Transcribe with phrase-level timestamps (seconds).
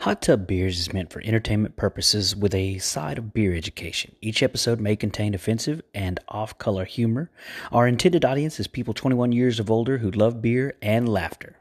[0.00, 4.14] Hot Tub Beers is meant for entertainment purposes with a side of beer education.
[4.20, 7.30] Each episode may contain offensive and off color humor.
[7.72, 11.56] Our intended audience is people 21 years of older who love beer and laughter.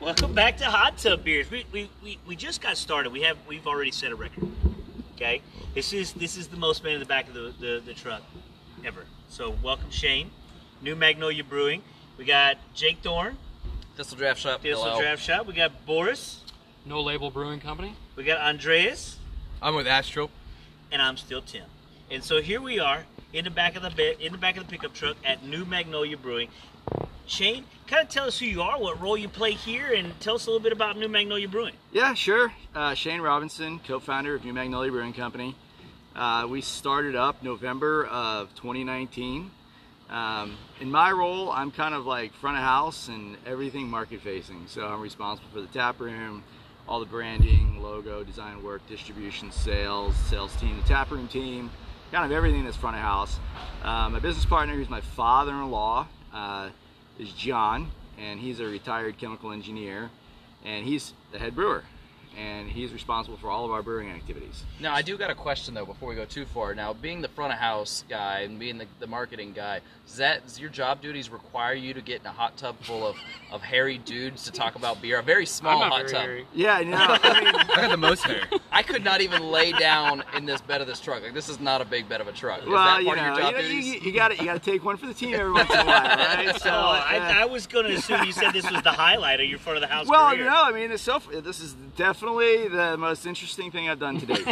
[0.00, 1.50] Welcome back to Hot Tub Beers.
[1.50, 3.12] We, we, we, we just got started.
[3.12, 4.48] We have we've already set a record.
[5.16, 5.42] Okay,
[5.74, 8.22] this is this is the most man in the back of the, the, the truck
[8.84, 9.04] ever.
[9.28, 10.30] So welcome Shane,
[10.82, 11.82] New Magnolia Brewing.
[12.18, 13.36] We got Jake Thorne,
[13.96, 14.60] Thistle Draft Shop.
[14.62, 15.00] Thistle hello.
[15.00, 15.46] Draft Shop.
[15.46, 16.40] We got Boris.
[16.84, 17.94] No Label Brewing Company.
[18.14, 19.16] We got Andreas,
[19.62, 20.30] I'm with Astro.
[20.92, 21.64] and I'm still Tim.
[22.10, 24.66] And so here we are in the back of the bed, in the back of
[24.66, 26.48] the pickup truck at New Magnolia Brewing.
[27.26, 30.34] Shane, kind of tell us who you are, what role you play here, and tell
[30.34, 31.72] us a little bit about New Magnolia Brewing.
[31.90, 32.52] Yeah, sure.
[32.74, 35.56] Uh, Shane Robinson, co-founder of New Magnolia Brewing Company.
[36.14, 39.50] Uh, we started up November of 2019.
[40.08, 44.68] Um, in my role, I'm kind of like front of house and everything market facing.
[44.68, 46.44] So I'm responsible for the tap room,
[46.86, 51.68] all the branding, logo, design work, distribution, sales, sales team, the tap room team,
[52.12, 53.40] kind of everything that's front of house.
[53.82, 56.70] Uh, my business partner, who's my father-in-law, uh,
[57.18, 60.10] is John, and he's a retired chemical engineer,
[60.64, 61.82] and he's the head brewer,
[62.36, 64.64] and he's responsible for all of our brewing activities.
[64.80, 66.74] Now, I do got a question though before we go too far.
[66.74, 70.44] Now, being the front of house guy and being the, the marketing guy, does that
[70.44, 73.16] does your job duties require you to get in a hot tub full of,
[73.50, 75.18] of hairy dudes to talk about beer?
[75.18, 76.22] A very small I'm not hot very tub.
[76.22, 76.46] hairy.
[76.54, 78.42] Yeah, no, I mean, I got the most hair.
[78.70, 81.22] I could not even lay down in this bed of this truck.
[81.22, 82.62] Like this is not a big bed of a truck.
[82.62, 83.86] Is well, that you know, of your job you, duties?
[83.86, 85.78] you, you got to you got to take one for the team every once in
[85.80, 86.54] a while, right?
[86.64, 89.40] So, Oh, I, uh, I was going to assume you said this was the highlight
[89.40, 90.44] of your front of the house well, career.
[90.44, 94.42] no, I mean, it's so, this is definitely the most interesting thing I've done today.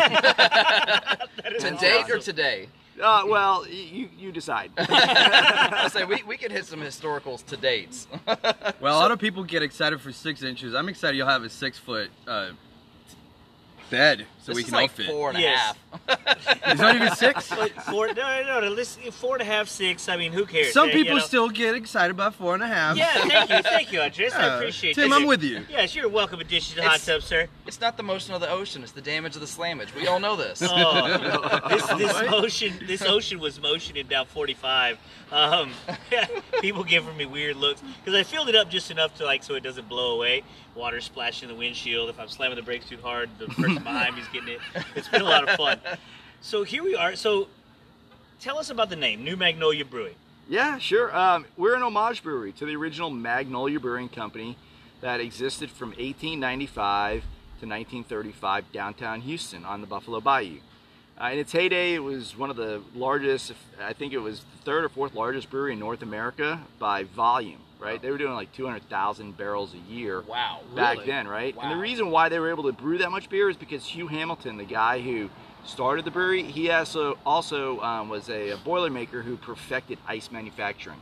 [1.42, 2.69] That is to date or today?
[3.03, 4.70] uh, well, you you decide.
[4.79, 8.06] I say we, we could hit some historicals to dates.
[8.81, 10.75] Well, a lot of people get excited for six inches.
[10.75, 12.51] I'm excited you'll have a six foot uh,
[13.91, 15.07] bed so this we is can like all fit.
[15.07, 15.58] four and a Yes.
[15.67, 15.79] half.
[16.64, 17.48] It's not even six.
[17.51, 20.08] But four, no, no, no, no, listen, four and a half, six.
[20.08, 20.73] I mean, who cares?
[20.73, 21.23] Some eh, you people know?
[21.23, 22.97] still get excited about four and a half.
[22.97, 24.33] Yeah, thank you, thank you, Andres.
[24.33, 24.57] I Yeah.
[24.57, 25.17] appreciate Tim, that.
[25.20, 25.67] I'm with you.
[25.69, 27.48] Yes, you're a welcome addition to Hot It's- Tub, sir.
[27.67, 29.95] It's not the motion of the ocean; it's the damage of the slammage.
[29.95, 30.63] We all know this.
[30.64, 34.98] Oh, this, this motion, this ocean was motioning down 45.
[35.31, 35.70] Um,
[36.61, 39.55] people giving me weird looks because I filled it up just enough to like so
[39.55, 40.42] it doesn't blow away.
[40.75, 42.08] Water splashing the windshield.
[42.08, 44.61] If I'm slamming the brakes too hard, the person behind me's it.
[44.95, 45.79] It's been a lot of fun.
[46.41, 47.15] So here we are.
[47.15, 47.48] So
[48.41, 50.15] tell us about the name, New Magnolia Brewing.
[50.48, 51.17] Yeah, sure.
[51.17, 54.57] Um, we're an homage brewery to the original Magnolia Brewing Company
[55.01, 60.59] that existed from 1895 to 1935 downtown Houston on the Buffalo Bayou.
[61.20, 64.64] Uh, in its heyday, it was one of the largest, I think it was the
[64.64, 68.01] third or fourth largest brewery in North America by volume, right?
[68.01, 71.07] They were doing like 200,000 barrels a year Wow, back really?
[71.07, 71.55] then, right?
[71.61, 74.09] And the reason why they were able to brew that much beer is because Hugh
[74.09, 75.31] Hamilton, the guy who
[75.65, 80.98] started the brewery, he also also um, was a, a boilermaker who perfected ice manufacturing,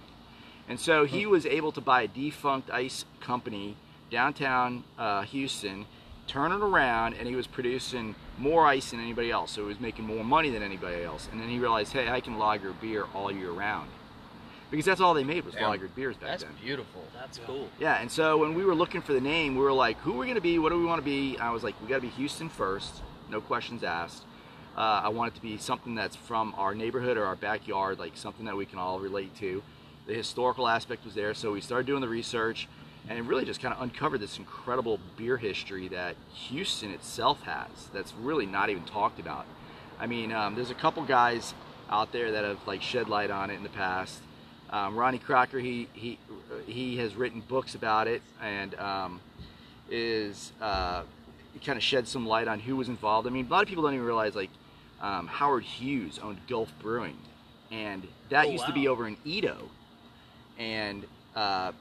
[0.69, 3.77] and so he was able to buy a defunct ice company
[4.11, 5.87] downtown uh, Houston,
[6.27, 9.53] turn it around, and he was producing more ice than anybody else.
[9.53, 11.29] So he was making more money than anybody else.
[11.31, 13.91] And then he realized, hey, I can lager beer all year round.
[14.71, 15.71] Because that's all they made was Damn.
[15.71, 16.53] lagered beers back That's then.
[16.53, 17.03] That's beautiful.
[17.15, 17.69] That's cool.
[17.81, 20.19] Yeah, and so when we were looking for the name, we were like, who are
[20.19, 20.59] we going to be?
[20.59, 21.37] What do we want to be?
[21.39, 24.23] I was like, we got to be Houston first, no questions asked.
[24.77, 28.17] Uh, I want it to be something that's from our neighborhood or our backyard, like
[28.17, 29.63] something that we can all relate to.
[30.07, 32.69] The historical aspect was there, so we started doing the research
[33.09, 36.17] and it really just kind of uncovered this incredible beer history that
[36.49, 39.47] Houston itself has that's really not even talked about.
[39.99, 41.55] I mean, um, there's a couple guys
[41.91, 44.21] out there that have like shed light on it in the past.
[44.73, 46.19] Um, Ronnie Crocker, he he
[46.67, 49.21] he has written books about it and um,
[49.91, 51.03] is uh,
[51.65, 53.27] kind of shed some light on who was involved.
[53.27, 54.51] I mean, a lot of people don't even realize like
[55.01, 57.17] um, Howard Hughes owned Gulf Brewing,
[57.73, 59.57] and that Oh, used to be over in EaDo,
[60.57, 61.73] and uh,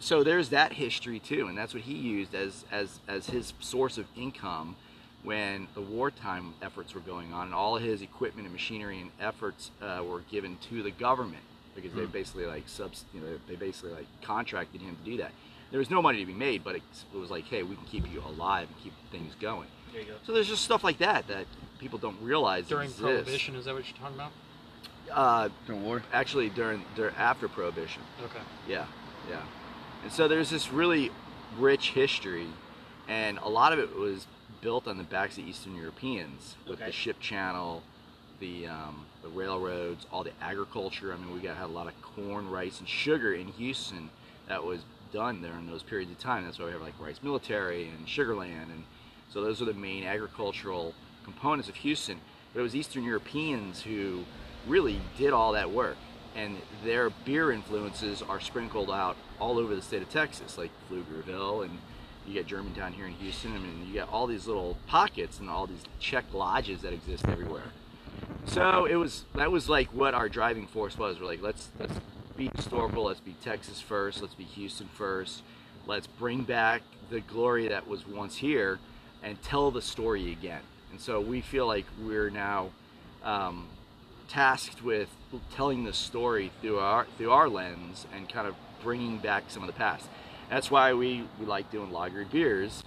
[0.00, 3.98] so there's that history too, and that's what he used as as as his source
[3.98, 4.74] of income
[5.22, 9.10] when the wartime efforts were going on, and all of his equipment and machinery and
[9.20, 13.56] efforts uh, were given to the government because they basically like subs, you know, they
[13.56, 15.32] basically like contracted him to do that.
[15.70, 16.82] There was no money to be made, but it,
[17.14, 19.68] it was like, hey, we can keep you alive and keep things going.
[19.92, 20.14] There you go.
[20.26, 21.46] So there's just stuff like that that
[21.78, 23.02] people don't realize During exists.
[23.02, 24.32] Prohibition, is that what you're talking about?
[25.10, 26.02] Uh, Don't worry.
[26.12, 28.02] actually, during, during after Prohibition.
[28.24, 28.38] Okay.
[28.68, 28.86] Yeah,
[29.28, 29.42] yeah.
[30.02, 31.10] And so there's this really
[31.58, 32.46] rich history,
[33.08, 34.26] and a lot of it was
[34.60, 36.86] built on the backs of Eastern Europeans with Okay.
[36.86, 37.82] the ship channel,
[38.40, 41.12] the um, the railroads, all the agriculture.
[41.12, 44.10] I mean, we got had a lot of corn, rice, and sugar in Houston
[44.48, 44.80] that was
[45.12, 46.44] done there in those periods of time.
[46.44, 48.84] That's why we have like Rice Military and Sugarland, and
[49.30, 52.20] so those are the main agricultural components of Houston.
[52.52, 54.24] But it was Eastern Europeans who
[54.66, 55.96] really did all that work,
[56.34, 61.64] and their beer influences are sprinkled out all over the state of Texas, like Pflugerville,
[61.64, 61.78] and
[62.26, 63.54] you get Germantown here in Houston.
[63.54, 67.26] I mean, you got all these little pockets and all these Czech lodges that exist
[67.26, 67.72] everywhere.
[68.46, 71.20] So it was that was like what our driving force was.
[71.20, 71.94] We're like, let's let's
[72.36, 73.04] be historical.
[73.04, 74.20] Let's be Texas first.
[74.20, 75.42] Let's be Houston first.
[75.86, 78.78] Let's bring back the glory that was once here,
[79.22, 80.62] and tell the story again.
[80.90, 82.70] And so we feel like we're now
[83.24, 83.68] um,
[84.28, 85.08] tasked with
[85.54, 89.66] telling the story through our through our lens and kind of bringing back some of
[89.66, 90.08] the past.
[90.50, 92.82] That's why we, we like doing lagered beers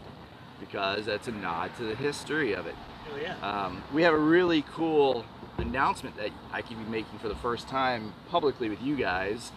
[0.60, 2.76] because that's a nod to the history of it.
[3.12, 3.36] Oh yeah.
[3.42, 5.26] Um, we have a really cool
[5.58, 9.52] announcement that I could be making for the first time publicly with you guys.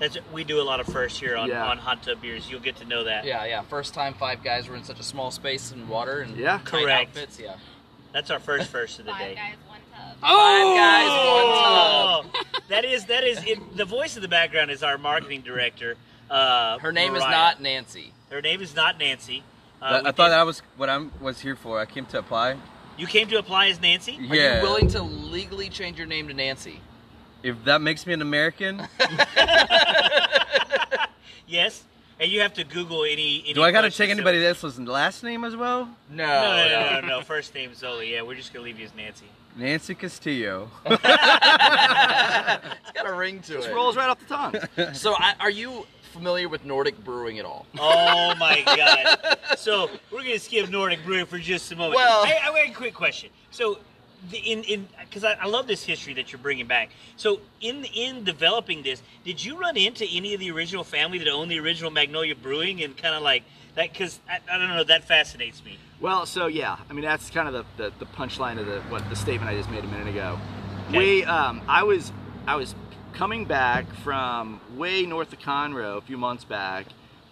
[0.00, 1.66] That's we do a lot of firsts here on, Yeah.
[1.66, 2.50] on hot tub beers.
[2.50, 3.24] You'll get to know that.
[3.24, 3.62] Yeah, yeah.
[3.62, 6.58] First time five guys were in such a small space and water and Yeah.
[6.64, 7.10] Correct.
[7.10, 7.38] outfits.
[7.38, 7.54] Yeah.
[8.12, 9.34] That's our first first of the Five day.
[9.34, 10.16] guys, one tub.
[10.20, 12.62] Five guys, Oh, one tub.
[12.68, 15.96] that is that is it, the voice in the background is our marketing director.
[16.30, 18.12] Uh, Her name is not Nancy.
[18.30, 19.44] Her name is not Nancy.
[19.80, 21.78] Uh, I thought did- that was what I was here for.
[21.78, 22.56] I came to apply.
[22.96, 24.18] You came to apply as Nancy.
[24.30, 26.80] Are you willing to legally change your name to Nancy?
[27.42, 28.86] If that makes me an American,
[31.46, 31.84] Yes,
[32.18, 33.42] and you have to Google any.
[33.44, 35.88] any do I got to check take that- anybody else's last name as well?
[36.10, 36.26] No.
[36.26, 37.22] No, no, no, no, no.
[37.22, 38.10] First name Zoli.
[38.12, 39.26] Yeah, we're just gonna leave you as Nancy.
[39.56, 40.68] Nancy Castillo.
[40.86, 42.60] it's got
[43.06, 43.74] a ring to This it.
[43.74, 44.54] rolls right off the tongue.
[44.94, 45.86] So, I, are you
[46.16, 47.66] familiar with Nordic brewing at all?
[47.78, 49.38] Oh my god!
[49.58, 51.96] So we're gonna skip Nordic Brewing for just a moment.
[51.96, 53.30] Well- hey, I have a quick question.
[53.50, 53.78] So,
[54.30, 56.90] the, in in because I, I love this history that you're bringing back.
[57.16, 61.28] So, in in developing this, did you run into any of the original family that
[61.28, 63.42] owned the original Magnolia Brewing and kind of like
[63.74, 63.92] that?
[63.92, 65.78] Because I, I don't know, that fascinates me.
[66.00, 69.08] Well, so yeah, I mean that's kind of the, the, the punchline of the what
[69.10, 70.38] the statement I just made a minute ago.
[70.88, 70.98] Okay.
[70.98, 72.12] We, um, I was
[72.46, 72.74] I was
[73.12, 76.86] coming back from way north of Conroe a few months back,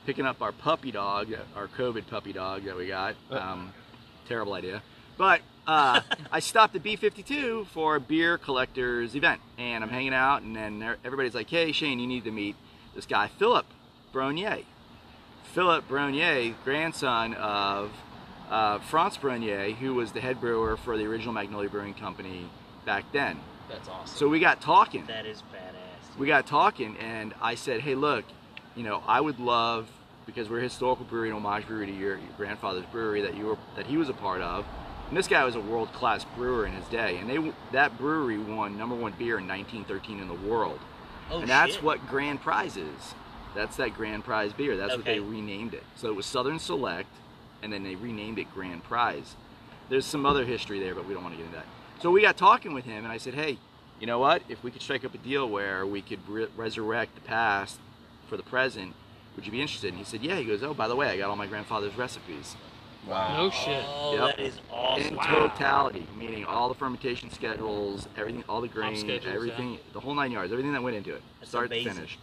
[0.06, 3.14] picking up our puppy dog, our COVID puppy dog that we got.
[3.30, 3.72] Um,
[4.28, 4.82] terrible idea,
[5.18, 6.00] but uh,
[6.32, 10.96] I stopped at B52 for a beer collectors event, and I'm hanging out, and then
[11.04, 12.56] everybody's like, "Hey, Shane, you need to meet
[12.94, 13.66] this guy, Philip
[14.12, 14.64] Brogniez."
[15.54, 17.92] Philip Brogniez, grandson of
[18.50, 22.48] uh, Franz Brogniez, who was the head brewer for the original Magnolia Brewing Company
[22.84, 23.38] back then.
[23.68, 24.16] That's awesome.
[24.16, 25.06] So we got talking.
[25.06, 25.63] That is badass.
[26.18, 28.24] We got talking, and I said, "Hey, look,
[28.76, 29.90] you know, I would love
[30.26, 33.46] because we're a historical brewery and homage brewery to your, your grandfather's brewery that you
[33.46, 34.64] were that he was a part of."
[35.08, 38.38] And this guy was a world class brewer in his day, and they that brewery
[38.38, 40.78] won number one beer in 1913 in the world.
[41.30, 41.82] Oh and that's shit.
[41.82, 43.14] what grand prize is.
[43.54, 44.76] That's that grand prize beer.
[44.76, 45.84] That's what they renamed it.
[45.96, 47.08] So it was southern select
[47.62, 49.36] and then they renamed it grand prize.
[49.88, 51.66] There's some other history there but we don't want to get into that.
[52.00, 53.58] So we got talking with him and i said hey
[54.00, 57.14] you know what if we could strike up a deal where we could re- resurrect
[57.14, 57.78] the past
[58.28, 58.94] for the present
[59.36, 61.16] would you be interested and he said yeah he goes oh by the way i
[61.16, 62.56] got all my grandfather's recipes
[63.06, 63.36] Wow.
[63.36, 63.84] No shit.
[63.86, 64.36] Oh, Yep.
[64.38, 65.08] that is awesome.
[65.08, 70.14] in totality, meaning all the fermentation schedules, everything, all the grain, schedules, everything, the whole
[70.14, 71.88] nine yards, everything that went into it, That's start amazing.
[71.90, 72.18] to finish.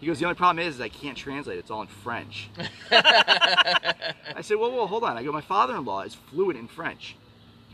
[0.00, 1.60] He goes, the only problem is, is I can't translate.
[1.60, 2.50] It's all in French.
[2.90, 5.16] I said, well, well, hold on.
[5.16, 7.14] I go, my father-in-law is fluent in French.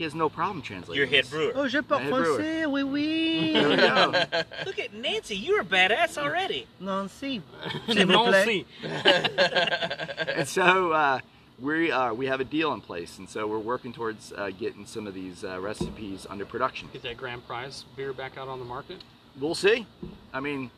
[0.01, 0.97] He has no problem translating.
[0.97, 1.51] Your head this." brewer.
[1.53, 3.53] Oh, je parle Head français, oui, oui.
[3.53, 4.11] There we go.
[4.65, 5.35] Look at Nancy.
[5.35, 6.65] You're a badass already.
[6.79, 7.43] Nancy.
[7.87, 8.45] s'il vous plaît.
[8.45, 8.65] see.
[8.81, 11.19] and so uh,
[11.59, 14.87] we uh, we have a deal in place, and so we're working towards uh, getting
[14.87, 16.89] some of these uh, recipes under production.
[16.91, 19.03] Get that grand prize beer back out on the market.
[19.39, 19.85] we'll see.
[20.33, 20.71] I mean,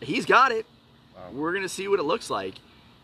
[0.00, 0.66] he's got it.
[1.16, 1.22] Wow.
[1.32, 2.54] We're gonna see what it looks like.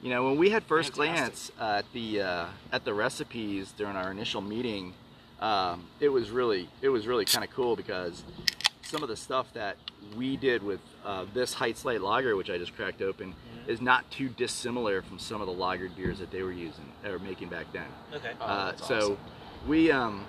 [0.02, 1.48] You know, when we had first Fantastic.
[1.48, 4.94] glance at the uh, at the recipes during our initial meeting,
[5.40, 8.22] um, it was really it was really kind of cool because
[8.82, 9.76] some of the stuff that
[10.16, 13.34] we did with uh, this Heights Light Lager, which I just cracked open,
[13.66, 17.18] is not too dissimilar from some of the lagered beers that they were using or
[17.18, 17.86] making back then.
[18.14, 18.32] Okay.
[18.40, 19.18] Oh, uh, that's so awesome.
[19.66, 20.24] we um,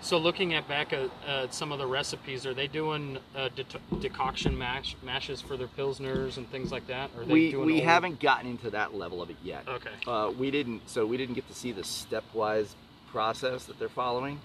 [0.00, 3.96] So looking at back at uh, some of the recipes, are they doing uh, de-
[4.00, 7.10] decoction mash mashes for their pilsners and things like that?
[7.16, 9.66] Or are they we doing we old- haven't gotten into that level of it yet.
[9.68, 9.90] Okay.
[10.06, 12.74] Uh, we didn't, so we didn't get to see the stepwise
[13.12, 14.40] process that they're following.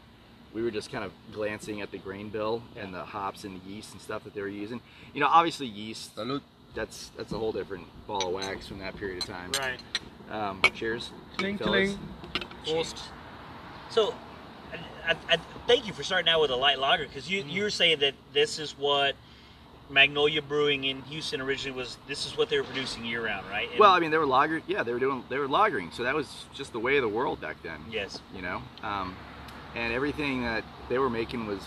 [0.53, 3.69] We were just kind of glancing at the grain bill and the hops and the
[3.69, 4.81] yeast and stuff that they were using.
[5.13, 6.15] You know, obviously yeast.
[6.15, 6.43] Salute.
[6.75, 9.51] That's that's a whole different ball of wax from that period of time.
[9.59, 9.79] Right.
[10.29, 11.11] Um, cheers.
[11.37, 11.95] Cling, fellas.
[12.65, 12.93] cling.
[13.89, 14.13] So,
[15.05, 17.69] I, I, I thank you for starting out with a light lager because you you're
[17.69, 19.15] saying that this is what
[19.89, 21.97] Magnolia Brewing in Houston originally was.
[22.07, 23.69] This is what they were producing year round, right?
[23.69, 24.61] And- Well, I mean, they were lager.
[24.67, 25.23] Yeah, they were doing.
[25.29, 25.93] They were lagering.
[25.93, 27.79] So that was just the way of the world back then.
[27.89, 29.15] yes, You know, um,
[29.75, 31.59] and everything that they were making was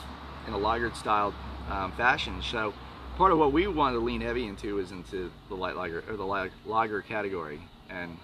[0.46, 1.32] in a lagered style
[1.70, 2.42] um, fashion.
[2.42, 2.74] So
[3.16, 6.16] part of what we wanted to lean heavy into is into the light lager or
[6.16, 8.16] the lag- lager category, and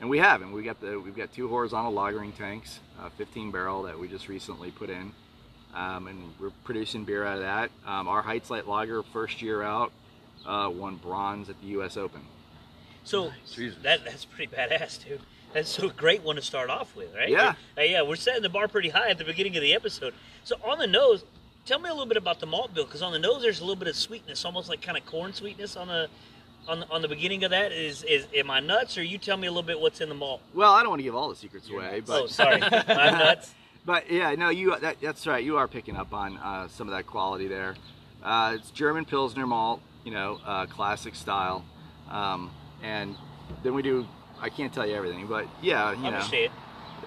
[0.00, 3.50] and we have, and we got the we've got two horizontal lagering tanks, uh, 15
[3.50, 5.12] barrel that we just recently put in.
[5.74, 7.70] Um, and we're producing beer out of that.
[7.86, 9.92] Um, our Heights Light Lager, first year out,
[10.46, 11.96] uh, won bronze at the U.S.
[11.96, 12.22] Open.
[13.04, 13.78] so Jesus.
[13.82, 15.20] that that's pretty badass, dude.
[15.52, 17.28] That's a great one to start off with, right?
[17.28, 17.54] Yeah.
[17.76, 20.14] Uh, yeah, we're setting the bar pretty high at the beginning of the episode.
[20.44, 21.24] So on the nose,
[21.66, 23.64] tell me a little bit about the malt bill because on the nose there's a
[23.64, 26.08] little bit of sweetness, almost like kind of corn sweetness on the
[26.68, 27.72] on the, on the beginning of that.
[27.72, 30.14] Is is am I nuts or you tell me a little bit what's in the
[30.14, 30.40] malt?
[30.54, 33.54] Well, I don't want to give all the secrets away, but oh, sorry, I'm nuts.
[33.84, 35.42] But yeah, no, you that, that's right.
[35.42, 37.76] You are picking up on uh, some of that quality there.
[38.22, 41.64] Uh, it's German Pilsner malt, you know, uh, classic style,
[42.10, 42.50] um,
[42.82, 43.16] and
[43.62, 44.06] then we do.
[44.40, 46.52] I can't tell you everything, but yeah, you know, Understand?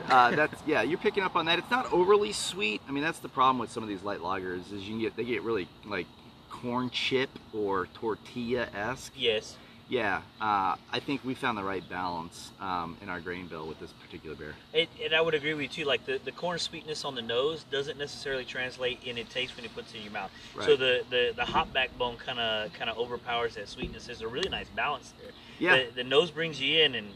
[0.10, 0.82] uh, that's yeah.
[0.82, 1.60] You're picking up on that.
[1.60, 2.82] It's not overly sweet.
[2.88, 5.16] I mean, that's the problem with some of these light lagers is you can get
[5.16, 6.08] they get really like
[6.50, 9.14] corn chip or tortilla esque.
[9.16, 9.58] Yes.
[9.90, 13.80] Yeah, uh, I think we found the right balance um, in our grain bill with
[13.80, 14.56] this particular beer.
[14.74, 15.86] It, and I would agree with you too.
[15.86, 19.66] Like the, the corn sweetness on the nose doesn't necessarily translate in it taste when
[19.66, 20.32] it puts it in your mouth.
[20.62, 24.06] So the, the, the hop backbone kind of kind of overpowers that sweetness.
[24.06, 25.32] There's a really nice balance there.
[25.60, 25.84] Yeah.
[25.90, 27.08] The, the nose brings you in, and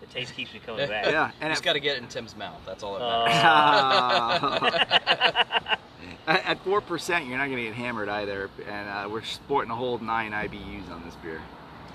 [0.00, 1.06] the taste keeps me coming back.
[1.10, 2.60] Yeah, and it's got to get in Tim's mouth.
[2.66, 5.78] That's all that Uh, matters.
[6.26, 9.70] at at four percent, you're not going to get hammered either, and uh, we're sporting
[9.70, 11.40] a whole nine IBUs on this beer,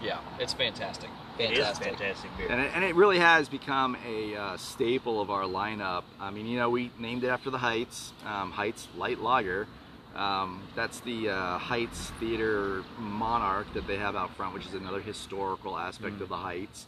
[0.02, 1.10] yeah, it's fantastic.
[1.40, 1.88] It is Fantastic.
[1.98, 2.48] fantastic beer.
[2.50, 6.04] and it, and it really has become a uh, staple of our lineup.
[6.20, 9.68] I mean, you know, we named it after the Heights, um, Heights Light Lager.
[10.16, 15.00] Um, that's the uh, Heights Theater Monarch that they have out front, which is another
[15.00, 16.88] historical aspect of the Heights.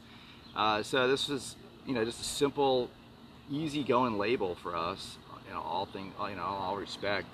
[0.55, 2.89] Uh, so this was, you know, just a simple,
[3.51, 5.17] easy-going label for us.
[5.47, 7.27] You know, all thing, you know, all respect.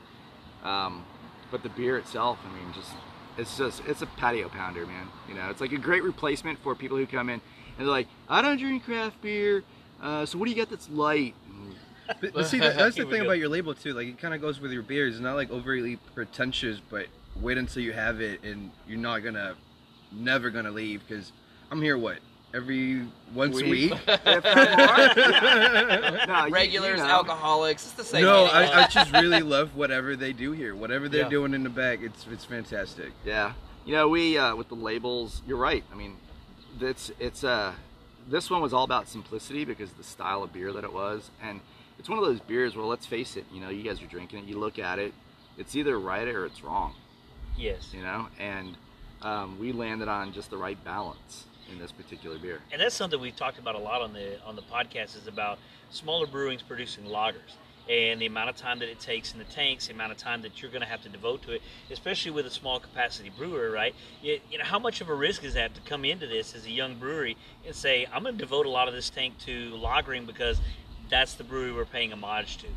[0.63, 1.05] Um,
[1.49, 2.91] but the beer itself, I mean, just
[3.37, 5.07] it's just it's a patio pounder, man.
[5.27, 7.41] You know, it's like a great replacement for people who come in
[7.77, 9.63] and they're like, I don't drink craft beer.
[10.01, 11.35] Uh, so what do you got that's light?
[12.21, 13.93] But, but see, that, that's the thing about your label too.
[13.93, 15.15] Like it kind of goes with your beers.
[15.15, 17.07] It's not like overly pretentious, but
[17.39, 19.55] wait until you have it, and you're not gonna,
[20.11, 21.01] never gonna leave.
[21.07, 21.31] Because
[21.71, 22.19] I'm here what
[22.55, 23.91] every once a Week.
[23.91, 23.99] week.
[24.07, 25.23] If not more.
[25.25, 26.25] Yeah.
[26.27, 27.09] No, Regulars, you know.
[27.11, 28.23] alcoholics, it's the same.
[28.23, 28.55] no, thing.
[28.55, 30.75] I, I just really love whatever they do here.
[30.75, 31.29] Whatever they're Yeah.
[31.29, 33.11] doing in the back, it's it's fantastic.
[33.25, 33.53] Yeah,
[33.85, 35.41] you know, we uh, with the labels.
[35.47, 35.83] You're right.
[35.91, 36.15] I mean,
[36.79, 37.73] it's it's uh,
[38.27, 41.59] this one was all about simplicity because the style of beer that it was, and
[41.99, 44.39] it's one of those beers where let's face it, you know, you guys are drinking
[44.39, 44.45] it.
[44.45, 45.13] You look at it,
[45.57, 46.93] it's either right or it's wrong.
[47.57, 47.91] yes.
[47.93, 48.75] You know, and
[49.21, 52.61] um, we landed on just the right balance in this particular beer.
[52.71, 55.57] and that's something we've talked about a lot on the on the podcast is about
[55.89, 57.57] smaller brewings producing lagers
[57.89, 60.41] and the amount of time that it takes in the tanks, the amount of time
[60.41, 63.69] that you're going to have to devote to it, especially with a small capacity brewer,
[63.69, 63.93] right?
[64.21, 66.65] You, you know, how much of a risk is that to come into this as
[66.65, 69.71] a young brewery and say, I'm going to devote a lot of this tank to
[69.73, 70.59] lagering because
[71.09, 72.67] that's the brewery we're paying homage to.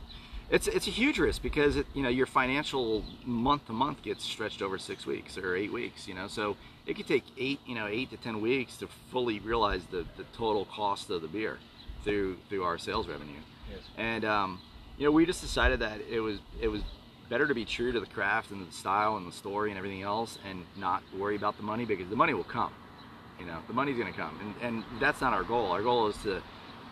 [0.51, 4.25] It's it's a huge risk because it, you know your financial month to month gets
[4.25, 6.09] stretched over six weeks or eight weeks.
[6.09, 6.57] You know, so
[6.89, 10.25] it could take eight you know eight to ten weeks to fully realize the, the
[10.33, 11.59] total cost of the beer
[12.03, 13.41] through through our sales revenue.
[13.71, 13.81] Yes.
[13.97, 14.61] And um,
[14.97, 16.83] you know, we just decided that it was it was
[17.29, 20.03] better to be true to the craft and the style and the story and everything
[20.03, 22.73] else, and not worry about the money because the money will come.
[23.39, 25.71] You know, the money's going to come, and and that's not our goal.
[25.71, 26.43] Our goal is to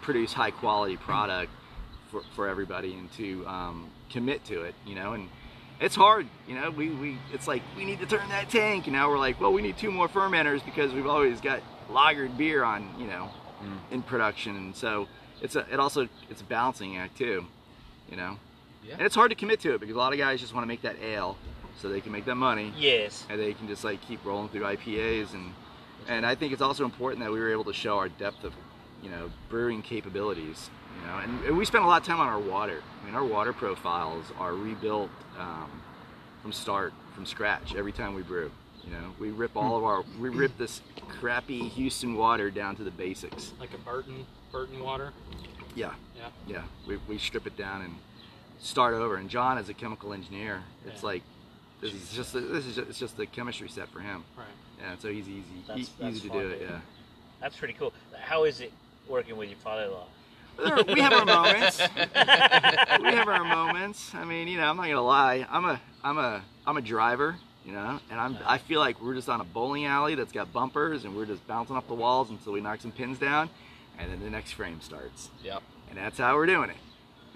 [0.03, 1.51] produce high quality product
[2.11, 4.75] for, for everybody and to um, commit to it.
[4.87, 5.29] You know, and
[5.81, 6.27] it's hard.
[6.49, 9.19] You know, we, we it's like we need to turn that tank, and now we're
[9.19, 13.07] like, well, we need two more fermenters because we've always got lagered beer on you
[13.07, 13.31] know
[13.63, 13.79] mm.
[13.93, 15.09] in production, and so
[15.41, 17.45] it's a it also it's a balancing act too.
[18.11, 18.37] You know,
[18.85, 18.95] Yeah.
[18.95, 20.69] and it's hard to commit to it because a lot of guys just want to
[20.69, 21.37] make that ale
[21.77, 23.27] so they can make that money Yes.
[23.29, 25.53] and they can just like keep rolling through IPAs and
[26.09, 28.55] and I think it's also important that we were able to show our depth of
[29.03, 32.29] you know brewing capabilities you know and, and we spend a lot of time on
[32.29, 35.71] our water I mean our water profiles are rebuilt um,
[36.43, 38.51] from start from scratch every time we brew
[38.85, 42.85] you know we rip all of our we rip this crappy Houston water down to
[42.85, 45.13] the basics Like a Burton Burton water.
[45.75, 46.29] yeah Yeah.
[46.47, 47.95] yeah we, we strip it down and
[48.59, 51.07] start over and John as a chemical engineer it's Yeah.
[51.09, 51.23] like
[51.81, 54.47] this is just this is just, it's just the chemistry set for him Right.
[54.81, 56.63] yeah, so he's easy, That's- that's easy to fun, do it.
[56.71, 56.81] Yeah.
[57.41, 57.93] That's pretty cool.
[58.19, 58.73] How is it
[59.07, 60.07] working with your father-in-law?
[60.59, 61.79] We have our moments.
[61.97, 64.15] we have our moments.
[64.15, 65.47] I mean, you know, I'm not gonna lie.
[65.51, 67.37] I'm a, I'm a, I'm a driver.
[67.65, 70.53] You know, and I'm, I feel like we're just on a bowling alley that's got
[70.53, 73.51] bumpers, and we're just bouncing off the walls until we knock some pins down,
[73.99, 75.31] and then the next frame starts.
[75.43, 75.63] Yep.
[75.89, 76.77] and that's how we're doing it.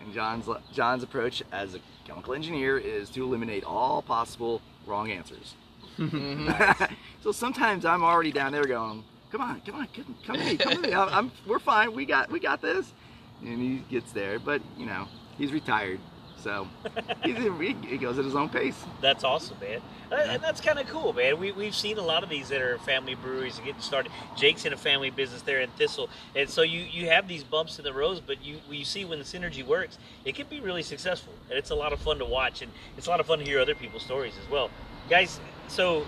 [0.01, 5.55] And John's John's approach as a chemical engineer is to eliminate all possible wrong answers.
[5.99, 6.95] Mm-hmm.
[7.23, 10.57] so sometimes I'm already down there going, "Come on, come on, come, come to me,
[10.57, 10.95] come to me.
[10.95, 11.93] I'm, I'm, we're fine.
[11.93, 12.93] We got, we got this."
[13.43, 15.07] And he gets there, but you know,
[15.39, 15.99] he's retired,
[16.43, 16.69] so
[17.25, 18.77] he's, he, he goes at his own pace.
[19.01, 19.81] That's awesome, man.
[20.13, 21.39] Uh, And that's kind of cool, man.
[21.39, 24.13] We, we've seen a lot of these that are family breweries getting started.
[24.37, 26.11] Jake's in a family business there in Thistle.
[26.35, 29.19] And so you, you have these bumps in the roads, but you, you see when
[29.19, 31.33] the synergy works, it can be really successful.
[31.49, 32.61] And it's a lot of fun to watch.
[32.61, 34.69] And it's a lot of fun to hear other people's stories as well.
[35.09, 36.05] Guys, so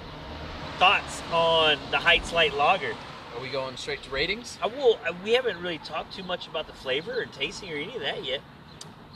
[0.78, 2.94] thoughts on the Heights Light Lager?
[3.36, 4.58] Are we going straight to ratings?
[4.62, 7.94] I will, we haven't really talked too much about the flavor or tasting or any
[7.94, 8.40] of that yet.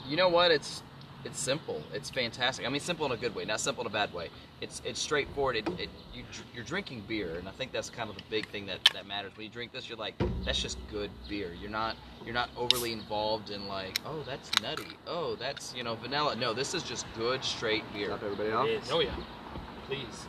[0.07, 0.51] You know what?
[0.51, 0.81] It's
[1.25, 1.81] it's simple.
[1.93, 2.65] It's fantastic.
[2.65, 4.29] I mean, simple in a good way, not simple in a bad way.
[4.61, 5.57] It's it's straightforward.
[5.57, 8.65] It, it you, you're drinking beer, and I think that's kind of the big thing
[8.67, 9.33] that, that matters.
[9.35, 11.53] When you drink this, you're like, that's just good beer.
[11.59, 14.97] You're not you're not overly involved in like, oh, that's nutty.
[15.05, 16.35] Oh, that's you know vanilla.
[16.35, 18.07] No, this is just good straight beer.
[18.07, 18.91] Stop everybody It off.
[18.91, 19.15] Oh yeah,
[19.87, 20.27] please.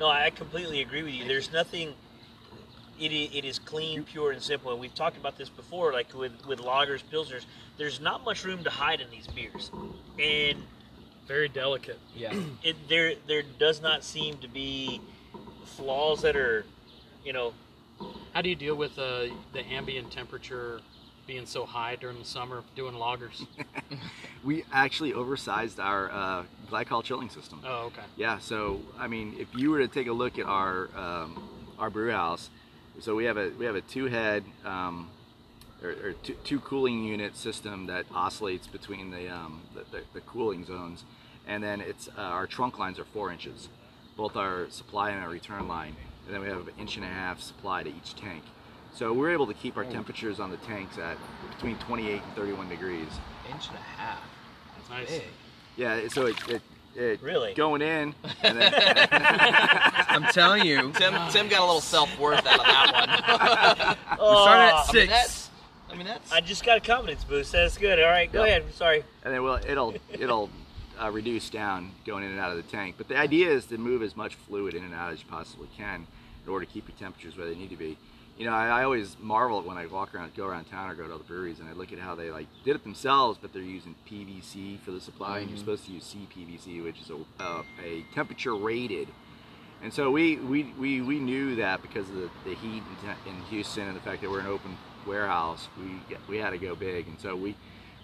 [0.00, 1.26] No, I completely agree with you.
[1.28, 1.94] There's nothing.
[3.02, 4.70] It is, it is clean, pure, and simple.
[4.70, 7.44] And we've talked about this before, like with with lagers, pilsners.
[7.76, 9.70] There's not much room to hide in these beers,
[10.18, 10.58] and
[11.26, 11.98] Very delicate.
[12.14, 12.32] Yeah.
[12.62, 15.00] it there there does not seem to be
[15.64, 16.64] flaws that are,
[17.24, 17.54] you know,
[18.34, 20.80] How do you deal with uh, the ambient temperature
[21.26, 23.46] being so high during the summer doing lagers?
[24.44, 27.60] We actually oversized our uh, glycol chilling system.
[27.64, 28.02] oh, okay.
[28.16, 31.40] Yeah, so I mean, if you were to take a look at our um,
[31.78, 32.50] our brew house,
[33.00, 35.10] so we have a we have a two head um,
[35.82, 40.20] or, or two, two cooling unit system that oscillates between the, um, the, the the
[40.20, 41.04] cooling zones,
[41.46, 43.68] and then it's uh, our trunk lines are four inches,
[44.16, 45.96] both our supply and our return line,
[46.26, 48.42] and then we have an inch and a half supply to each tank.
[48.94, 51.16] So we're able to keep our temperatures on the tanks at
[51.54, 53.08] between 28 and 31 degrees.
[53.50, 54.20] Inch and a half.
[54.76, 55.08] That's nice.
[55.08, 55.22] Big.
[55.76, 56.62] Yeah, so it, it,
[56.94, 57.54] it Really?
[57.54, 58.72] going in, and then
[59.12, 63.96] I'm telling you, Tim Tim got a little self worth out of that one.
[64.10, 65.08] we started at Oh, I mean, six.
[65.10, 65.50] that's.
[65.90, 66.32] I mean that's.
[66.32, 67.52] I just got a confidence boost.
[67.52, 67.98] That's good.
[68.00, 68.56] All right, go Yeah.
[68.58, 68.74] ahead.
[68.74, 69.04] Sorry.
[69.24, 70.50] and then well, it'll it'll
[71.02, 72.94] uh, reduce down going in and out of the tank.
[72.98, 75.68] But the idea is to move as much fluid in and out as you possibly
[75.76, 76.06] can
[76.46, 77.96] in order to keep your temperatures where they need to be.
[78.42, 81.06] You know, I, I always marvel when I walk around, go around town, or go
[81.06, 83.62] to other breweries, and I look at how they like did it themselves, but they're
[83.62, 87.62] using PVC for the supply, and you're supposed to use CPVC, which is a, uh,
[87.84, 89.06] a temperature rated.
[89.80, 93.42] And so we, we, we, we knew that because of the, the heat in, in
[93.42, 94.76] Houston and the fact that we're an open
[95.06, 97.06] warehouse, we get, we had to go big.
[97.06, 97.54] And so we,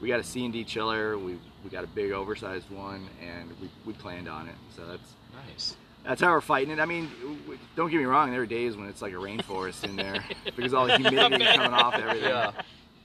[0.00, 3.92] we got a C&D chiller, we, we got a big oversized one, and we, we
[3.92, 4.54] planned on it.
[4.76, 5.14] So that's
[5.48, 5.74] nice.
[6.08, 6.80] That's how we're fighting it.
[6.80, 7.10] I mean,
[7.76, 10.24] don't get me wrong, there are days when it's like a rainforest in there
[10.56, 12.30] because all the humidity is coming off everything.
[12.30, 12.52] Yeah.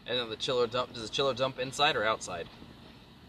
[0.07, 0.93] And then the chiller dump.
[0.93, 2.47] Does the chiller dump inside or outside?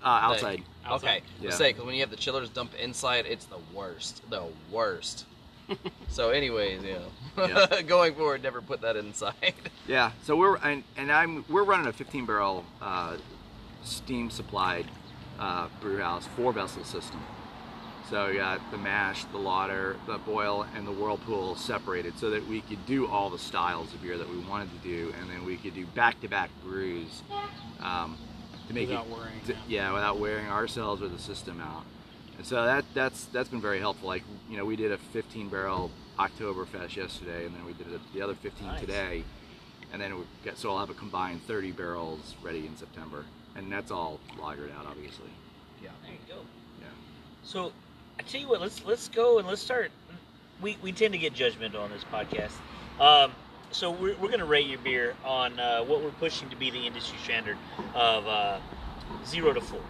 [0.02, 0.62] Uh, outside.
[0.88, 1.22] Okay.
[1.40, 1.46] Yeah.
[1.46, 4.22] Let's say because when you have the chillers dump inside, it's the worst.
[4.30, 5.26] The worst.
[6.08, 6.98] so, anyways, yeah.
[7.36, 7.82] Yeah.
[7.86, 9.54] Going forward, never put that inside.
[9.88, 13.16] Yeah, so we're and, and I'm we're running a 15 barrel uh,
[13.82, 14.86] steam supplied
[15.40, 17.20] uh, brew house four vessel system.
[18.10, 22.46] So we got the mash, the lauter, the boil, and the whirlpool separated so that
[22.46, 25.44] we could do all the styles of beer that we wanted to do, and then
[25.44, 27.22] we could do back to back brews
[27.80, 28.18] um,
[28.68, 29.58] to make Without it worrying, to- yeah.
[29.88, 31.84] yeah, without wearing ourselves or the system out.
[32.36, 34.08] And so that that's that's been very helpful.
[34.08, 38.00] Like you know, we did a 15 barrel Oktoberfest yesterday, and then we did a,
[38.12, 38.80] the other 15 Nice.
[38.80, 39.24] today,
[39.92, 43.24] and then we get so I'll have a combined 30 barrels ready in September,
[43.56, 45.30] and that's all lagered out, obviously.
[45.82, 45.90] Yeah.
[46.02, 46.40] There you go.
[46.80, 46.88] Yeah.
[47.44, 47.72] So,
[48.18, 49.90] I tell you what, let's let's go and let's start.
[50.60, 52.52] We, we tend to get judgmental on this podcast.
[53.00, 53.32] Um,
[53.70, 56.70] so we're, we're going to rate your beer on uh, what we're pushing to be
[56.70, 57.56] the industry standard
[57.92, 58.58] of uh,
[59.26, 59.80] zero to four.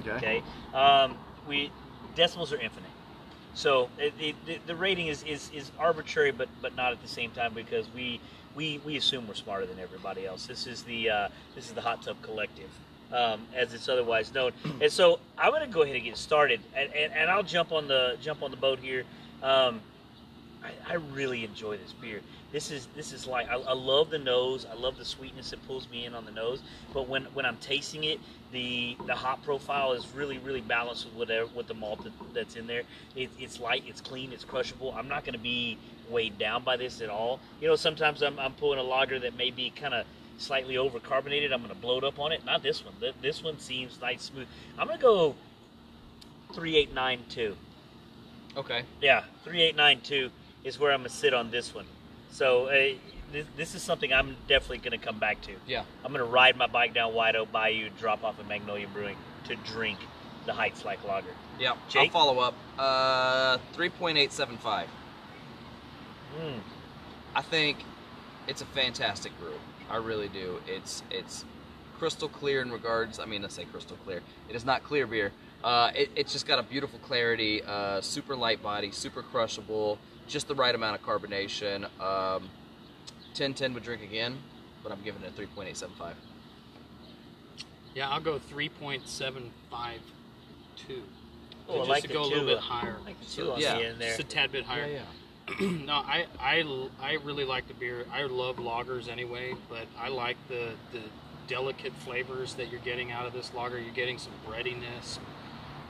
[0.00, 0.10] Okay.
[0.10, 0.42] Okay.
[0.74, 1.70] Um, we
[2.14, 2.90] decimals are infinite.
[3.54, 7.08] So it, it, the, the rating is, is, is arbitrary, but but not at the
[7.08, 8.20] same time because we
[8.54, 10.46] we, we assume we're smarter than everybody else.
[10.46, 12.70] This is the uh, this is the hot tub collective,
[13.12, 14.52] um, as it's otherwise known.
[14.80, 17.72] And so I'm going to go ahead and get started, and, and, and I'll jump
[17.72, 19.04] on the jump on the boat here.
[19.42, 19.80] Um,
[20.62, 22.20] I, I really enjoy this beer.
[22.50, 24.66] This is this is like I, I love the nose.
[24.70, 26.62] I love the sweetness that pulls me in on the nose.
[26.94, 28.20] But when, when I'm tasting it,
[28.52, 32.56] the the hop profile is really really balanced with whatever with the malt that, that's
[32.56, 32.82] in there.
[33.14, 34.94] It, it's light, it's clean, it's crushable.
[34.96, 37.38] I'm not going to be weighed down by this at all.
[37.60, 40.06] You know, sometimes I'm, I'm pulling a lager that may be kind of
[40.38, 41.52] slightly overcarbonated.
[41.52, 42.44] I'm gonna bloat up on it.
[42.44, 42.94] Not this one.
[43.20, 44.46] This one seems nice smooth.
[44.78, 45.34] I'm gonna go
[46.54, 47.56] three eight nine two.
[48.56, 48.82] Okay.
[49.00, 50.30] Yeah, 3892
[50.64, 51.86] is where I'm going to sit on this one.
[52.30, 52.94] So uh,
[53.32, 55.52] this, this is something I'm definitely going to come back to.
[55.66, 55.84] Yeah.
[56.04, 59.16] I'm going to ride my bike down White Oak Bayou, drop off at Magnolia Brewing
[59.44, 59.98] to drink
[60.44, 61.28] the Heights Light Lager.
[61.60, 61.76] Yeah.
[61.88, 62.14] Jake?
[62.14, 62.54] I'll follow up.
[62.76, 64.88] Uh, three point eight seven five.
[66.40, 66.60] Mm.
[67.34, 67.78] I think
[68.48, 69.54] it's a fantastic brew.
[69.90, 70.60] I really do.
[70.66, 71.44] It's it's
[71.98, 73.18] crystal clear in regards.
[73.18, 74.20] I mean, let's say crystal clear.
[74.48, 75.32] It is not clear beer.
[75.64, 77.62] Uh, it, it's just got a beautiful clarity.
[77.62, 79.98] Uh, super light body, super crushable.
[80.28, 81.84] Just the right amount of carbonation.
[82.00, 82.48] Um,
[83.34, 84.38] 1010 would drink again,
[84.82, 86.12] but I'm giving it a 3.875.
[87.94, 89.50] Yeah, I'll go 3.752.
[91.68, 92.96] Oh, I just like to the go a little bit higher.
[93.00, 93.76] I like the two on Yeah.
[93.76, 94.16] the end there.
[94.16, 94.86] Just a tad bit higher.
[94.86, 95.02] yeah.
[95.60, 98.04] no, I, I, I really like the beer.
[98.12, 101.00] I love lagers anyway, but I like the, the
[101.46, 103.78] delicate flavors that you're getting out of this lager.
[103.78, 105.18] You're getting some breadiness,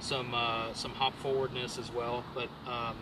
[0.00, 2.96] some uh, some hop forwardness as well, but um,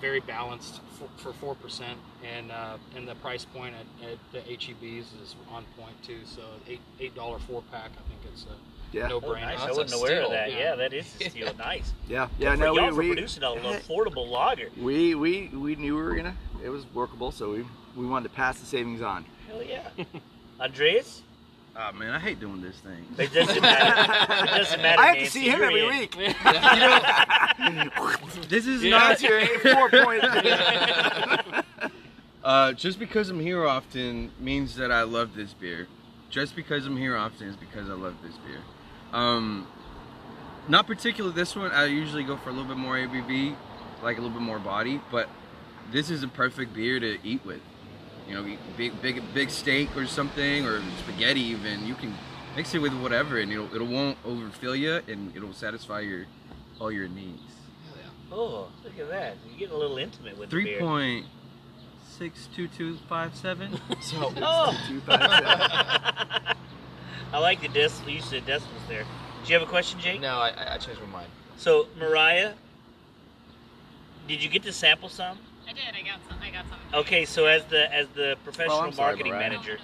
[0.00, 0.80] very balanced
[1.18, 5.64] for, four percent, and uh, and the price point at, at the HEBs is on
[5.78, 6.20] point too.
[6.24, 8.56] So eight eight dollar four pack, I think it's a
[8.92, 9.08] Yeah.
[9.08, 9.42] no Oh, brainer.
[9.42, 9.60] nice.
[9.60, 10.50] I wasn't aware of that.
[10.50, 10.58] Yeah.
[10.58, 11.52] Yeah, that is a steal.
[11.58, 11.92] Nice.
[12.08, 14.70] Yeah, yeah, Good no, y'all we, for we, producing an affordable lager.
[14.80, 16.36] we we we knew we were gonna.
[16.64, 17.64] It was workable, so we
[17.96, 19.24] we wanted to pass the savings on.
[19.48, 19.88] Hell yeah.
[20.60, 21.22] Andreas?
[21.78, 23.04] Oh man, I hate doing this thing.
[23.18, 24.44] It doesn't matter.
[24.44, 25.00] It doesn't matter.
[25.02, 25.88] I have to see him every in.
[25.90, 26.16] week.
[28.48, 28.98] This is Yeah.
[29.08, 30.26] That's your eight, four points.
[32.42, 35.88] Uh, just because I'm here often means that I love this beer.
[36.30, 38.60] Just because I'm here often is because I love this beer.
[39.12, 39.66] Um,
[40.68, 41.70] not particularly this one.
[41.70, 43.54] I usually go for a little bit more ABV,
[44.02, 45.00] like a little bit more body.
[45.10, 45.28] But
[45.92, 47.60] this is a perfect beer to eat with.
[48.28, 51.86] You know, big, big, big steak or something, or spaghetti even.
[51.86, 52.12] You can
[52.56, 56.26] mix it with whatever, and it'll, it won't overfill you, and it'll satisfy your
[56.80, 57.40] all your needs.
[58.32, 59.36] Oh, look at that.
[59.48, 60.80] You're getting a little intimate with the Three beer.
[60.80, 61.26] point
[62.18, 63.78] six two two five seven.
[64.00, 64.76] So, Oh.
[67.32, 67.34] Two, five, seven.
[67.34, 69.02] I like the dec- use of decimals there.
[69.44, 70.20] Do you have a question, Jake?
[70.20, 71.28] no, I, I- I changed my mind.
[71.56, 72.52] So, Mariah,
[74.28, 75.38] did you get to sample some?
[75.68, 75.82] I did.
[75.94, 76.38] I got some.
[76.42, 76.78] I got some.
[77.00, 79.50] Okay, so as the as the professional Oh, I'm sorry, marketing Mariah.
[79.50, 79.78] manager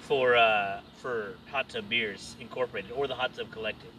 [0.00, 3.90] for uh, for Hot Tub Beers Incorporated or the Hot Tub Collective,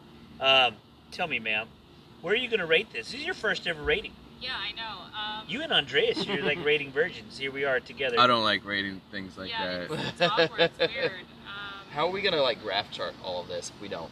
[0.41, 0.75] um,
[1.11, 1.67] tell me, ma'am,
[2.21, 3.11] where are you going to rate this?
[3.11, 4.13] This is your first ever rating.
[4.41, 5.01] Yeah, I know.
[5.41, 7.37] Um, You and Andreas, you're like rating virgins.
[7.37, 8.19] Here we are together.
[8.19, 9.91] I don't like rating things like yeah, that.
[9.91, 10.71] It's, it's awkward.
[10.79, 11.11] It's weird.
[11.91, 14.09] How are we gonna like graph chart all of this if we don't?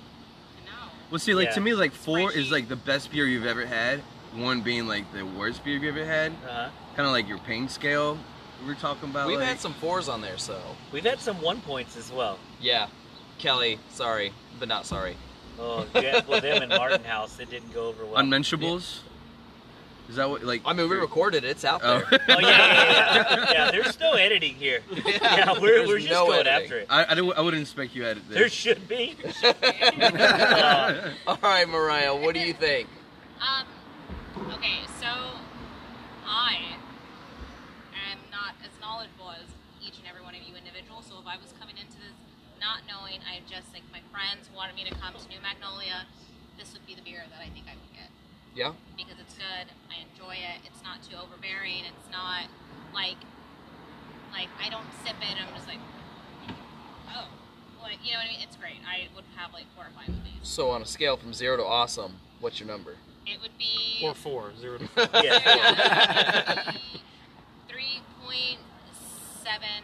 [0.66, 0.72] No.
[1.12, 1.54] Well, see, like Yeah.
[1.56, 4.00] to me, like four is like the best beer you've ever had.
[4.34, 6.32] One being like the worst beer you've ever had.
[6.32, 6.70] Uh-huh.
[6.96, 8.18] Kind of like your pain scale
[8.62, 9.28] we were talking about.
[9.28, 10.60] We've like, had some fours on there, so
[10.92, 12.40] We've had some one points as well.
[12.60, 12.88] yeah.
[13.38, 15.16] Kelly, sorry, but not sorry.
[15.60, 18.16] Oh, yeah, well, them and Martin House, it didn't go over well.
[18.18, 19.02] unmentionables.
[20.10, 20.62] Is that what like?
[20.66, 21.50] I mean, we recorded it.
[21.50, 22.02] It's out Oh.
[22.10, 22.20] there.
[22.30, 23.52] Oh yeah, yeah, yeah.
[23.52, 24.82] yeah there's no editing here.
[25.06, 26.64] Yeah, we're, There's we're just no going editing.
[26.64, 26.88] after it.
[26.90, 28.54] I, I, don't- I wouldn't expect you to edit There this.
[28.54, 29.16] should be.
[29.44, 32.88] Uh, All right, Mariah, what do you think?
[33.42, 33.66] Um.
[34.54, 35.08] Okay, so
[36.26, 36.78] I
[38.12, 39.46] am not as knowledgeable as
[39.82, 41.06] each and every one of you individuals.
[41.10, 42.14] So if I was coming into this
[42.62, 46.06] not knowing, I just like my friends wanted me to come to New Magnolia,
[46.58, 47.87] this would be the beer that I think I would get.
[48.58, 48.74] Yeah.
[48.98, 49.68] because it's good.
[49.94, 50.66] I enjoy it.
[50.66, 51.86] It's not too overbearing.
[51.86, 52.50] It's not
[52.94, 53.18] like
[54.34, 55.38] like I don't sip it.
[55.40, 55.78] I'm just like,
[57.16, 57.28] oh,
[57.84, 58.42] like you know what I mean.
[58.42, 58.82] It's great.
[58.86, 60.42] I would have like four or five of these.
[60.42, 62.96] So on a scale from zero to awesome, what's your number?
[63.28, 65.08] It would be Or four, zero to four.
[65.24, 66.72] yeah.
[67.70, 68.58] three point
[69.44, 69.84] seven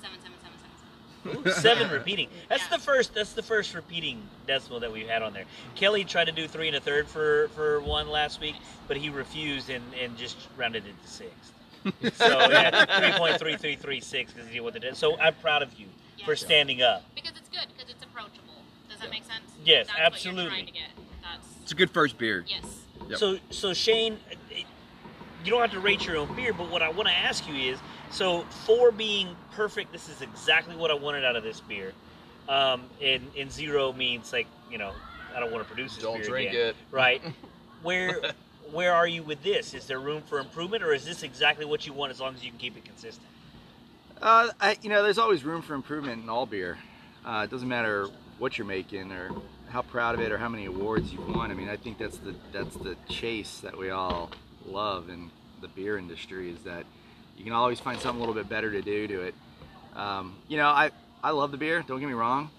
[0.00, 0.31] seven seven seven seven seven.
[1.26, 2.28] Ooh, seven repeating.
[2.48, 2.76] That's Yeah.
[2.76, 3.14] the first.
[3.14, 5.44] That's the first repeating decimal that we've had on there.
[5.74, 8.56] Kelly tried to do three and a third for for one last week,
[8.88, 11.30] but he refused and and just rounded it to six.
[12.16, 14.96] so yeah, three point three three three six because he did what they did.
[14.96, 15.86] So I'm proud of you
[16.24, 17.02] for standing up.
[17.14, 17.66] Because it's good.
[17.76, 18.62] Because it's approachable.
[18.88, 19.40] Does that make sense?
[19.64, 20.44] Yes, That's absolutely.
[20.44, 20.88] What you're trying to get.
[21.22, 22.44] That's It's a good first beer.
[22.46, 22.64] yes.
[23.08, 23.18] Yep.
[23.18, 24.18] So so Shane,
[25.44, 27.54] you don't have to rate your own beer, but what I want to ask you
[27.72, 27.78] is,
[28.12, 31.92] so four being perfect, this is exactly what I wanted out of this beer.
[32.48, 34.92] Um, and and zero means like you know
[35.34, 36.66] I don't want to produce this Don't beer drink again.
[36.68, 36.76] it.
[36.90, 37.22] Right.
[37.82, 38.20] Where
[38.70, 39.74] where are you with this?
[39.74, 42.44] Is there room for improvement, or is this exactly what you want as long as
[42.44, 43.26] you can keep it consistent?
[44.20, 46.78] Uh, I, you know, there's always room for improvement in all beer.
[47.24, 49.30] Uh, it doesn't matter what you're making or
[49.68, 51.50] how proud of it or how many awards you've won.
[51.50, 54.30] I mean, I think that's the that's the chase that we all
[54.64, 56.84] love in the beer industry is that
[57.42, 59.34] you can always find something a little bit better to do to it.
[59.96, 60.92] Um, you know, I
[61.24, 61.82] I love the beer.
[61.84, 62.50] Don't get me wrong.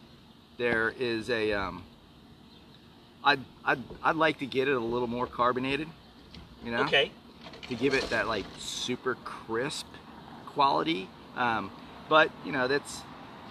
[0.58, 1.54] There is a.
[1.54, 1.84] Um,
[3.24, 5.88] I'd, I'd I'd like to get it a little more carbonated.
[6.66, 6.84] You know.
[6.84, 7.12] Okay.
[7.70, 9.88] To give it that like super crisp
[10.48, 11.08] quality.
[11.38, 11.72] Um,
[12.10, 13.04] but you know that's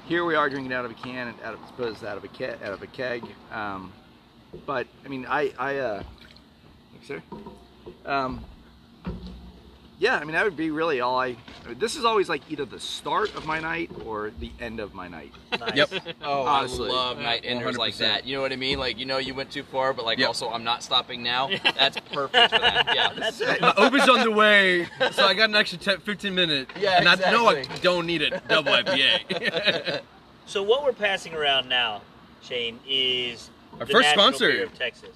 [0.07, 2.29] here we are drinking out of a can and out of suppose out of a
[2.29, 3.25] keg out of a keg.
[3.51, 3.91] Um,
[4.67, 6.03] but I mean I I uh,
[6.93, 7.23] thanks, sir.
[10.03, 11.37] Yeah, I mean that would be really all I.
[11.65, 14.81] I mean, this is always like either the start of my night or the end
[14.81, 15.33] of my night.
[15.61, 15.77] Nice.
[15.77, 15.91] Yep.
[16.25, 16.89] Oh, Honestly.
[16.91, 17.99] I love night enders like 100%.
[17.99, 18.27] that.
[18.27, 18.81] You know what I mean?
[18.81, 20.27] Like you know you went too far, but like Yep.
[20.27, 21.49] also I'm not stopping now.
[21.77, 22.89] That's perfect for that.
[22.97, 23.13] Yeah.
[23.17, 26.73] That's uh, My Uber's on the way, so I got an extra 10, 15 minutes.
[26.77, 30.01] Yeah, and I know I don't need a double IPA.
[30.47, 32.03] So what we're passing around now,
[32.43, 34.51] Shane, is Our the first sponsor.
[34.51, 35.11] Beer of Texas.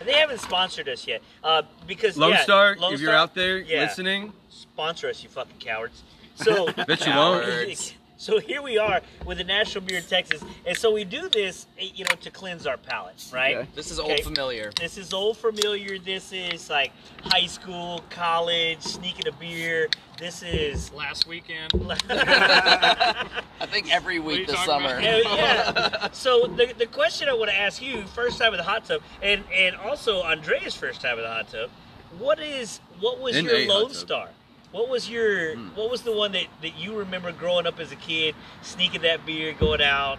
[0.00, 3.18] And they haven't sponsored us yet, uh, because Lone yeah, Star, Lone if you're Star,
[3.18, 6.02] out there yeah, listening, sponsor us, you fucking cowards.
[6.34, 7.94] So bet you won't.
[8.14, 8.24] Cowards.
[8.24, 11.66] So here we are with the National Beer of Texas, and so we do this,
[11.78, 13.56] eh, you know, to cleanse our palate, right?
[13.56, 13.68] Okay.
[13.74, 14.12] This is Okay.
[14.12, 14.70] old familiar.
[14.80, 15.98] This is old familiar.
[15.98, 16.92] This is like
[17.24, 19.88] high school, college, sneaking a beer.
[20.18, 20.92] This is.
[20.92, 21.72] Last weekend.
[22.10, 25.00] I think every What are you week this summer.
[25.00, 26.08] Yeah, yeah.
[26.12, 29.02] So the, the question I want to ask you, first time in the hot tub,
[29.22, 31.70] and and also Andrea's first time in the hot tub.
[32.18, 33.96] What is what was In your a hot Lone tub.
[33.96, 34.28] Star?
[34.74, 35.68] What was your Hmm.
[35.76, 39.24] what was the one that, that you remember growing up as a kid, sneaking that
[39.24, 40.18] beer, going out?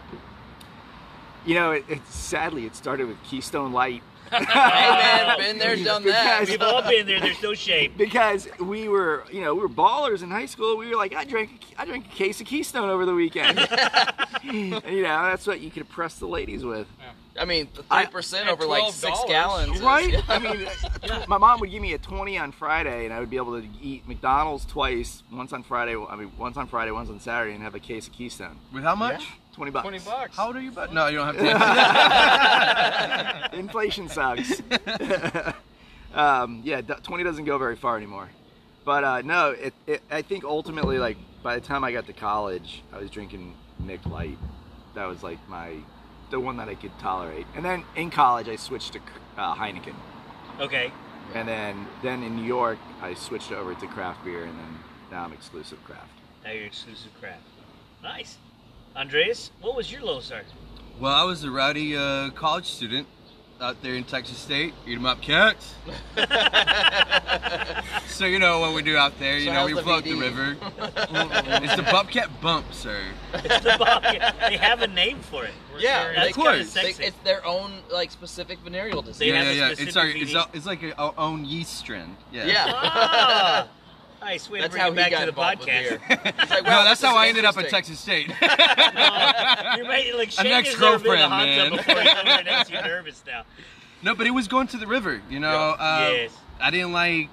[1.46, 4.02] You know, it, it sadly it started with Keystone Light.
[4.32, 6.48] hey man, been there, done that.
[6.48, 7.20] We've all been there.
[7.20, 7.94] There's no shame.
[7.98, 10.78] because we were, you know, we were ballers in high school.
[10.78, 13.60] We were like, I drank, I drank a case of Keystone over the weekend.
[13.60, 13.72] and,
[14.86, 16.88] you know, that's what you could impress the ladies with,
[17.38, 19.28] I mean, I- three percent over like six $12.
[19.28, 19.76] gallons.
[19.76, 20.30] is- right?
[20.30, 20.68] I mean,
[21.28, 23.68] my mom would give me a twenty on Friday, and I would be able to
[23.82, 25.96] eat McDonald's twice, once on Friday.
[25.98, 28.58] I mean, once on Friday, once on Saturday, and have a case of Keystone.
[28.74, 29.28] with how much?
[29.54, 29.84] Twenty bucks.
[29.84, 30.36] 20 bucks.
[30.36, 30.72] How old are you?
[30.72, 31.38] But no, you don't have
[33.52, 33.58] to.
[33.58, 34.62] Inflation sucks.
[36.14, 38.30] um, yeah, 20 doesn't go very far anymore.
[38.84, 42.14] But uh, no, it, it, I think ultimately, like by the time I got to
[42.14, 44.38] college, I was drinking Mich Light.
[44.94, 45.76] That was like my,
[46.36, 47.48] the one that I could tolerate.
[47.56, 49.00] And then in college, I switched to
[49.38, 49.96] uh, Heineken.
[50.60, 50.92] Okay.
[51.34, 54.80] And then, then in New York, I switched over to craft beer, and then
[55.12, 56.12] now I'm exclusive craft.
[56.44, 57.44] Now you're exclusive craft.
[58.04, 58.38] Nice.
[58.98, 60.42] Andreas, what was your Lone Star?
[61.00, 63.08] well, I was a rowdy uh, college student
[63.62, 64.74] out there in Texas State.
[64.88, 65.74] Eat 'em up, cats.
[68.08, 69.38] so you know what we do out there.
[69.38, 70.58] You So know we the float the river.
[70.78, 73.00] it's the Bobcat Bump, sir.
[73.34, 74.36] It's the Bobcat.
[74.50, 75.54] they have a name for it.
[75.78, 76.74] Yeah, That's they- kinda course.
[76.74, 79.20] they- it's their own like specific venereal disease.
[79.20, 79.76] They yeah, yeah, yeah.
[79.78, 82.16] It's our, it's, a, it's like a, our own yeast strain.
[82.32, 82.46] Yeah.
[82.46, 82.66] Yeah.
[82.74, 83.68] Ah,
[84.36, 85.66] nice way to That's bring how it back got to the podcast.
[85.66, 86.02] beer.
[86.10, 87.70] It's no, that's this how is I ended up at.
[87.70, 88.28] Texas State.
[89.78, 91.72] You're making like An Shane has never been in the ex-girlfriend, tub man.
[91.72, 92.02] before.
[92.02, 93.44] He's over there and you're nervous now.
[94.04, 95.22] no, but it was going to the river.
[95.30, 96.32] You know, uh, yes.
[96.60, 97.30] I didn't like,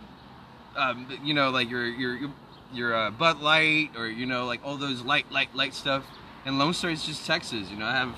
[0.77, 2.31] um, you know, like your your your,
[2.73, 6.05] your uh, Bud Light or you know like all those light light light stuff.
[6.45, 7.71] And Lone Star is just Texas.
[7.71, 8.17] You know, I have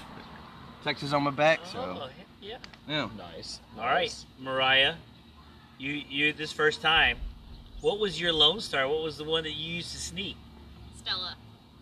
[0.83, 2.09] Texas on my back, Oh, so
[2.41, 2.57] yeah.
[2.89, 3.09] yeah.
[3.19, 3.61] Nice.
[3.79, 4.95] All right, Mariah,
[5.79, 7.19] you you this first time.
[7.85, 8.89] What was your Lone Star?
[8.89, 10.39] What was the one that you used to sneak?
[10.97, 11.37] Stella.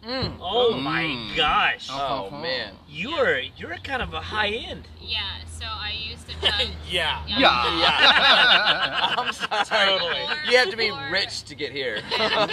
[0.05, 0.37] Mm.
[0.41, 0.83] Oh Mm.
[0.83, 2.75] my gosh, Oh man.
[2.89, 4.89] you are you're kind of a high end.
[5.01, 6.71] Yeah, so I used to judge.
[6.91, 7.23] Yeah.
[7.29, 7.39] Yeah.
[7.79, 9.15] Yeah.
[9.17, 9.65] I'm sorry.
[9.65, 10.23] Totally.
[10.51, 12.03] You have to be Or- rich to get here.
[12.37, 12.51] um,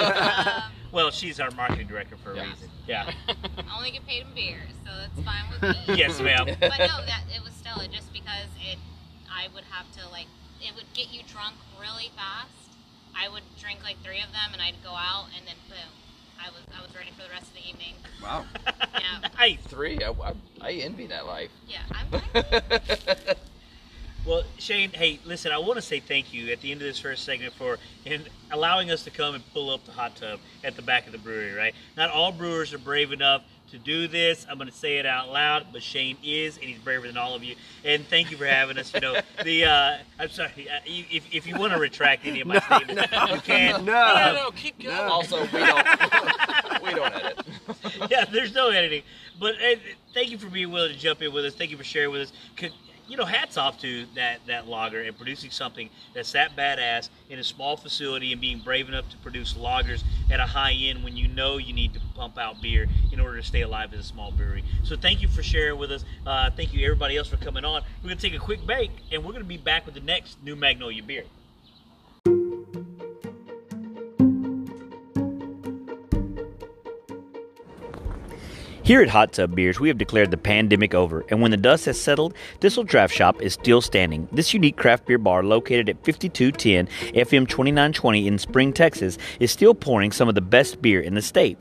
[0.91, 2.49] Well, she's our marketing director for a Yeah.
[2.51, 2.69] reason.
[2.87, 3.11] Yeah.
[3.67, 5.95] I only get paid in beer, so that's fine with me.
[5.97, 6.45] yes, ma'am.
[6.45, 8.77] But no, that it was Stella just because it.
[9.27, 10.27] I would have to like
[10.61, 12.49] it would get you drunk really fast.
[13.19, 15.77] I would drink like three of them, and I'd go out, and then boom,
[16.39, 17.93] I was I was ready for the rest of the evening.
[18.23, 18.45] Wow.
[18.93, 19.59] Yeah, Nice.
[19.67, 19.99] Three.
[20.03, 21.51] I, I, I envy that life.
[21.67, 23.35] yeah, I'm fine.
[24.25, 26.99] Well, Shane, hey, listen, I want to say thank you at the end of this
[26.99, 30.75] first segment for in allowing us to come and pull up the hot tub at
[30.75, 31.73] the back of the brewery, right?
[31.95, 34.45] Not all brewers are brave enough to do this.
[34.49, 37.35] I'm going to say it out loud, but Shane is, and he's braver than all
[37.35, 37.55] of you.
[37.83, 38.93] And thank you for having us.
[38.93, 42.41] You know, the uh, I'm sorry, uh, you, if, if you want to retract any
[42.41, 43.85] of my statements, you can.
[43.85, 44.15] No.
[44.15, 44.95] No, no, keep going.
[44.95, 45.03] No.
[45.03, 45.87] also, we don't
[46.83, 47.45] we don't edit.
[48.09, 49.03] yeah, there's no editing.
[49.39, 49.75] But uh,
[50.13, 51.55] thank you for being willing to jump in with us.
[51.55, 52.33] Thank you for sharing with us.
[52.57, 52.73] Could,
[53.09, 57.39] you know, hats off to that that lager and producing something that's that badass in
[57.39, 61.17] a small facility and being brave enough to produce lagers at a high end when
[61.17, 64.03] you know you need to pump out beer in order to stay alive as a
[64.03, 64.63] small brewery.
[64.83, 66.05] So thank you for sharing with us.
[66.25, 67.81] Uh, thank you everybody else for coming on.
[68.03, 70.55] We're gonna take a quick break and we're gonna be back with the next new
[70.55, 71.23] Magnolia beer.
[78.89, 81.85] Here at Hot Tub Beers, we have declared the pandemic over, and when the dust
[81.85, 84.27] has settled, Thistle Draft Shop is still standing.
[84.31, 89.75] This unique craft beer bar, located at 5210 FM 2920 in Spring, Texas, is still
[89.75, 91.59] pouring some of the best beer in the state.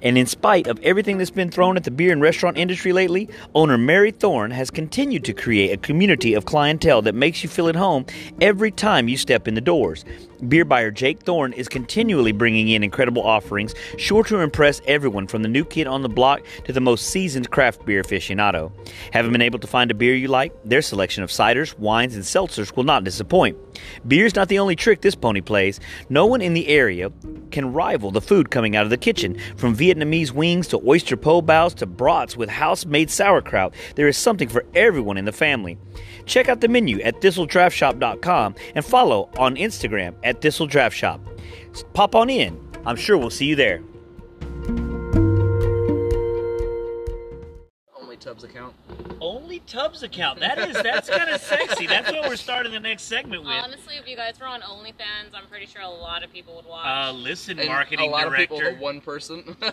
[0.00, 3.28] And in spite of everything that's been thrown at the beer and restaurant industry lately,
[3.52, 7.66] owner Mary Thorne has continued to create a community of clientele that makes you feel
[7.66, 8.06] at home
[8.40, 10.04] every time you step in the doors.
[10.48, 15.42] Beer buyer Jake Thorne is continually bringing in incredible offerings, sure to impress everyone from
[15.42, 18.72] the new kid on the block to the most seasoned craft beer aficionado.
[19.12, 20.54] Haven't been able to find a beer you like?
[20.64, 23.58] Their selection of ciders, wines, and seltzers will not disappoint.
[24.08, 25.78] Beer's not the only trick this pony plays.
[26.08, 27.12] No one in the area
[27.50, 29.38] can rival the food coming out of the kitchen.
[29.56, 34.16] From Vietnamese wings to oyster po baos to brats with house made sauerkraut, there is
[34.16, 35.76] something for everyone in the family.
[36.26, 41.20] Check out the menu at thistledraftshop.com and follow on Instagram at thistledraftshop.
[41.94, 42.58] Pop on in.
[42.86, 43.80] I'm sure we'll see you there.
[47.96, 48.74] Only Tubbs account.
[49.20, 50.40] Only Tubbs account.
[50.40, 51.86] That is that's kind of sexy.
[51.86, 53.52] That's what we're starting the next segment with.
[53.52, 56.66] Honestly, if you guys were on OnlyFans, I'm pretty sure a lot of people would
[56.66, 56.86] watch.
[56.86, 58.54] Uh, listen, And marketing a lot director.
[58.54, 59.44] of people, the one person.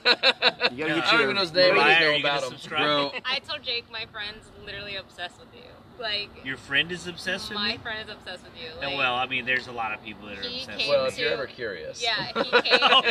[0.71, 1.73] You gotta get I don't your- even know his name.
[1.73, 2.49] I Mariah, just are know you gonna about him.
[2.59, 2.83] subscribe?
[2.83, 5.61] Bro, I told Jake my friend's literally obsessed with you.
[5.99, 7.63] Like, Your friend is obsessed with you?
[7.63, 7.77] my me.
[7.77, 8.69] friend is obsessed with you.
[8.81, 10.69] And Like, well, I mean, there's a lot of people that are obsessed.
[10.77, 11.23] came Well, if me.
[11.23, 12.01] you're ever curious.
[12.03, 12.79] Yeah, he came.
[12.89, 13.01] Oh,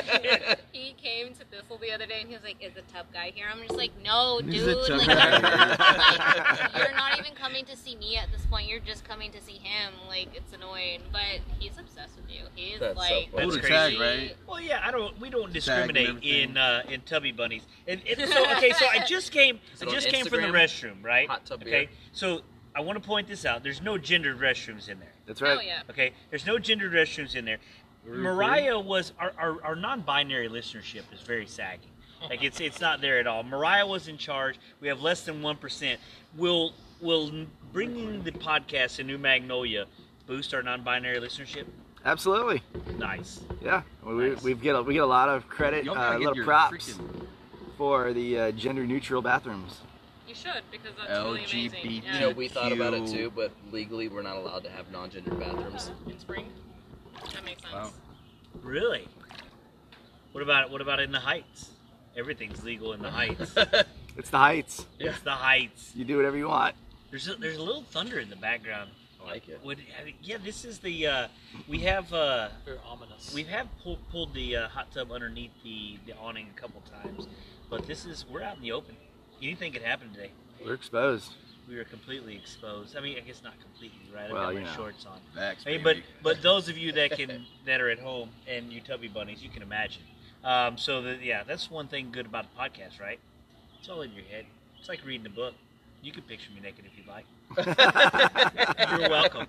[0.72, 3.32] he came to Thistle the other day, and he was like, "Is the tub guy
[3.34, 4.76] here?" I'm just like, "No, He's dude.
[4.90, 8.68] Like, like, you're not even coming to see me at this point.
[8.68, 9.92] You're just coming to see him.
[10.08, 11.22] Like, it's annoying, but
[11.58, 12.44] he's obsessed with you.
[12.54, 13.44] He's That's like, funny.
[13.46, 13.68] That's crazy.
[13.96, 14.36] tag, right?
[14.46, 15.18] Well, yeah, I don't.
[15.20, 17.62] We don't discriminate in uh, in tubby bunnies.
[17.86, 19.58] And, and so, okay, so I just came.
[19.82, 21.28] I just came from the restroom, right?
[21.28, 21.88] Hot tub okay, beer.
[22.12, 22.42] so
[22.76, 23.62] I want to point this out.
[23.62, 25.12] There's no gendered restrooms in there.
[25.26, 25.66] That's oh right.
[25.66, 25.80] yeah.
[25.88, 27.58] Okay, there's no gendered restrooms in there.
[28.04, 31.88] Mariah was our, our, our non-binary listenership is very saggy.
[32.28, 33.42] Like it's it's not there at all.
[33.42, 34.58] Mariah was in charge.
[34.80, 36.00] We have less than one percent.
[36.36, 39.86] Will will bringing the podcast to New Magnolia
[40.26, 41.66] boost our non-binary listenership?
[42.04, 42.62] Absolutely.
[42.98, 43.40] Nice.
[43.60, 43.82] Yeah.
[44.04, 44.42] We, Nice.
[44.42, 46.92] we get a, we get a lot of credit, y'all uh, gotta get little props
[46.92, 47.26] freaking
[47.76, 49.80] for the uh, gender neutral bathrooms.
[50.44, 51.70] You should because that's really amazing.
[51.70, 52.02] LGBT.
[52.04, 52.14] Yeah.
[52.14, 55.38] You know, we thought about it too, but legally we're not allowed to have non-gendered
[55.38, 55.90] bathrooms.
[56.06, 56.46] in spring.
[57.32, 57.72] That makes sense.
[57.74, 57.90] Wow.
[58.62, 59.08] Really?
[60.32, 61.70] What about what about in the Heights?
[62.16, 63.54] Everything's legal in the Heights.
[64.18, 64.86] It's the heights.
[64.98, 65.10] Yeah.
[65.10, 65.92] It's the Heights.
[65.94, 66.74] You do whatever you want.
[67.10, 68.90] There's a, there's a little thunder in the background.
[69.22, 69.60] I like it.
[69.62, 69.78] Would
[70.22, 71.28] yeah, this is the uh,
[71.68, 73.34] we have uh, Very ominous.
[73.34, 77.28] we have pulled, pulled the uh, hot tub underneath the, the awning a couple times,
[77.68, 78.96] but this is we're out in the open.
[79.42, 80.30] Anything could happen today.
[80.64, 81.32] We're exposed.
[81.68, 82.96] We were completely exposed.
[82.96, 84.26] I mean, I guess not completely, right?
[84.26, 84.76] I've Well, got you my know.
[84.76, 85.18] shorts on.
[85.34, 86.04] Facts, I mean, baby.
[86.22, 89.42] but but those of you that can that are at home and you tubby bunnies,
[89.42, 90.02] you can imagine.
[90.44, 93.18] Um, so that yeah, that's one thing good about the podcast, right?
[93.80, 94.46] It's all in your head.
[94.78, 95.54] It's like reading a book.
[96.02, 97.24] You can picture me naked if you'd like.
[97.56, 99.46] You're welcome.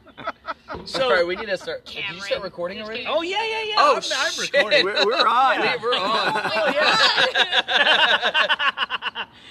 [0.85, 1.85] So, All right, we need to start.
[1.85, 3.05] Did you start recording already?
[3.07, 3.75] oh yeah, yeah, yeah.
[3.77, 4.53] Oh, I'm, I'm shit.
[4.53, 4.85] recording.
[4.85, 5.59] We're, we're on.
[5.63, 5.75] Yeah.
[5.81, 6.51] We're on.
[6.55, 6.97] Oh yeah.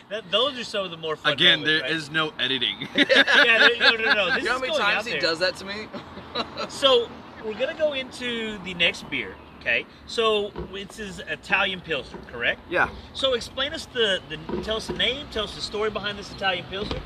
[0.10, 1.32] that, those are some of the more fun.
[1.32, 1.90] Again, moments, there right?
[1.90, 2.76] is no editing.
[2.96, 3.04] yeah,
[3.58, 4.34] there- no, no, no.
[4.34, 5.20] This You know how is many times he there.
[5.20, 5.88] does that to me?
[6.68, 7.08] So
[7.44, 9.34] we're gonna go into the next beer.
[9.60, 12.60] Okay, so this is Italian Pilsner, correct?
[12.70, 12.88] Yeah.
[13.14, 16.30] So explain us the, the tell us the name, tell us the story behind this
[16.30, 17.00] Italian Pilsner.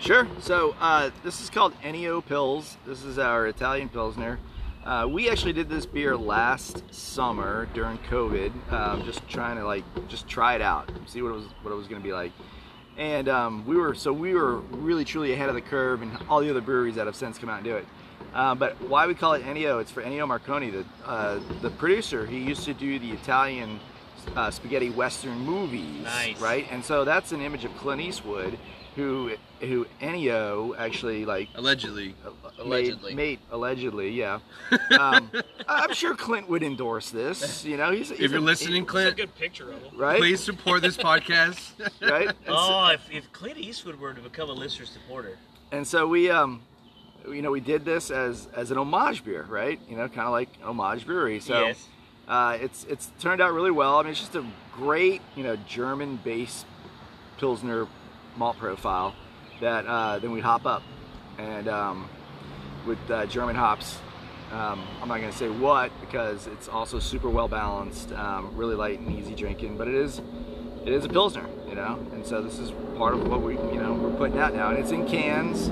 [0.00, 0.26] Sure.
[0.40, 2.76] So uh, this is called Ennio Pils.
[2.86, 4.38] This is our Italian Pilsner.
[4.84, 9.82] Uh, we actually did this beer last summer during COVID, um, just trying to like
[10.06, 12.30] just try it out, see what it was what it was going to be like.
[12.96, 16.40] And um, we were so we were really truly ahead of the curve, and all
[16.40, 17.86] the other breweries that have since come out and do it.
[18.32, 19.80] Uh, but why we call it Ennio?
[19.80, 22.24] It's for Ennio Morricone, the uh, the producer.
[22.26, 23.80] He used to do the Italian
[24.36, 26.40] uh, spaghetti western movies, Nice.
[26.40, 26.66] right?
[26.70, 28.56] And so that's an image of Clint Eastwood,
[28.94, 32.14] who who Ennio actually like Allegedly.
[32.58, 33.14] Allegedly.
[33.14, 34.40] made, made allegedly, yeah.
[34.98, 35.30] Um,
[35.68, 37.64] I'm sure Clint would endorse this.
[37.64, 39.98] You know, he's, he's If you're a- listening, It's a Clint, good picture of him.
[39.98, 40.18] right?
[40.18, 41.72] please support this podcast.
[42.02, 42.28] right?
[42.28, 45.38] And so- Oh, if, if Clint Eastwood were to become a listener supporter,
[45.72, 46.62] and so we um
[47.28, 50.30] you know we did this as as an homage beer right you know kind of
[50.32, 51.88] like an homage brewery so yes.
[52.28, 55.56] uh, it's it's turned out really well i mean it's just a great you know
[55.66, 56.64] german based
[57.38, 57.88] pilsner
[58.36, 59.12] malt profile
[59.60, 60.82] that uh, then we'd hop up
[61.38, 62.08] and um,
[62.86, 63.98] with uh, german hops
[64.52, 68.74] um, i'm not going to say what because it's also super well balanced um, really
[68.74, 70.20] light and easy drinking but it is
[70.84, 73.80] it is a pilsner you know and so this is part of what we you
[73.80, 75.68] know we're putting out now and it's in cans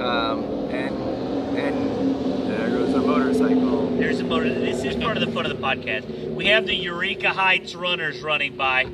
[0.00, 1.12] um, and
[1.56, 3.90] and there goes our motorcycle.
[3.96, 4.48] There's a motor.
[4.48, 6.34] This is part of the fun of the podcast.
[6.34, 8.84] We have the Eureka Heights runners running by.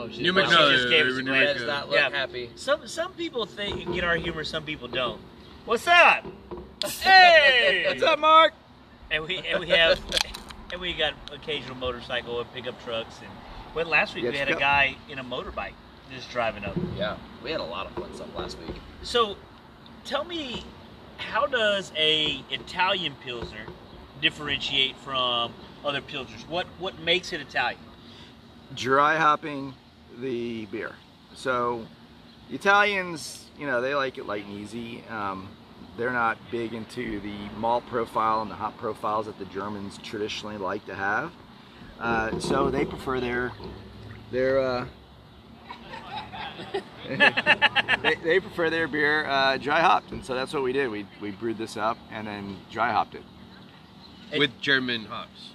[0.00, 1.46] Oh, she's New Well, she just gave us a New glance.
[1.52, 2.10] That does not look Yeah.
[2.10, 2.50] happy.
[2.54, 5.20] Some some people think get our humor, some people don't.
[5.66, 6.24] What's up?
[7.02, 8.54] Hey, What's up, Mark?
[9.10, 10.00] And we and we have
[10.72, 13.28] and we got occasional motorcycle and pickup trucks and
[13.74, 15.74] well last week Yeah, we had a pick guy in a motorbike
[16.10, 16.76] just driving up.
[16.96, 18.76] Yeah, we had a lot of fun stuff last week.
[19.02, 19.36] So
[20.06, 20.64] tell me
[21.18, 23.66] how does a Italian pilsner
[24.22, 25.52] differentiate from
[25.84, 26.48] other pilsners?
[26.48, 27.82] What what makes it Italian?
[28.74, 29.74] Dry hopping
[30.18, 30.94] the beer.
[31.34, 31.86] So
[32.50, 35.04] Italians, you know, they like it light and easy.
[35.08, 35.48] Um,
[35.96, 40.56] they're not big into the malt profile and the hop profiles that the Germans traditionally
[40.56, 41.32] like to have.
[41.98, 43.52] Uh, so they prefer their
[44.30, 44.86] their uh,
[48.02, 50.90] they, they prefer their beer uh, dry hopped, and so that's what we did.
[50.90, 53.22] We we brewed this up and then dry hopped it.
[54.38, 55.50] with German hops.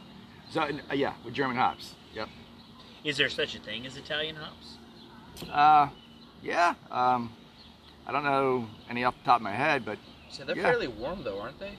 [0.51, 1.95] So uh, yeah, with German hops.
[3.05, 3.11] Yep.
[3.11, 4.77] Is there such a thing as Italian hops?
[5.51, 5.89] Uh,
[6.41, 6.73] yeah.
[6.91, 7.31] Um,
[8.07, 9.97] I don't know any off the top of my head, but
[10.29, 10.63] So they're Yeah.
[10.63, 11.77] fairly warm though, aren't they?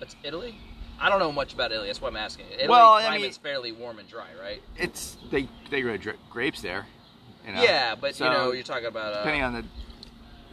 [0.00, 0.58] That's Italy.
[0.98, 1.86] I don't know much about Italy.
[1.86, 2.46] That's why I'm asking.
[2.52, 4.62] Italy Well, I climate's mean- fairly warm and dry, right?
[4.76, 6.86] it's they they grow dra- grapes there.
[7.46, 7.62] You know?
[7.62, 9.12] Yeah, but So, you know, you're talking about.
[9.12, 9.64] Uh, depending on the.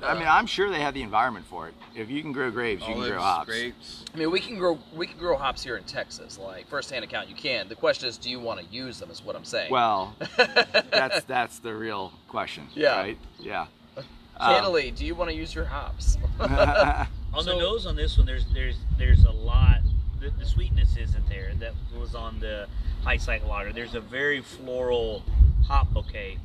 [0.04, 1.74] I mean, I'm sure they have the environment for it.
[1.96, 3.48] If you can grow grapes, you can grow hops.
[3.50, 4.06] grapes.
[4.14, 6.38] I mean, we can grow we can grow hops here in Texas.
[6.38, 7.68] Like first-hand account, you can.
[7.68, 9.10] The question is, do you want to use them?
[9.10, 9.72] Is what I'm saying.
[9.72, 12.68] Well, that's that's the real question.
[12.74, 12.98] Yeah.
[12.98, 13.18] Right.
[13.40, 13.68] Yeah.
[14.40, 16.16] Um, do you want to use your hops?
[16.40, 17.08] On
[17.44, 19.80] So- the nose on this one, there's there's there's a lot.
[20.20, 21.54] The, the sweetness isn't there.
[21.60, 22.68] That was on the
[23.04, 23.74] Heights Light Lager.
[23.74, 25.24] There's a very floral
[25.68, 26.38] hop bouquet,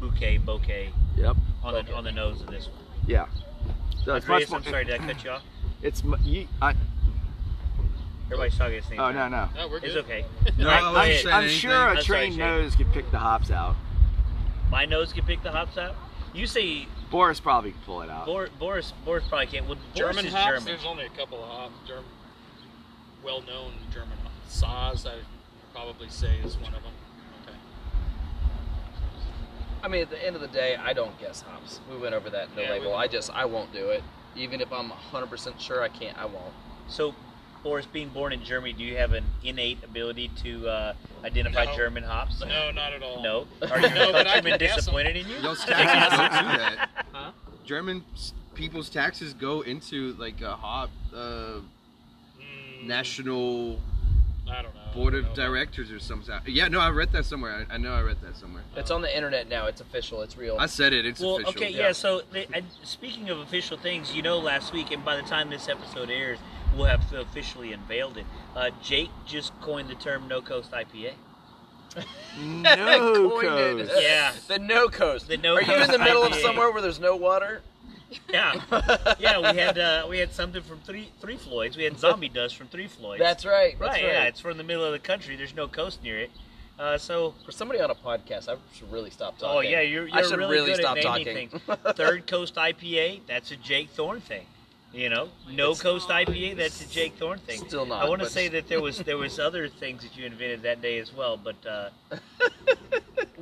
[0.00, 1.36] bouquet, bouquet yep.
[1.62, 2.76] on the on the nose of this one.
[3.06, 3.26] Yeah.
[4.04, 4.58] So it's much more.
[4.58, 5.42] I'm sorry, did I cut you off?
[5.80, 6.74] It's mu- you, I,
[8.26, 9.14] Everybody's talking at the same oh time.
[9.14, 9.48] no no.
[9.56, 9.90] No, we're good.
[9.90, 10.24] It's okay.
[10.58, 11.58] No, I- I I- wasn't saying I'm anything.
[11.60, 12.40] sure a I'm sorry, trained Shane.
[12.40, 13.76] nose could pick the hops out.
[14.70, 15.94] My nose can pick the hops out.
[16.34, 18.26] You say Boris probably could pull it out.
[18.26, 19.66] Bor- Boris Boris probably can't.
[19.68, 20.46] Well, German Boris is hops.
[20.48, 20.64] German.
[20.64, 21.74] There's only a couple of hops.
[21.86, 22.04] German,
[23.24, 24.62] well-known German hops.
[24.62, 25.24] Saaz, I would
[25.72, 26.92] probably say is one of them.
[29.78, 29.86] Okay.
[29.86, 31.80] I mean, at the end of the day, I don't guess hops.
[31.90, 32.94] We went over that in the Yeah, label.
[32.94, 34.02] I just I won't do it.
[34.36, 36.52] Even if I'm 100% sure I can't, I won't.
[36.88, 37.14] So,
[37.64, 40.92] Boris, being born in Germany, do you have an innate ability to uh,
[41.24, 41.76] identify No.
[41.76, 42.40] German hops?
[42.40, 43.22] No, not at all.
[43.22, 43.46] No.
[43.70, 44.76] Are you No, but I countrymen can guess 'em.
[44.76, 45.40] disappointed in you?
[45.40, 46.88] Those taxes don't do that.
[47.12, 47.30] Huh?
[47.64, 48.04] German
[48.54, 51.60] people's taxes go into like a hop uh,
[52.38, 53.80] Mm, national
[54.50, 54.80] I don't know.
[54.94, 55.44] board of don't know.
[55.46, 56.34] directors or something.
[56.46, 57.66] Yeah, no, I read that somewhere.
[57.70, 58.62] I, I know I read that somewhere.
[58.76, 59.66] It's on the internet now.
[59.66, 60.22] It's official.
[60.22, 60.56] It's real.
[60.58, 61.04] I said it.
[61.06, 61.50] It's Well, official.
[61.62, 61.92] okay, yeah.
[61.92, 65.50] So, they, and speaking of official things, you know, last week, and by the time
[65.50, 66.38] this episode airs,
[66.76, 68.26] we'll have officially unveiled it.
[68.56, 71.12] Uh, Jake just coined the term "no coast IPA."
[72.40, 73.88] No Coined it.
[73.88, 73.92] coast.
[74.02, 74.32] Yeah.
[74.46, 75.26] The no coast.
[75.28, 77.62] The no Are you in the middle of somewhere where there's no water?
[78.32, 78.60] Yeah,
[79.18, 79.38] yeah.
[79.38, 81.76] We had uh, we had something from three Three Floyds.
[81.76, 83.20] We had zombie dust from Three Floyds.
[83.20, 83.78] That's right.
[83.78, 84.04] That's right.
[84.04, 84.12] right.
[84.12, 85.36] Yeah, it's from the middle of the country.
[85.36, 86.30] There's no coast near it.
[86.78, 89.56] Uh, so, For somebody on a podcast, I should really stop talking.
[89.56, 91.48] oh yeah, you're, you're should really, really good stop talking.
[91.96, 94.46] Third Coast IPA, that's a Jake Thorne thing.
[94.92, 97.60] You know, No It's Coast IPA, that's a Jake Thorne thing.
[97.68, 98.02] Still not.
[98.02, 100.80] I want to say that there was there was other things that you invented that
[100.80, 101.90] day as well, but uh,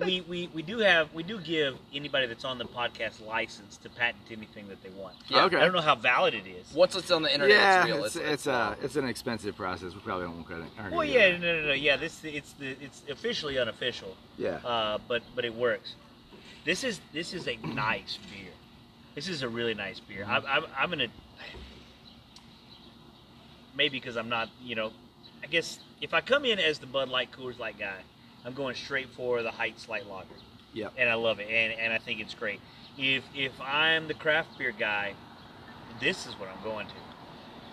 [0.05, 3.89] we, we we do have we do give anybody that's on the podcast license to
[3.91, 5.15] patent anything that they want.
[5.29, 5.45] Yeah.
[5.45, 5.57] Okay.
[5.57, 6.75] I don't know how valid it is.
[6.75, 8.05] Once it's on the internet, yeah, it's real.
[8.05, 9.95] it's it's, uh it's an expensive process.
[9.95, 10.67] We probably won't credit.
[10.79, 11.97] aren't Well, yeah, do no, no, no, yeah.
[11.97, 14.57] This it's the it's officially unofficial, yeah.
[14.65, 15.95] uh, but but it works.
[16.65, 18.51] This is this is a nice beer.
[19.15, 20.27] This is a really nice beer.
[20.29, 21.07] I'm, I'm, I'm gonna
[23.77, 24.91] maybe because I'm not, you know,
[25.43, 27.99] I guess if I come in as the Bud Light Coors Light guy,
[28.45, 30.29] I'm going straight for the Heights Light Lager.
[30.73, 30.89] Yeah.
[30.99, 32.61] And I love it, and and I think it's great.
[32.99, 35.15] If if I'm the craft beer guy,
[36.01, 36.95] this is what I'm going to.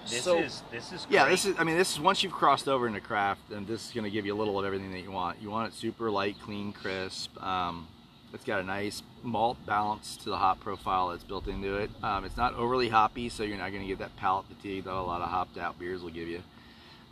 [0.10, 1.14] This So- is this is great.
[1.16, 1.56] Yeah, this is.
[1.58, 4.10] I mean, this is once you've crossed over into craft, then this is going to
[4.10, 5.42] give you a little of everything that you want.
[5.42, 7.42] You want it super light, clean, crisp.
[7.44, 7.88] Um,
[8.34, 11.92] it's got a nice malt balance to the hop profile that's built into it.
[12.02, 14.94] Um, it's not overly hoppy, so you're not going to get that palate fatigue that
[14.94, 16.42] a lot of hopped out beers will give you.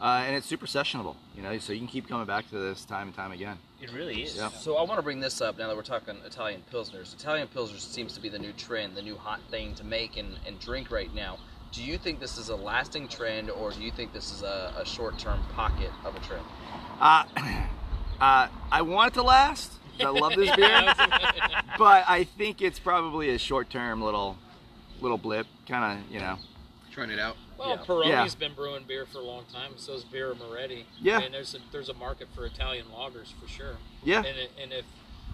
[0.02, 2.86] Uh, and it's super sessionable, you know, so you can keep coming back to this
[2.86, 3.60] time and time again.
[3.80, 4.36] It really is.
[4.36, 4.50] Yeah.
[4.50, 7.14] So I want to bring this up now that we're talking Italian pilsners.
[7.14, 10.40] Italian pilsners seems to be the new trend, the new hot thing to make and,
[10.48, 11.38] and drink right now.
[11.72, 14.74] Do you think this is a lasting trend, or do you think this is a,
[14.76, 16.46] a short-term pocket of a trend?
[17.00, 17.24] Uh,
[18.20, 19.72] uh, I want it to last.
[20.04, 20.94] I love this beer,
[21.78, 24.38] but I think it's probably a short-term little,
[25.00, 26.38] little blip, kind of, you know.
[26.92, 27.38] Trying it out.
[27.58, 27.78] Well, Yeah.
[27.86, 28.40] Peroni's Yeah.
[28.40, 29.74] been brewing beer for a long time.
[29.78, 30.86] So is Birra Moretti.
[31.00, 31.18] Yeah.
[31.18, 33.78] I mean, there's a, there's a market for Italian lagers for sure.
[34.04, 34.18] Yeah.
[34.18, 34.86] And, it, and if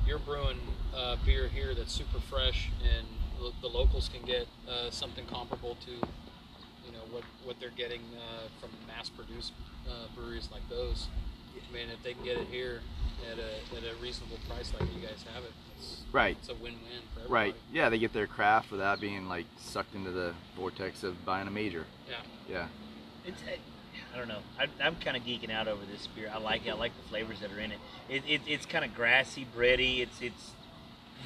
[0.06, 0.60] you're brewing
[0.96, 3.08] uh, beer here that's super fresh, and
[3.40, 8.02] lo- the locals can get uh, something comparable to, you know, what what they're getting
[8.16, 9.54] uh, from mass-produced
[9.90, 11.08] uh, breweries like those.
[11.70, 12.82] I mean, if they can get it here
[13.32, 16.38] at a at a reasonable price like you guys have it, it's, Right.
[16.40, 17.34] it's a win-win for everybody.
[17.52, 17.56] Right.
[17.74, 21.52] Yeah, they get their craft without being like sucked into the vortex of buying a
[21.52, 21.86] major.
[22.10, 22.16] Yeah.
[22.50, 22.68] Yeah.
[23.26, 23.58] It's, I
[24.14, 24.40] I don't know.
[24.60, 26.32] I, I'm kind of geeking out over this beer.
[26.34, 26.72] I like it.
[26.72, 27.80] I like the flavors that are in it.
[28.10, 30.00] it, it it's kind of grassy, bready.
[30.00, 30.52] It's it's,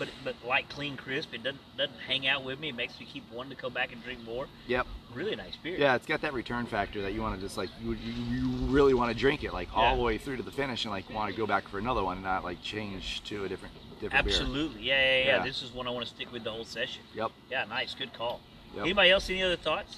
[0.01, 1.31] but but light, clean, crisp.
[1.31, 2.69] It doesn't doesn't hang out with me.
[2.69, 4.47] It makes me keep wanting to come back and drink more.
[4.67, 4.87] Yep.
[5.13, 5.77] Really nice beer.
[5.77, 8.47] Yeah, it's got that return factor that you want to just like you, you, you
[8.65, 11.07] really want to drink it like all the way through to the finish and like
[11.11, 14.25] want to go back for another one and not like change to a different different
[14.25, 14.33] beer.
[14.33, 14.81] Absolutely.
[14.81, 15.43] Yeah, yeah, yeah, Yeah.
[15.43, 17.03] This is one I want to stick with the whole session.
[17.13, 17.29] Yep.
[17.51, 17.93] Yeah, nice.
[17.93, 18.41] Good call.
[18.73, 18.85] Yep.
[18.85, 19.29] Anybody else?
[19.29, 19.97] Any other thoughts?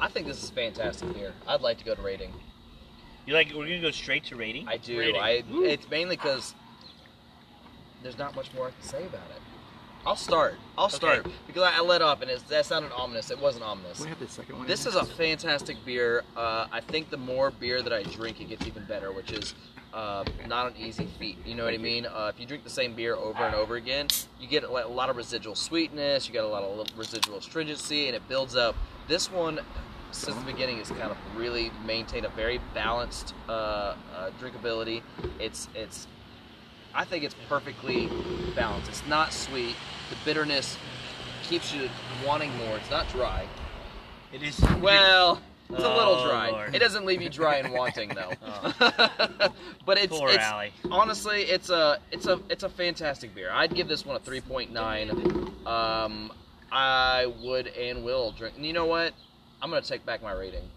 [0.00, 1.34] I think this is fantastic beer.
[1.46, 2.32] I'd like to go to rating.
[3.26, 3.48] You like?
[3.54, 4.66] We're gonna go straight to rating.
[4.66, 4.98] I do.
[4.98, 5.20] Rating.
[5.20, 5.42] I.
[5.50, 6.54] It's mainly because
[8.02, 9.40] there's not much more I can say about it.
[10.04, 10.56] I'll start.
[10.76, 13.30] I'll start because I, I let up and it's, that sounded ominous.
[13.30, 14.00] It wasn't ominous.
[14.00, 14.66] We have the second one.
[14.66, 16.24] This is a fantastic beer.
[16.36, 19.54] Uh, I think the more beer that I drink, it gets even better, which is
[19.94, 21.36] uh, not an easy feat.
[21.46, 22.06] You know what I mean?
[22.06, 24.08] Uh, if you drink the same beer over and over again,
[24.40, 27.38] you get a lot- a lot of residual sweetness, you get a lot of residual
[27.38, 28.74] astringency, and it builds up.
[29.06, 29.60] This one,
[30.10, 35.02] since the beginning, has kind of really maintained a very balanced uh, uh, drinkability.
[35.38, 36.08] It's it's
[36.94, 38.08] I think it's perfectly
[38.54, 38.88] balanced.
[38.88, 39.74] It's not sweet.
[40.10, 40.76] The bitterness
[41.42, 41.88] keeps you
[42.26, 42.76] wanting more.
[42.76, 43.46] It's not dry.
[44.32, 44.60] It is.
[44.80, 45.40] Well,
[45.70, 46.50] it's a little Oh, dry.
[46.50, 46.74] Lord.
[46.74, 48.32] It doesn't leave you dry and wanting though.
[49.86, 53.50] but it's, it's honestly it's a it's a it's a fantastic beer.
[53.52, 55.66] I'd give this one a 3.9.
[55.66, 56.32] Um,
[56.70, 58.56] I would and will drink.
[58.56, 59.12] And you know what?
[59.60, 60.68] I'm gonna take back my rating.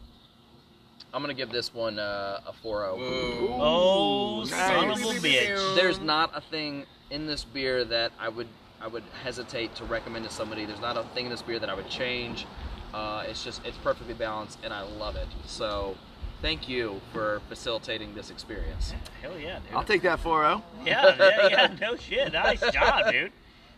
[1.16, 2.98] I'm gonna give this one uh, a 4.0.
[2.98, 3.58] Whoa.
[3.62, 4.50] Oh, Nice.
[4.50, 5.76] son of a bitch.
[5.76, 8.48] There's not a thing in this beer that I would
[8.82, 10.66] I would hesitate to recommend to somebody.
[10.66, 12.46] There's not a thing in this beer that I would change.
[12.94, 15.28] Uh, it's just it's perfectly balanced and I love it.
[15.46, 15.96] So
[16.42, 18.94] thank you for facilitating this experience.
[19.22, 19.74] Hell yeah, dude.
[19.74, 20.62] I'll take that 4-0.
[20.86, 21.76] Yeah, yeah, yeah.
[21.80, 22.34] No shit.
[22.34, 23.32] Nice job, dude.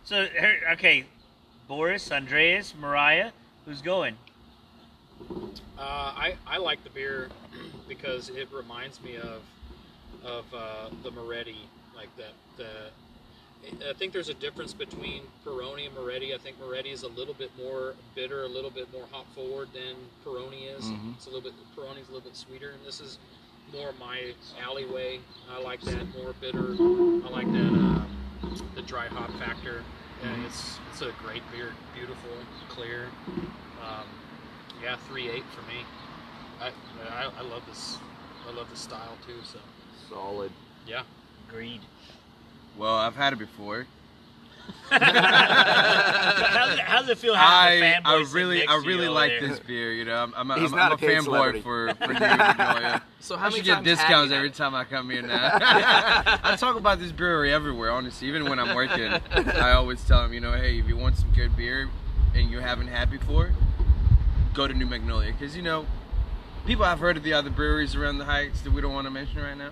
[0.04, 1.06] So, her- okay,
[1.68, 3.32] Boris, Andreas, Mariah,
[3.66, 4.18] who's going?
[5.78, 7.30] Uh, I, I like the beer
[7.88, 9.42] because it reminds me of
[10.26, 12.34] of uh, the Moretti, like that.
[12.58, 12.90] The
[13.90, 16.34] I think there's a difference between Peroni and Moretti.
[16.34, 19.70] I think Moretti is a little bit more bitter, a little bit more hop forward
[19.74, 20.86] than Peroni is.
[20.86, 21.16] Mhm.
[21.16, 23.18] It's a little bit Peroni's a little bit sweeter, and this is
[23.74, 25.20] more my alleyway.
[25.52, 26.74] I like that more bitter.
[26.74, 28.04] I like that
[28.46, 29.84] uh, the dry hop factor.
[30.24, 32.32] And it's it's a great beer, beautiful,
[32.70, 33.08] clear.
[33.84, 34.06] Um,
[34.82, 35.80] yeah, three eight for me.
[36.62, 36.68] I,
[37.10, 37.98] I I love this.
[38.48, 39.36] I love this style too.
[39.44, 39.60] So
[40.10, 40.52] Solid.
[40.88, 41.04] yeah.
[41.50, 41.82] Agreed.
[42.78, 43.88] Well, I've had it before.
[44.90, 49.48] how's, it, how's it feel having a I fanboy I really I really like there?
[49.50, 49.94] this beer.
[49.94, 53.02] You know, I'm I'm a, He's I'm, I'm a paid fanboy for for New Magnolia.
[53.20, 55.50] So I should get discounts every time I come here now.
[55.62, 58.28] I talk about this brewery everywhere, honestly.
[58.28, 61.32] Even when I'm working, I always tell them, you know, hey, if you want some
[61.34, 61.90] good beer
[62.36, 63.52] and you haven't had before,
[64.58, 65.32] go to New Magnolia.
[65.32, 65.86] Because, you know,
[66.66, 69.12] people have heard of the other breweries around the Heights that we don't want to
[69.12, 69.70] mention right now.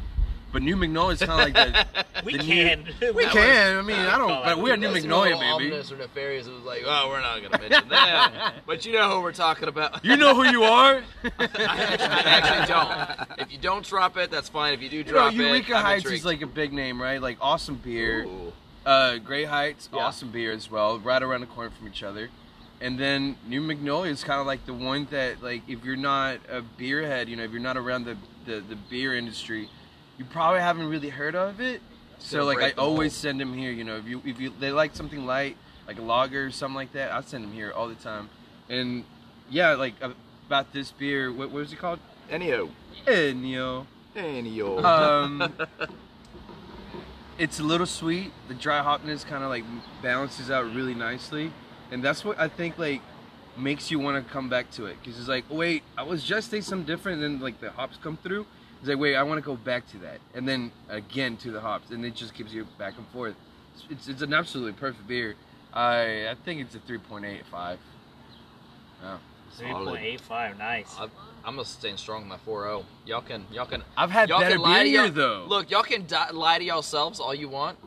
[0.53, 2.05] But New Magnolia is kind of like the.
[2.25, 2.85] We the can.
[3.01, 3.77] New, we can.
[3.77, 4.29] I mean, I don't.
[4.29, 5.45] But we're New Magnolia, baby.
[5.45, 6.47] Ominous or nefarious.
[6.47, 8.53] It was like, oh, we're not gonna mention that.
[8.65, 10.03] but you know who we're talking about.
[10.05, 11.03] You know who you are.
[11.23, 13.39] I actually, I actually don't.
[13.41, 14.73] If you don't drop it, that's fine.
[14.73, 16.21] If you do You know, drop it, Eureka Heights intrigued.
[16.21, 17.21] is like a big name, right?
[17.21, 18.25] Like awesome beer.
[18.85, 20.05] Uh, Great Heights, Yeah.
[20.05, 22.29] awesome beer as well, right around the corner from each other.
[22.85, 26.37] And then New Magnolia is kind of like the one that, like, if you're not
[26.47, 28.15] a beer head, you know, if you're not around the,
[28.45, 29.67] the, the beer industry,
[30.19, 31.81] you probably haven't really heard of it.
[32.19, 33.71] So, like, I always send them here.
[33.71, 35.57] You know, if you if you they like something light,
[35.87, 38.29] like a lager or something like that, I send them here all the time.
[38.69, 39.03] And
[39.49, 39.95] yeah, like
[40.45, 41.97] about this beer, what, what was it called?
[42.29, 42.69] Ennio.
[43.07, 43.87] Ennio.
[44.15, 44.83] Ennio.
[44.83, 45.53] Um,
[47.39, 48.31] it's a little sweet.
[48.47, 49.63] The dry hopness kind of like
[50.03, 51.51] balances out really nicely,
[51.91, 53.01] and that's what I think like
[53.57, 56.51] makes you want to come back to it because it's like, wait, I was just
[56.51, 58.45] tasting something different, and then like the hops come through.
[58.79, 61.61] It's like, wait, I want to go back to that, and then again to the
[61.61, 63.35] hops, and it just keeps you back and forth.
[63.75, 65.35] It's it's, it's an absolutely perfect beer.
[65.73, 67.79] I I think it's a three point eight five.
[69.01, 69.17] Yeah.
[69.57, 70.57] Three point eight five.
[70.57, 70.95] Nice.
[70.99, 71.11] I'm,
[71.45, 72.83] I'm gonna stay strong with my 4-0.
[73.05, 73.83] Y'all can, y'all can.
[73.95, 75.45] I've had y'all better can lie beer to y'all, though.
[75.47, 77.77] Look, y'all can di- lie to yourselves all you want.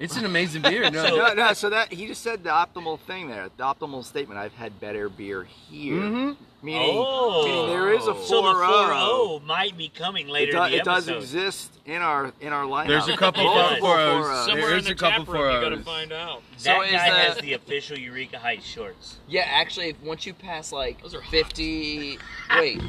[0.00, 0.90] It's an amazing beer.
[0.90, 1.52] No, So- No, no.
[1.52, 3.48] So that he just said the optimal thing there.
[3.56, 4.38] The optimal statement.
[4.38, 5.94] I've had better beer here.
[5.94, 6.36] Mhm.
[6.60, 7.44] Meaning, Oh.
[7.44, 9.38] meaning there is a four So the oh.
[9.40, 12.52] 4-0 might be coming later It, do- in the it does exist in our in
[12.52, 12.88] our lineup.
[12.88, 13.54] There's a couple It does.
[13.80, 14.26] Multiple four O's.
[14.26, 14.46] 4-0s.
[14.46, 15.84] Somewhere There in the a couple tap room, you gotta 4-0s.
[15.84, 16.42] find out.
[16.52, 19.16] That So is guy the- has the official Eureka Heights shorts.
[19.28, 22.18] Yeah, actually, once you pass like Those are 50,
[22.56, 22.80] wait,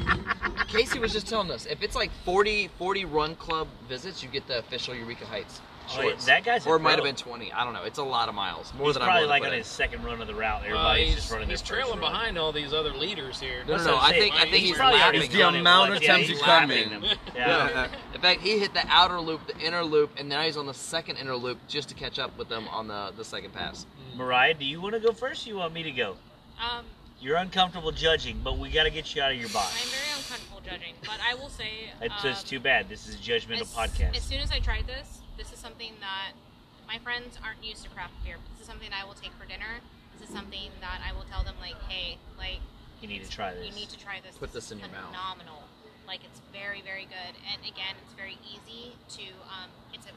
[0.68, 4.46] Casey was just telling us if it's like 40, 40 run club visits, you get
[4.48, 5.60] the official Eureka Heights
[5.98, 6.26] Oh, shorts.
[6.28, 7.06] yeah, that guy's or it might have pro.
[7.08, 7.52] been 20.
[7.52, 7.82] I don't know.
[7.84, 10.04] It's a lot of miles, more He's than I probably wanna like on his second
[10.04, 10.62] run of the route.
[10.62, 12.12] Uh, Everybody's he's just running he's their first trailing run.
[12.12, 13.64] behind all these other leaders here.
[13.66, 14.46] No, That's no, what I I'm think- saying.
[14.48, 15.98] I think he's probably already lapping It's the done it amount once.
[15.98, 17.00] of Yeah, times he's you come lapping in.
[17.00, 17.04] them.
[17.34, 17.68] Yeah.
[17.70, 17.88] Yeah.
[18.14, 20.74] In fact, he hit the outer loop, the inner loop, and now he's on the
[20.74, 23.86] second inner loop just to catch up with them on the, the second pass.
[24.16, 25.46] Mariah, do you want to go first?
[25.46, 26.16] Or you want me to go?
[26.60, 26.84] Um,
[27.20, 29.72] You're uncomfortable judging, but we got to get you out of your box.
[29.74, 29.90] I'm box.
[29.90, 31.70] very uncomfortable judging, but I will say.
[32.02, 32.88] It's um, just too bad.
[32.88, 34.16] This is a judgmental as, podcast.
[34.16, 36.36] As soon as I tried this, this is something that
[36.84, 38.36] my friends aren't used to craft beer.
[38.36, 39.80] But this is something I will take for dinner.
[40.12, 42.60] This is something that I will tell them like, hey, like
[43.00, 43.64] you need to try this.
[43.64, 44.36] you need to try this.
[44.36, 45.16] Put this is in your mouth.
[45.16, 45.64] Phenomenal.
[46.04, 47.32] Like it's very, very good.
[47.48, 49.32] And again, it's very easy to.
[49.48, 50.14] Um, it's a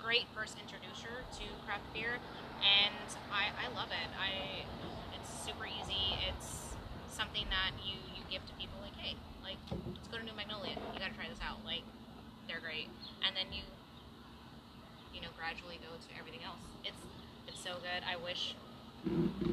[0.00, 2.16] great first introducer to craft beer,
[2.64, 4.08] and I, I love it.
[4.16, 4.64] I
[5.12, 6.16] it's super easy.
[6.32, 6.72] It's
[7.12, 10.80] something that you you give to people like, hey, like let's go to New Magnolia.
[10.96, 11.60] You got to try this out.
[11.60, 11.84] Like
[12.48, 12.88] they're great,
[13.20, 13.68] and then you
[15.22, 16.58] you know gradually go to everything else.
[16.84, 16.96] It's
[17.48, 18.02] it's so good.
[18.08, 18.54] I wish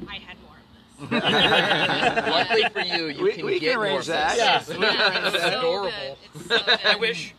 [0.08, 1.12] I had more of this.
[2.30, 4.66] Luckily for you, you We- can we get can more arrange of that.
[4.68, 4.78] this.
[4.78, 4.82] Yeah.
[4.92, 5.92] Yeah, it's so Adorable.
[5.92, 6.18] good.
[6.36, 6.80] It's so good.
[6.86, 7.34] I wish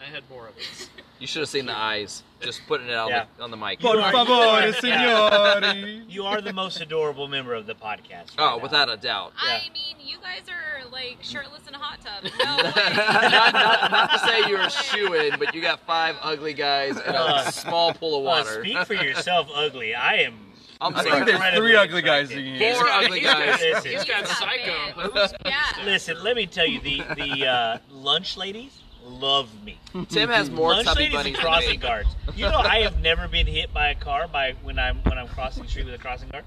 [0.00, 0.88] I had more of this.
[1.24, 3.20] You should have seen the eyes, just putting it out Yeah.
[3.20, 3.80] on, the, on the mic.
[3.80, 6.02] Por favor, signori.
[6.06, 8.10] You are the most adorable member of the podcast.
[8.10, 8.58] right Oh, now.
[8.58, 9.32] without a doubt.
[9.42, 9.54] Yeah.
[9.54, 12.30] I mean, you guys are like shirtless in a hot tub.
[12.44, 12.72] No way.
[12.94, 16.52] not, not, not to say you're No a shoe in, but you got five ugly
[16.52, 18.60] guys in a Uh, small pool of Well, water.
[18.62, 19.94] speak for yourself, ugly.
[19.94, 20.34] I am.
[20.82, 21.24] I'm I sorry.
[21.24, 22.46] think there's three ugly guys attracted.
[22.52, 22.74] in here.
[22.74, 23.60] Four ugly guys.
[23.62, 25.32] Listen, He's got psycho.
[25.46, 25.62] Yeah.
[25.86, 29.78] listen, let me tell you, the the uh, lunch ladies love me.
[30.08, 31.76] Tim has more lunch tubby ladies bunnies and crossing me.
[31.76, 32.08] guards.
[32.34, 35.28] You know, I have never been hit by a car by when I'm when I'm
[35.28, 36.44] crossing the street with a crossing guard.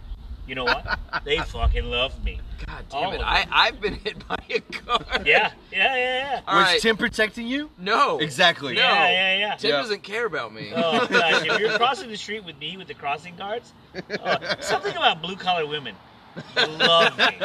[0.48, 1.00] You know what?
[1.26, 2.40] They fucking love me.
[2.66, 3.24] God All damn it!
[3.24, 3.46] I.
[3.52, 5.02] I've been hit by a car.
[5.26, 6.82] Yeah, yeah, yeah, All Was right.
[6.82, 7.70] Tim protecting you?
[7.78, 8.20] No.
[8.20, 8.74] Exactly.
[8.74, 8.82] No.
[8.82, 9.56] yeah, yeah, yeah.
[9.56, 9.78] Tim Yeah.
[9.78, 10.72] doesn't care about me.
[10.76, 13.74] Oh gosh, if you're crossing the street with me with the crossing guards,
[14.24, 15.96] uh, something about blue collar women
[16.56, 17.26] love me,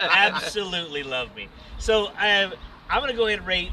[0.00, 1.48] absolutely love me.
[1.78, 2.44] So I,
[2.90, 3.70] I'm gonna go ahead and rate.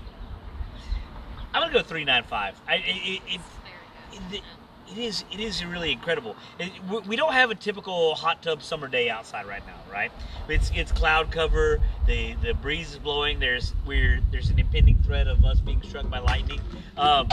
[1.54, 2.60] I'm gonna go three nine five.
[2.68, 3.42] I it, it, it,
[4.34, 4.44] it,
[4.92, 6.36] it is it is really incredible.
[6.60, 6.72] It,
[7.08, 10.12] we- don't have a typical hot tub summer day outside right now, right?
[10.48, 11.80] It's it's cloud cover.
[12.08, 13.40] The the breeze is blowing.
[13.40, 16.62] There's we're there's an impending threat of us being struck by lightning.
[16.98, 17.28] Um,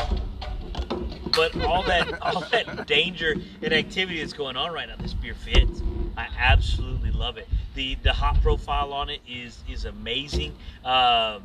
[1.35, 5.35] but all that all that danger and activity that's going on right now, this beer
[5.35, 5.83] fits.
[6.17, 7.49] I absolutely love it.
[7.75, 10.55] The the hop profile on it is is amazing.
[10.85, 11.43] Um,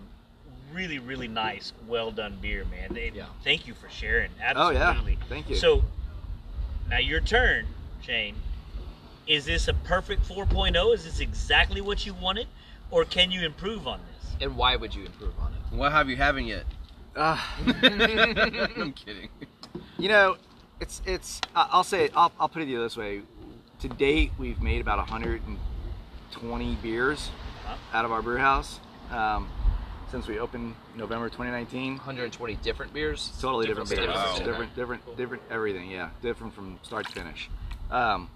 [0.73, 2.95] really really nice, well done beer, man.
[2.97, 3.25] And Yeah.
[3.43, 4.31] Thank you for sharing.
[4.55, 4.99] Oh yeah.
[5.29, 5.55] Thank you.
[5.55, 5.83] So
[6.89, 7.65] now your turn,
[8.01, 8.35] Shane.
[9.27, 10.93] Is this a perfect 4.0?
[10.93, 12.47] Is this exactly what you wanted,
[12.89, 14.31] or can you improve on this?
[14.41, 15.75] And why would you improve on it?
[15.75, 16.63] What have you having yet?
[17.15, 19.29] Uh, I'm kidding.
[19.97, 20.37] you know,
[20.79, 21.39] it's it's.
[21.55, 22.11] I- I'll say it.
[22.15, 23.21] I'll, I'll put it this way.
[23.81, 27.29] To date, we've made about 120 beers
[27.65, 27.75] Wow.
[27.93, 28.79] out of our brew house
[29.11, 29.47] um,
[30.11, 31.95] since we opened November 2019.
[31.95, 33.31] 120 different beers.
[33.41, 34.39] Totally different, Different beers, styles.
[34.39, 35.89] different, different, different everything.
[35.89, 37.49] Yeah, different from start to finish.
[37.89, 38.29] Um,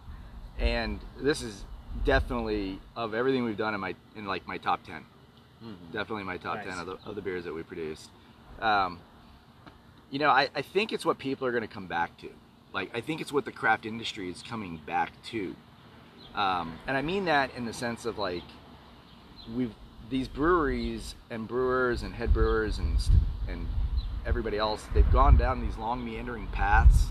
[0.57, 1.65] and this is
[2.05, 5.03] definitely of everything we've done in my in like my top 10.
[5.91, 6.67] Definitely my top Nice.
[6.67, 8.09] 10 of the, of the beers that we produced.
[8.61, 8.99] Um,
[10.11, 12.29] you know, I, I think it's what people are going to come back to.
[12.71, 15.55] Like, I think it's what the craft industry is coming back to.
[16.35, 18.43] Um, and I mean that in the sense of like,
[19.55, 19.73] we've
[20.09, 22.97] these breweries and brewers and head brewers and
[23.47, 23.67] and
[24.25, 27.07] everybody else, they've gone down these long meandering paths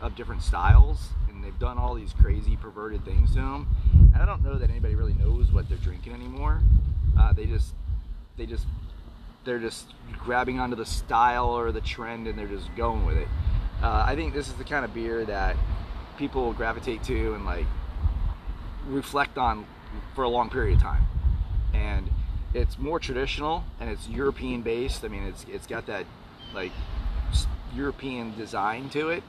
[0.00, 3.68] of different styles, and they've done all these crazy perverted things to them.
[4.12, 6.60] And I don't know that anybody really knows what they're drinking anymore.
[7.18, 7.74] Uh, they just
[8.36, 8.66] they just
[9.44, 9.86] they're just
[10.18, 13.28] grabbing onto the style or the trend and they're just going with it.
[13.82, 15.56] Uh, I think this is the kind of beer that
[16.18, 17.66] people will gravitate to and like
[18.88, 19.64] reflect on
[20.14, 21.04] for a long period of time.
[21.72, 22.10] And
[22.54, 25.04] it's more traditional and it's European based.
[25.04, 26.06] I mean, it's it's got that
[26.54, 26.72] like
[27.74, 29.22] European design to it.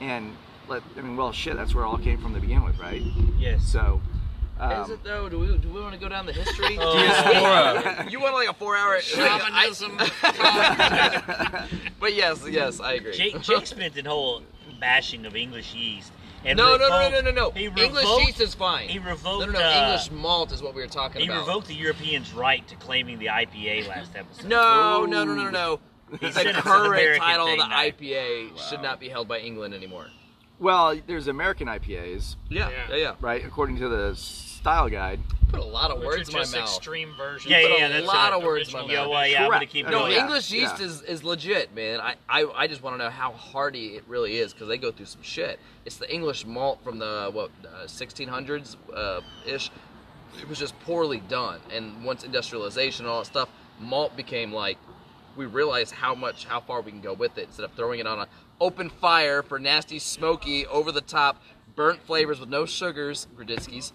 [0.00, 0.36] And
[0.68, 3.02] let I mean, well, shit, that's where it all came from to begin with, right?
[3.38, 3.64] Yes.
[3.64, 4.00] So.
[4.56, 5.28] Is Um, it though?
[5.28, 6.76] Do we do we want to go down the history?
[6.80, 6.94] Oh.
[6.94, 8.06] Diaspora.
[8.10, 9.98] you want like a four hour Shamanism.
[12.00, 13.12] but yes, yes, I agree.
[13.12, 14.42] Jake, Jake spent a whole
[14.78, 16.12] bashing of English yeast.
[16.44, 17.82] And No, no, no, no, no, no, He no.
[17.82, 18.88] English revoked- yeast is fine.
[18.88, 19.46] He revoked.
[19.46, 19.64] no, no, no.
[19.64, 21.34] uh, English malt is what we were talking He about.
[21.34, 24.46] He revoked the Europeans' right to claiming the IPA last episode.
[24.48, 25.80] No, no, no, no, no, no.
[26.20, 27.76] He The said it's an current American title of the now.
[27.80, 30.08] IPA should not be held by England anymore.
[30.58, 32.76] Well, there's American IPAs, Yeah, Yeah.
[32.90, 33.14] yeah, yeah.
[33.20, 33.44] right?
[33.44, 35.20] According to the style guide.
[35.52, 36.64] Put a lot of Which words are in my just mouth.
[36.64, 37.50] extreme versions.
[37.50, 37.88] Yeah, Put yeah, a yeah.
[37.88, 38.32] That's lot right.
[38.38, 39.10] of words in my Yeah, mouth.
[39.10, 39.72] well, yeah, I'm gonna Correct.
[39.72, 40.06] keep No.
[40.06, 40.86] Yeah, English yeast yeah.
[40.86, 42.00] is, is legit, man.
[42.00, 44.90] I, I, I just want to know how hardy it really is because they go
[44.90, 45.60] through some shit.
[45.84, 49.70] It's the English malt from the what uh, 1600s uh, ish.
[50.40, 54.78] It was just poorly done, and once industrialization and all that stuff, malt became like
[55.36, 58.06] we realized how much how far we can go with it instead of throwing it
[58.06, 58.26] on an
[58.58, 61.42] open fire for nasty, smoky, over the top,
[61.76, 63.92] burnt flavors with no sugars, Grodziskie's.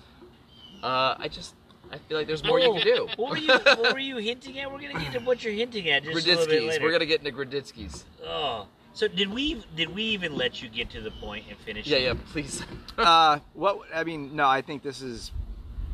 [0.84, 1.55] Uh, I just
[1.91, 3.07] I feel like there's more you can do.
[3.17, 3.53] What were you?
[3.53, 4.71] What were you hinting at?
[4.71, 6.67] We're gonna get to what you're hinting at just a little bit Grodziskie's.
[6.67, 6.84] later.
[6.84, 8.05] We're gonna get into Grodziskie's.
[8.25, 9.63] Oh, so did we?
[9.75, 11.88] Did we even let you get to the point and finish?
[11.88, 12.03] Yeah, it?
[12.03, 12.63] yeah, please.
[12.97, 15.32] uh, what I mean, no, I think this is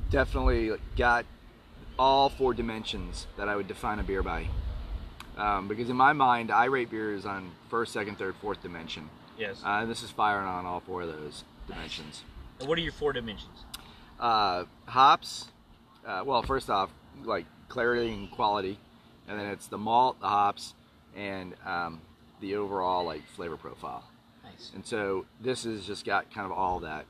[0.09, 1.25] definitely got
[1.97, 4.47] all four dimensions that I would define a beer by.
[5.37, 9.09] Um, because in my mind, I rate beers on first, second, third, fourth dimension.
[9.37, 9.61] Yes.
[9.65, 12.23] Uh, and this is firing on all four of those dimensions.
[12.59, 13.65] And what are your four dimensions?
[14.23, 15.51] Uh, hops,
[16.07, 16.89] uh, well, first off,
[17.25, 18.79] like clarity and quality,
[19.27, 20.75] and then it's the malt, the hops,
[21.13, 21.99] and um,
[22.39, 24.05] the overall like flavor profile.
[24.45, 24.71] Nice.
[24.75, 27.03] And so this has just got kind of all that.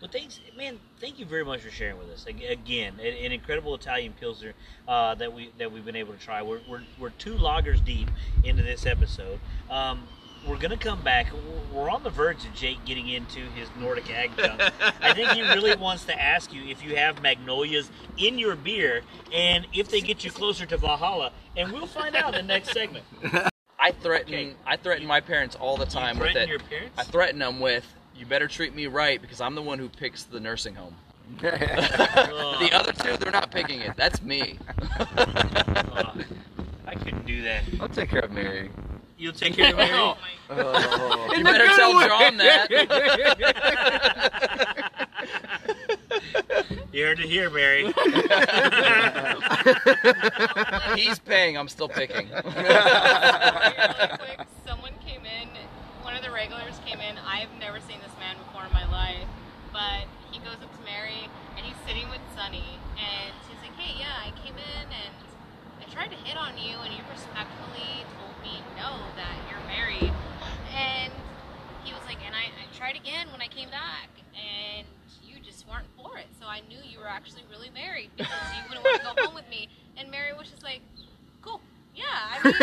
[0.00, 0.78] Well, thanks, man.
[1.00, 2.26] Thank you very much for sharing with us.
[2.26, 4.52] Again, an, an incredible Italian pilsner
[4.86, 6.42] uh, that we that we've been able to try.
[6.42, 8.08] We're, we're, we're two lagers deep
[8.44, 9.40] into this episode.
[9.68, 10.06] Um,
[10.46, 11.28] we're gonna come back.
[11.72, 14.60] We're on the verge of Jake getting into his Nordic ag junk.
[15.00, 19.02] I think he really wants to ask you if you have magnolias in your beer
[19.32, 21.32] and if they get you closer to Valhalla.
[21.56, 23.04] And we'll find out in the next segment.
[23.78, 24.54] I threaten Okay.
[24.66, 26.48] I threaten my parents all the time you with threaten it.
[26.48, 26.98] your parents?
[26.98, 27.84] I threaten them with
[28.14, 30.96] you better treat me right because I'm the one who picks the nursing home.
[31.40, 33.96] The other two, they're not picking it.
[33.96, 34.58] That's me.
[35.08, 36.14] oh,
[36.86, 37.62] I couldn't do that.
[37.80, 38.70] I'll take care of Mary.
[39.22, 39.90] You'll take care of Mary.
[39.92, 41.32] Oh my Oh.
[41.36, 42.68] you better tell John that.
[46.92, 47.84] You heard it here, Mary.
[51.00, 51.56] He's paying.
[51.56, 52.28] I'm still picking.
[52.30, 52.42] really
[54.18, 55.48] quick, someone came in,
[56.02, 57.16] one of the regulars came in.
[57.24, 59.24] I've never seen this man before in my life,
[59.72, 63.96] but he goes up to Mary and he's sitting with Sunny, and he's like, "Hey,
[63.98, 65.14] yeah, I came in and
[65.80, 68.04] I tried to hit on you, and you respectfully
[68.82, 70.12] told me no, that you're married."
[70.74, 71.12] And
[71.84, 74.86] he was like, "And I, I tried again when I came back, and
[75.24, 76.26] you just weren't for it.
[76.40, 79.34] So I knew you were actually really married because you wouldn't want to go home
[79.34, 80.80] with me." And Mary was just like,
[81.42, 81.60] "Cool."
[81.94, 82.54] Yeah, I mean,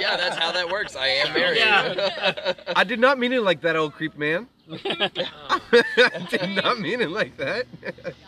[0.00, 0.94] yeah, that's how that works.
[0.94, 1.58] I am married.
[1.58, 2.52] Yeah.
[2.76, 4.46] I did not mean it like that, old creep man.
[4.70, 7.66] I did not mean it like that.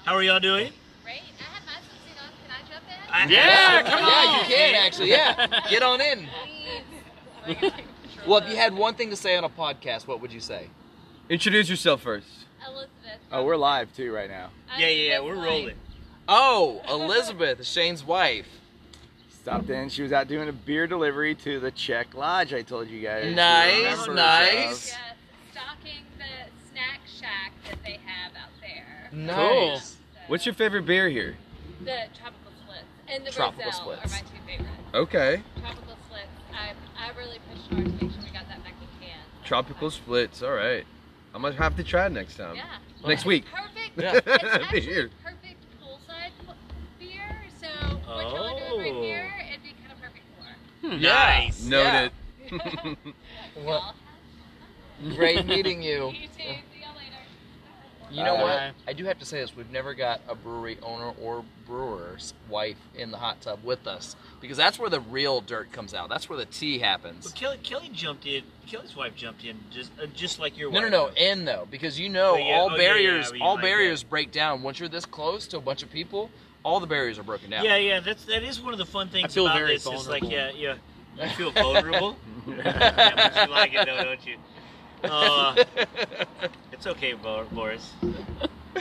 [0.05, 0.73] How are y'all doing?
[1.07, 1.23] Right?
[1.39, 2.33] I have my swimsuit on.
[2.43, 2.51] Can
[3.13, 3.39] I jump in?
[3.39, 5.11] I- Yeah, come yeah, you can actually.
[5.11, 6.29] Yeah, get on in.
[8.27, 10.69] Well, if you had one thing to say on a podcast, what would you say?
[11.29, 12.27] Introduce yourself first.
[12.67, 12.91] Elizabeth.
[13.33, 14.51] oh, we're live too right now.
[14.79, 15.21] Yeah, yeah, yeah.
[15.21, 15.77] We're rolling.
[16.29, 18.47] Oh, Elizabeth, Shane's wife.
[19.31, 19.89] Stopped in.
[19.89, 22.53] She was out doing a beer delivery to the Czech Lodge.
[22.53, 23.35] I told you guys.
[23.35, 24.89] Nice, Remember, nice.
[24.89, 24.97] Yes,
[25.53, 29.35] stocking the snack shack that they have out there.
[29.35, 29.79] Cool.
[29.79, 29.97] So,
[30.27, 31.37] What's your favorite beer here?
[31.83, 32.40] The tropical splits
[33.11, 34.05] and the Tropical Roselle splits.
[34.05, 34.79] are my two favorites.
[34.95, 35.43] Okay.
[35.61, 36.29] Tropical splits.
[36.53, 39.19] I I really pushed hard to make sure we got that back in can.
[39.45, 40.43] Tropical splits.
[40.43, 40.85] All right.
[41.35, 42.57] I'm gonna have to try it next time.
[42.57, 42.65] Yeah.
[43.07, 43.45] Next week.
[43.53, 43.97] Perfect.
[43.97, 44.15] Yeah.
[44.17, 45.11] It's actually Here.
[45.23, 46.31] perfect poolside
[46.99, 47.37] beer.
[47.61, 47.67] So
[48.07, 49.03] what you want to do right Oh.
[49.03, 50.89] here, it'd be kind of perfect for.
[50.89, 51.01] Hmm.
[51.03, 51.65] Nice.
[51.65, 52.13] Noted.
[53.65, 53.95] Well,
[55.15, 56.07] great meeting you.
[56.09, 56.33] You too.
[56.39, 57.17] See y'all later.
[58.11, 58.43] You know Bye.
[58.43, 58.63] what?
[58.89, 62.77] I do have to say this: we've never got a brewery owner or brewer's wife
[62.95, 66.09] in the hot tub with us because that's where the real dirt comes out.
[66.09, 67.25] That's where the tea happens.
[67.25, 68.43] Well, Kelly, Kelly jumped in.
[68.67, 70.83] Kelly's wife jumped in just uh, just like your wife.
[70.83, 71.15] No, no, wife.
[71.17, 72.55] no, in though, because you know Oh, yeah.
[72.57, 75.07] all Oh, yeah, yeah, barriers, yeah, you all like barriers break down once you're this
[75.07, 76.31] close to a bunch of people.
[76.63, 77.65] All the barriers are broken down.
[77.65, 78.01] Yeah, yeah.
[78.01, 79.87] That's that is one of the fun things feel about very this.
[79.87, 80.59] It's like, vulnerable.
[80.59, 80.75] yeah,
[81.17, 81.25] yeah.
[81.25, 82.17] You feel vulnerable.
[82.47, 84.37] yeah, but you like it though, don't you?
[85.05, 85.65] Uh,
[86.73, 87.93] it's okay, Boris.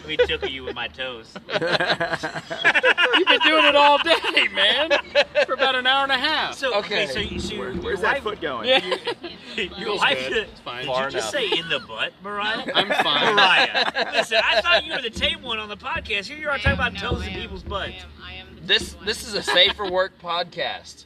[0.05, 1.31] We me tickle you with my toes.
[1.35, 4.91] You've been doing it all day, man,
[5.45, 6.55] for about an hour and a half.
[6.55, 7.03] So Okay.
[7.05, 8.67] okay, so, you- so Where- where's that wife, foot going?
[8.69, 8.79] Yeah.
[9.55, 10.33] your Feels wife, good.
[10.33, 10.81] did It's fine.
[10.81, 11.51] you Far just enough.
[11.51, 12.71] say in the butt, Mariah?
[12.73, 13.35] I'm fine.
[13.35, 16.25] Mariah, listen, I thought you were the tame one on the podcast.
[16.25, 17.93] Here you are I talking am- about no, toes I in am- people's I butts.
[18.03, 21.05] am, I am This this is a safe for work podcast.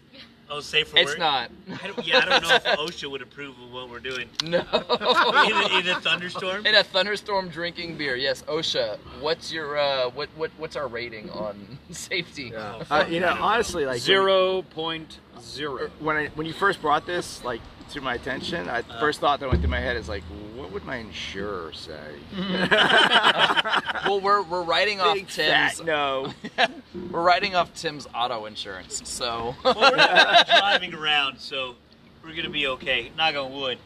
[0.50, 1.20] Oh, safe for It's work?
[1.20, 1.52] not.
[1.82, 4.30] I don't, yeah, I don't know if OSHA would approve of what we're doing.
[4.44, 4.60] No.
[4.74, 6.66] In a, in a thunderstorm?
[6.66, 8.16] In a thunderstorm drinking beer.
[8.16, 8.98] Yes, OSHA.
[9.20, 12.52] What's your uh what what what's our rating on safety?
[12.54, 12.84] Yeah.
[12.90, 15.90] Uh, you know, honestly, like Zero point zero.
[16.00, 17.62] when I, when you first brought this like
[17.94, 20.24] to my attention, I, the first thought that went through my head is like,
[20.56, 22.00] what would my insurer say?
[24.06, 26.34] Well, we're we're writing off Big Tim's fat no.
[27.10, 29.02] we're writing off Tim's auto insurance.
[29.06, 31.76] So well, we're not driving around, so
[32.22, 33.12] we're gonna be okay.
[33.18, 33.78] Knock on wood.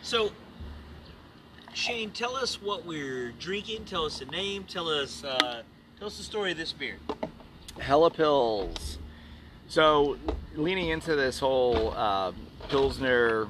[0.00, 0.32] So,
[1.74, 3.84] Shane, tell us what we're drinking.
[3.84, 4.64] Tell us the name.
[4.64, 5.62] Tell us uh,
[5.98, 6.96] tell us the story of this beer.
[7.78, 8.96] Hella Pils.
[9.68, 10.16] So,
[10.54, 12.32] leaning into this whole uh,
[12.68, 13.48] Pilsner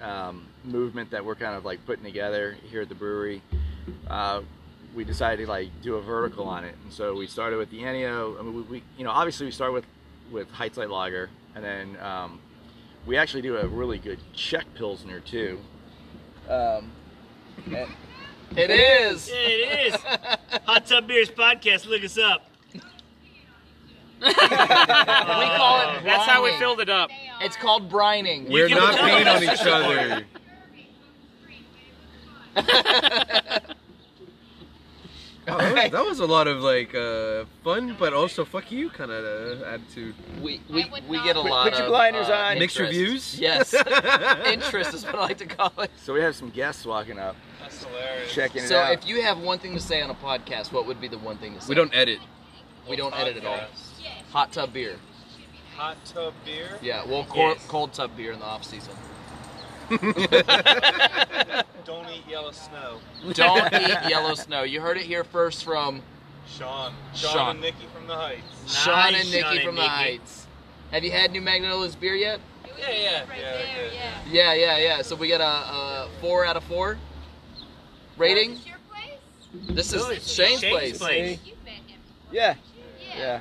[0.00, 3.42] um, movement that we're kind of like putting together here at the brewery,
[4.08, 4.42] uh,
[4.94, 6.74] we decided to like do a vertical on it.
[6.84, 8.38] And so we started with the Ennio.
[8.38, 9.86] I mean, we, we you know, obviously we started with
[10.30, 12.40] with Heights Light Lager, and then um,
[13.06, 15.58] we actually do a really good Czech Pilsner too.
[16.48, 16.90] Um,
[18.56, 19.28] it is.
[19.28, 20.00] Yeah, it is.
[20.64, 21.86] Hot Tub Beers podcast.
[21.86, 22.53] Look us up.
[24.28, 26.58] We call it That's how we brining.
[26.58, 27.10] filled it up.
[27.40, 28.48] It's called brining.
[28.50, 30.24] We're can not tell peeing on each other.
[35.46, 38.88] Oh, that, was, that was a lot of like uh, fun, but also fuck you
[38.88, 40.14] kind of uh, attitude.
[40.40, 42.58] we we, I would we get a Put- lot put your of blinders uh, on.
[42.58, 42.98] Mixed interest.
[42.98, 43.38] reviews?
[43.38, 43.74] Yes.
[44.46, 45.90] interest is what I like to call it.
[46.02, 48.32] so we have some guests walking up, That's hilarious.
[48.32, 48.94] checking it So out.
[48.94, 51.36] if you have one thing to say on a podcast, what would be the one
[51.36, 51.68] thing to say?
[51.68, 52.20] We don't edit.
[52.88, 53.58] we don't edit at all.
[53.58, 53.93] Podcast.
[54.34, 54.96] Hot tub beer.
[55.76, 56.76] Hot tub beer.
[56.82, 57.66] Yeah, well, cold, Yes.
[57.68, 58.92] cold tub beer in the off season.
[61.84, 62.98] Don't eat yellow snow.
[63.32, 64.64] Don't eat yellow snow.
[64.64, 66.02] You heard it here first from
[66.48, 66.92] Sean.
[67.14, 67.50] Sean, Sean.
[67.50, 68.74] and Nikki from the Heights.
[68.84, 69.94] Sean and Nikki Sean and from the Nikki.
[69.94, 70.46] Heights.
[70.90, 72.40] Have you had New Magnolia's beer yet?
[72.76, 74.10] Yeah, yeah, Right yeah, there, yeah.
[74.32, 74.54] yeah.
[74.54, 75.02] Yeah, yeah, yeah.
[75.02, 76.98] So we got a, a four out of four
[78.16, 78.52] rating.
[78.52, 79.18] Is this your place?
[79.76, 80.98] This is it's Shane's, Shane's place.
[80.98, 81.38] place.
[81.44, 81.98] You've been here.
[82.32, 82.54] yeah,
[83.10, 83.18] Yeah.
[83.18, 83.40] yeah.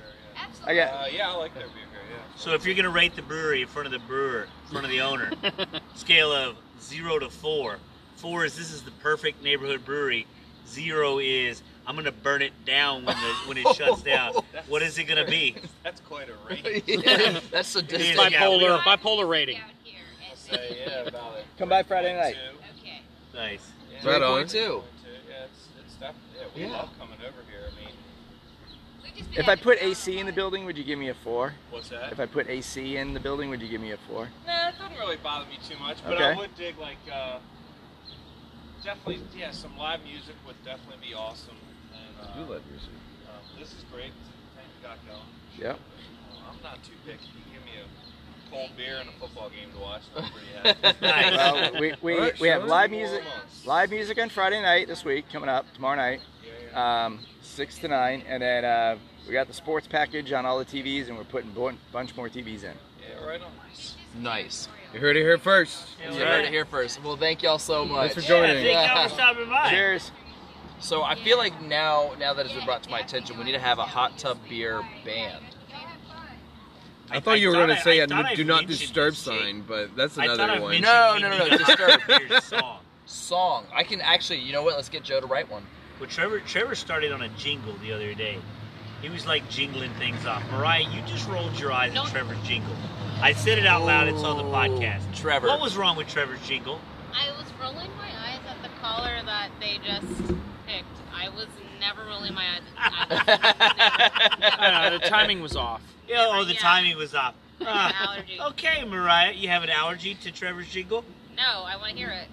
[0.63, 0.81] Absolutely.
[0.81, 2.17] I got Uh, yeah, I like that beer here, yeah.
[2.37, 4.91] So if you're gonna rate the brewery in front of the brewer, in front of
[4.91, 5.31] the owner,
[5.95, 7.77] scale of zero to four.
[8.17, 10.25] Four is this is the perfect neighborhood brewery.
[10.67, 14.33] Zero is I'm gonna burn it down when the when it shuts down.
[14.67, 15.55] What is it gonna be?
[15.83, 16.83] That's quite a range.
[16.87, 18.31] yeah, that's It is, sadistic.
[18.31, 19.57] yeah, we Bipolar, don't- bipolar rating.
[19.57, 19.99] Down here
[20.29, 21.45] and- Say, yeah, about it.
[21.57, 22.35] Come by Friday night.
[22.81, 23.01] Okay.
[23.33, 23.69] Nice.
[23.91, 24.43] Yeah, Right on.
[24.45, 24.53] 3.2.
[24.53, 26.77] Yeah, it's, it's definitely, yeah, we Yeah.
[26.77, 27.65] love coming over here.
[27.67, 29.02] I mean, We've just been
[29.35, 31.53] If I put AC in the building, would you give me a four?
[31.69, 32.11] what's that?
[32.11, 34.29] If I put AC in the building, would you give me a four?
[34.45, 36.23] Nah, it doesn't really bother me too much, but Okay.
[36.23, 37.37] I would dig like uh,
[38.83, 41.55] definitely yeah, some live music would definitely be awesome.
[41.93, 42.89] And uh, You love music.
[43.29, 44.11] um, this is great.
[44.11, 45.29] everything you got going.
[45.59, 45.79] Yep.
[45.79, 47.25] Uh, I'm not too picky.
[47.37, 50.01] You give me a cold beer and a football game to watch.
[50.15, 50.47] I'm pretty
[50.91, 51.05] happy.
[51.05, 51.37] Nice.
[51.37, 53.23] Well, we, we, Alright, we have live music
[53.65, 57.05] live music on Friday night this week coming up tomorrow night, Yeah, yeah.
[57.05, 57.19] um,
[57.53, 58.97] six to nine, and then uh,
[59.27, 62.27] we got the sports package on all the TVs, and we're putting a bunch more
[62.29, 62.73] TVs in.
[63.01, 63.51] yeah, right on.
[64.21, 64.67] Nice.
[64.93, 65.87] You heard it here first.
[65.99, 66.27] Yeah, You right.
[66.27, 67.01] heard it here first.
[67.03, 68.13] Well, thank y'all so much.
[68.13, 68.63] Thanks for Yeah, joining.
[68.63, 69.69] thank y'all for stopping by.
[69.69, 70.11] Cheers.
[70.79, 73.53] So I feel like now, now that it's been brought to my attention, we need
[73.53, 75.43] to have a hot tub beer band.
[77.09, 79.95] I thought you were going to say I a do not disturb this, sign, but
[79.95, 80.71] that's another I one.
[80.71, 82.43] mentioned No, no, no, no, disturb.
[82.43, 82.79] song.
[83.05, 83.65] Song.
[83.73, 84.75] I can actually, you know what?
[84.75, 85.63] Let's get Joe to write one.
[85.99, 88.37] Well, Trevor, Trevor started on a jingle the other day.
[89.01, 90.43] He was like jingling things off.
[90.51, 92.03] Mariah, you just rolled your eyes No.
[92.03, 92.75] at Trevor's jingle.
[93.21, 94.07] I said it out loud.
[94.07, 95.01] It's on the podcast.
[95.15, 95.47] Trevor.
[95.47, 96.79] What was wrong with Trevor's jingle?
[97.13, 100.05] I was rolling my eyes at the color that they just
[100.65, 100.87] picked.
[101.13, 101.47] I was
[101.79, 102.61] never rolling my eyes.
[103.09, 105.81] I Uh, the timing was off.
[106.07, 106.59] Yeah, oh, the Yeah.
[106.59, 107.35] timing was off.
[107.65, 108.39] Allergy.
[108.41, 111.05] okay, Mariah, you have an allergy to Trevor's jingle?
[111.37, 112.27] no, I want to hear it,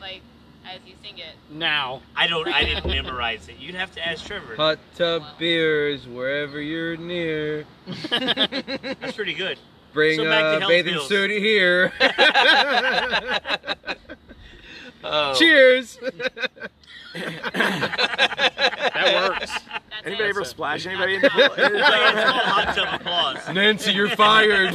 [0.00, 0.22] like
[0.66, 1.34] as you sing it.
[1.50, 2.02] Now.
[2.16, 2.46] I don't.
[2.48, 3.56] I didn't memorize it.
[3.58, 4.56] You'd have to ask Trevor.
[4.56, 7.64] Hot tub beers wherever you're near.
[8.10, 9.58] That's pretty good.
[9.92, 11.08] Bring So back to a health bathing bills.
[11.08, 11.92] suit here.
[15.06, 15.34] Oh.
[15.34, 15.98] Cheers.
[15.98, 16.70] That
[19.28, 19.52] works.
[19.52, 20.30] That's Anybody it.
[20.30, 21.40] ever splash anybody in the pool?
[21.40, 23.48] Yeah, it's called hot tub applause.
[23.54, 24.74] Nancy, you're fired.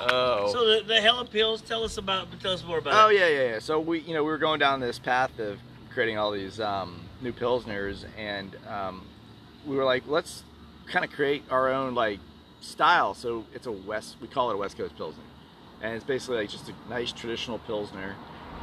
[0.00, 0.52] Oh.
[0.52, 1.64] So the, the Hella Pils.
[1.64, 2.28] Tell us about.
[2.40, 2.92] Tell us more about.
[2.92, 2.96] It.
[2.96, 3.20] Oh it.
[3.20, 3.58] yeah, yeah, yeah.
[3.58, 5.58] So we, you know, we were going down this path of
[5.92, 9.06] creating all these um, new pilsners, and um,
[9.66, 10.44] we were like, let's
[10.86, 12.20] kind of create our own like
[12.60, 13.14] style.
[13.14, 14.16] So it's a west.
[14.20, 15.24] We call it a West Coast pilsner,
[15.82, 18.14] and it's basically like just a nice traditional pilsner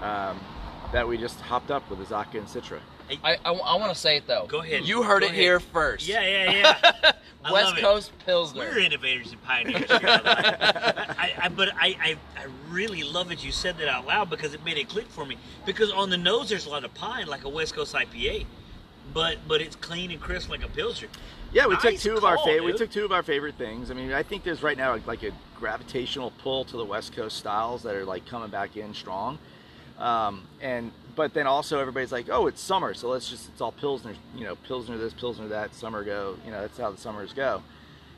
[0.01, 0.39] um,
[0.91, 2.79] that we just hopped up with Azacca and Citra.
[3.23, 4.45] I, I, want to say it though.
[4.47, 4.83] Go ahead.
[4.83, 5.41] You heard Go it ahead.
[5.41, 6.07] here first.
[6.07, 7.11] Yeah, yeah, yeah.
[7.51, 7.81] West love it.
[7.81, 8.61] Coast Pilsner.
[8.61, 9.85] We're innovators and pioneers.
[9.85, 9.99] Here.
[10.03, 14.53] I, I, but I, I, I really love that you said that out loud because
[14.53, 15.37] it made it click for me.
[15.65, 18.45] Because on the nose, there's a lot of pine, like a West Coast IPA,
[19.13, 21.07] but but it's clean and crisp like a pilsner.
[21.53, 22.65] Yeah, we took Nice two of our favorite.
[22.65, 23.91] We took two of our favorite things.
[23.91, 27.37] I mean, I think there's right now like a gravitational pull to the West Coast
[27.37, 29.37] styles that are like coming back in strong.
[29.99, 33.71] Um, and but then also everybody's like, oh, it's summer, so let's just it's all
[33.71, 36.37] pilsner, you know, pilsner this, pilsner that, summer go.
[36.45, 37.63] You know, that's how the summers go.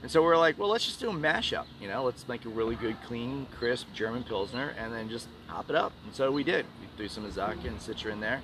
[0.01, 1.65] And so we're like, well, let's just do a mashup.
[1.81, 5.69] You know, let's make a really good, clean, crisp German pilsner, and then just hop
[5.69, 5.91] it up.
[6.05, 6.65] And so we did.
[6.79, 8.41] We threw some Azacca and Citra in there.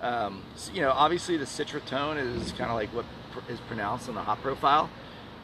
[0.00, 3.58] Um, so, you know, obviously the Citra tone is kind of like what pr- is
[3.60, 4.90] pronounced on the hop profile.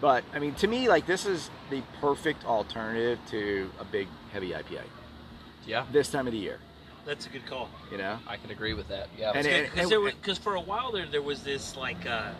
[0.01, 4.51] But I mean, to me, like this is the perfect alternative to a big, heavy
[4.51, 4.83] IPA
[5.67, 6.61] Yeah, this time of the year.
[7.09, 7.71] That's a good call.
[7.91, 9.09] You know, I can agree with that.
[9.19, 9.33] Yeah.
[9.35, 9.73] And
[10.05, 12.33] Because for a while there, there was this like uh,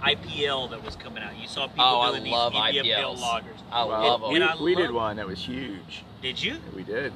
[0.00, 1.36] IPL that was coming out.
[1.36, 3.16] You saw people Oh, I doing these love EPL IPLs.
[3.18, 3.42] lagers.
[3.72, 4.30] I Well, love them.
[4.30, 6.04] we, And I we did one that was huge.
[6.22, 6.58] Did you?
[6.72, 7.12] We did.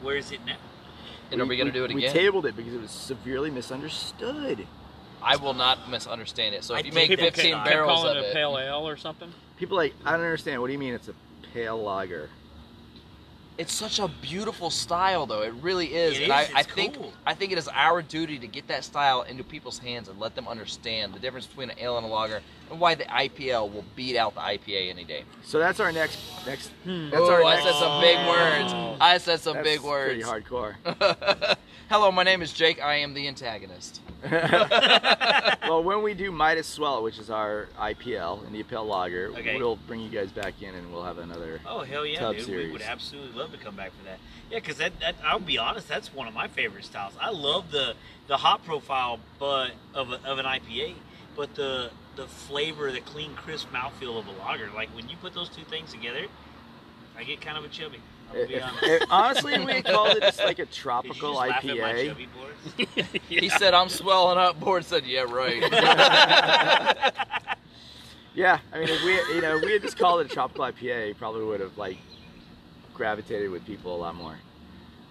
[0.00, 0.56] Where is it now?
[1.32, 1.96] And are we gonna do it again?
[2.00, 4.66] We tabled it because it was severely misunderstood.
[5.22, 6.64] I will not misunderstand it.
[6.64, 9.30] So if I you make 15 barrels of it a it, pale ale or something.
[9.58, 10.62] People are like, I don't understand.
[10.62, 11.14] What do you mean it's a
[11.52, 12.30] pale lager?
[13.58, 15.42] It's such a beautiful style, though.
[15.42, 16.18] It really is.
[16.18, 16.50] It and I, is.
[16.54, 17.12] I It's think cool.
[17.26, 20.34] I think it is our duty to get that style into people's hands and let
[20.34, 22.40] them understand the difference between an ale and a lager,
[22.70, 25.24] and why the IPL will beat out the IPA any day.
[25.42, 26.68] So that's our next next.
[26.84, 27.10] Hmm.
[27.10, 27.64] That's Oh, our I next.
[27.64, 28.96] said some big words.
[29.00, 30.22] I said some that's big words.
[30.26, 31.56] Pretty hardcore.
[31.88, 32.82] Hello, my name is Jake.
[32.82, 34.00] I am the antagonist.
[35.68, 39.56] well, when we do Midas Swell, which is our IPL, India Pale Lager, Okay.
[39.56, 41.60] we'll bring you guys back in and we'll have another.
[41.66, 42.48] Oh hell yeah, Tub dude!
[42.48, 44.18] We would absolutely love to come back for that.
[44.50, 47.14] Yeah, because that, that I'll be honest, that's one of my favorite styles.
[47.20, 47.94] I love the
[48.26, 50.94] the hop profile, but of, a, of an IPA,
[51.36, 54.70] but the the flavor, the clean, crisp mouthfeel of a lager.
[54.74, 56.26] Like when you put those two things together,
[57.16, 58.00] I get kind of a chubby.
[58.36, 58.82] I'm gonna be honest.
[58.84, 61.72] if- honestly, we called it just like a Did you tropical just laugh at my
[61.92, 62.06] IPA.
[62.08, 63.06] chubby boys?
[63.28, 65.62] He said, "I'm swelling up." Board said, "Yeah, right."
[68.34, 70.64] Yeah, I mean, if we you know if we had just called it a tropical
[70.66, 71.96] IPA, probably would have like
[72.92, 74.36] gravitated with people a lot more.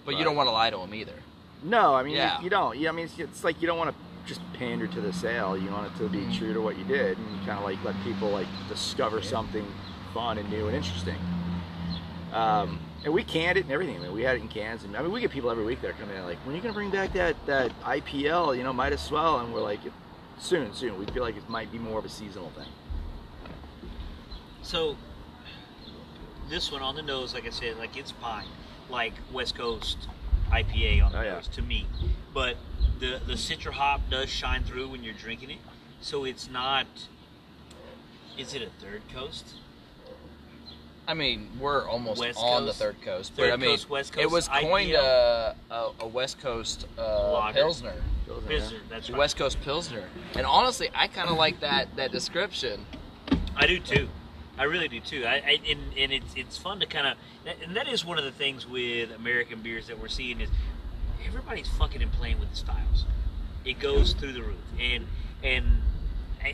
[0.05, 1.15] but you don't want to lie to them either.
[1.63, 2.38] No, I mean Yeah.
[2.38, 2.78] you, you don't.
[2.78, 3.95] Yeah, I mean it's, it's like you don't want to
[4.28, 5.57] just pander to the sale.
[5.57, 6.34] You want it to be Mm-hmm.
[6.38, 9.65] true to what you did, and you kind of like let people like discover something
[10.13, 11.15] fun and new and interesting.
[12.32, 13.95] Um, and we canned it and everything.
[13.97, 15.82] I mean, we had it in cans, and I mean we get people every week
[15.82, 18.58] that are coming in like, when are you gonna bring back that that IPL?
[18.58, 19.39] You know, might as well.
[19.39, 19.80] And we're like,
[20.39, 20.97] soon, soon.
[20.99, 22.68] We feel like it might be more of a seasonal thing.
[24.64, 24.97] So
[26.49, 28.47] this one on the nose, like I said, like it's pine,
[28.89, 29.97] like West Coast
[30.51, 31.34] IPA on the Oh, yeah.
[31.36, 31.86] nose to me.
[32.34, 32.58] But
[32.99, 35.60] the the citra hop does shine through when you're drinking it,
[36.01, 36.88] so it's not.
[38.38, 39.45] Is it a third coast?
[41.08, 44.14] I mean, we're almost West on the third coast, Third but I mean, coast, West
[44.14, 47.53] it Coast was coined a, a, a West Coast uh, Lager.
[47.53, 47.93] pilsner,
[48.47, 49.20] Pilsner, that's right.
[49.20, 50.03] West Coast pilsner.
[50.36, 52.86] And honestly, I kind of like that that description.
[53.56, 54.10] I do too.
[54.58, 55.26] I really do too.
[55.26, 57.18] I, I and, and it's it's fun to kind of
[57.64, 60.49] and that is one of the things with American beers that we're seeing is
[61.28, 63.06] everybody's fucking and playing with the styles.
[63.64, 65.06] It goes through the roof, and
[65.43, 65.82] and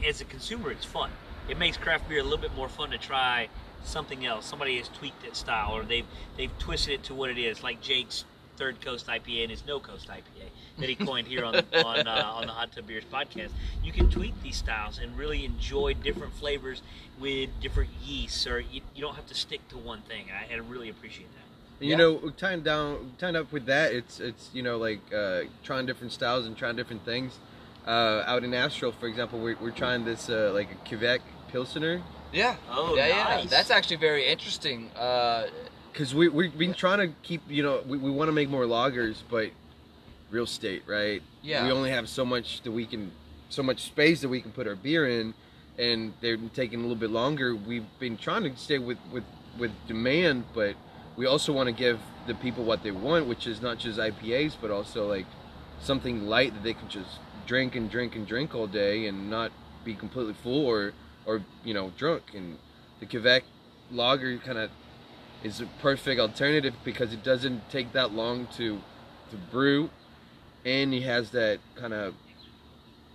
[0.06, 1.12] as a consumer, it's fun.
[1.49, 3.49] It makes craft beer a little bit more fun to try
[3.84, 4.45] something else.
[4.45, 6.05] Somebody has tweaked that style, or they've
[6.38, 8.25] they've twisted it to what it is, like Jake's
[8.57, 12.32] Third Coast IPA and his No Coast IPA that he coined here on on uh,
[12.36, 13.49] on the Hot Tub Beers podcast.
[13.84, 16.82] You can tweak these styles and really enjoy different flavors
[17.19, 20.25] with different yeasts, or you, you don't have to stick to one thing.
[20.29, 21.41] And I, I really appreciate that.
[21.79, 25.41] And, You know, tying down, tying up with that, it's it's you know like uh,
[25.63, 27.39] trying different styles and trying different things.
[27.88, 31.21] Uh, out in Astral, for example, we're, we're trying this uh, like a Kveik
[31.51, 32.55] Pilsner Yeah.
[32.69, 33.23] Oh, yeah, yeah.
[33.23, 33.49] nice.
[33.49, 34.89] That's actually very interesting.
[34.91, 35.47] Uh,
[35.91, 38.63] because we we've been trying to keep you know we, we want to make more
[38.63, 39.49] lagers, but
[40.29, 41.21] real estate, right?
[41.41, 41.65] Yeah.
[41.65, 43.11] We only have so much that we can,
[43.49, 45.34] so much space that we can put our beer in,
[45.77, 47.55] and they're taking a little bit longer.
[47.55, 49.25] We've been trying to stay with with
[49.57, 50.75] with demand, but
[51.17, 54.55] we also want to give the people what they want, which is not just IPAs,
[54.61, 55.25] but also like
[55.82, 59.51] something light that they can just drink and drink and drink all day and not
[59.84, 60.93] be completely full or
[61.26, 62.24] or you know drunk.
[62.34, 62.57] And
[62.99, 63.43] the Kveik
[63.91, 64.69] lager kind of
[65.43, 68.82] is a perfect alternative because it doesn't take that long to
[69.32, 69.89] to brew,
[70.65, 72.13] and it has that kind of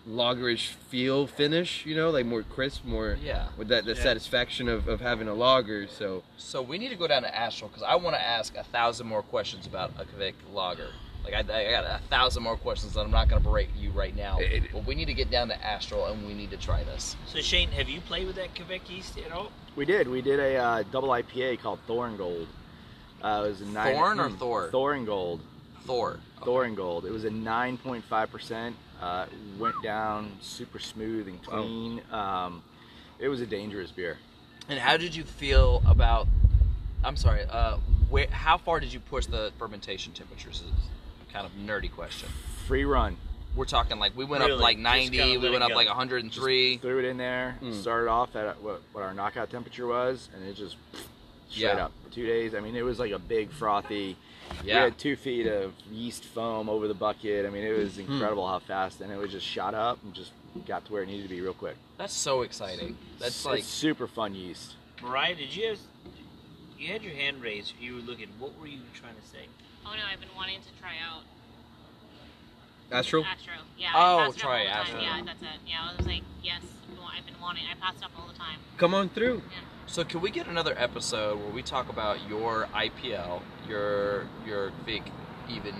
[0.08, 1.84] lagerish feel finish.
[1.84, 3.48] You know, like more crisp, more yeah.
[3.56, 4.02] with that the Yeah.
[4.02, 5.86] satisfaction of, of having a lager.
[5.88, 8.64] So So we need to go down to Astral because I want to ask a
[8.64, 10.90] thousand more questions about a Kveik lager.
[11.26, 13.90] Like I, I got a thousand more questions that I'm not going to break you
[13.90, 14.38] right now.
[14.38, 17.16] It- but we need to get down to Astral and we need to try this.
[17.26, 19.50] So Shane, have you played with that Kveik yeast at all?
[19.74, 20.06] We did.
[20.08, 22.46] We did a uh, double IPA called Thorn Gold.
[23.22, 24.68] Uh, it was a nine, Thorn or mm, Thor?
[24.70, 25.40] Thorn Gold.
[25.84, 26.20] Thor.
[26.44, 27.04] Thorn Gold.
[27.06, 28.76] It was a 9.5 percent.
[29.00, 29.26] Uh,
[29.58, 31.62] went down super smooth and Wow.
[31.62, 32.02] clean.
[32.10, 32.62] Um,
[33.18, 34.18] it was a dangerous beer.
[34.68, 36.28] And how did you feel about?
[37.04, 37.42] I'm sorry.
[37.48, 37.76] Uh,
[38.08, 38.26] where?
[38.30, 40.62] How far did you push the fermentation temperatures?
[41.26, 42.28] Is a kind of nerdy question.
[42.66, 43.16] Free run.
[43.54, 45.16] We're talking like we went up like 90.
[45.16, 45.76] kinda We went up go.
[45.76, 46.76] like 103.
[46.78, 47.56] Threw it in there.
[47.62, 47.72] Mm.
[47.80, 50.76] Started off at what, what our knockout temperature was, and it just
[51.48, 51.86] straight Yeah.
[51.86, 51.92] up.
[52.10, 52.54] Two days.
[52.54, 54.16] I mean, it was like a big frothy.
[54.62, 54.62] Yeah.
[54.62, 57.46] We had two feet of yeast foam over the bucket.
[57.46, 57.80] I mean, it Hmm.
[57.82, 60.32] was incredible how fast, and it was just shot up and just
[60.66, 61.76] got to where it needed to be real quick.
[61.96, 62.96] That's so exciting.
[63.18, 64.74] That's It's like super fun yeast.
[65.02, 65.78] Mariah, did you have,
[66.78, 67.72] you had your hand raised?
[67.80, 68.28] You were looking.
[68.38, 69.46] What were you trying to say?
[69.86, 71.22] Oh no, I've been wanting to try out
[72.90, 73.24] Astral.
[73.24, 73.54] Astro.
[73.78, 73.92] Yeah.
[73.94, 74.76] Oh, I it try time.
[74.76, 75.00] Astro.
[75.00, 75.48] Yeah, that's it.
[75.66, 76.62] Yeah, I was like, yes,
[77.16, 77.64] I've been wanting.
[77.70, 78.58] I pass it up all the time.
[78.76, 79.42] Come on through.
[79.50, 79.58] Yeah.
[79.86, 85.04] So can we get another episode where we talk about your IPL, your your Kveik,
[85.48, 85.74] even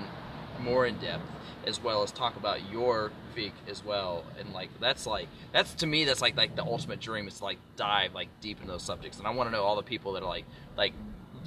[0.61, 1.25] more in depth,
[1.67, 5.87] as well as talk about your Kveik as well, and like that's like that's to
[5.87, 8.83] me that's like like the ultimate dream is to like dive like deep into those
[8.83, 10.45] subjects, and I want to know all the people that are like
[10.77, 10.93] like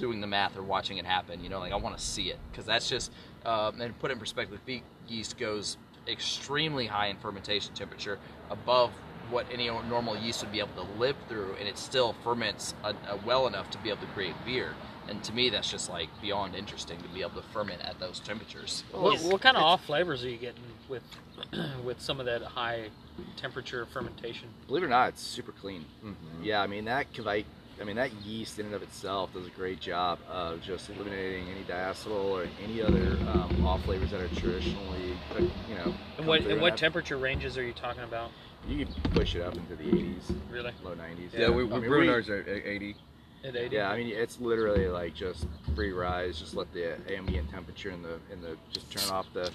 [0.00, 1.44] doing the math or watching it happen.
[1.44, 3.12] You know, like I want to see it because that's just
[3.44, 4.58] um, and put in perspective.
[4.66, 5.76] Kveik yeast goes
[6.08, 8.18] extremely high in fermentation temperature,
[8.50, 8.90] above
[9.30, 12.92] what any normal yeast would be able to live through, and it still ferments uh
[13.08, 14.74] uh well enough to be able to create beer.
[15.08, 18.20] And to me, that's just like beyond interesting to be able to ferment at those
[18.20, 18.84] temperatures.
[18.92, 21.02] What, what kind of off flavors are you getting with
[21.84, 22.88] with some of that high
[23.36, 24.48] temperature fermentation?
[24.66, 25.84] Believe it or not, it's super clean.
[26.04, 26.44] Mm-hmm.
[26.44, 29.50] Yeah, I mean that like I mean that yeast in and of itself does a
[29.50, 34.28] great job of just eliminating any diacetyl or any other um, off flavors that are
[34.28, 35.16] traditionally,
[35.68, 35.94] you know.
[36.18, 38.30] And what and what temperature ranges are you talking about?
[38.68, 40.72] You can push it up into the 80s, Really?
[40.84, 41.32] low 90s.
[41.32, 42.94] Yeah, we, I we're mean, brewing ours at at 80.
[43.42, 43.74] At 80?
[43.74, 46.38] Yeah, I mean it's literally like just free rise.
[46.38, 49.50] Just let the ambient temperature in the in the just turn off the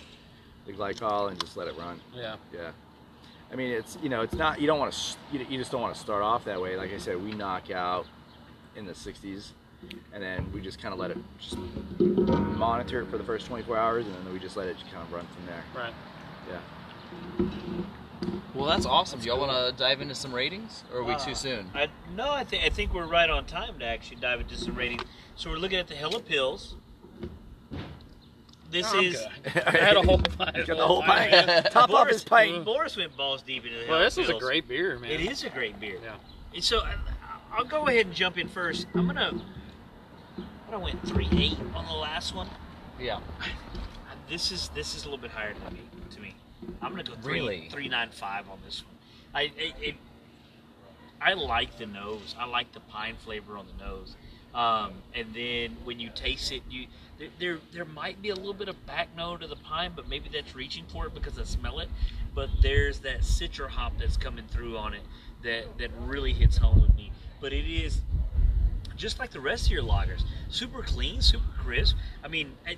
[0.66, 2.02] the glycol and just let it run.
[2.16, 2.38] yeah.
[2.52, 2.72] Yeah.
[3.54, 5.82] I mean, it's you know, it's not you don't want to you, you just don't
[5.82, 6.76] want to start off that way.
[6.76, 8.08] Like I said, we knock out
[8.76, 9.50] in the 60s,
[10.14, 11.58] and then we just kind of let it just
[12.58, 15.06] monitor it for the first 24 hours, and then we just let it just kind
[15.06, 15.64] of run from there.
[15.76, 15.94] Right.
[16.50, 17.48] Yeah.
[18.54, 19.20] Well, that's awesome.
[19.20, 21.70] Do y'all want to dive into some ratings, or are we Uh, too soon?
[21.74, 24.76] I, no, I think I think we're right on time to actually dive into some
[24.76, 25.04] ratings.
[25.36, 26.74] So we're looking at the Hella Pils.
[28.72, 29.22] This Oh, is.
[29.46, 30.56] I had a whole pint.
[30.68, 31.32] Got the whole pint.
[31.48, 31.66] pint.
[31.72, 32.64] Top off his pint.
[32.64, 35.12] Boris went balls deep into the Well, this is a great beer, man.
[35.12, 36.00] It is a great beer.
[36.02, 36.16] Yeah.
[36.54, 36.96] And So I,
[37.56, 38.86] I'll go ahead and jump in first.
[38.94, 39.34] I'm gonna.
[40.72, 42.50] I went three eight on the last one.
[43.00, 43.20] Yeah.
[44.30, 45.80] This is this is a little bit higher than me
[46.12, 46.36] to me.
[46.82, 47.70] I'm gonna go three Really?
[47.72, 48.96] three nine five on this one.
[49.34, 49.96] I it, it,
[51.22, 52.36] I like the nose.
[52.38, 54.16] I like the pine flavor on the nose.
[54.54, 56.88] Um, and then when you taste it, you
[57.20, 60.10] there, there there might be a little bit of back note of the pine, but
[60.10, 61.88] maybe that's reaching for it because I smell it.
[62.34, 65.04] But there's that citra hop that's coming through on it
[65.44, 67.12] that that really hits home with me.
[67.42, 68.02] But it is
[68.96, 71.96] just like the rest of your lagers, super clean, super crisp.
[72.24, 72.78] I mean, I,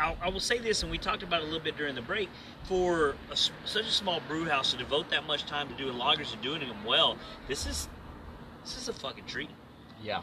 [0.00, 2.02] I, I will say this, and we talked about it a little bit during the
[2.02, 2.28] break.
[2.64, 5.94] For a s such a small brew house to devote that much time to doing
[5.96, 7.16] lagers and doing them well,
[7.48, 7.88] this is
[8.64, 9.50] this is a fucking treat.
[10.02, 10.22] Yeah.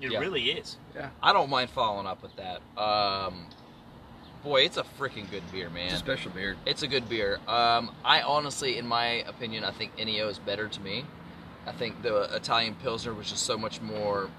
[0.00, 0.18] It Yeah.
[0.18, 0.76] really is.
[0.94, 2.60] Yeah, I don't mind following up with that.
[2.80, 3.46] Um,
[4.42, 5.86] boy, it's a freaking good beer, man.
[5.86, 6.56] It's a special beer.
[6.66, 7.38] It's a good beer.
[7.48, 11.04] Um, I honestly, in my opinion, I think Ennio is better to me.
[11.66, 14.30] I think the Italian Pilsner was just so much more.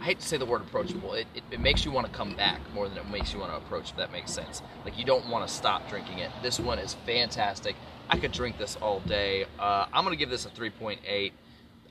[0.00, 1.14] I hate to say the word approachable.
[1.14, 3.52] It, it, it makes you want to come back more than it makes you want
[3.52, 4.60] to approach, if that makes sense.
[4.84, 6.30] Like, you don't want to stop drinking it.
[6.42, 7.76] This one is fantastic.
[8.10, 9.46] I could drink this all day.
[9.60, 11.32] Uh, I'm going to give this a 3.8.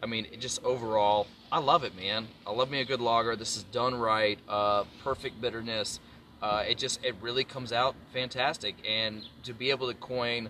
[0.04, 2.28] I mean, it just overall, I love it, man.
[2.46, 3.36] I love me a good lager.
[3.38, 4.40] This is done right.
[4.50, 6.02] Uh, perfect bitterness.
[6.42, 8.76] Uh, it just, it really comes out fantastic.
[8.86, 10.50] And to be able to coin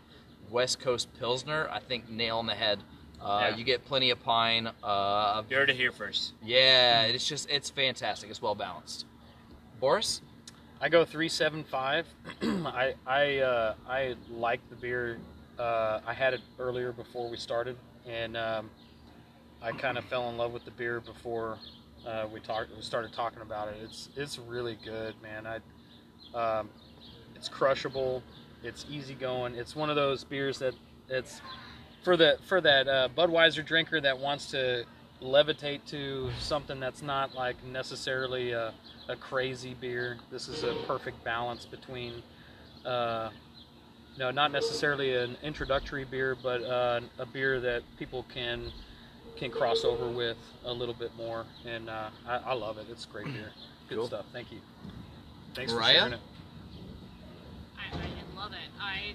[0.49, 2.79] West Coast Pilsner, I think nail on the head.
[3.21, 3.55] Uh, Yeah.
[3.57, 4.69] You get plenty of pine.
[4.83, 6.33] Uh, You heard it here first.
[6.43, 8.29] yeah, it's just, it's fantastic.
[8.29, 9.05] It's well balanced.
[9.79, 10.21] Boris?
[10.79, 12.07] I go three seven five.
[12.41, 15.19] I I uh, I like the beer.
[15.59, 17.77] Uh, I had it earlier before we started,
[18.07, 18.69] and um,
[19.61, 21.59] I kind of fell in love with the beer before
[22.07, 22.75] uh, we talked.
[22.75, 23.75] We started talking about it.
[23.83, 25.45] It's it's really good, man.
[25.45, 25.59] I
[26.59, 26.69] um,
[27.35, 28.23] it's crushable.
[28.63, 29.53] It's easy going.
[29.55, 30.73] It's one of those beers that
[31.09, 31.41] it's
[32.01, 34.85] for the for that uh, Budweiser drinker that wants to
[35.21, 38.73] levitate to something that's not like necessarily a,
[39.07, 40.17] a crazy beer.
[40.31, 42.23] This is a perfect balance between,
[42.85, 43.29] uh,
[44.17, 48.71] no, not necessarily an introductory beer, but uh, a beer that people can
[49.37, 51.45] can cross over with a little bit more.
[51.65, 52.85] And uh, I, I love it.
[52.91, 53.51] It's great beer.
[53.89, 54.07] Good Cool.
[54.07, 54.25] stuff.
[54.33, 54.59] Thank you.
[55.53, 55.93] Thanks Mariah?
[55.93, 56.19] for sharing it.
[57.77, 58.69] I, I love it.
[58.79, 59.13] I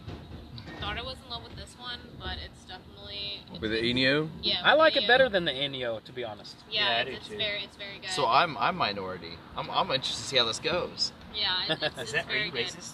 [0.80, 4.28] thought I was in love with this one, but it's definitely it's, With the Ennio,
[4.42, 6.56] Yeah, I like the, it better than the Ennio, to be honest.
[6.70, 8.10] Yeah, Yeah, it's, it's very it's very good.
[8.10, 9.32] So I'm I'm minority.
[9.56, 11.12] I'm, I'm interested to see how this goes.
[11.34, 12.66] yeah, it, it's, Is it's that are very you good.
[12.66, 12.92] racist?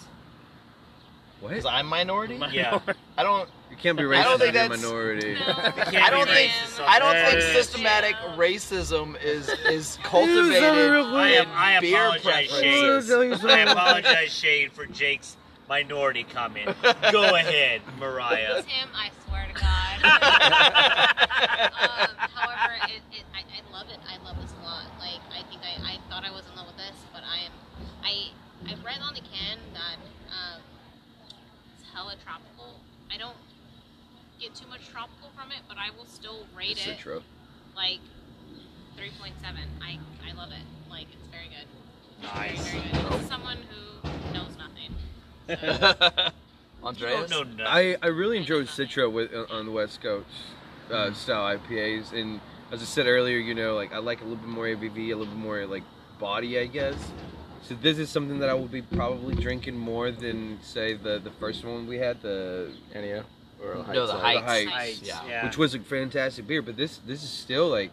[1.39, 1.49] what?
[1.49, 2.39] Because I'm minority.
[2.51, 2.79] Yeah.
[3.17, 3.49] I don't.
[3.69, 4.17] You can't be racist.
[4.17, 5.33] I racist don't think if you're a that's- minority.
[5.33, 5.39] No,
[6.03, 6.51] I don't think
[6.87, 8.37] I don't think systematic Yeah.
[8.37, 10.63] racism is is cultivated.
[10.63, 13.41] I, am, I apologize, preferences.
[13.41, 13.49] Shane.
[13.49, 15.35] I apologize, Shane, for Jake's
[15.67, 16.75] minority comment.
[17.11, 18.61] Go ahead, Mariah.
[18.63, 20.03] Tim, I swear to God.
[21.83, 23.99] um, however, it, it, I, I love it.
[24.07, 24.85] I love this a lot.
[24.99, 27.51] Like, I think I, I thought I was in love with this, but I am.
[28.03, 28.31] I
[28.65, 29.97] I read on the can that
[30.31, 30.61] um,
[31.75, 32.79] it's hella tropical.
[33.13, 33.35] I don't
[34.39, 37.21] get too much tropical from it, but I will still rate it Citro.
[37.75, 37.99] like
[38.97, 39.31] 3.7.
[39.81, 40.63] I I love it.
[40.89, 41.67] Like, it's very good.
[42.23, 42.67] Nice.
[42.67, 43.19] Very, very good.
[43.19, 44.95] This someone who knows nothing.
[45.49, 45.55] You
[46.83, 47.29] Andreas.
[47.29, 47.65] don't know nothing.
[47.65, 50.27] I, I really enjoyed Citra with uh, on the West Coast
[50.91, 52.39] uh, style IPAs, and
[52.71, 55.15] as I said earlier, you know, like I like a little bit more ABV, a
[55.15, 55.83] little bit more like
[56.19, 56.95] body, I guess.
[57.61, 61.31] So this is something that I will be probably drinking more than say the the
[61.39, 63.23] first one we had, the Ennio
[63.63, 64.41] or No, the heights.
[64.43, 64.71] Heights.
[64.71, 65.19] Heights, Yeah.
[65.27, 65.45] yeah.
[65.45, 66.61] which was a fantastic beer.
[66.61, 67.91] But this this is still like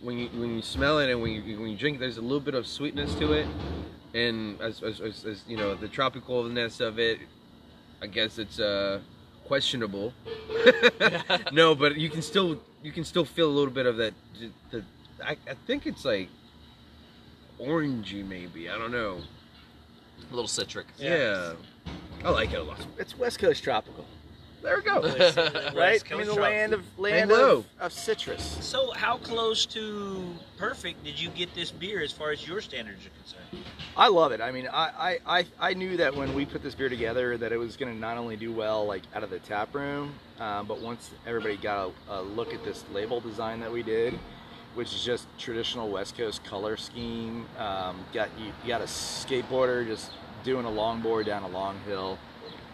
[0.00, 2.22] when you when you smell it and when you when you drink, it, there's a
[2.22, 3.46] little bit of sweetness to it,
[4.14, 7.18] and as as, as, as you know the tropicalness of it,
[8.00, 9.00] I guess it's uh
[9.46, 10.12] questionable.
[11.52, 14.14] no, but you can still you can still feel a little bit of that.
[14.70, 14.84] The
[15.24, 16.28] I, I think it's like
[17.60, 18.68] orangey maybe.
[18.68, 19.20] I don't know.
[20.30, 20.86] A little citric.
[20.98, 21.54] Yeah.
[22.24, 22.78] I like it a lot.
[22.98, 24.06] It's West Coast tropical.
[24.62, 25.00] There we go.
[25.74, 26.02] Right?
[26.10, 26.36] I mean, the tropical.
[26.36, 28.58] land of land of, of citrus.
[28.60, 33.04] So, how close to perfect did you get this beer as far as your standards
[33.04, 33.64] are concerned?
[33.96, 34.40] I love it.
[34.40, 37.58] I mean, I, I, I, knew that when we put this beer together that it
[37.58, 40.80] was going to not only do well like out of the tap room, um, but
[40.80, 44.18] once everybody got a, a look at this label design that we did,
[44.74, 47.46] which is just traditional West Coast color scheme.
[47.58, 50.10] Um, got you, you got a skateboarder just
[50.42, 52.18] doing a longboard down a long hill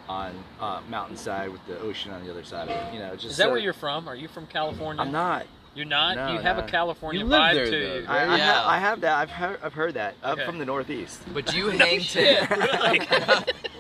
[0.09, 2.95] on uh, mountainside with the ocean on the other side of it.
[2.95, 4.09] You know, just Is that so- where you're from?
[4.09, 5.03] Are you from California?
[5.03, 5.47] I'm not.
[5.79, 6.17] You're not.
[6.17, 6.65] No, you have no.
[6.65, 8.05] a California You vibe there, to though, you.
[8.09, 8.47] I, I, Yeah.
[8.47, 9.17] have, I have that.
[9.17, 10.17] I've heard, I've heard that.
[10.25, 10.45] I'm Okay.
[10.45, 11.21] from the Northeast.
[11.33, 12.49] But do you hang ten?
[12.59, 12.99] Really?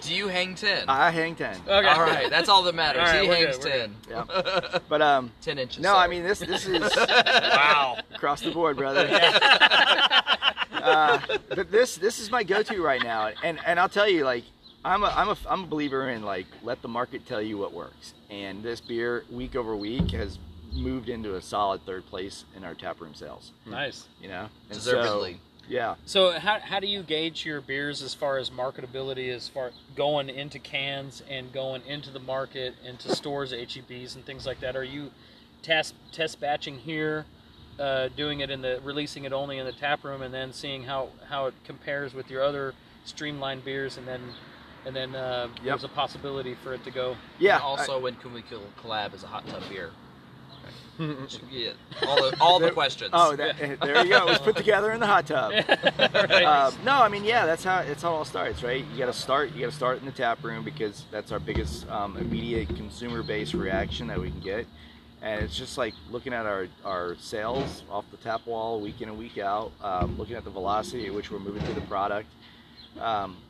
[0.02, 0.84] do you hang ten?
[0.88, 1.56] I hang ten.
[1.66, 1.88] Okay.
[1.88, 3.00] All right, that's all that matters.
[3.00, 4.24] All right, he we're hangs good, we're
[4.70, 4.80] ten.
[4.88, 5.82] But um, ten inches.
[5.82, 6.04] no, sorry.
[6.04, 6.38] I mean this.
[6.38, 7.98] This is wow.
[8.14, 9.08] across the board, brother.
[10.72, 11.18] uh,
[11.48, 14.44] but this this is my go-to right now, and and I'll tell you, like
[14.84, 17.72] I'm a I'm a I'm a believer in like let the market tell you what
[17.72, 20.38] works, and this beer week over week has
[20.72, 23.52] moved into a solid third place in our taproom sales.
[23.66, 24.06] Nice.
[24.20, 25.40] You know, And so- deservedly.
[25.68, 25.94] yeah.
[26.06, 30.28] So how, how do you gauge your beers as far as marketability, as far going
[30.28, 34.76] into cans and going into the market, into stores, HEBs, and things like that?
[34.76, 35.10] Are you
[35.62, 37.26] test test batching here,
[37.78, 40.84] uh, doing it in the releasing it only in the tap room, and then seeing
[40.84, 42.74] how how it compares with your other
[43.04, 44.20] streamlined beers, and then
[44.86, 47.16] and then uh, there's a possibility for it to go.
[47.38, 47.56] Yeah.
[47.56, 49.90] And also, when can we kill collab as a hot tub beer?
[51.50, 51.70] Yeah,
[52.06, 53.10] all the all the questions.
[53.12, 54.26] Oh, that, there you go.
[54.26, 55.52] It was put together in the hot tub.
[55.98, 56.44] Right.
[56.44, 58.84] Um, no, I mean, yeah, that's how it's how it all starts, right?
[58.92, 59.52] You got to start.
[59.54, 63.54] You got to start in the tap room because that's our biggest um, immediate consumer-based
[63.54, 64.66] reaction that we can get,
[65.22, 69.08] and it's just like looking at our our sales off the tap wall week in
[69.08, 72.28] and week out, um, looking at the velocity at which we're moving through the product.
[73.00, 73.47] Um, w-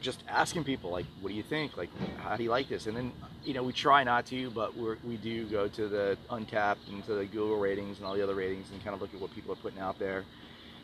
[0.00, 1.76] just asking people like, what do you think?
[1.76, 2.86] Like, how do you like this?
[2.86, 3.12] And then,
[3.44, 7.04] you know, we try not to, but we're, we do go to the Untappd and
[7.06, 9.34] to the Google ratings and all the other ratings and kind of look at what
[9.34, 10.24] people are putting out there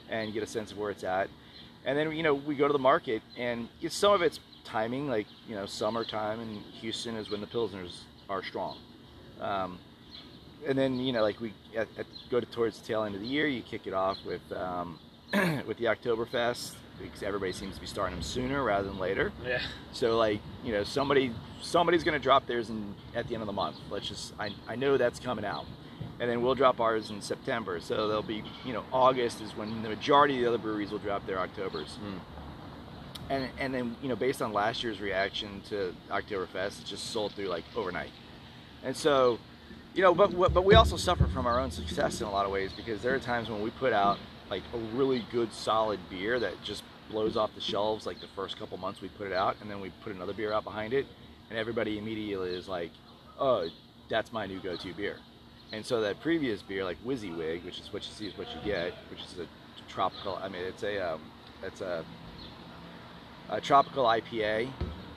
[0.08, 1.28] and get a sense of where it's at.
[1.84, 5.08] And then you know we go to the market, and some of it's timing.
[5.08, 8.76] Like you know, summertime in Houston is when the pilsners are strong.
[9.40, 9.78] Um,
[10.66, 13.22] and then you know, like we at, at, go to towards the tail end of
[13.22, 14.98] the year, you kick it off with um,
[15.66, 19.32] with the Oktoberfest because everybody seems to be starting them sooner rather than later.
[19.46, 19.60] yeah.
[19.92, 21.32] So like you know, somebody
[21.62, 23.76] somebody's going to drop theirs in at the end of the month.
[23.90, 25.66] Let's just I, I know that's coming out,
[26.18, 27.80] and then we'll drop ours in September.
[27.80, 30.98] So there'll be you know August is when the majority of the other breweries will
[30.98, 31.96] drop their Octobers.
[31.96, 32.18] Hmm.
[33.30, 37.32] And and then you know based on last year's reaction to Oktoberfest, it just sold
[37.32, 38.10] through like overnight.
[38.82, 39.38] And so
[39.94, 42.52] you know, but but we also suffer from our own success in a lot of
[42.52, 44.18] ways because there are times when we put out
[44.48, 48.58] like a really good solid beer that just blows off the shelves like the first
[48.58, 51.06] couple months we put it out, and then we put another beer out behind it,
[51.50, 52.90] and everybody immediately is like,
[53.38, 53.68] oh,
[54.08, 55.16] that's my new go-to beer.
[55.72, 58.60] And so that previous beer, like WYSIWYG, which is what you see is what you
[58.64, 59.46] get, which is a
[59.88, 60.38] tropical.
[60.42, 61.20] I mean, it's a um,
[61.62, 62.04] it's a,
[63.50, 64.68] a tropical IPA,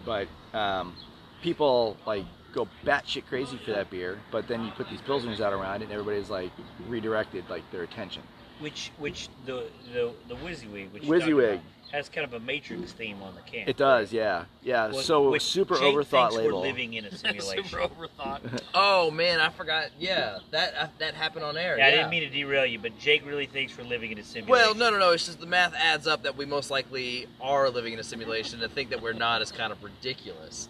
[0.05, 0.95] but um,
[1.41, 4.19] people like go batshit crazy for that beer.
[4.31, 6.51] But then you put these pilsners out around it, and everybody's like
[6.87, 8.21] redirected like their attention.
[8.59, 11.61] Which which the the the WYSIWYG, which WYSIWYG.
[11.93, 13.67] About, has kind of a Matrix theme on the can.
[13.67, 14.87] It does, yeah, yeah.
[14.87, 16.61] Well, so which super Jake overthought thinks label.
[16.61, 17.63] We're living in a simulation.
[17.65, 18.61] Super overthought.
[18.75, 19.89] Oh man, I forgot.
[19.99, 21.77] Yeah, that uh, that happened on air.
[21.77, 24.23] Yeah, I didn't mean to derail you, but Jake really thinks we're living in a
[24.23, 24.49] simulation.
[24.49, 25.11] Well, no, no, no.
[25.11, 28.59] It's just the math adds up that we most likely are living in a simulation.
[28.61, 30.69] To think that we're not is kind of ridiculous.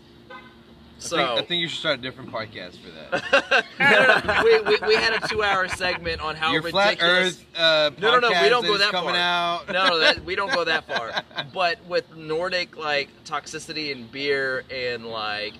[1.03, 3.65] So I, think, I think you should start a different podcast for that.
[3.79, 4.43] no, no, no.
[4.43, 6.95] We, we, we had a two-hour segment on how Your ridiculous.
[6.97, 9.15] flat Earth uh, No, no, no, we don't go that far.
[9.15, 9.67] out.
[9.67, 11.11] no, that, we don't go that far.
[11.53, 15.53] But with Nordic like toxicity and beer and like,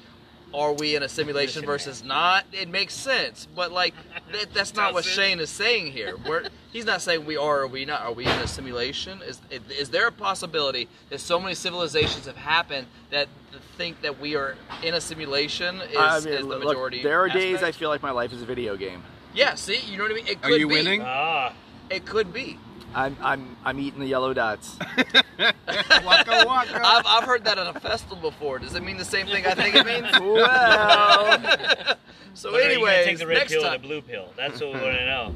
[0.54, 2.46] are we in a simulation versus not?
[2.54, 3.48] It makes sense.
[3.56, 3.94] But like,
[4.32, 6.16] that, that's not what Shane is saying here.
[6.28, 8.02] We're, he's not saying we are or we not.
[8.02, 9.22] Are we in a simulation?
[9.22, 9.40] Is
[9.80, 13.30] is there a possibility that so many civilizations have happened that
[13.78, 17.02] think that we are in a simulation is, I mean, is the look, majority?
[17.04, 19.02] there are days I feel like my life is a video game.
[19.34, 19.56] Yeah.
[19.56, 20.28] See, you know what I mean?
[20.28, 20.74] It Are could you be.
[20.74, 21.02] winning?
[21.04, 21.54] Ah,
[21.90, 22.58] It could be.
[22.96, 24.78] I'm I'm I'm eating the yellow dots.
[25.40, 26.82] waka waka.
[26.84, 28.60] I've, I've heard that at a festival before.
[28.60, 30.08] Does it mean the same thing I think it means?
[30.20, 31.98] well,
[32.34, 34.32] so, anyway, are you gonna anyways, take the red next pill or the blue pill?
[34.38, 35.36] That's what we want to know.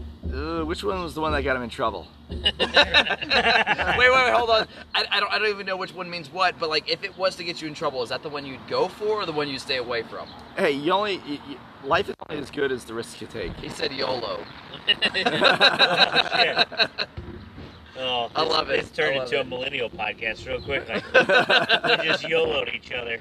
[0.61, 2.07] uh, which one was the one that got him in trouble?
[2.29, 4.67] wait, wait, wait, hold on.
[4.93, 6.59] I, I don't, I don't even know which one means what.
[6.59, 8.67] But like, if it was to get you in trouble, is that the one you'd
[8.67, 10.27] go for, or the one you stay away from?
[10.57, 13.55] Hey, you only you, you, life is only as good as the risks you take.
[13.57, 14.43] He said YOLO.
[14.87, 16.89] Shit.
[17.99, 18.81] Oh, I love it.
[18.81, 20.87] This turned I love into a millennial podcast real quick.
[21.13, 23.19] Like, we just YOLO'd each other.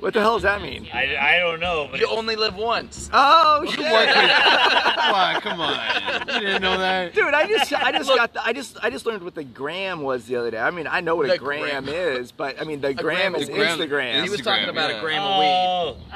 [0.00, 0.86] What the hell does that mean?
[0.92, 3.08] I, I don't know, but You it's- only live once.
[3.12, 3.78] Oh shit!
[3.78, 6.28] with- come on, come on.
[6.28, 7.14] You didn't know that.
[7.14, 10.02] Dude, I just I just got the, I just I just learned what the gram
[10.02, 10.58] was the other day.
[10.58, 11.88] I mean, I know what a gram, gram.
[11.88, 14.22] is, but I mean the gram gram is is- gram- Instagram.
[14.24, 14.98] He was talking about yeah.
[14.98, 15.46] a gram of weed.
[15.46, 16.12] oh, Oh.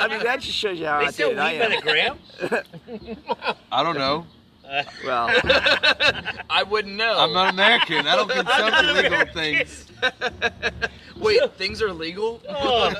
[0.00, 3.56] I mean, that just shows you how they outdated sell I weed by the gram.
[3.70, 4.26] I don't know.
[4.68, 5.28] Uh, Well,
[6.50, 7.18] I wouldn't know.
[7.18, 8.06] I'm not American.
[8.06, 9.86] I don't consent to legal things.
[11.16, 12.40] Wait, things are legal?
[12.48, 12.92] oh.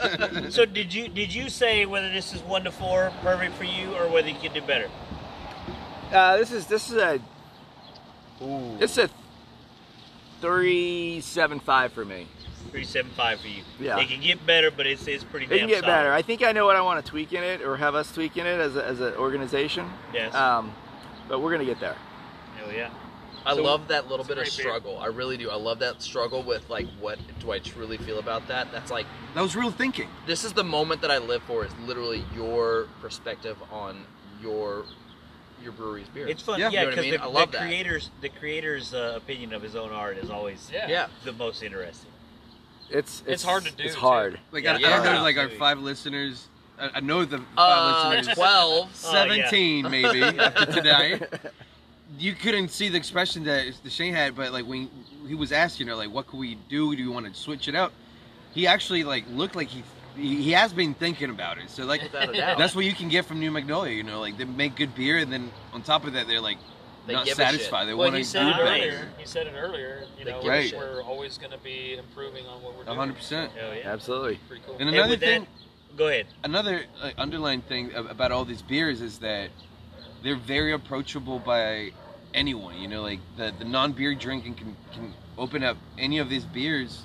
[0.51, 3.95] So did you did you say whether this is one to four perfect for you
[3.97, 4.89] or whether you can do better?
[6.13, 7.21] uh, this is this is a
[8.43, 8.77] Ooh.
[8.79, 9.11] this is a
[10.41, 12.27] three seven five for me.
[12.71, 13.63] Three seven five for you.
[13.81, 13.99] Yeah.
[13.99, 15.47] It can get better, but it's it's pretty.
[15.47, 15.57] Good.
[15.57, 15.93] It damn can get solid.
[15.93, 16.13] better.
[16.13, 18.37] I think I know what I want to tweak in it, or have us tweak
[18.37, 19.89] in it as, a, as an organization.
[20.15, 20.35] Yes.
[20.35, 20.73] Um,
[21.29, 21.97] but we're gonna get there.
[22.57, 22.91] Hell yeah.
[23.45, 24.65] I So- love that little bit of great beer.
[24.65, 24.99] struggle.
[24.99, 25.51] I really do.
[25.51, 28.73] I love that struggle with like, what do I truly feel about that?
[28.73, 30.09] That's like, That was real thinking.
[30.27, 31.65] this is the moment that I live for.
[31.65, 34.05] Is literally your perspective on
[34.43, 34.85] your
[35.63, 36.29] your brewery's beer.
[36.29, 36.69] It's fun, Yeah.
[36.69, 37.21] yeah, You know what I because mean?
[37.21, 37.67] the, I love the that.
[37.67, 40.87] creator's the creator's uh, opinion of his own art is always Yeah.
[40.89, 41.07] yeah.
[41.25, 42.11] the most interesting.
[42.91, 44.01] It's It's hard to do, It's too.
[44.01, 44.39] hard.
[44.53, 46.49] Like Yeah, I, I don't know, like our five listeners.
[46.79, 48.37] I, I know the five Uh, listeners.
[48.37, 48.89] twelve.
[49.05, 49.27] Oh, yeah.
[49.27, 51.23] Seventeen, maybe after tonight.
[52.19, 54.89] You couldn't see the expression that the Shane had, but like when
[55.27, 56.95] he was asking her, like, "What could we do?
[56.95, 57.93] Do you want to switch it up?"
[58.55, 59.83] He actually like looked like he
[60.17, 61.69] he he has been thinking about it.
[61.69, 62.59] So like Without a doubt.
[62.59, 63.93] that's what you can get from New Magnolia.
[63.93, 66.59] You know, like they make good beer, and then on top of that, they're like
[67.09, 67.49] They not give a shit.
[67.55, 67.87] satisfied.
[67.87, 68.63] They Well, want to you do said it better.
[68.63, 69.09] earlier.
[69.21, 70.05] You said it earlier.
[70.17, 70.79] You They know, give a shit.
[70.79, 72.97] we're always going to be improving on what we're doing.
[72.97, 73.51] hundred percent.
[73.53, 73.93] Hell yeah.
[73.93, 74.37] Absolutely.
[74.49, 74.77] Pretty cool.
[74.79, 75.49] And And another with thing, that,
[75.97, 76.27] go ahead.
[76.45, 79.51] another like, underlying thing about all these beers is that
[80.23, 81.93] they're very approachable by
[82.35, 82.77] anyone.
[82.77, 87.03] You know, like the, the non-beer drinking can, can open up any of these beers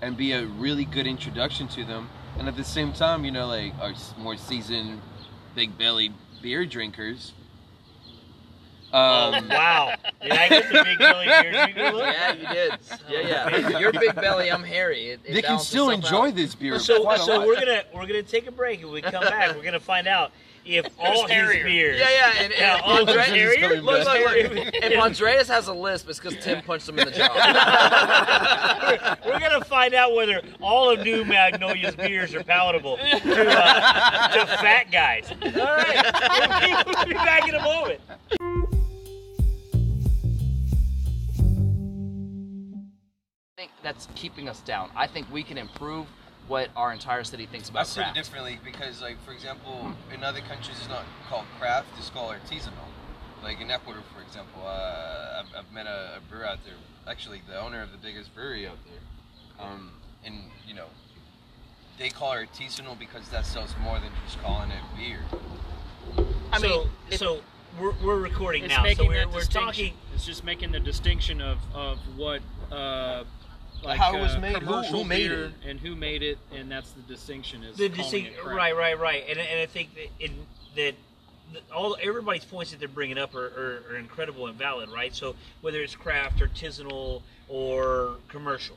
[0.00, 2.08] and be a really good introduction to them.
[2.38, 5.00] And at the same time, you know, like our more seasoned,
[5.54, 7.32] big-bellied beer drinkers.
[8.92, 9.94] Um, oh wow!
[10.20, 11.52] Did I get the big belly beer?
[12.12, 12.78] Yeah, you did.
[13.08, 13.78] Yeah, yeah.
[13.78, 14.50] You're big belly.
[14.50, 15.10] I'm hairy.
[15.10, 16.34] It, it they can still enjoy out.
[16.34, 16.78] this beer.
[16.78, 17.46] So, quite a so lot.
[17.46, 20.32] we're gonna we're gonna take a break, and we come back, we're gonna find out
[20.64, 21.98] if all his beers.
[21.98, 22.32] Yeah, yeah.
[22.44, 23.82] And, and all his Andre- Andreas hairier.
[23.82, 24.74] Look, look, look.
[24.74, 27.28] If Andreas has a lisp, it's because Tim punched him in the jaw.
[29.24, 34.28] we're, we're gonna find out whether all of New Magnolia's beers are palatable to, uh,
[34.28, 35.32] to fat guys.
[35.42, 38.00] All right, we'll be back in a moment.
[43.82, 44.90] That's keeping us down.
[44.96, 46.06] I think we can improve
[46.48, 48.16] what our entire city thinks about I about see it craft.
[48.16, 52.72] differently because, like, for example, in other countries it's not called craft; it's called artisanal.
[53.42, 56.74] Like in Ecuador, for example, uh, I've, I've met a, a brewer out there.
[57.08, 59.90] Actually, the owner of the biggest brewery out there, um,
[60.24, 60.36] and
[60.66, 60.86] you know,
[61.98, 65.18] they call it artisanal because that sells more than just calling it beer.
[66.52, 67.40] I so, mean, it- so
[67.80, 69.94] we're, we're recording now, so we're, we're talking.
[70.14, 73.24] It's just making the distinction of, of what uh,
[73.82, 75.52] like How it was uh, made, who- who made beer it.
[75.68, 77.62] and who made it, and that's the distinction.
[77.64, 78.56] Is the calling distinct, it craft.
[78.56, 80.46] right, right, right, and, and I think that in
[80.76, 80.94] that
[81.52, 85.14] that all everybody's points that they're bringing up are, are, are incredible and valid, right?
[85.14, 88.76] So whether it's craft, artisanal, or commercial,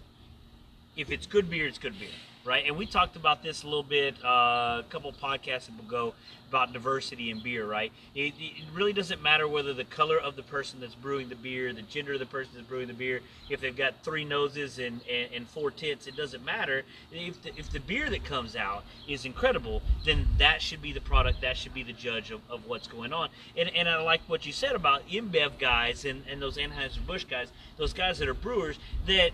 [0.98, 2.10] if it's good beer, it's good beer,
[2.46, 2.66] right?
[2.66, 6.14] And we talked about this a little bit uh, a couple podcasts ago
[6.48, 7.92] about diversity in beer, right?
[8.14, 11.74] It, it really doesn't matter whether the color of the person that's brewing the beer,
[11.74, 15.02] the gender of the person that's brewing the beer, if they've got three noses and,
[15.12, 16.84] and, and four tits, it doesn't matter.
[17.12, 21.02] If the, if the beer that comes out is incredible, then that should be the
[21.02, 23.30] product, that should be the judge of, of what's going on.
[23.58, 27.48] And, and I like what you said about InBev guys and, and those Anheuser-Busch guys,
[27.78, 28.78] those guys that are brewers,
[29.08, 29.32] that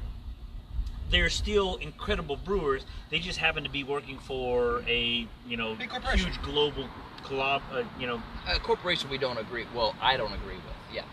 [1.11, 2.85] they're still incredible brewers.
[3.09, 6.31] They just happen to be working for a you know Big corporation.
[6.31, 6.87] huge global
[7.23, 7.61] collab.
[7.71, 9.65] Uh, you know, a corporation we don't agree.
[9.75, 10.63] Well, I don't agree with.
[10.93, 11.03] Yeah.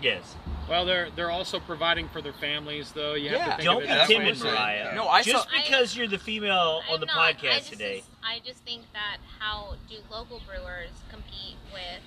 [0.00, 0.36] yes.
[0.68, 3.14] Well, they're they're also providing for their families, though.
[3.14, 3.44] You have Yeah.
[3.44, 4.50] to think Don't of be it Yeah, that timid, we're.
[4.52, 4.94] Mariah.
[4.94, 7.18] No, I just saw- because you're the female on I'm the not.
[7.18, 8.02] I podcast just, today.
[8.22, 12.00] I just think that how do local brewers compete with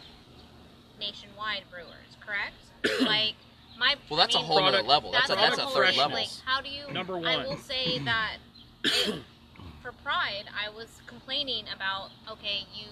[1.00, 2.18] nationwide brewers?
[2.26, 2.56] Correct?
[3.08, 3.36] like
[3.78, 3.96] my.
[4.10, 5.12] Well, that's I a mean, whole Product- other level.
[5.12, 6.18] That's, a, that's a whole third level.
[6.18, 6.92] Like, how do you?
[6.92, 7.46] Number I one.
[7.48, 8.38] will say that
[8.84, 9.16] it,
[9.82, 12.88] for Pride, I was complaining about okay, you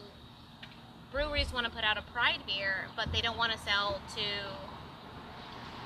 [1.12, 4.22] breweries want to put out a Pride beer, but they don't want to sell to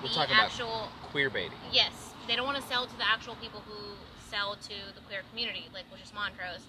[0.01, 0.89] We're the talking about actual.
[1.11, 1.57] queer baiting.
[1.71, 1.91] Yes,
[2.27, 3.95] they don't want to sell to the actual people who
[4.29, 6.61] sell to the queer community, like which is Montrose.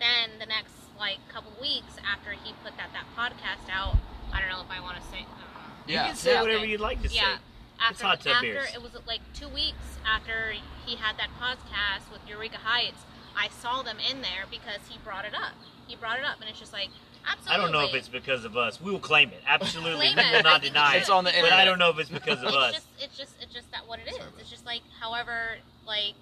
[0.00, 3.96] Then the next like couple weeks after he put that that podcast out,
[4.32, 5.18] I don't know if I want to say.
[5.18, 5.88] I don't.
[5.88, 6.06] You Yeah.
[6.08, 6.42] can say Yeah.
[6.42, 7.36] whatever you'd like to Yeah.
[7.36, 7.42] say.
[7.80, 8.74] After, hot tub after beers.
[8.74, 10.54] it was like two weeks after
[10.86, 13.02] he had that podcast with Eureka Heights,
[13.36, 15.52] I saw them in there because he brought it up.
[15.86, 16.88] He brought it up, and it's just like
[17.28, 17.54] absolutely.
[17.54, 18.80] I don't know if it's because of us.
[18.80, 19.42] We will claim it.
[19.46, 21.00] Absolutely, Claim we will I not deny you it.
[21.00, 21.52] It's on the should, But.
[21.52, 22.72] I don't know if it's because of it's us.
[22.74, 24.16] just it's just it's just that what it is.
[24.16, 26.14] Sorry, It's just like however like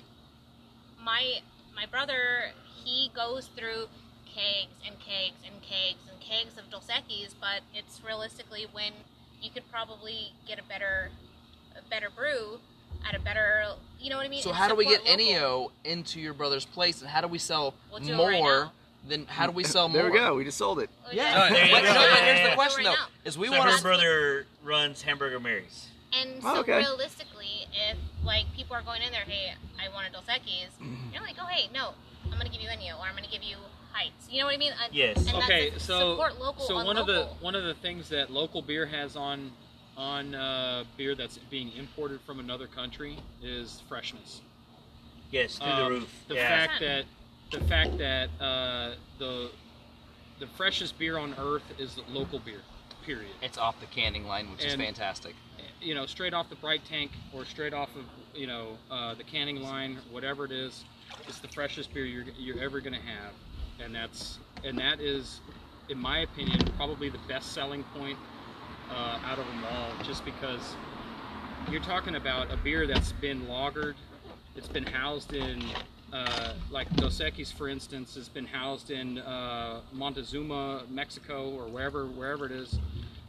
[1.05, 1.41] my
[1.77, 2.51] my brother
[2.85, 3.87] he goes through
[4.27, 8.93] kegs and kegs and kegs and kegs of Dos Equis, but it's realistically when
[9.41, 11.22] you could probably get a better a
[11.93, 12.59] better brew
[13.07, 13.65] at a better
[14.01, 14.43] you know what I mean.
[14.43, 15.35] So and how do we get support local.
[15.35, 18.29] Ennio into your brother's place, and how do we sell We'll do more?
[18.31, 18.73] right now.
[19.09, 20.11] than how do we sell there more?
[20.11, 20.35] There we go.
[20.37, 20.89] We just sold it.
[21.09, 21.17] Okay.
[21.19, 21.49] Yeah.
[21.51, 22.95] There But no, but here's the question though:
[23.25, 23.83] is we so want her to.
[23.83, 25.89] brother runs Hamburger Mary's.
[26.19, 26.79] And Oh, so okay.
[26.79, 31.13] realistically, if like people are going in there, hey, I want a Dos Equis, Mm-hmm.
[31.13, 31.91] you're like, oh hey, no,
[32.25, 33.57] I'm gonna give you Ennio or I'm gonna give you
[33.93, 34.27] Heights.
[34.31, 34.73] You know what I mean?
[34.83, 35.17] And, Yes.
[35.19, 37.75] And that's okay, a- so support local so on one of the one of the
[37.75, 39.53] things that local beer has on
[40.03, 44.41] on uh, beer that's being imported from another country is freshness.
[45.31, 46.15] Yes, through Um, the roof.
[46.29, 46.49] The yeah.
[46.49, 47.05] fact that
[47.53, 49.51] the fact that uh, the
[50.41, 52.61] the freshest beer on earth is local beer.
[53.07, 53.33] Period.
[53.43, 55.35] It's off the canning line, which is fantastic.
[55.81, 58.05] You know, straight off the bright tank or straight off of
[58.35, 60.85] you know uh, the canning line, whatever it is,
[61.29, 63.33] it's the freshest beer you're you're ever gonna have,
[63.83, 65.41] and that's and that is,
[65.89, 68.19] in my opinion, probably the best selling point
[68.91, 70.05] uh, out of them all.
[70.05, 70.75] Just because
[71.71, 73.95] you're talking about a beer that's been lagered,
[74.57, 75.63] it's been housed in
[76.13, 82.07] uh, like Dos Equis, for instance, has been housed in uh, Montezuma, Mexico, or wherever
[82.07, 82.79] wherever it is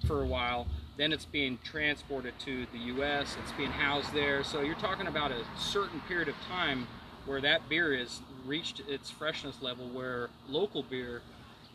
[0.05, 0.67] for a while.
[0.97, 3.37] Then it's being transported to the U.S.
[3.41, 4.43] It's being housed there.
[4.43, 6.87] So you're talking about a certain period of time
[7.25, 11.21] where that beer has reached its freshness level, where local beer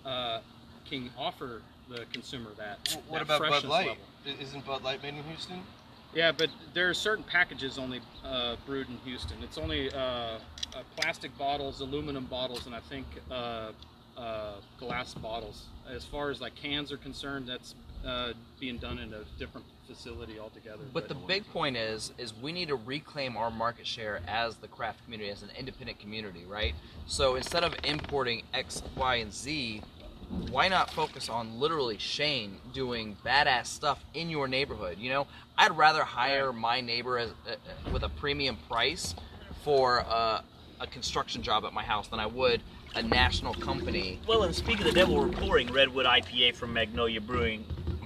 [0.05, 0.41] uh,
[0.85, 2.97] can offer the consumer that.
[3.09, 3.89] What that about Bud Light?
[3.89, 4.41] level.
[4.41, 5.63] Isn't Bud Light made in Houston?
[6.15, 9.37] Yeah, but there are certain packages only uh, brewed in Houston.
[9.43, 10.39] It's only uh, uh,
[10.97, 13.73] plastic bottles, aluminum bottles, and I think uh,
[14.17, 15.67] uh, glass bottles.
[15.89, 17.75] As far as like cans are concerned, that's
[18.07, 20.83] uh, being done in a different facility altogether.
[20.93, 24.69] But the big point is, is we need to reclaim our market share as the
[24.69, 26.75] craft community, as an independent community, right?
[27.07, 29.83] So instead of importing X, Y, and Z,
[30.51, 34.99] why not focus on literally Shane doing badass stuff in your neighborhood?
[34.99, 35.27] You know,
[35.57, 39.15] I'd rather hire my neighbor as, uh, uh, with a premium price
[39.65, 40.43] for uh,
[40.81, 42.63] a construction job at my house than I would
[42.95, 44.19] a national company.
[44.27, 47.65] Well, and speaking of the devil, we're pouring Redwood IPA from Magnolia Brewing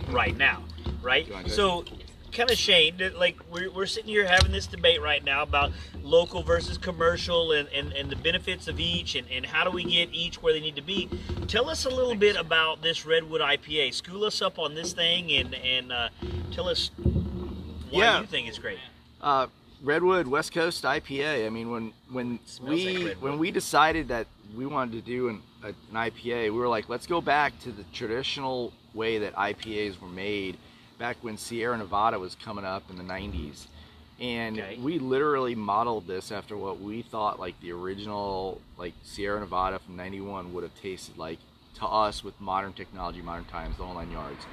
[0.08, 0.64] right now,
[1.00, 1.28] right?
[1.28, 1.84] Go on, go So
[2.32, 5.72] kind of Shane, that, like we're, we're sitting here having this debate right now about
[6.02, 9.84] local versus commercial and, and, and the benefits of each and, and how do we
[9.84, 11.09] get each where they need to be.
[11.46, 13.94] Tell us a little bit about this Redwood IPA.
[13.94, 16.09] School us up on this thing and, and uh,
[16.50, 16.90] tell us
[17.90, 18.20] why Yeah.
[18.20, 18.78] you think it's great.
[19.20, 19.46] Uh,
[19.82, 21.46] Redwood West Coast IPA.
[21.46, 25.42] I mean, when when we like when we decided that we wanted to do an,
[25.64, 30.00] a, an IPA, we were like, let's go back to the traditional way that IPAs
[30.00, 30.56] were made
[31.02, 33.66] back when Sierra Nevada was coming up in the 90s.
[34.20, 34.78] And Okay.
[34.80, 39.96] we literally modeled this after what we thought like the original like Sierra Nevada from
[39.96, 41.40] 91 would have tasted like
[41.80, 44.46] to us with modern technology, modern times, the whole nine yards.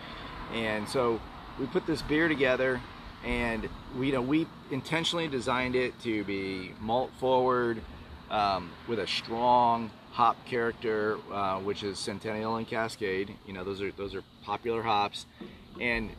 [0.52, 1.22] And so
[1.60, 2.82] we put this beer together
[3.24, 7.80] and we you know we intentionally designed it to be malt forward
[8.32, 13.84] um, with a strong hop character uh, which is centennial and cascade you know those
[13.84, 15.28] are those are popular hops
[15.80, 16.10] and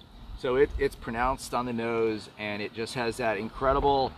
[0.40, 4.10] so it, it's pronounced on the nose and it just has that incredible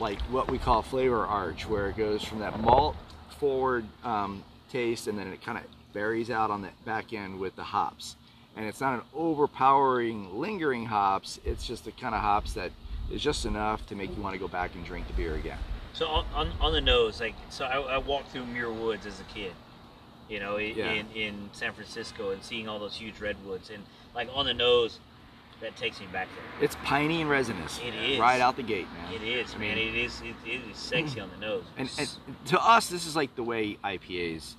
[0.00, 2.96] like what we call flavor arch where it goes from that malt
[3.38, 7.54] forward um, taste and then it kind of berries out on the back end with
[7.56, 8.16] the hops.
[8.56, 12.70] And it's not an overpowering lingering hops it's just the kind of hops that
[13.10, 15.58] is just enough to make you want to go back and drink the beer again.
[15.92, 19.20] So on, on, on the nose, like so, I, I walked through Muir Woods as
[19.20, 19.52] a kid,
[20.28, 20.92] you know, in, Yeah.
[20.92, 23.84] in in San Francisco, and seeing all those huge redwoods, and
[24.14, 24.98] like on the nose,
[25.64, 26.64] that takes me back there.
[26.64, 28.18] it's piney and resinous It is.
[28.18, 29.76] right out the gate man It is, I man.
[29.76, 30.20] mean- It is.
[30.20, 31.64] It, it is sexy on the nose.
[31.76, 32.08] and, and
[32.46, 34.54] to us this is like the way ipas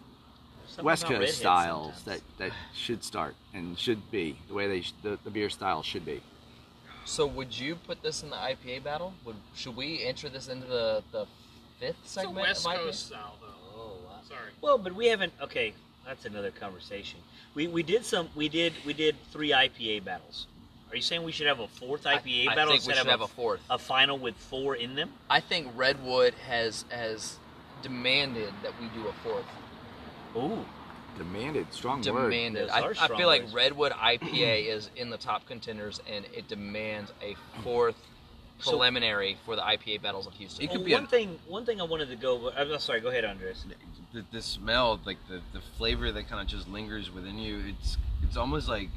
[0.67, 2.21] Something west coast styles sometimes.
[2.37, 5.83] that that should start and should be the way they sh- the, the beer style
[5.83, 6.21] should be
[7.05, 9.13] So would you put this in the IPA battle?
[9.25, 11.27] Would should we enter this into the, the
[11.79, 12.65] fifth It's a segment West?
[12.65, 13.79] Coast style, though.
[13.79, 14.19] Oh wow.
[14.27, 14.49] Sorry.
[14.59, 15.31] Well, but we haven't.
[15.39, 15.73] Okay,
[16.03, 17.19] that's another conversation.
[17.53, 18.29] We we did some.
[18.35, 20.47] We did we did three IPA battles.
[20.95, 22.95] Are you saying we should have a fourth IPA I, I battle think we instead
[22.95, 23.59] should of have a fourth.
[23.69, 25.11] a final with four in them?
[25.29, 27.35] I think Redwood has has
[27.81, 29.43] demanded that we do a fourth.
[30.37, 30.63] Ooh.
[31.17, 32.69] demanded strong word demanded.
[32.69, 33.53] Those I, are I strong feel like words.
[33.53, 37.97] Redwood IPA is in the top contenders, and it demands a fourth
[38.59, 40.63] So- preliminary for the IPA battles of Houston.
[40.63, 41.39] It could Well, be a- one thing.
[41.45, 42.51] One thing I wanted to go.
[42.55, 43.01] I'm sorry.
[43.01, 43.65] Go ahead, Andres.
[44.13, 47.97] the, the smell, like the, the flavor that kind of just lingers within you, it's
[48.23, 48.87] it's almost like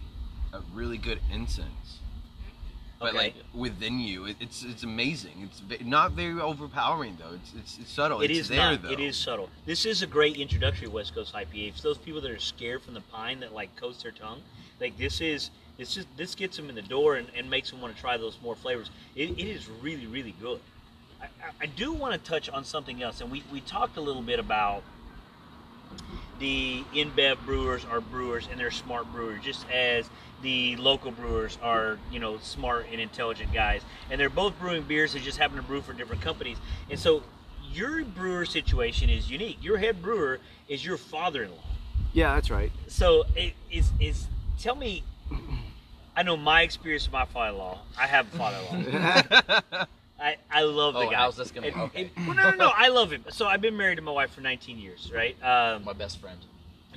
[0.53, 1.99] a really good incense.
[2.99, 3.19] But Okay.
[3.19, 5.49] like within you, it, it's it's amazing.
[5.71, 7.35] It's not very overpowering though.
[7.35, 8.21] It's it's, it's subtle.
[8.23, 8.83] It it's is there not.
[8.83, 8.91] though.
[8.91, 9.51] It is subtle.
[9.67, 11.75] This is a great introductory West Coast IPA.
[11.77, 14.41] For those people that are scared from the pine that like coats their tongue,
[14.81, 17.81] like this is this just this gets them in the door and, and makes them
[17.81, 18.91] want to try those more flavors.
[19.15, 20.61] It, it is really really good.
[21.21, 21.29] I, I,
[21.63, 24.41] I do want to touch on something else, and we, we talked a little bit
[24.41, 24.83] about
[26.39, 30.09] the InBev brewers are brewers and they're smart brewers, just as
[30.43, 33.83] the local brewers are, you know, smart and intelligent guys.
[34.11, 36.59] And they're both brewing beers, they just happen to brew for different companies.
[36.91, 37.23] And so
[37.73, 39.59] your brewer situation is unique.
[39.63, 40.39] Your head brewer
[40.69, 41.57] is your father-in-law.
[42.13, 44.27] yeah that's right So it is is
[44.59, 45.03] tell me
[46.17, 47.79] I know my experience with my father-in-law.
[47.97, 49.85] I have a father-in-law.
[50.21, 51.17] I, I love the Oh, guy.
[51.17, 52.11] how's this gonna- And- okay.
[52.17, 52.73] and- well, no, no, no.
[52.75, 53.25] I love him.
[53.31, 55.37] So I've been married to my wife for 19 years, right?
[55.43, 56.39] Um, My best friend.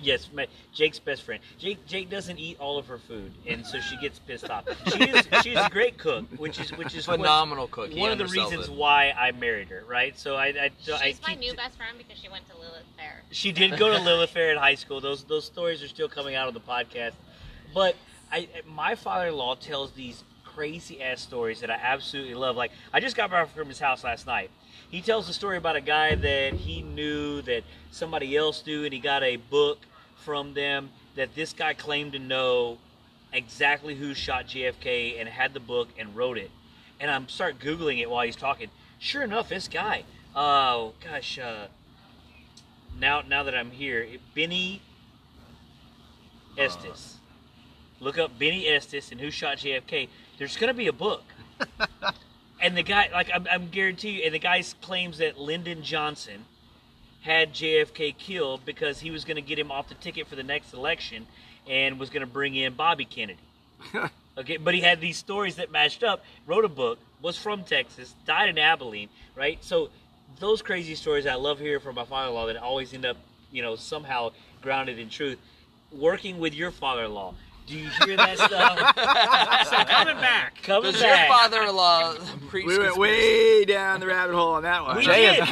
[0.01, 1.39] Yes, my, Jake's best friend.
[1.59, 4.63] Jake Jake doesn't eat all of her food, and so she gets pissed off.
[4.91, 7.91] She is she's a great cook, which is which is what- Phenomenal cook.
[7.91, 8.71] He one of the reasons it.
[8.73, 9.83] why I married her.
[9.87, 12.57] Right, so I I, She's I my keep- new best friend because she went to
[12.57, 13.21] Lilith Fair.
[13.29, 15.01] She did go to Lilith Fair in high school.
[15.01, 17.13] Those those stories are still coming out on the podcast.
[17.71, 17.95] But
[18.31, 20.23] I my father-in-law tells these
[20.55, 22.55] crazy ass stories that I absolutely love.
[22.55, 24.49] Like I just got back from his house last night.
[24.89, 28.93] He tells a story about a guy that he knew that somebody else knew, and
[28.93, 29.79] he got a book
[30.17, 32.77] from them that this guy claimed to know
[33.33, 36.51] exactly who shot JFK and had the book and wrote it.
[36.99, 38.69] And I'm start googling it while he's talking.
[38.99, 40.03] Sure enough, this guy.
[40.35, 41.39] Oh gosh.
[41.39, 41.67] Uh,
[42.99, 44.05] now now that I'm here,
[44.35, 44.81] Benny
[46.57, 47.17] Estes.
[47.99, 50.09] Look up Benny Estes and who shot JFK.
[50.41, 51.21] There's gonna be a book.
[52.63, 56.45] and the guy, like I'm, I'm guarantee you, and the guy claims that Lyndon Johnson
[57.21, 60.73] had JFK killed because he was gonna get him off the ticket for the next
[60.73, 61.27] election
[61.69, 63.39] and was gonna bring in Bobby Kennedy.
[64.37, 66.23] Okay, but he had these stories that matched up.
[66.47, 69.61] Wrote a book, was from Texas, died in Abilene, right?
[69.61, 69.89] So
[70.39, 73.17] those crazy stories I love hearing from my father-in-law that always end up,
[73.51, 74.31] you know, somehow
[74.61, 75.37] grounded in truth.
[75.91, 77.35] Working with your father-in-law,
[77.67, 79.67] do you hear that stuff?
[79.71, 80.61] So coming back.
[80.63, 81.27] Coming Does back.
[81.29, 82.15] your father-in-law
[82.49, 85.39] preach we went way down the rabbit hole on that one We JFK did.
[85.39, 85.49] and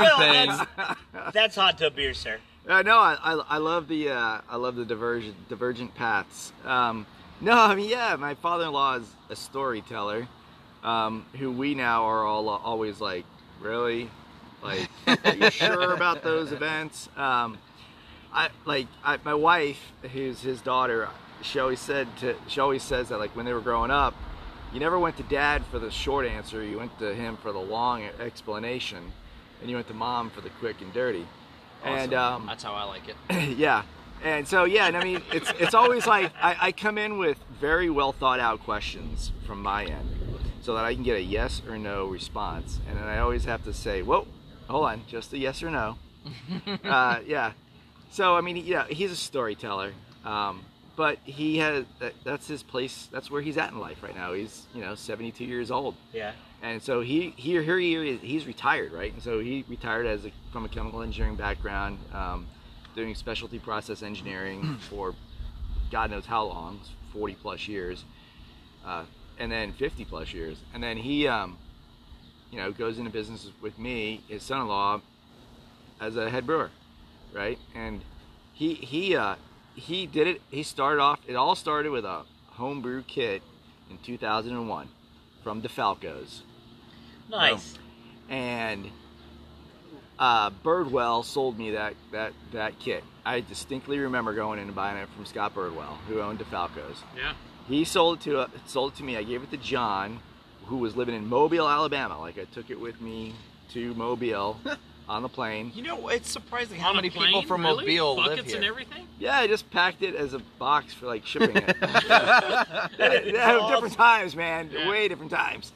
[0.00, 0.66] Well, everything.
[0.76, 2.38] That's, that's hot tub beer, sir.
[2.68, 6.52] Uh, no, I, I, I love the uh, I love the divergent divergent paths.
[6.64, 7.06] Um,
[7.40, 10.26] No, I mean, yeah, my father-in-law is a storyteller,
[10.84, 13.24] um, who we now are all always like,
[13.60, 14.08] really,
[14.62, 17.08] like, are you sure about those events?
[17.16, 17.58] Um,
[18.32, 19.80] I like I, my wife,
[20.12, 21.08] who's his daughter.
[21.42, 24.14] She always said to, she always says that like when they were growing up,
[24.72, 26.62] you never went to dad for the short answer.
[26.62, 29.12] You went to him for the long explanation,
[29.60, 31.26] and you went to mom for the quick and dirty.
[31.84, 33.16] And um, that's how I like it.
[33.58, 33.82] yeah.
[34.24, 37.38] And so yeah, and I mean it's it's always like I, I come in with
[37.60, 40.08] very well thought out questions from my end,
[40.62, 43.62] so that I can get a yes or no response, and then I always have
[43.64, 44.26] to say, whoa,
[44.68, 45.98] hold on, just a yes or no.
[46.84, 47.52] uh, yeah.
[48.10, 49.92] So I mean, yeah, he's a storyteller,
[50.24, 50.64] um,
[50.96, 53.08] but he has that, that's his place.
[53.12, 54.32] That's where he's at in life right now.
[54.32, 55.94] He's you know 72 years old.
[56.12, 56.32] Yeah.
[56.62, 59.12] And so he here here he is, he's retired, right?
[59.12, 62.46] And so he retired as a, from a chemical engineering background, um,
[62.94, 65.14] doing specialty process engineering for
[65.90, 66.80] God knows how long,
[67.12, 68.04] 40 plus years,
[68.84, 69.04] uh,
[69.38, 71.58] and then 50 plus years, and then he, um,
[72.50, 75.00] you know, goes into business with me, his son-in-law,
[76.00, 76.70] as a head brewer,
[77.32, 77.58] right?
[77.74, 78.00] And
[78.52, 79.36] he he uh,
[79.76, 80.42] he did it.
[80.50, 81.20] He started off.
[81.28, 83.42] It all started with a homebrew kit
[83.90, 84.88] in 2001
[85.44, 86.42] from DeFalco's
[87.30, 87.78] Nice.
[88.28, 88.88] and
[90.18, 93.04] uh, Birdwell sold me that, that, that kit.
[93.24, 97.02] I distinctly remember going in and buying it from Scott Birdwell, who owned DeFalco's.
[97.16, 97.34] Yeah.
[97.68, 99.16] He sold it to uh, sold it to me.
[99.16, 100.20] I gave it to John,
[100.66, 102.18] who was living in Mobile, Alabama.
[102.18, 103.34] Like I took it with me
[103.72, 104.58] to Mobile
[105.08, 105.72] on the plane.
[105.74, 107.84] You know, it's surprising how On many plane, people from really?
[107.96, 108.56] Mobile live Buckets here.
[108.56, 109.06] and everything.
[109.18, 111.76] Yeah, I just packed it as a box for like shipping it.
[111.80, 113.74] That is Yeah, awesome.
[113.74, 114.70] different times, man.
[114.72, 114.88] Yeah.
[114.88, 115.72] Way different times.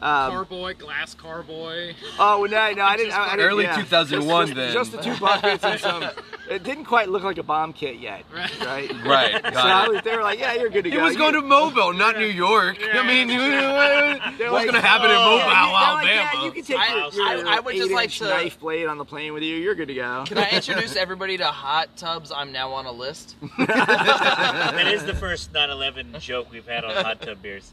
[0.00, 1.94] Um, carboy, glass carboy.
[2.18, 3.12] oh no, no, I didn't.
[3.12, 3.76] I, I didn't Early yeah.
[3.76, 4.72] 2001 just, then.
[4.72, 6.04] Just the two buckets and some.
[6.48, 8.50] It didn't quite look like a bomb kit yet, Right.
[8.64, 8.90] right?
[9.04, 11.34] Right, So I was, they were like, "Yeah, you're good to He go." was going
[11.34, 12.78] You- to Mobile, not New York.
[12.80, 16.30] Yeah, I mean, what's like, going to happen in oh, Mobile, yeah, you- like, Alabama?
[16.32, 18.96] yeah, you can take I- your, your I would just like to- knife blade on
[18.96, 19.56] the plane with you.
[19.56, 20.24] You're good to go.
[20.26, 22.32] Can I introduce everybody to hot tubs?
[22.32, 23.36] I'm now on a list.
[23.58, 27.72] that is the first 9/11 joke we've had on hot tub beers.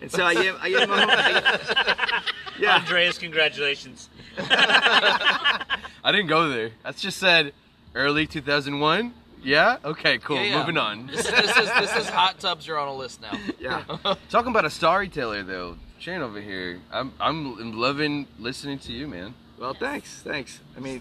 [0.00, 2.22] And so I gave, I gave him a, I,
[2.58, 2.76] yeah.
[2.76, 4.08] Andreas, congratulations.
[4.38, 5.66] I
[6.12, 6.70] didn't go there.
[6.82, 7.52] That's just said
[7.94, 9.14] early 2001.
[9.42, 9.78] Yeah?
[9.84, 10.36] Okay, cool.
[10.36, 10.58] Yeah, yeah.
[10.58, 11.06] Moving on.
[11.06, 12.66] This is, this is this is hot tubs.
[12.66, 13.38] You're on a list now.
[13.58, 13.84] Yeah.
[14.30, 15.76] Talking about a storyteller, though.
[15.98, 16.80] Shane over here.
[16.92, 19.34] I'm, I'm loving listening to you, man.
[19.58, 20.60] Well, thanks, thanks.
[20.76, 21.00] I mean,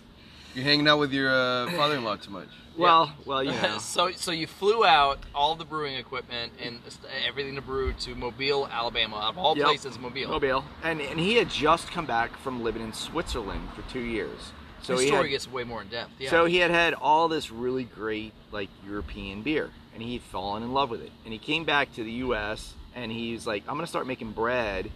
[0.53, 2.47] You're hanging out with your uh, father-in-law too much.
[2.77, 3.77] Well, well, you know.
[3.79, 6.79] so so you flew out all the brewing equipment and
[7.27, 9.17] everything to brew to Mobile, Alabama.
[9.17, 9.65] Of all Yep.
[9.67, 10.29] places, Mobile.
[10.29, 14.51] Mobile, and and he had just come back from living in Switzerland for two years.
[14.81, 16.11] So His story had, gets way more in depth.
[16.19, 16.29] Yeah.
[16.29, 20.73] So he had had all this really great like European beer, and he'd fallen in
[20.73, 21.11] love with it.
[21.23, 22.73] And he came back to the U.S.
[22.93, 24.91] and he's like, I'm gonna start making bread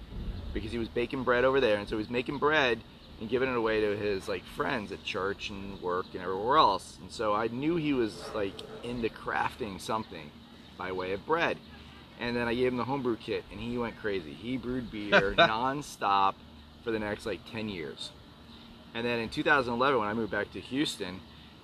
[0.54, 2.80] because he was baking bread over there, and so he was making bread
[3.20, 6.98] and giving it away to his like friends at church and work and everywhere else.
[7.02, 10.32] And so I knew he was like into crafting something
[10.78, 11.58] by way of bread.
[12.20, 14.34] And then I gave him the homebrew kit, and he went crazy.
[14.34, 16.36] He brewed beer nonstop
[16.84, 18.12] for the next like 10 years.
[18.94, 21.22] And then in 2011, when I moved back to Houston,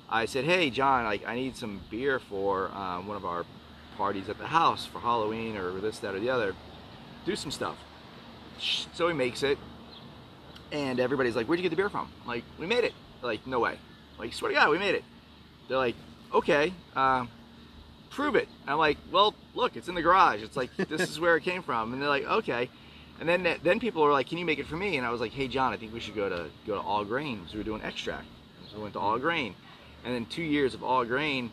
[0.10, 3.45] I said, "Hey, John, like I need some beer for um, one of our
[3.98, 6.56] parties at the house for Halloween or this, that, or the other.
[7.26, 7.77] Do some stuff."
[8.94, 9.57] So he makes it,
[10.76, 13.31] and everybody's like, "Where'd you get the beer from?" I'm like, "We made it." They're
[13.31, 15.03] like, "No way!" I'm like, swear to God, we made it.
[15.68, 15.95] They're like,
[16.34, 17.30] "Okay, um,
[18.10, 20.43] prove it." I'm like, "Well, look, it's in the garage.
[20.43, 22.69] It's like this is where it came from." And they're like, "Okay."
[23.19, 25.22] And then then people were like, "Can you make it for me?" And I was
[25.22, 27.60] like, "Hey, John, I think we should go to go to All Grain because we
[27.60, 28.27] were doing extract."
[28.69, 29.56] So we went to All Grain,
[30.03, 31.52] and then two years of All Grain,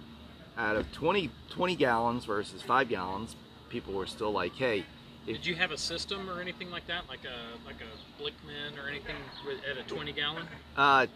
[0.58, 3.36] out of 20, 20 gallons versus five gallons,
[3.68, 4.84] people were still like, "Hey."
[5.26, 8.88] Did you have a system or anything like that, like a like a Blichmann or
[8.88, 9.14] anything
[9.46, 10.46] with, at a 20 gallon?
[10.76, 11.06] uh,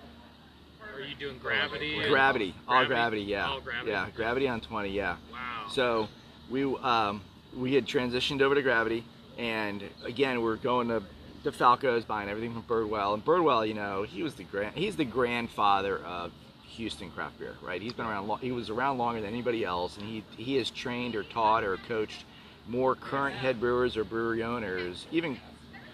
[0.81, 1.97] Or are you doing gravity?
[2.09, 2.89] gravity, all Gravity?
[2.95, 3.91] gravity, yeah, All gravity?
[3.91, 5.17] yeah, gravity on twenty, yeah.
[5.33, 5.67] Wow.
[5.71, 6.09] So
[6.49, 7.21] we um,
[7.57, 9.05] we had transitioned over to gravity,
[9.39, 11.03] and again we're going to
[11.45, 13.15] DeFalco's buying everything from Birdwell.
[13.15, 16.31] And Birdwell, you know, he was the grand he's the grandfather of
[16.77, 17.81] Houston craft beer, right?
[17.83, 18.29] He's been around.
[18.29, 21.65] Lo- he was around longer than anybody else, and he he has trained or taught
[21.65, 22.25] or coached
[22.69, 25.07] more current head brewers or brewery owners.
[25.11, 25.39] Even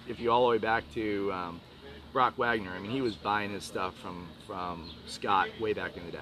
[0.08, 1.60] if you all the way back to um,
[2.12, 6.04] Brock Wagner, I mean, he was buying his stuff from from Scott way back in
[6.06, 6.18] the day.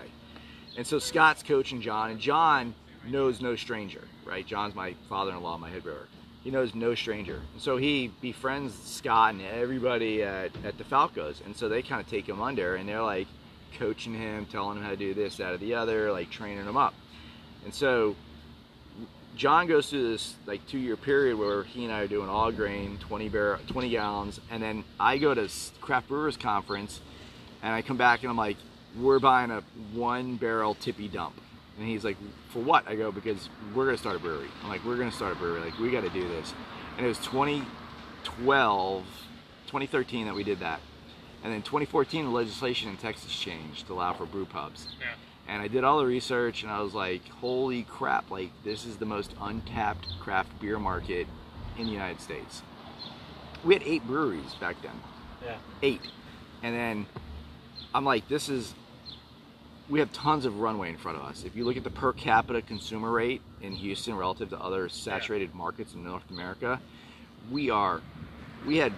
[0.77, 2.75] And so Scott's coaching John, and John
[3.07, 4.47] knows no stranger, right?
[4.47, 6.07] John's my father-in-law, my head brewer.
[6.45, 7.41] He knows no stranger.
[7.53, 11.43] And so he befriends Scott and everybody at, at DeFalco's.
[11.45, 13.27] And so they kind of take him under and they're like
[13.79, 16.77] coaching him, telling him how to do this, that, or the other, like training him
[16.77, 16.95] up.
[17.65, 18.17] And so
[19.37, 22.51] John goes through this like two year period where he and I are doing all
[22.53, 25.49] grain, 20 bar, 20 gallons, and then I go to
[25.81, 27.01] craft brewers conference,
[27.63, 28.57] and I come back and I'm like,
[28.99, 29.63] we're buying a
[29.93, 31.41] one barrel tippy dump,
[31.79, 32.17] and he's like,
[32.51, 32.89] for what?
[32.89, 34.49] I go because we're gonna start a brewery.
[34.63, 35.61] I'm like, we're gonna start a brewery.
[35.61, 36.53] Like we got to do this,
[36.97, 39.05] and it was 2012,
[39.67, 40.81] 2013 that we did that,
[41.45, 44.89] and then 2014 the legislation in Texas changed to allow for brew pubs.
[45.01, 45.15] Yeah.
[45.51, 48.99] And I did all the research and I was like, holy crap, like this is
[48.99, 51.27] the most untapped craft beer market
[51.77, 52.63] in the United States.
[53.65, 54.93] We had eight breweries back then.
[55.45, 55.57] Yeah.
[55.83, 56.03] Eight.
[56.63, 57.07] And then
[57.93, 58.75] I'm like, this is
[59.89, 61.43] we have tons of runway in front of us.
[61.45, 65.53] If you look at the per capita consumer rate in Houston relative to other saturated
[65.53, 66.81] markets in North America,
[67.51, 68.01] we are
[68.65, 68.93] we had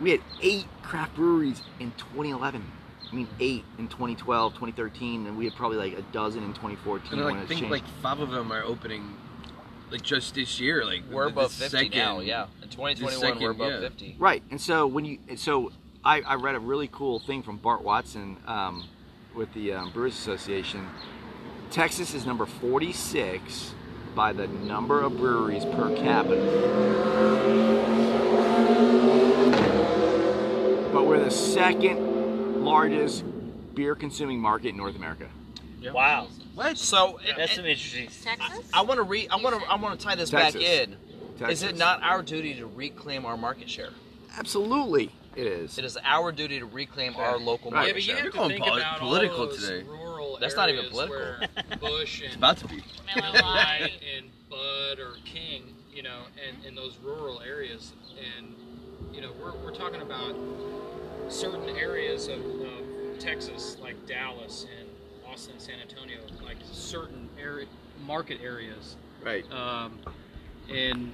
[0.00, 2.62] we had eight craft breweries in 2011.
[3.10, 7.12] I mean, eight in 2012, 2013, and we had probably like a dozen in 2014
[7.12, 7.72] And when like, I it think changed.
[7.72, 9.16] like five of them are opening,
[9.90, 10.84] like just this year.
[10.84, 12.46] Like We're the- the above 50 now, yeah.
[12.62, 13.88] In 2021, second, we're above yeah.
[13.88, 14.16] 50.
[14.18, 15.72] Right, and so when you, so
[16.04, 18.84] I, I read a really cool thing from Bart Watson um,
[19.34, 20.86] with the um, Brewers Association.
[21.72, 23.74] Texas is number 46
[24.14, 26.40] by the number of breweries per capita.
[30.92, 32.09] But we're the second
[32.60, 33.24] largest
[33.74, 35.28] beer consuming market in North America.
[35.92, 36.76] Wow, What?
[36.76, 38.08] So that's and- an interesting.
[38.22, 38.68] Texas?
[38.74, 39.26] I want to re.
[39.28, 39.66] I want to.
[39.70, 40.60] I want to tie this Texas.
[40.60, 40.96] back in.
[41.38, 41.62] Texas.
[41.62, 43.88] Is it not our duty to reclaim our market share?
[44.36, 45.78] Absolutely, it is.
[45.78, 47.86] It is our duty to reclaim our local Right.
[47.86, 48.22] Yeah, market but you share.
[48.24, 49.86] You're going think poli- about political all those today.
[49.88, 51.46] rural That's not even political.
[51.80, 52.82] Busch and It's about to be.
[53.16, 57.94] Miller and Bud or King, you know, and in those rural areas,
[58.36, 58.54] and
[59.14, 60.34] you know, we're, we're talking about
[61.30, 64.88] certain areas of, of Texas, like Dallas and
[65.26, 67.66] Austin, San Antonio, like certain area
[68.06, 69.44] market areas, Right.
[69.52, 69.98] um,
[70.70, 71.12] and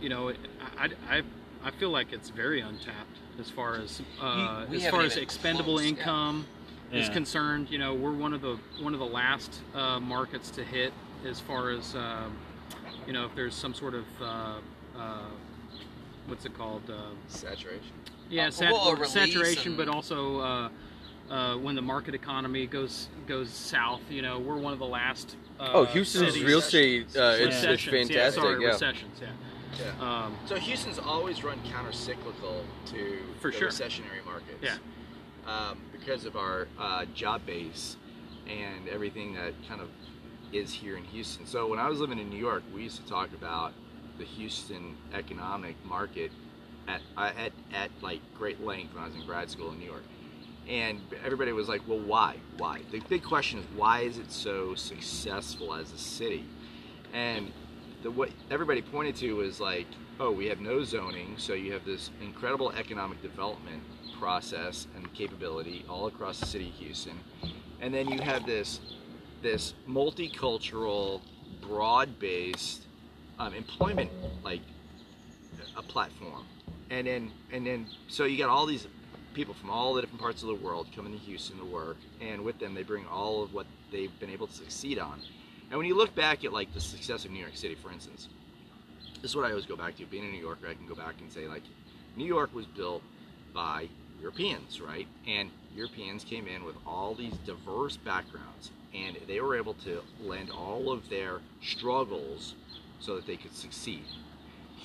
[0.00, 0.30] you know,
[0.78, 1.22] I, I,
[1.62, 5.74] I feel like it's very untapped as far as uh, We as far as expendable
[5.74, 5.88] close, yeah.
[5.90, 6.46] income
[6.92, 7.12] is Yeah.
[7.14, 7.70] concerned.
[7.70, 10.92] You know, we're one of the one of the last uh, markets to hit
[11.26, 12.36] as far as um,
[13.06, 14.54] you know if there's some sort of uh,
[14.98, 15.18] uh,
[16.26, 16.82] what's it called?
[16.88, 17.92] Uh, Saturation.
[18.30, 20.68] Yeah, Uh, sat- well, a release saturation, and- but also uh,
[21.30, 24.02] uh, when the market economy goes goes south.
[24.10, 25.36] You know, we're one of the last.
[25.58, 28.16] Uh, Oh, Houston's real estate, uh, it's, it's fantastic.
[28.16, 28.68] Yeah, sorry, yeah.
[28.68, 29.20] recessions.
[29.20, 29.28] Yeah.
[30.00, 30.24] Yeah.
[30.24, 33.68] Um, So Houston's always run counter-cyclical to For the sure.
[33.68, 34.62] recessionary markets.
[34.62, 34.76] Yeah.
[35.46, 37.96] Um, because of our uh, job base
[38.46, 39.88] and everything that kind of
[40.52, 41.46] is here in Houston.
[41.46, 43.72] So when I was living in New York, we used to talk about
[44.18, 46.30] the Houston economic market
[46.88, 49.86] at uh, at at like great length when I was in grad school in New
[49.86, 50.04] York.
[50.68, 52.36] And everybody was like, "Well, why?
[52.56, 56.46] Why?" The big question is, why is it so successful as a city?
[57.12, 57.52] And
[58.02, 59.86] the what everybody pointed to was like,
[60.20, 63.82] oh, we have no zoning, so you have this incredible economic development
[64.18, 67.18] process and capability all across the city of Houston,
[67.80, 68.80] and then you have this
[69.42, 71.20] this multicultural,
[71.60, 72.86] broad-based
[73.38, 74.10] um, employment
[74.42, 74.60] like
[75.76, 76.46] a platform,
[76.94, 78.86] and then and then so you got all these
[79.34, 82.44] people from all the different parts of the world coming to Houston to work, and
[82.44, 85.20] with them they bring all of what they've been able to succeed on.
[85.70, 88.28] And when you look back at like the success of New York City, for instance,
[89.20, 90.06] this is what I always go back to.
[90.06, 91.62] Being a New Yorker, I can go back and say like,
[92.16, 93.02] New York was built
[93.52, 93.88] by
[94.20, 95.08] Europeans, right?
[95.26, 100.50] And Europeans came in with all these diverse backgrounds, and they were able to lend
[100.50, 102.54] all of their struggles
[103.00, 104.04] so that they could succeed.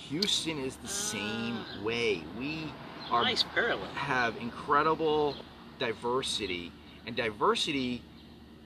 [0.08, 2.24] Houston is the same way.
[2.38, 2.72] We
[3.12, 3.86] are Nice parallel.
[3.96, 5.36] have incredible
[5.80, 6.72] diversity
[7.06, 8.02] and diversity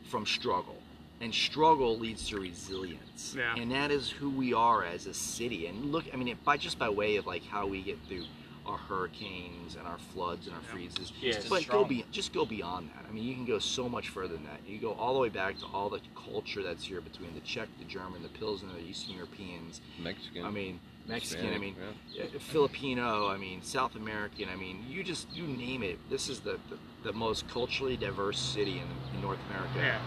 [0.10, 0.76] from struggle
[1.22, 3.56] and struggle leads to resilience Yeah.
[3.56, 6.58] and that is who we are as a city and look i mean it, by
[6.58, 8.26] just by way of like how we get through
[8.66, 11.48] our hurricanes and our floods and our freezes Yes.
[11.48, 14.34] but go be, just go beyond that i mean you can go so much further
[14.34, 17.34] than that you go all the way back to all the culture that's here between
[17.36, 20.44] the czech the german the pilsner the eastern europeans Mexican.
[20.46, 21.76] i mean mexican i mean
[22.14, 22.24] yeah.
[22.24, 25.98] uh, Filipino, I mean, South American, I mean, you just, you name it.
[26.10, 30.00] This is the, the, the most culturally diverse city in, in North America,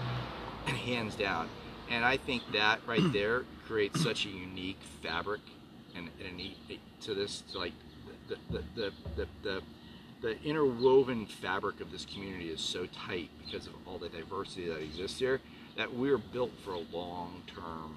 [0.67, 0.73] yeah.
[0.73, 1.49] hands down.
[1.91, 5.41] And I think that right there creates such a unique fabric
[5.97, 7.73] and, and a neat to this, to like
[8.29, 9.63] the, the, the, the, the,
[10.23, 14.81] the interwoven fabric of this community is so tight because of all the diversity that
[14.81, 15.41] exists here
[15.77, 17.97] that we're built for a long-term,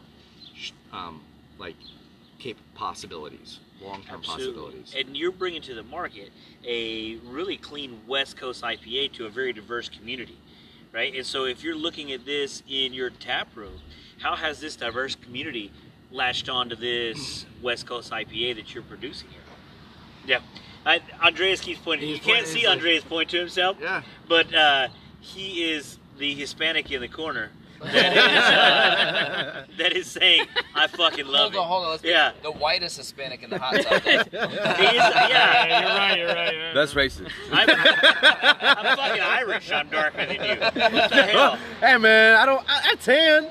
[0.92, 1.22] um,
[1.58, 1.78] like,
[2.40, 4.96] cap- possibilities, long-term possibilities.
[4.98, 6.32] And you're bringing to the market
[6.66, 10.38] a really clean West Coast IPA to a very diverse community,
[10.92, 11.14] right?
[11.14, 13.80] And so if you're looking at this in your tap room,
[14.20, 15.72] how has this diverse community
[16.12, 19.42] latched onto this West Coast IPA that you're producing here.
[20.26, 20.40] Yeah.
[20.86, 22.08] I, Andreas keeps pointing.
[22.08, 24.02] He's you can't pointing, see he's like- Andreas point to himself, Yeah.
[24.28, 24.88] but uh,
[25.20, 30.46] he is the Hispanic in the corner that is, uh, that is saying,
[30.76, 31.90] "I fucking love Hold on, it." hold on.
[31.92, 32.32] Let's be Yeah.
[32.44, 34.02] the whitest Hispanic in the hot tub.
[34.04, 35.28] He is, yeah.
[35.30, 36.18] Yeah, you're right.
[36.18, 36.54] You're right.
[36.54, 36.74] yeah.
[36.74, 37.32] That's racist.
[37.52, 39.72] I'm, I'm fucking Irish.
[39.72, 40.56] I'm darker than you.
[40.60, 40.74] What
[41.10, 41.58] the hell?
[41.82, 42.64] hey man, I don't.
[42.68, 43.50] I, I tan.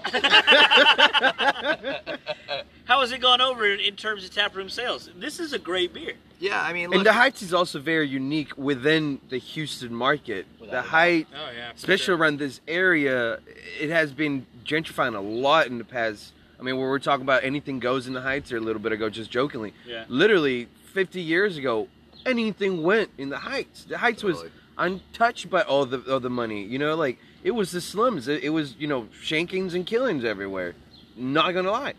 [2.89, 5.11] How has it gone over in in terms of taproom sales?
[5.15, 6.15] This is a great beer.
[6.41, 10.47] Yeah, I mean, look, And the Heights is also very unique within the Houston market.
[10.59, 11.73] The height, Oh yeah.
[11.77, 12.17] especially sure.
[12.17, 13.41] around this area,
[13.79, 16.33] it has been gentrifying a lot in the past.
[16.59, 18.93] I mean, where we're talking about anything goes in the Heights, or a little bit
[18.93, 19.75] ago, just jokingly.
[19.87, 20.05] Yeah.
[20.09, 21.89] Literally, 50 years ago,
[22.25, 23.85] anything went in the Heights.
[23.85, 24.45] The Heights was
[24.79, 26.63] untouched by all the all the money.
[26.63, 28.29] You know, like it was the slums.
[28.29, 30.75] It, it was you know shankings and killings everywhere.
[31.17, 31.95] Not gonna lie,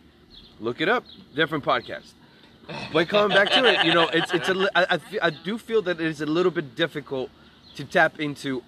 [0.60, 1.04] look it up.
[1.36, 2.14] Different podcast.
[2.94, 5.82] But coming back to it, you know, it's it's a I, I, I do feel
[5.84, 7.30] that it is a little bit difficult
[7.76, 8.64] to tap into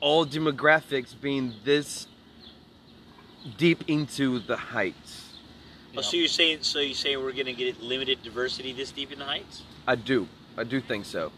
[0.00, 2.08] all demographics being this
[3.56, 5.34] deep into the heights.
[5.96, 9.20] Oh, so you're saying so you're saying we're gonna get limited diversity this deep in
[9.20, 9.62] the heights?
[9.86, 10.26] I do,
[10.56, 11.30] I do think so.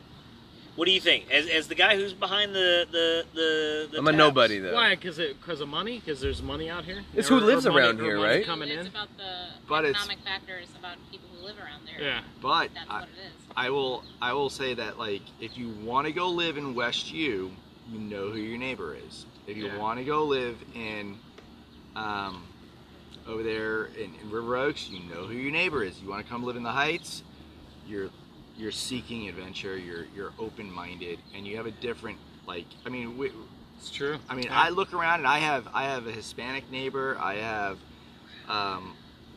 [0.76, 1.30] What do you think?
[1.30, 4.18] As, as the guy who's behind the the the, the I'm a taps?
[4.18, 4.74] nobody though.
[4.74, 4.94] Why?
[4.94, 5.98] Because it because of money?
[5.98, 7.02] Because there's money out here.
[7.14, 8.44] It's who Or- or lives money- around or here, money right?
[8.46, 8.86] Coming it's in.
[8.88, 12.00] about the But it's- economic factors about people who live around there.
[12.06, 12.20] Yeah.
[12.42, 13.32] but That's I, what it is.
[13.56, 17.10] I will I will say that like if you want to go live in West
[17.12, 17.50] U,
[17.90, 19.24] you know who your neighbor is.
[19.46, 19.78] If you Yeah.
[19.78, 21.18] want to go live in
[21.94, 22.42] um,
[23.26, 25.98] over there in, in River Oaks, you know who your neighbor is.
[26.02, 27.22] You want to come live in the Heights,
[27.88, 28.10] you're
[28.58, 29.76] you're seeking adventure.
[29.76, 32.66] You're you're open minded, and you have a different like.
[32.84, 33.30] I mean, we,
[33.78, 34.18] It's true.
[34.28, 34.58] I mean, Yeah.
[34.58, 37.16] I look around and I have I have a Hispanic neighbor.
[37.20, 37.78] I have
[38.48, 38.94] um,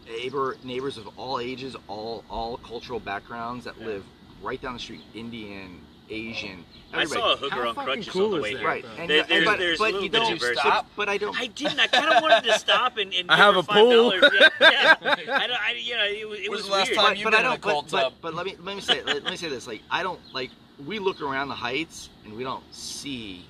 [0.08, 3.88] neighbor neighbors of all ages, all all cultural backgrounds that Yeah.
[3.88, 4.06] live
[4.42, 5.02] right down the street.
[5.14, 6.64] Indian, Asian,
[6.94, 7.22] I everybody.
[7.22, 8.66] saw a hooker How on crutches cool on the way here.
[8.68, 8.86] right.
[8.98, 10.60] And, There- there's- but, there's but you don't diversity.
[10.60, 10.88] stop.
[10.96, 11.40] But I don't.
[11.40, 11.80] I didn't.
[11.80, 14.14] I kind of wanted to stop and, and I have a five pool.
[14.16, 14.96] Yeah, yeah.
[15.02, 15.16] I
[15.48, 15.62] don't.
[15.62, 16.98] I, you know, it, was- it When's was the last weird.
[16.98, 17.62] time but, you've but been I in a don't.
[17.62, 18.14] But, cold but, tub.
[18.22, 19.68] but let me let me say let me say this.
[19.68, 20.50] Like I don't like
[20.86, 23.46] we look around the heights and we don't see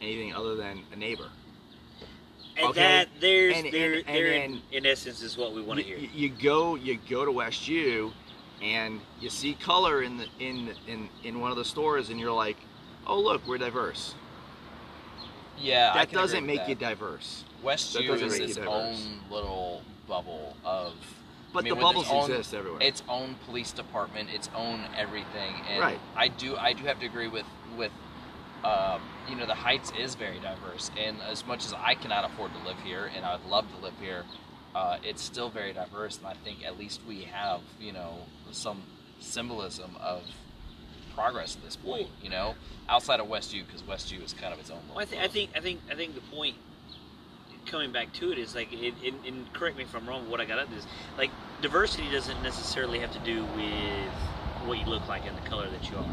[0.00, 1.28] anything other than a neighbor.
[2.56, 2.80] and okay.
[2.80, 5.86] that there's And- and- there, and there in, in essence is what we want to
[5.86, 5.96] hear.
[5.96, 8.12] you- you go you go to West U
[8.62, 12.32] and you see color in the in in in one of the stores and you're
[12.32, 12.56] like,
[13.06, 14.14] oh look, we're diverse.
[15.58, 17.44] Yeah, that doesn't make you diverse.
[17.62, 18.96] West that U is its own
[19.30, 20.94] little bubble of.
[21.52, 22.80] But I mean, the bubbles own- exist everywhere.
[22.80, 26.00] Its own police department, its own everything, and Right.
[26.16, 27.92] I do I do have to agree with with.
[28.64, 32.52] Um, you know the Heights is very diverse, and as much as I cannot afford
[32.54, 34.24] to live here, and I'd love to live here,
[34.74, 36.18] uh, it's still very diverse.
[36.18, 38.18] And I think at least we have you know
[38.50, 38.82] some
[39.20, 40.22] symbolism of
[41.14, 42.08] progress at this point.
[42.22, 42.54] You know,
[42.88, 44.80] outside of West U, because West U is kind of its own.
[44.88, 46.56] Well, I, th- I think I think I think the point
[47.66, 50.28] coming back to it is like, it, it, and correct me if I'm wrong.
[50.28, 50.86] What I got at is
[51.16, 51.30] like
[51.60, 54.12] diversity doesn't necessarily have to do with
[54.66, 56.06] what you look like and the color that you are,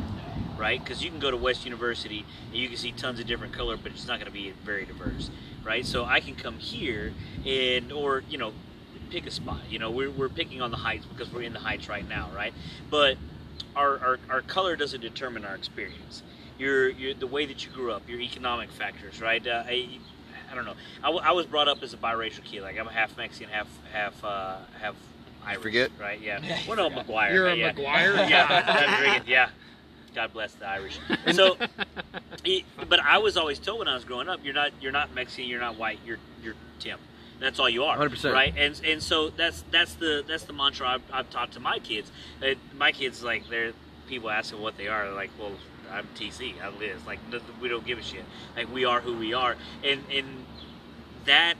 [0.58, 0.84] right?
[0.84, 3.78] Because you can go to West University and you can see tons of different color,
[3.78, 5.30] but it's not going to be very diverse,
[5.64, 5.86] right?
[5.86, 7.14] So I can come here
[7.46, 8.54] and or you know
[9.10, 9.62] pick a spot.
[9.70, 12.30] You know, we're, we're picking on the heights because we're in the heights right now,
[12.36, 12.54] right?
[12.90, 13.18] But
[13.76, 16.22] our, our, our color doesn't determine our experience.
[16.58, 19.46] Your, your the way that you grew up, your economic factors, right?
[19.46, 19.88] Uh, I,
[20.52, 20.76] I don't know.
[21.02, 22.62] I, w- I was brought up as a biracial kid.
[22.62, 24.96] Like I'm a half Mexican, half half uh, half
[25.46, 25.62] Irish.
[25.62, 25.92] forget?
[26.00, 26.20] right?
[26.20, 26.40] Yeah.
[26.44, 27.08] Yeah, you well, no, forgot.
[27.08, 27.34] McGuire.
[27.34, 27.72] You're a yeah.
[27.72, 28.30] McGuire?
[28.30, 29.28] yeah, that's very good.
[29.28, 29.50] yeah.
[30.10, 31.00] God bless the Irish.
[31.34, 31.58] So,
[32.44, 35.14] it, but I was always told when I was growing up, you're not you're not
[35.14, 37.00] Mexican, you're not white, you're you're Tim.
[37.40, 38.34] That's all you are, 100%.
[38.34, 38.54] right?
[38.58, 42.12] And and so that's that's the that's the mantra I've, I've taught to my kids.
[42.78, 43.74] My kids like they're
[44.08, 45.06] people asking what they are.
[45.06, 45.54] They're like, well,
[45.92, 47.00] I'm TC, I'm Liz.
[47.06, 47.20] Like
[47.62, 48.26] we don't give a shit.
[48.56, 50.46] Like we are who we are, and and
[51.26, 51.56] that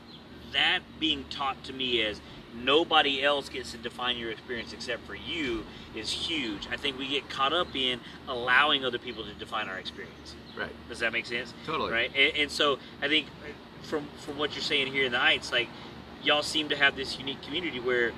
[0.52, 2.20] that being taught to me as
[2.54, 5.64] nobody else gets to define your experience except for you
[5.96, 6.68] is huge.
[6.72, 10.36] I think we get caught up in allowing other people to define our experience.
[10.58, 10.70] right.
[10.88, 11.54] Does that make sense?
[11.66, 11.92] Totally.
[11.92, 12.12] Right.
[12.16, 13.28] And, and so I think
[13.84, 15.68] from from what you're saying here in the Heights, like
[16.24, 18.12] y'all seem to have this unique community where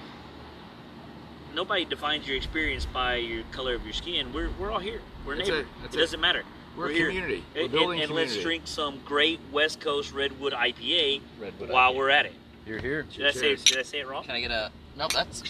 [1.53, 4.33] nobody defines your experience by your color of your skin.
[4.33, 5.01] We're we're all here.
[5.25, 5.65] We're That's neighbors.
[5.65, 5.81] it.
[5.81, 6.01] That's it it.
[6.01, 6.43] doesn't matter.
[6.77, 7.07] We're a here.
[7.07, 7.43] community.
[7.53, 11.69] We're And- building and, a and let's drink some great West Coast Redwood IPA Redwood
[11.69, 11.97] while IPA.
[11.97, 12.33] we're at it.
[12.65, 13.03] You're here.
[13.03, 14.23] Did I say did I say it wrong?
[14.23, 14.71] Can I get a?
[14.97, 15.43] No, that's.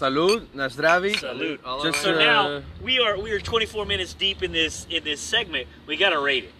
[0.00, 1.18] Salud, Nasravi.
[1.18, 1.60] Salute.
[1.62, 5.04] All Just, So uh, now we are we are 24 minutes deep in this in
[5.04, 5.68] this segment.
[5.86, 6.54] We gotta rate it.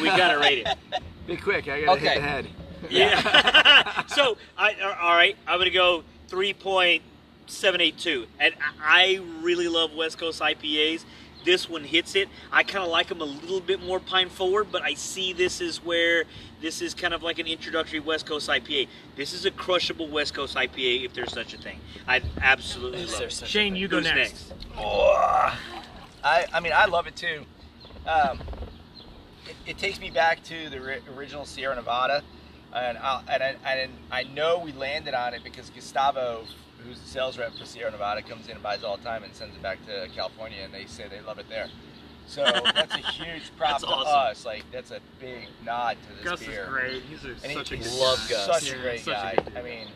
[0.00, 0.78] We gotta rate it.
[1.26, 1.66] Be quick.
[1.66, 2.46] I gotta hit the head.
[2.88, 4.06] Yeah.
[4.06, 5.36] so I all right.
[5.48, 8.26] I'm gonna go 3.782.
[8.38, 11.04] And I I really love West Coast IPAs.
[11.44, 12.28] This one hits it.
[12.52, 15.60] I kind of like them a little bit more pine forward, but I see this
[15.60, 16.24] is where
[16.60, 18.88] this is kind of like an introductory West Coast IPA.
[19.16, 21.80] This is a crushable West Coast IPA if there's such a thing.
[22.06, 23.32] I absolutely love it.
[23.32, 23.80] such Shane, thing?
[23.80, 24.50] you go next.
[24.50, 24.54] next?
[24.76, 25.58] Oh,
[26.22, 27.44] I, I mean, I love it too.
[28.06, 28.40] Um,
[29.46, 32.22] it, it takes me back to the original Sierra Nevada,
[32.74, 36.44] and I, and, I, and I know we landed on it because Gustavo,
[36.84, 39.34] who's the sales rep for Sierra Nevada, comes in and buys all the time and
[39.34, 41.68] sends it back to California, and they say they love it there.
[42.30, 44.30] So that's a huge prop That's to awesome.
[44.30, 44.44] us.
[44.46, 46.62] Like that's a big nod to this Gus beer.
[46.62, 47.02] is great.
[47.02, 48.34] He's a, And such a he- good he's Love guy.
[48.36, 48.46] Gus.
[48.46, 49.34] Such Yeah, a great such a guy.
[49.34, 49.56] good dude.
[49.56, 49.88] I mean,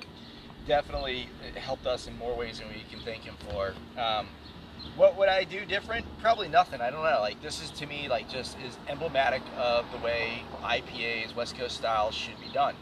[0.67, 3.73] definitely helped us in more ways than we can thank him for.
[3.97, 4.27] Um,
[4.97, 6.05] what would I do different?
[6.21, 6.81] Probably nothing.
[6.81, 7.21] I don't know.
[7.21, 11.77] Like this is to me like just is emblematic of the way IPAs, West Coast
[11.77, 12.75] style should be done.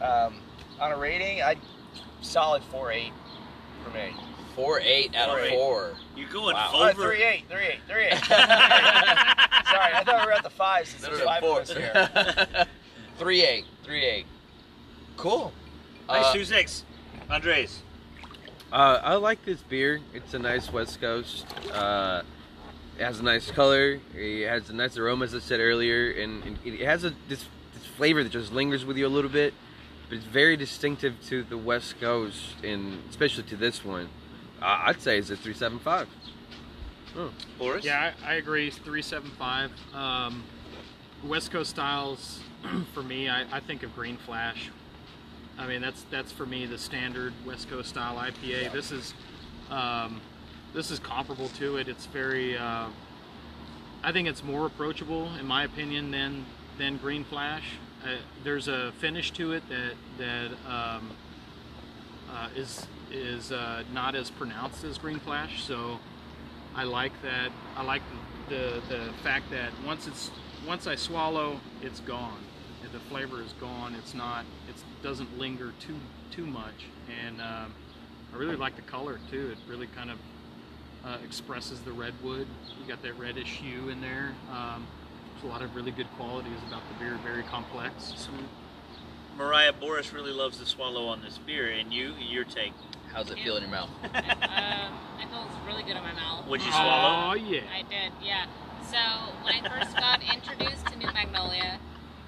[0.00, 0.40] Um,
[0.80, 1.58] on a rating, I'd
[2.22, 3.12] solid four eight
[3.84, 4.12] for me.
[4.54, 5.50] Four eight out of 4.8.
[5.50, 5.90] four.
[6.16, 6.70] You're going Wow.
[6.74, 7.02] Oh, over.
[7.08, 8.18] three eight, three eight, three eight.
[8.24, 11.60] Sorry, I thought we were at the five since there's no, no, five four.
[11.60, 12.66] of us here.
[13.18, 13.64] three eight.
[13.84, 14.26] Three eight.
[15.16, 15.52] Cool.
[16.08, 16.24] Nice.
[16.26, 16.84] Uh, Who's next?
[17.30, 17.80] Andres.
[18.72, 20.00] Uh, I like this beer.
[20.14, 21.46] It's a nice West Coast.
[21.72, 22.22] Uh,
[22.98, 24.00] it has a nice color.
[24.14, 27.46] It has a nice aroma, as I said earlier, and, and it has a this,
[27.74, 29.54] this flavor that just lingers with you a little bit.
[30.08, 34.08] But it's very distinctive to the West Coast, and especially to this one.
[34.60, 36.08] Uh, I'd say it's a three seven five.
[37.58, 37.84] Boris.
[37.84, 38.70] Yeah, I, I agree.
[38.70, 39.70] Three seven five.
[39.94, 40.44] Um,
[41.24, 42.40] West Coast styles,
[42.94, 44.70] for me, I, I think of Green Flash.
[45.58, 48.72] I mean, that's that's for me the standard West Coast style IPA.
[48.72, 49.14] This is
[49.70, 50.20] um,
[50.74, 51.88] this is comparable to it.
[51.88, 52.56] It's very.
[52.56, 52.86] Uh,
[54.02, 56.46] I think it's more approachable, in my opinion, than
[56.78, 57.64] than Green Flash.
[58.02, 61.10] Uh, there's a finish to it that that um,
[62.32, 65.64] uh, is is uh, not as pronounced as Green Flash.
[65.64, 65.98] So
[66.74, 67.50] I like that.
[67.76, 68.02] I like
[68.48, 70.30] the the fact that once it's
[70.66, 72.38] once I swallow, it's gone.
[72.92, 73.94] The flavor is gone.
[73.94, 74.44] It's not.
[74.68, 75.96] It doesn't linger too
[76.30, 76.86] too much.
[77.24, 77.74] And um,
[78.32, 79.50] I really like the color too.
[79.50, 80.18] It really kind of
[81.04, 82.46] uh, expresses the redwood.
[82.80, 84.34] You got that reddish hue in there.
[84.52, 84.86] Um,
[85.32, 87.18] there's a lot of really good qualities about the beer.
[87.24, 88.12] Very complex.
[88.16, 88.30] So,
[89.40, 92.74] Mariah Boris really loves the swallow on this beer, and you, your take.
[93.10, 93.88] How's it feel in your mouth?
[94.04, 96.46] Um, it feels really good in my mouth.
[96.46, 97.30] Would you swallow?
[97.30, 97.62] Oh yeah.
[97.72, 98.44] I did, yeah.
[98.84, 98.98] So
[99.42, 101.78] when I first got introduced to New Magnolia,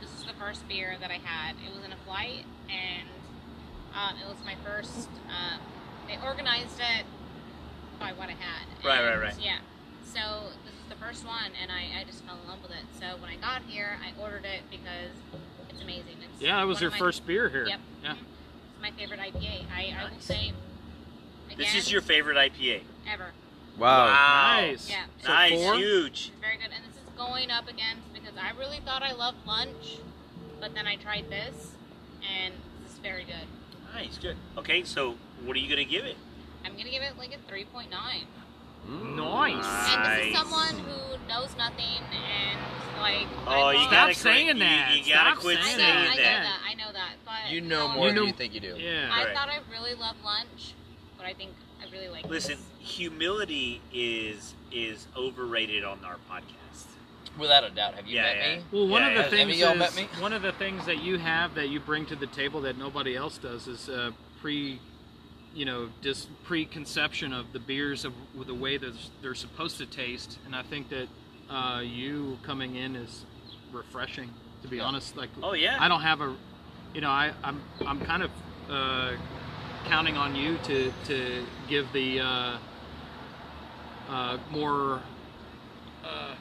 [0.01, 1.57] this was the first beer that I had.
[1.67, 3.09] It was in a flight, and
[3.93, 5.09] um, it was my first.
[5.29, 5.61] Um,
[6.09, 7.05] they organized it
[8.01, 8.65] by what I had.
[8.83, 9.35] Right, right, right.
[9.39, 9.59] Yeah.
[10.05, 12.87] So this is the first one, and I, I just fell in love with it.
[12.99, 15.13] So when I got here, I ordered it because
[15.73, 16.17] it's amazing.
[16.33, 17.67] It's Yeah, that was your first beer here.
[17.67, 17.81] Yep.
[18.03, 18.13] Yeah.
[18.13, 19.65] It's my favorite IPA.
[19.75, 20.25] I, I will Nice.
[20.25, 20.53] say.
[21.57, 22.83] This is your favorite IPA.
[23.13, 23.27] ever.
[23.79, 24.07] Wow.
[24.07, 24.89] Nice.
[24.91, 25.05] Yeah.
[25.23, 25.75] So nice, four?
[25.77, 26.31] huge.
[26.33, 29.47] It's very good, and this is going up against because I really thought I loved
[29.47, 29.99] lunch,
[30.61, 31.73] but then I tried this,
[32.23, 32.55] and
[32.85, 33.47] this is very good.
[33.95, 34.37] Nice, good.
[34.57, 36.17] Okay, so what are you gonna give it?
[36.65, 37.87] I'm gonna give it like a 3.9.
[38.89, 39.65] Nice.
[39.65, 42.59] And this is someone who knows nothing and
[43.01, 43.27] like.
[43.47, 44.95] Oh, you gotta Stop saying quit, that.
[44.97, 46.43] You, gotta Stop quit I saying know, saying I know that.
[46.43, 46.61] that.
[46.69, 48.75] I know that, but You know um, more You know- than you think you do.
[48.79, 49.09] Yeah.
[49.13, 49.35] I Right.
[49.35, 50.75] thought I really loved lunch,
[51.17, 51.51] but I think
[51.81, 52.25] I really like.
[52.27, 52.91] Listen, this.
[52.91, 56.87] humility is is overrated on our podcast.
[57.39, 57.95] Without a doubt.
[57.95, 58.57] Have you Yeah, met yeah.
[58.57, 58.63] me?
[58.73, 59.29] Well, one Yeah, of the yeah.
[59.31, 60.21] things Have you all is, met me?
[60.21, 63.17] one of the things that you have that you bring to the table that nobody
[63.17, 64.11] else does is uh,
[64.43, 64.81] pre,
[65.55, 69.87] you know, just preconception of the beers of with the way that they're supposed to
[69.87, 71.09] taste, and I think that
[71.51, 73.25] uh, you coming in is
[73.73, 74.31] refreshing.
[74.63, 74.85] To be Yeah.
[74.85, 75.77] honest, like Oh yeah.
[75.81, 76.35] I don't have a,
[76.95, 78.31] you know, I, I'm I'm kind of
[78.71, 79.13] uh,
[79.87, 82.59] counting on you to to give the uh,
[84.09, 85.01] uh, more.
[86.05, 86.35] Uh,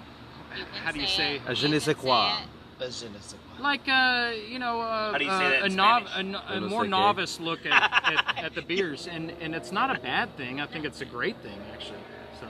[0.83, 1.41] how do you say say?
[1.47, 2.38] A je ne sais quoi.
[2.79, 5.69] a As in, it's like- like uh, you know, uh, How do you uh, a,
[5.69, 6.89] nov- a, no- a more sé qué.
[6.89, 7.71] novice look at,
[8.37, 10.59] at, at the beers, and and it's not a bad thing.
[10.61, 11.97] I think it's a great thing actually.
[12.39, 12.47] So,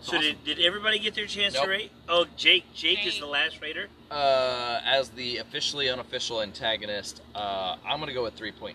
[0.00, 0.20] so awesome.
[0.44, 1.64] did, did everybody get their chance Nope.
[1.64, 1.92] to rate?
[2.08, 2.64] Oh, Jake.
[2.74, 3.88] Jake is the last rater.
[4.10, 8.74] Uh, as the officially unofficial antagonist, uh, I'm gonna go with 3.5.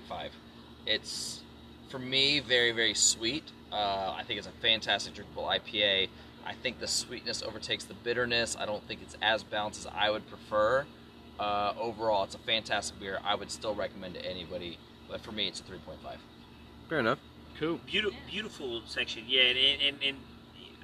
[0.85, 1.41] It's
[1.89, 3.43] for me very very sweet.
[3.71, 6.07] Uh, I think it's a fantastic drinkable IPA.
[6.45, 8.55] I think the sweetness overtakes the bitterness.
[8.57, 10.85] I don't think it's as balanced as I would prefer.
[11.39, 13.19] Uh, overall, it's a fantastic beer.
[13.23, 14.77] I would still recommend to anybody,
[15.09, 16.17] but for me, it's a 3.5.
[16.89, 17.19] Fair enough.
[17.59, 17.79] cool.
[17.85, 19.23] Beautiful, beautiful section.
[19.27, 20.17] Yeah, and and, and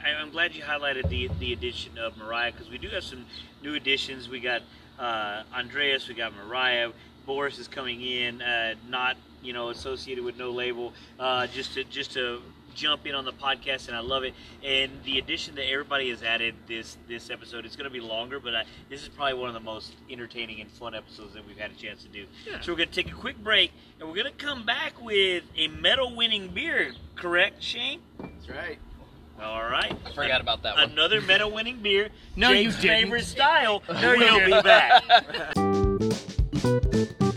[0.04, 3.26] I- I'm glad you highlighted the the addition of Mariah because we do have some
[3.64, 4.28] new additions.
[4.30, 4.62] We got
[5.00, 6.92] uh, Andreas, we got Mariah.
[7.26, 11.84] Boris is coming in, uh, not you know, associated with No Label, uh, just to
[11.86, 12.42] just to
[12.76, 14.34] jump in on the podcast, and I love it.
[14.64, 18.40] And the addition that everybody has added this this episode, it's going to be longer,
[18.40, 21.58] but I, this is probably one of the most entertaining and fun episodes that we've
[21.58, 22.26] had a chance to do.
[22.62, 25.44] So we're going to take a quick break, and we're going to come back with
[25.58, 26.94] a medal-winning beer.
[27.16, 28.02] Correct, Shane?
[28.20, 28.80] That's right.
[29.42, 29.96] All right.
[30.06, 30.92] I forgot about that one.
[30.92, 32.10] Another medal-winning beer.
[32.36, 33.04] No, you Jake's didn't.
[33.04, 33.82] favorite style.
[33.94, 35.04] No, you'll be back.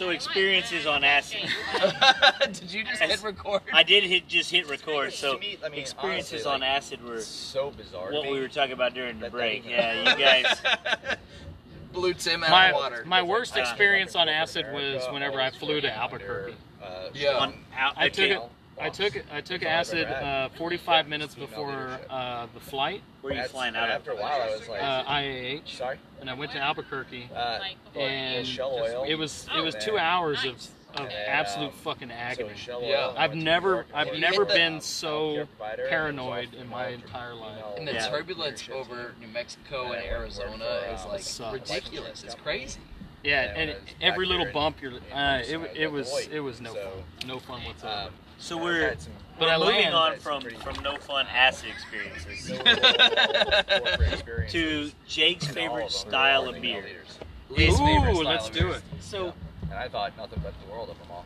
[0.00, 1.40] So experiences on acid.
[2.40, 3.60] Did you just hit record?
[3.70, 5.12] I did hit just hit record.
[5.12, 8.10] So To me, I mean, experiences honestly, on like, acid were so bizarre.
[8.10, 9.68] what we were talking about during the that that break.
[9.68, 10.56] Yeah, you guys.
[11.92, 13.04] Blew Tim out My, of water.
[13.04, 16.54] my worst Uh, experience on acid was whenever I flew to Always Albuquerque.
[16.82, 17.32] uh, Yeah.
[17.36, 18.40] On out, I took it.
[18.80, 23.44] I took I took acid uh, 45 minutes before uh, the flight, Where are you
[23.48, 23.96] flying out of?
[23.96, 25.98] After a while, I was like, uh, IAH, sorry.
[26.20, 27.58] and I went to Albuquerque, Uh,
[27.98, 29.04] and shell oil.
[29.06, 30.54] it was it was Oh, two hours of,
[30.96, 32.56] of And, absolute um, fucking so agony.
[32.56, 33.08] shell Yeah.
[33.08, 36.54] oil, I I've never I've never hit the- been um, so healthcare provider, and paranoid
[36.54, 37.62] in my entire life.
[37.76, 38.08] and the Yeah.
[38.08, 39.14] turbulence over.
[39.20, 41.52] New Mexico And and Arizona for, is uh, like Sucks.
[41.70, 42.24] ridiculous.
[42.24, 42.80] It's crazy.
[43.22, 46.60] Yeah, Yeah, and every little bump, you're in- in uh, it, it was it was
[46.62, 48.06] no So, fun, no fun whatsoever.
[48.08, 48.96] Um, So I've we're
[49.38, 52.50] But we're I moving on from from no fun acid experiences
[54.52, 56.84] to Jake's favorite of them are style of beer.
[57.50, 57.80] leaders.
[57.80, 58.82] Ooh, let's do it.
[59.00, 59.34] So
[59.64, 61.24] And I thought nothing but the world of them all.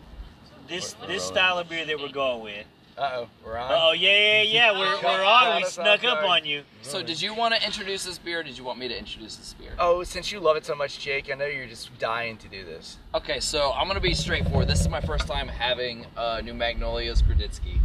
[0.68, 2.66] this this style of beer that we're going with.
[2.96, 3.70] Uh oh, we're on.
[3.72, 5.56] Oh yeah yeah yeah, we're, we're on.
[5.62, 6.62] We snuck up on you.
[6.82, 8.38] So, did you want to introduce this beer?
[8.40, 9.72] or Did you want me to introduce this beer?
[9.80, 12.64] Oh, since you love it so much, Jake, I know you're just dying to do
[12.64, 12.98] this.
[13.12, 14.68] Okay, so I'm gonna be straightforward.
[14.68, 17.80] This is my first time having uh, New Magnolia's Graditsky.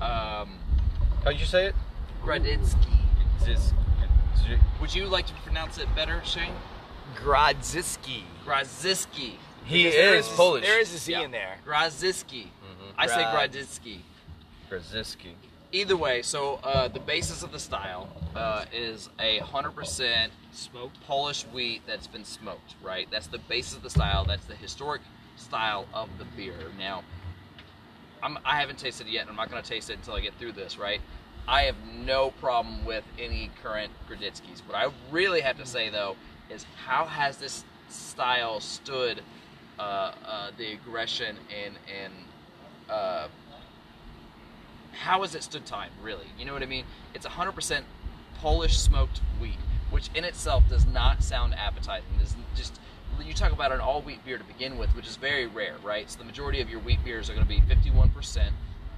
[0.00, 0.58] Um,
[1.24, 1.74] How'd you say it?
[2.24, 2.96] Graditsky.
[3.44, 3.72] Ziz-
[4.80, 6.52] Would you like to pronounce it better, Shane?
[7.14, 8.22] Grodziskie.
[8.46, 9.32] Graziski.
[9.66, 10.64] He Because there is is- Polish.
[10.64, 11.20] There is a Z Yeah.
[11.22, 11.56] in there.
[11.66, 12.46] Graziski.
[12.96, 13.98] I say Grad- Graditsky.
[14.68, 15.34] Krasinski.
[15.72, 21.00] Either way, so uh, the basis of the style uh, is a hundred percent Smoked.
[21.06, 23.06] Polish wheat that's been smoked, right?
[23.10, 24.24] That's the basis of the style.
[24.24, 25.02] That's the historic
[25.36, 26.54] style of the beer.
[26.78, 27.02] Now,
[28.22, 29.22] I'm, I haven't tasted it yet.
[29.22, 31.00] and I'm not going to taste it until I get through this, right?
[31.46, 34.60] I have no problem with any current Graditskis.
[34.66, 36.16] What I really have to say, though,
[36.50, 39.20] is how has this style stood
[39.78, 42.12] uh, uh, the aggression and and
[42.88, 43.28] uh,
[44.96, 46.26] how has it stood time, really?
[46.38, 46.84] You know what I mean?
[47.14, 47.82] It's 100%
[48.38, 49.58] Polish smoked wheat,
[49.90, 52.08] which in itself does not sound appetizing.
[52.18, 52.80] This just
[53.24, 56.10] you talk about an all wheat beer to begin with, which is very rare, right?
[56.10, 58.50] So the majority of your wheat beers are going to be 51%,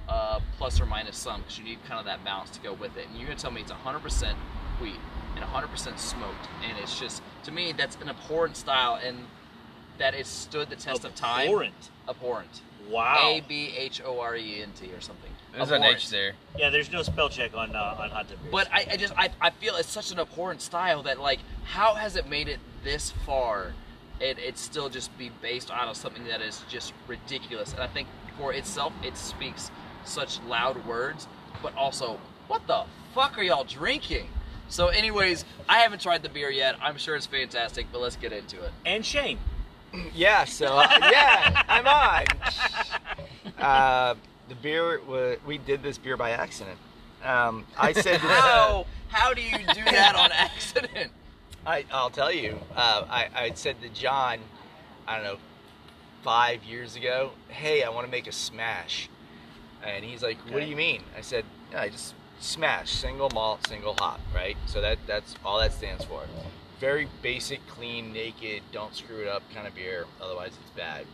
[0.07, 2.97] uh, plus or minus some, because you need kind of that balance to go with
[2.97, 3.07] it.
[3.07, 4.33] And you're going to tell me it's 100%
[4.81, 4.95] wheat
[5.35, 9.17] and 100% smoked, and it's just to me that's an abhorrent style, and
[9.97, 11.47] that it's stood the test of time.
[11.47, 11.89] Abhorrent.
[12.07, 12.61] Abhorrent.
[12.89, 13.17] Wow.
[13.21, 15.31] A B H O R E N T or something.
[15.53, 15.97] There's an Abhorrent.
[15.97, 16.33] H there.
[16.57, 18.51] Yeah, there's no spell check on uh, on hot tub beers.
[18.51, 21.95] But I, I just I, I feel it's such an abhorrent style that like how
[21.95, 23.73] has it made it this far?
[24.19, 27.73] It it still just be based out of something that is just ridiculous.
[27.73, 28.07] And I think
[28.37, 29.71] for itself it speaks
[30.05, 31.27] such loud words,
[31.63, 32.83] but also what the
[33.15, 34.29] fuck are y'all drinking?
[34.69, 36.75] So anyways, I haven't tried the beer yet.
[36.81, 38.71] I'm sure it's fantastic, but let's get into it.
[38.85, 39.39] and Shane.
[40.13, 42.25] Yeah, so uh, yeah, I'm on.
[43.57, 44.15] Uh,
[44.49, 46.77] the beer was, we did this beer by accident.
[47.23, 51.11] Um, I said How how do you do that on accident?
[51.65, 52.57] I, I'll tell you.
[52.75, 54.39] Uh, I, I said to John,
[55.07, 55.37] I don't know,
[56.23, 59.09] five years ago, hey, I want to make a smash.
[59.83, 61.03] And he's like, what do you mean?
[61.17, 64.57] I said, yeah, I just smash, single malt, single hop, right?
[64.65, 66.21] So that that's all that stands for.
[66.79, 71.05] Very basic, clean, naked, don't screw it up kind of beer, otherwise it's bad.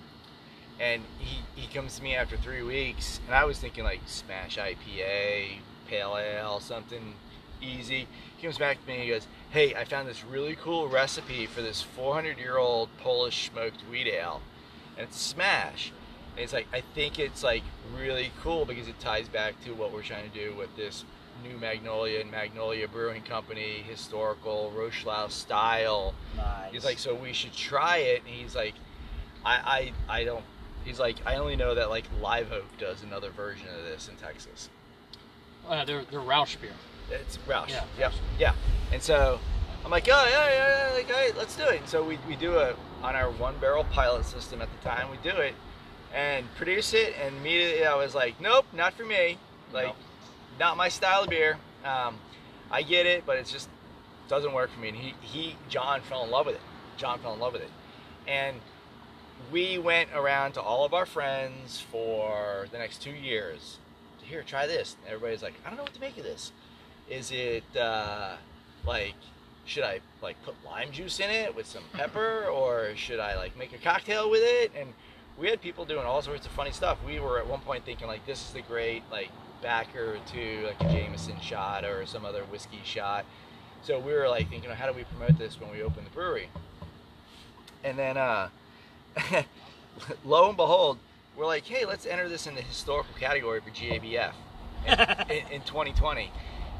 [0.80, 4.57] And he, he comes to me after three weeks, and I was thinking like smash
[4.57, 7.14] IPA, pale ale, something
[7.61, 8.07] easy.
[8.38, 11.45] He comes back to me and he goes, Hey, I found this really cool recipe
[11.45, 14.41] for this 400 year old Polish smoked wheat ale.
[14.97, 15.91] And it's smash.
[16.35, 17.64] And it's like, I think it's like
[17.95, 21.06] really cool because it ties back to what we're trying to do with this
[21.43, 26.14] new Magnolia and Magnolia Brewing Company, historical Rochelau style.
[26.35, 26.72] Nice.
[26.72, 28.22] He's like, so we should try it.
[28.26, 28.73] And he's like,
[29.45, 30.43] I, I, I don't.
[30.85, 34.15] He's like, I only know that like Live Oak does another version of this in
[34.15, 34.69] Texas.
[35.67, 36.71] Uh, they're they're Rauch beer.
[37.11, 37.69] It's Rauch.
[37.69, 37.83] Yeah.
[37.99, 38.13] Yep.
[38.39, 38.53] Yeah.
[38.93, 39.39] And so
[39.83, 41.79] I'm like, oh yeah, yeah, yeah, like, all right, let's do it.
[41.81, 45.09] And so we, we do a on our one barrel pilot system at the time.
[45.11, 45.53] We do it
[46.13, 49.37] and produce it, and immediately I was like, nope, not for me.
[49.73, 49.95] Like, Nope.
[50.59, 51.57] not my style of beer.
[51.83, 52.15] Um,
[52.71, 53.69] I get it, but it just
[54.29, 54.89] doesn't work for me.
[54.89, 56.61] And he he John fell in love with it.
[56.97, 57.71] John fell in love with it,
[58.27, 58.57] and
[59.51, 63.77] we went around to all of our friends for the next two years.
[64.19, 64.95] to Here, try this.
[65.03, 66.51] And everybody's like, I don't know what to make of this.
[67.09, 68.35] Is it uh,
[68.85, 69.15] like,
[69.65, 73.57] should I like put lime juice in it with some pepper, or should I like
[73.57, 74.72] make a cocktail with it?
[74.76, 74.93] And
[75.38, 76.97] we had people doing all sorts of funny stuff.
[77.05, 79.30] We were at one point thinking like, this is the great like
[79.61, 83.26] backer to like a Jameson shot or some other whiskey shot.
[83.84, 86.49] So we were like thinking, how do we promote this when we open the brewery?
[87.84, 88.49] And then, uh,
[90.25, 90.97] lo and behold,
[91.37, 94.33] we're like, hey, let's enter this in the historical category for GABF
[94.87, 96.31] in, in, in 2020.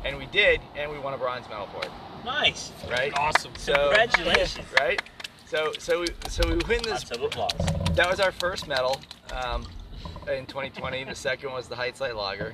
[0.04, 1.92] And we did, and we won a bronze medal for it,
[2.24, 2.72] Nice.
[2.90, 3.12] right?
[3.18, 3.52] Awesome.
[3.58, 4.68] So, Congratulations.
[4.80, 5.02] right?
[5.48, 7.96] So, so we, so we win this Lots of applause.
[7.96, 9.00] that was our first medal
[9.34, 9.66] um,
[10.32, 11.06] in 2020.
[11.06, 12.54] the second was the Heights Light Lager.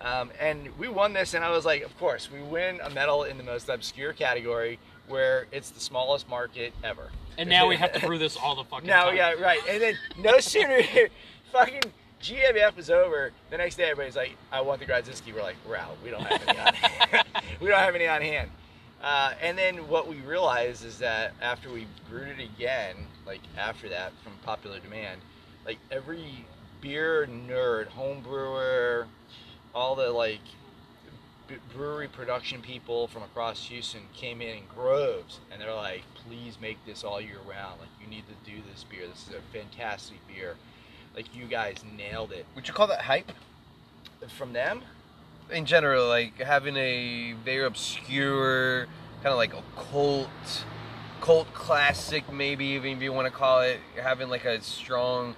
[0.00, 3.24] Um, and we won this, and I was like, of course, we win a medal
[3.24, 4.78] in the most obscure category
[5.08, 7.10] where it's the smallest market ever.
[7.38, 9.16] And now we have to brew this all the fucking No, time.
[9.16, 9.60] yeah, right.
[9.68, 10.80] And then no sooner
[11.52, 11.82] fucking
[12.22, 15.34] GABF was over, the next day everybody's like, I want the Grodziskie.
[15.34, 15.96] We're like, we're out.
[16.02, 17.26] We don't have any on hand.
[17.60, 18.50] we don't have any on hand.
[19.02, 22.96] Uh, and then what we realized is that after we brewed it again,
[23.26, 25.20] like after that from popular demand,
[25.66, 26.44] like every
[26.80, 29.06] beer nerd, home brewer,
[29.74, 30.40] all the like
[31.74, 36.84] brewery production people from across Houston came in in groves and they're like, please make
[36.86, 37.80] this all year round.
[37.80, 39.06] Like, you need to do this beer.
[39.06, 40.56] This is a fantastic beer.
[41.14, 42.46] Like, you guys nailed it.
[42.54, 43.32] Would you call that hype?
[44.36, 44.82] From them,
[45.50, 48.86] in general, like having a very obscure,
[49.22, 50.64] kind of like a cult,
[51.20, 55.36] cult classic, maybe even if you want to call it, having like a strong,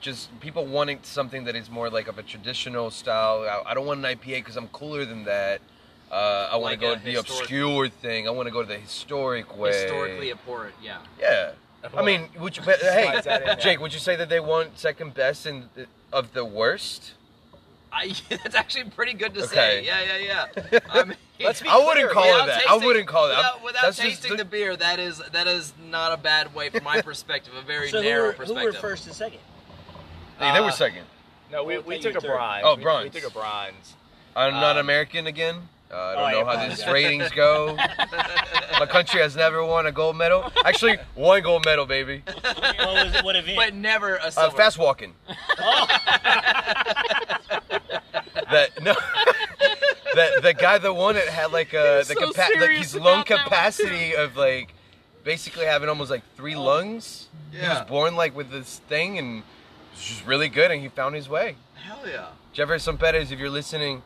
[0.00, 3.42] just people wanting something that is more like of a traditional style.
[3.66, 5.60] I, I don't want an IPA because I'm cooler than that.
[6.10, 8.26] Uh, I want Like to go to the obscure thing.
[8.26, 9.70] I want to go to the historic way.
[9.72, 10.98] Historically important, yeah.
[11.20, 11.52] Yeah.
[11.96, 12.62] I mean, would you?
[12.64, 13.56] But, hey, Why is that in there?
[13.56, 15.68] Jake, would you say that they want second best in
[16.12, 17.12] of the worst?
[17.92, 19.54] I, that's actually pretty good to Okay.
[19.54, 19.84] say.
[19.84, 20.78] Yeah, yeah, yeah.
[20.90, 22.68] I mean, Let's be I wouldn't call without it that.
[22.68, 23.36] I wouldn't call it that.
[23.38, 26.54] Without, without That's just tasting the- the beer, that is that is not a bad
[26.54, 27.54] way from my perspective.
[27.54, 28.74] A very So who narrow were, who perspective.
[28.74, 29.40] were first and second?
[30.40, 31.04] Hey, they were Uh, second.
[31.52, 32.28] no, we, Well, we took a third.
[32.28, 32.62] bronze.
[32.64, 33.04] Oh, We- bronze.
[33.14, 33.94] We, took a bronze.
[34.34, 35.68] I'm not um, American again.
[35.92, 36.92] Uh, I don't Oh, I know how these apologize.
[36.92, 37.76] ratings go.
[38.78, 40.50] My country has never won a gold medal.
[40.64, 42.22] Actually, one gold medal, baby.
[42.26, 43.22] What was?
[43.24, 43.56] What event?
[43.56, 44.56] but never a Uh, silver.
[44.56, 45.14] fast walking.
[45.58, 45.86] Oh.
[48.50, 48.94] That no.
[50.14, 52.94] the the guy that won it had like uh the so capa- like serious his
[52.96, 54.72] about lung that one, capacity of like
[55.24, 57.28] basically having almost like three lungs.
[57.52, 59.42] He was born like with this thing and
[60.00, 61.56] it was just really good and he found his way.
[61.74, 62.28] Hell yeah.
[62.52, 64.02] Jefferson Perez, if you're listening,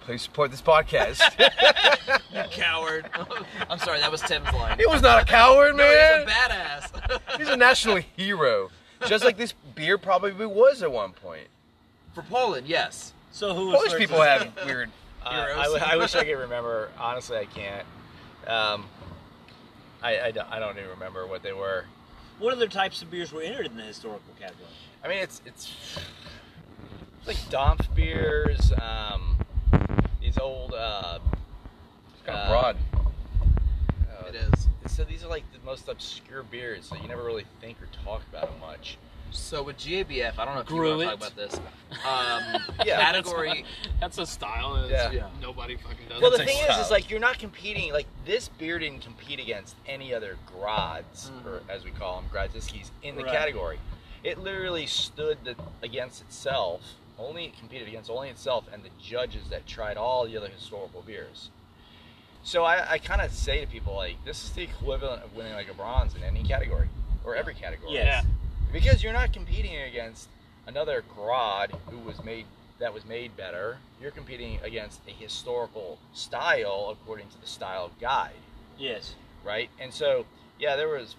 [0.00, 1.20] please support this podcast.
[2.32, 3.06] You coward.
[3.70, 4.78] I'm sorry, that was Tim's line.
[4.78, 6.26] he was not a coward, No, man.
[6.26, 7.36] he's a badass.
[7.38, 8.70] He's a national hero.
[9.06, 11.48] Just like this beer probably was at one point.
[12.14, 13.12] For Poland, yes.
[13.30, 14.90] So who was Polish first people and have weird.
[15.22, 15.58] Uh, Heroes.
[15.58, 16.88] I, w- I wish I could remember.
[16.98, 17.86] Honestly, I can't.
[18.46, 18.86] Um,
[20.02, 21.84] I, I, don't, I don't even remember what they were.
[22.38, 24.64] What other types of beers were entered in the historical category?
[25.04, 25.72] I mean, it's it's
[27.26, 28.72] like Domp beers.
[28.80, 29.38] Um,
[30.20, 30.74] these old.
[30.74, 31.18] Uh,
[32.14, 32.76] It's kind of Uh, broad.
[34.10, 34.68] uh, It is.
[34.94, 38.22] So these are like the most obscure beers that you never really think or talk
[38.32, 38.98] about them much.
[39.30, 41.54] So with GABF, I don't know if you want to talk about this.
[42.04, 42.98] Um, Yeah.
[43.00, 43.64] category.
[44.00, 44.74] That's a style.
[44.76, 45.10] and Yeah.
[45.10, 45.28] Yeah.
[45.40, 47.92] Nobody fucking does Well, the thing a is, is like you're not competing.
[47.92, 51.46] Like this beer didn't compete against any other Grods, Mhm.
[51.46, 53.32] or as we call them, Grodziskis, in the Right.
[53.32, 53.78] category.
[54.24, 56.80] It literally stood the, against itself.
[57.18, 61.02] Only it competed against only itself and the judges that tried all the other historical
[61.02, 61.50] beers.
[62.44, 65.52] So I, I kind of say to people like, this is the equivalent of winning
[65.54, 66.88] like a bronze in any category
[67.24, 67.92] or every category.
[67.94, 68.24] Yes.
[68.72, 70.28] Because you're not competing against
[70.66, 72.44] another Grod who was made
[72.78, 73.78] that was made better.
[74.00, 78.38] You're competing against a historical style according to the style guide,
[78.78, 79.14] Yes.
[79.44, 79.68] right?
[79.80, 80.26] And so,
[80.60, 81.16] yeah, there was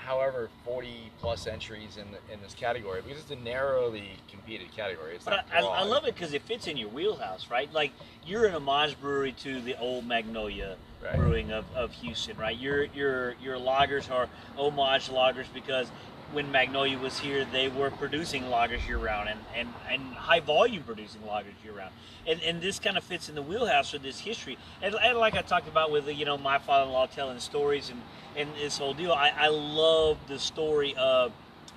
[0.00, 5.14] however 40 plus entries in the, in this category because it's a narrowly competed category.
[5.14, 5.84] It's But I, I.
[5.84, 7.72] Love it because it fits in your wheelhouse, right?
[7.72, 7.92] Like
[8.26, 11.16] you're an homage brewery to the old Magnolia Right.
[11.16, 12.58] brewing of, of Houston, right?
[12.58, 14.28] Your your your lagers are
[14.58, 15.90] homage lagers because
[16.32, 20.82] when Magnolia was here, they were producing lagers year round and, and, and high volume
[20.82, 21.92] producing lagers year round.
[22.26, 24.56] And, and this kind of fits in the wheelhouse of this history.
[24.82, 28.00] And, and like I talked about with you know my father-in-law telling stories and,
[28.36, 31.32] and this whole deal, I, I love the story of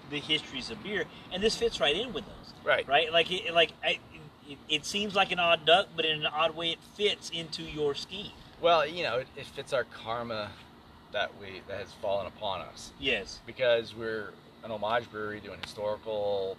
[0.09, 2.87] the histories of beer, and this fits right in with those Right.
[2.87, 3.11] right?
[3.11, 3.99] Like, it, like I,
[4.47, 7.63] it, it seems like an odd duck, but in an odd way, it fits into
[7.63, 8.31] your scheme.
[8.61, 10.49] Well, you know, it, it fits our karma
[11.11, 12.91] that we that has fallen upon us.
[12.99, 13.39] Yes.
[13.45, 14.31] because we're
[14.63, 16.57] an homage brewery doing historical,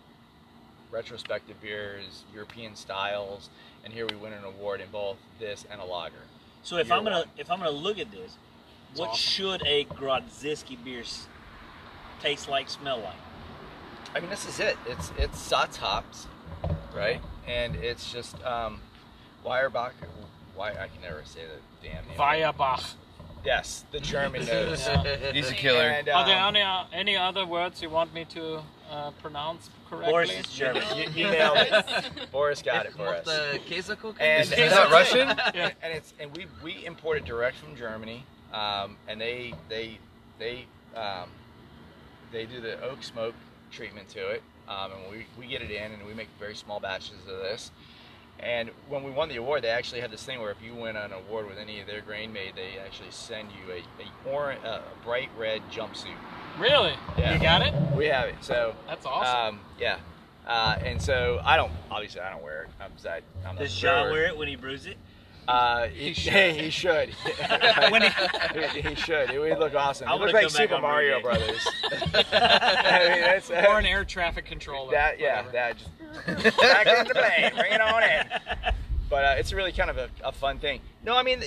[0.91, 3.49] retrospective beers, European styles,
[3.85, 6.15] and here we win an award in both this and a lager.
[6.63, 7.29] So if Year I'm gonna one.
[7.39, 8.37] if I'm gonna look at this,
[8.97, 9.19] what awesome.
[9.19, 11.03] should a Grodziskie beer
[12.21, 13.15] taste like, smell like?
[14.15, 14.77] I mean, this is it.
[14.87, 16.27] It's it's Saaz hops,
[16.95, 17.21] right?
[17.49, 18.81] And it's just um,
[19.45, 19.93] Weyerbacher.
[20.55, 22.17] Why I can never say the damn name.
[22.17, 22.95] Weyerbach.
[23.45, 24.87] Yes, the German nose.
[24.87, 25.33] Yeah.
[25.33, 25.83] He's a killer.
[25.83, 29.69] And, Are there um, any, uh, any other words you want me to uh, pronounce
[29.91, 30.13] correctly?
[30.13, 30.83] Boris is German.
[30.97, 32.31] you, you nailed it.
[32.33, 33.25] Boris got it for us.
[33.25, 34.17] the Käsekuchen?
[34.21, 35.29] And Is that Russian?
[35.55, 35.73] Yeah.
[35.83, 38.25] and it's and we we import it direct from Germany,
[38.55, 39.99] um, and they they
[40.39, 40.67] they
[40.97, 41.29] um,
[42.33, 43.35] they do the oak smoke
[43.71, 46.79] treatment to it, um, and we, we get it in and we make very small
[46.81, 47.71] batches of this.
[48.41, 50.97] And when we won the award, they actually had this thing where if you win
[50.97, 54.61] an award with any of their grain made, they actually send you a a, orange,
[54.65, 56.17] uh, a bright red jumpsuit.
[56.59, 56.95] Really?
[57.19, 57.35] Yeah.
[57.35, 57.75] You got it?
[57.97, 59.57] We have it, so That's awesome.
[59.57, 59.99] um, yeah.
[60.47, 62.69] Uh, and so I don't obviously I don't wear it.
[62.81, 64.13] I'm, I, I'm Does a John brewer.
[64.13, 64.97] wear it when he brews it?
[65.47, 66.55] Uh, he, should.
[66.57, 67.09] he should.
[67.11, 69.31] He, he should.
[69.31, 70.09] It would look awesome.
[70.09, 71.67] I It wanna look like Super Mario Brew Brothers.
[71.93, 74.91] I mean, that's, or an air traffic controller.
[74.93, 75.19] that.
[75.21, 75.75] Yeah, whatever.
[76.27, 77.51] that just back into play.
[77.57, 78.27] Bring it on in.
[79.11, 80.81] But uh, it's really kind of a, a fun thing.
[81.05, 81.41] No, I mean,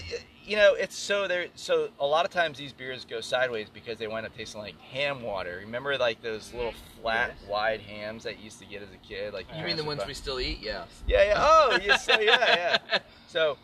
[0.46, 1.48] you know, it's so there.
[1.56, 4.80] So a lot of times these beers go sideways because they wind up tasting like
[4.80, 5.58] ham water.
[5.66, 7.50] Remember, like those little flat, Yes.
[7.50, 9.34] wide hams that you used to get as a kid.
[9.34, 10.60] Like You mean the ones we still eat?
[10.62, 10.86] Yeah.
[11.08, 11.34] Yeah, yeah.
[11.40, 11.98] Oh, yeah.
[11.98, 13.00] So yeah, yeah.
[13.28, 13.58] So,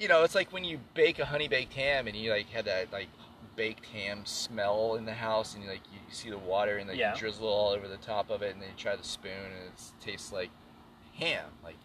[0.00, 2.64] you know, it's like when you bake a honey baked ham and you like have
[2.64, 3.08] that like
[3.54, 6.98] baked ham smell in the house, and you like you see the water and like
[6.98, 7.12] Yeah.
[7.14, 9.68] you drizzle all over the top of it, and then you try the spoon and
[9.68, 10.48] it tastes like
[11.18, 11.44] ham.
[11.62, 11.76] Like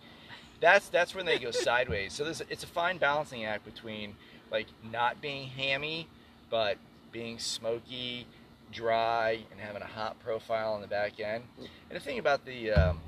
[0.62, 2.14] that's that's when they go sideways.
[2.14, 4.16] So there's it's a fine balancing act between
[4.50, 6.08] like not being hammy,
[6.50, 6.78] but
[7.12, 8.28] being smoky,
[8.72, 11.44] dry, and having a hot profile on the back end.
[11.58, 13.00] And the thing about the um,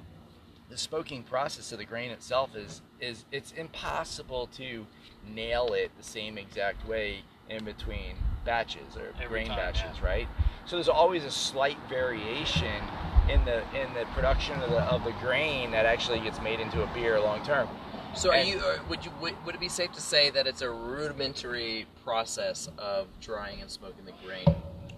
[0.69, 4.85] the smoking process of the grain itself is is it's impossible to
[5.33, 10.05] nail it the same exact way in between batches or Every grain time, batches, yeah.
[10.05, 10.27] right?
[10.65, 12.83] So there's always a slight variation
[13.29, 16.83] in the in the production of the of the grain that actually gets made into
[16.83, 17.67] a beer long term.
[18.15, 18.59] So, are And- you?
[18.59, 19.11] Uh, would you?
[19.21, 23.69] Would, would it be safe to say that it's a rudimentary process of drying and
[23.69, 24.45] smoking the grain?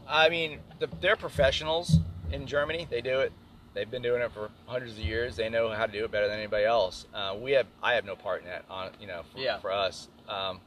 [0.07, 1.99] I mean, the, they're professionals
[2.31, 2.87] in Germany.
[2.89, 3.33] They do it.
[3.73, 5.35] They've been doing it for hundreds of years.
[5.35, 7.05] They know how to do it better than anybody else.
[7.13, 8.65] Uh, we have, I have no part in that.
[8.69, 9.59] On you know, for, Yeah.
[9.59, 10.59] for us, um,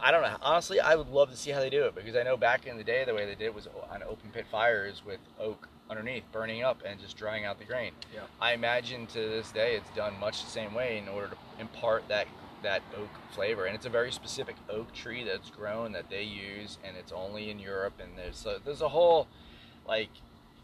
[0.00, 0.36] I don't know.
[0.42, 2.76] Honestly, I would love to see how they do it because I know back in
[2.76, 6.24] the day the way they did it was on open pit fires with oak underneath,
[6.32, 7.92] burning up and just drying out the grain.
[8.12, 8.20] Yeah.
[8.40, 12.08] I imagine to this day it's done much the same way in order to impart
[12.08, 12.26] that
[12.62, 16.78] that oak flavor, and it's a very specific oak tree that's grown that they use,
[16.82, 17.92] and it's only in Europe.
[18.00, 19.28] And there's a, there's a whole
[19.86, 20.08] like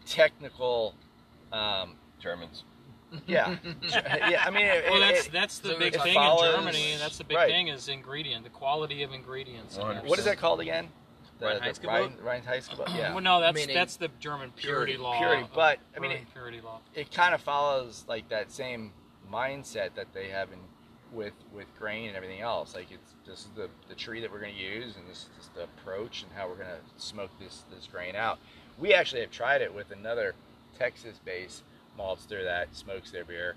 [0.06, 0.94] technical,
[1.52, 2.64] um, Germans.
[3.26, 4.42] yeah, yeah.
[4.46, 6.94] I mean, it, Well, that's it- that's the so big thing follows- in Germany.
[6.98, 7.48] That's the big right.
[7.50, 9.76] thing is ingredient, the quality of ingredients.
[9.76, 10.88] in what is that called again?
[11.38, 12.96] The, the Reinheitsgebot?
[12.96, 13.12] Yeah.
[13.12, 14.96] Well, no, that's Meaning that's the German purity, purity.
[14.96, 15.18] law.
[15.18, 16.78] Purity, but, I mean, it- purity law.
[16.94, 18.92] it kind of follows like that same
[19.30, 20.58] mindset that they have in
[21.12, 22.74] with with grain and everything else.
[22.74, 25.50] Like it's this is the, the tree that we're going to use, and this is
[25.54, 28.38] the approach and how we're going to smoke this this grain out.
[28.78, 30.34] We actually have tried it with another
[30.78, 31.62] Texas-based
[31.98, 33.54] maltster that smokes their beer,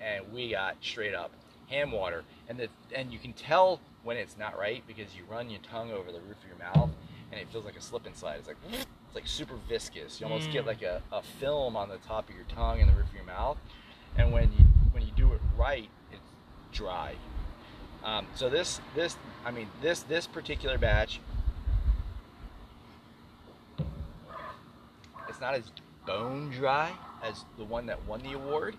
[0.00, 1.32] and we got straight up
[1.68, 5.50] ham water, and the and you can tell when it's not right because you run
[5.50, 6.90] your tongue over the roof of your mouth,
[7.30, 8.36] and it feels like a slip and slide.
[8.38, 10.20] It's like it's like super viscous.
[10.20, 10.68] You almost get Mm.
[10.68, 13.24] like a, a film on the top of your tongue and the roof of your
[13.24, 13.58] mouth.
[14.16, 16.30] And when you when you do it right, it's
[16.72, 17.14] dry.
[18.04, 21.20] Um, so this this I mean this this particular batch,
[25.28, 25.70] it's not as
[26.08, 26.90] bone dry
[27.22, 28.74] as the one that won the award,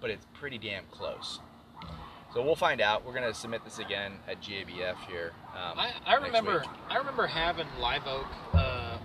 [0.00, 1.40] but it's pretty damn close.
[2.34, 3.06] So we'll find out.
[3.06, 5.32] We're gonna submit this again at GABF here.
[5.54, 6.68] Um, I, I remember week.
[6.90, 8.98] I remember having Live Oak uh,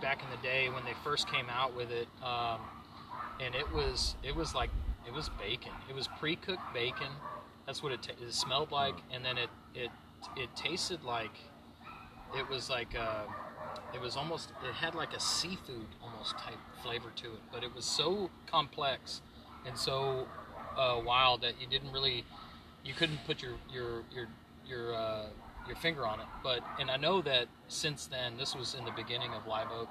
[0.00, 2.60] back in the day when they first came out with it, um,
[3.40, 4.70] and it was it was like
[5.06, 5.72] it was bacon.
[5.90, 7.08] It was pre-cooked bacon.
[7.66, 9.90] That's what it, ta- it smelled like, and then it it
[10.36, 11.36] it tasted like
[12.36, 13.24] it was like uh,
[13.94, 17.74] it was almost it had like a seafood almost type flavor to it, but it
[17.74, 19.20] was so complex
[19.66, 20.26] and so
[20.76, 22.24] uh, wild that you didn't really
[22.84, 24.28] you couldn't put your your your
[24.66, 25.26] your uh,
[25.66, 26.26] your finger on it.
[26.42, 29.88] But and I know that since then, this was in the beginning of Live Oak.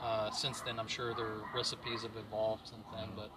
[0.00, 3.08] Uh, since then, I'm sure their recipes have evolved since then.
[3.16, 3.30] But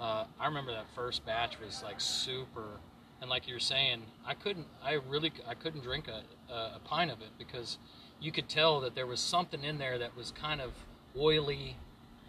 [0.00, 2.78] uh, I remember that first batch was like super,
[3.20, 6.22] and like you're saying, I couldn't, I really, I couldn't drink a,
[6.52, 7.78] a, a pint of it because
[8.20, 10.72] you could tell that there was something in there that was kind of
[11.18, 11.76] oily,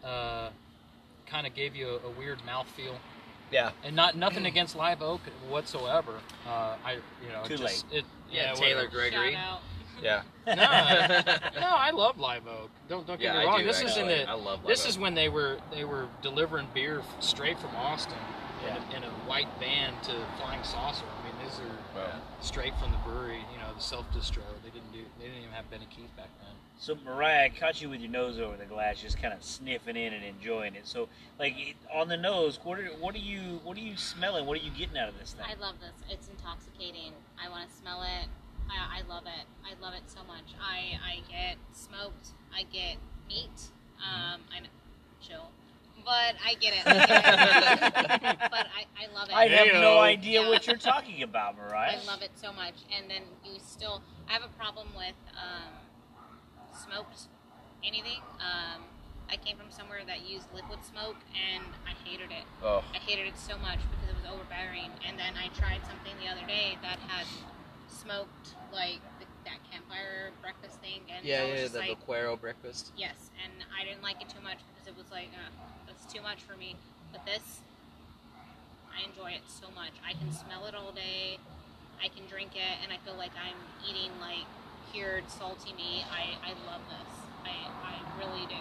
[0.04, 0.50] uh,
[1.26, 2.96] kind of gave you a, a weird mouthfeel.
[3.52, 3.72] Yeah.
[3.84, 6.14] And not nothing against live oak whatsoever.
[6.48, 8.96] Uh, I you know Too just, It, Yeah, yeah, Taylor whatever.
[8.96, 9.38] Gregory.
[10.04, 10.22] Yeah.
[10.48, 12.70] No, no, I love live oak.
[12.88, 13.60] Don't don't get Yeah, me I wrong.
[13.60, 14.26] do, this is in actually.
[14.26, 17.60] the I love Live this Live is when they were they were delivering beer straight
[17.60, 18.18] from Austin
[18.66, 21.06] in, a, in a white van to Flying Saucer.
[21.06, 22.22] I mean, these are Wow.
[22.42, 23.40] straight from the brewery.
[23.54, 24.44] You know, the self distro.
[24.64, 25.00] They didn't do.
[25.20, 26.56] They didn't even have Benny Keith back then.
[26.78, 29.98] So Mariah, I caught you with your nose over the glass, just kind of sniffing
[29.98, 30.88] in and enjoying it.
[30.88, 34.46] So, like on the nose, what are what are you what are you smelling?
[34.46, 35.46] What are you getting out of this thing?
[35.46, 35.92] I love this.
[36.10, 37.14] It's intoxicating.
[37.44, 38.30] I want to smell it.
[38.70, 39.46] I, I love it.
[39.66, 40.54] I love it so much.
[40.62, 42.30] I, I get smoked.
[42.54, 42.98] I get
[43.28, 43.72] meat.
[44.00, 44.70] Um, I know,
[45.22, 45.50] chill,
[46.10, 46.82] but I get it.
[46.88, 48.38] I get it.
[48.50, 49.36] but I, I love it.
[49.36, 50.50] I have no idea Yeah.
[50.50, 52.00] what you're talking about, Mariah.
[52.02, 52.74] I love it so much.
[52.98, 55.70] And then you still, I have a problem with um,
[56.74, 57.28] smoked
[57.84, 58.22] anything.
[58.42, 58.82] Um,
[59.30, 62.46] I came from somewhere that used liquid smoke, and I hated it.
[62.64, 62.84] Oh.
[62.94, 64.90] I hated it so much because it was overbearing.
[65.06, 67.28] And then I tried something the other day that had
[67.86, 72.00] smoked like the, that campfire breakfast thing, and Yeah, I was yeah, just the like,
[72.02, 72.92] Vaquero breakfast.
[72.98, 75.50] yes, and I didn't like it too much because it was like, uh,
[76.10, 76.76] that's too much for me.
[77.12, 77.60] But this,
[78.90, 79.92] I enjoy it so much.
[80.06, 81.38] I can smell it all day.
[82.04, 83.58] I can drink it, and I feel like I'm
[83.88, 84.46] eating like
[84.92, 86.06] cured salty meat.
[86.12, 87.14] I, I love this.
[87.46, 88.56] I, I really do.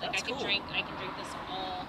[0.00, 0.44] Like That's I could cool.
[0.44, 1.86] drink I can drink this all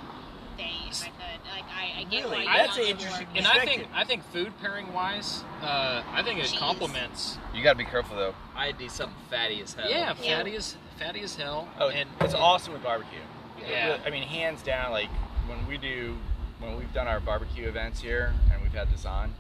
[0.58, 1.42] day if I could.
[1.52, 2.46] Like I, I get Really?
[2.46, 3.28] what I That's an interesting.
[3.36, 6.60] And I think I think food pairing wise, uh, I think it Cheese.
[6.60, 7.38] complements.
[7.54, 8.36] You gotta be careful though.
[8.56, 9.90] I'd do something fatty as hell.
[9.90, 10.38] Yeah, Yeah.
[10.38, 11.68] fatty as fatty as hell.
[11.80, 13.20] Oh, and it's awesome with barbecue.
[13.66, 13.98] It Yeah.
[14.06, 15.10] I mean, hands down, like
[15.48, 16.18] when we do,
[16.60, 19.34] when we've done our barbecue events here and we've had this on,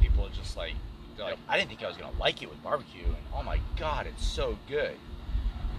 [0.00, 0.74] people are just like,
[1.16, 3.60] they're like, I didn't think I was gonna like it with barbecue, and oh my
[3.76, 4.96] god, it's so good.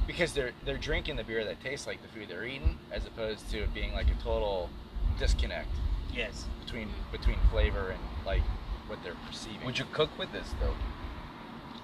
[0.07, 3.49] Because they're they're drinking the beer that tastes like the food they're eating, as opposed
[3.51, 4.69] to it being like a total
[5.17, 5.69] disconnect
[6.13, 6.45] yes.
[6.65, 8.41] between between flavor and like
[8.87, 9.65] what they're perceiving.
[9.65, 10.73] Would you cook with this though?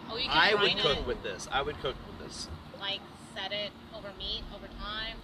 [0.10, 1.48] Oh, you can I would brine cook it, with this.
[1.52, 2.48] I would cook with this.
[2.80, 3.00] like
[3.36, 5.18] set it over meat over time.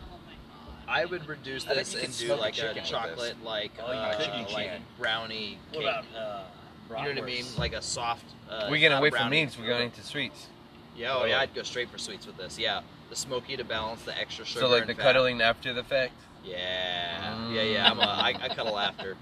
[0.87, 1.01] My god.
[1.01, 3.91] I would reduce I this you and do smoke a like a chocolate, like Oh,
[3.91, 5.83] you uh, could, you like brownie What cake.
[5.89, 6.43] about uh,
[6.89, 7.45] you know what I mean?
[7.57, 8.25] Like a soft.
[8.49, 9.41] Uh, we're getting not away a from brownie.
[9.45, 9.57] meats.
[9.57, 10.47] We're going into sweets.
[10.95, 12.59] Yeah, oh yeah, I'd go straight for sweets with this.
[12.59, 14.59] Yeah, the smoky to balance the extra sugar.
[14.59, 15.01] So like and the fat.
[15.13, 16.13] cuddling after the fact,
[16.45, 17.89] Yeah, yeah, yeah.
[17.89, 19.15] I'm a, I, I cuddle after,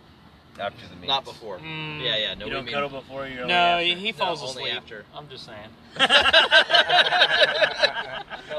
[0.60, 1.08] after the meat.
[1.08, 1.58] not before.
[1.60, 2.34] Mm, Yeah, yeah.
[2.36, 4.02] No, you don't mean cuddle before you're No, he, after.
[4.04, 4.76] he falls No, only asleep.
[4.78, 5.06] after.
[5.16, 5.70] I'm just saying.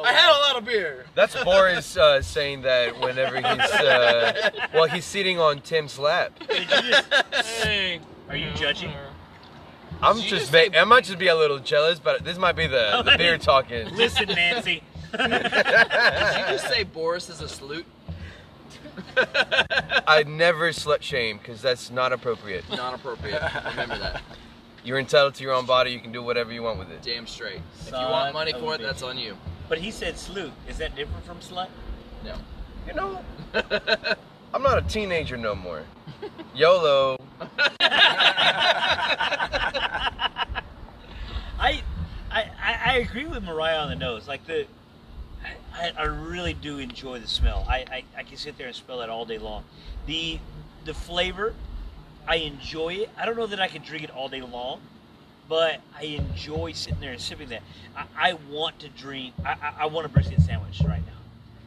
[0.04, 1.04] I had a lot of beer.
[1.14, 6.32] That's Boris uh, saying that whenever he's uh, well, he's sitting on Tim's lap.
[6.48, 7.06] Did you just,
[7.62, 8.92] Hey, Are you judging?
[10.00, 12.36] I'm Did just, just say- ma- I might just be a little jealous, but this
[12.38, 13.88] might be the, Oh, the beer talking.
[13.94, 14.82] listen, Nancy.
[15.12, 17.84] Did you just say Boris is a salute?
[20.06, 22.64] I never slut shame because that's not appropriate.
[22.70, 23.42] Not appropriate.
[23.70, 24.22] Remember that.
[24.84, 25.90] You're entitled to your own body.
[25.92, 27.02] You can do whatever you want with it.
[27.02, 27.60] Damn straight.
[27.80, 28.84] If you Son want money of for a it, bitch.
[28.84, 29.36] that's on you.
[29.68, 30.52] But he said salute.
[30.68, 31.68] Is that different from slut?
[32.24, 32.34] No.
[32.86, 33.24] You know,
[34.54, 35.84] I'm not a teenager no more.
[36.54, 37.16] YOLO.
[37.40, 37.50] I,
[41.58, 41.80] I,
[42.30, 44.26] I I agree with Mariah on the nose.
[44.26, 44.66] Like the,
[45.74, 47.66] I, I really do enjoy the smell.
[47.68, 49.64] I, I, I can sit there and smell it all day long.
[50.06, 50.38] The,
[50.84, 51.54] the flavor,
[52.26, 53.10] I enjoy it.
[53.18, 54.80] I don't know that I could drink it all day long,
[55.48, 57.62] but I enjoy sitting there and sipping that.
[57.96, 59.34] I, I want to drink.
[59.44, 61.12] I, I, I want a brisket sandwich right now.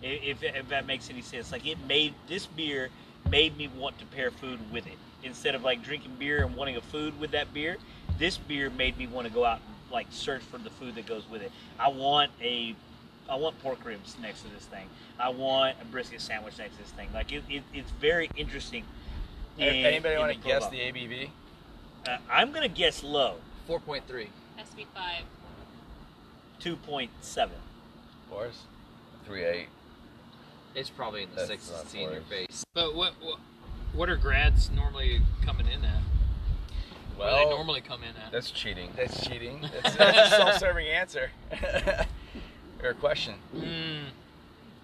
[0.01, 2.89] If, if that makes any sense, like it made this beer
[3.29, 6.77] made me want to pair food with it instead of like drinking beer and wanting
[6.77, 7.77] a food with that beer.
[8.19, 11.07] This beer made me want to go out and like search for the food that
[11.07, 11.51] goes with it.
[11.79, 12.75] I want a
[13.29, 14.87] I want pork ribs next to this thing.
[15.19, 17.09] I want a brisket sandwich next to this thing.
[17.13, 18.83] Like it, it it's very interesting.
[19.57, 20.71] in- Anybody in want to guess profile.
[20.71, 21.29] the ABV?
[22.07, 23.37] Uh, I'm gonna guess low,
[23.67, 24.27] 4.3.
[24.57, 25.23] Has to five.
[26.59, 27.57] two point seven.
[28.29, 28.63] Boris?
[29.25, 29.67] Three eight.
[30.75, 31.71] It's probably in the That's sixes.
[31.71, 32.63] not It's in your face.
[32.73, 33.39] But what, what
[33.93, 36.01] what are grads normally coming in at?
[37.17, 38.31] Well, do they normally come in at?
[38.31, 38.91] That's cheating.
[38.97, 39.61] That's cheating.
[39.81, 41.31] That's, that's a self-serving answer.
[42.85, 43.35] or a question.
[43.55, 44.03] Mm,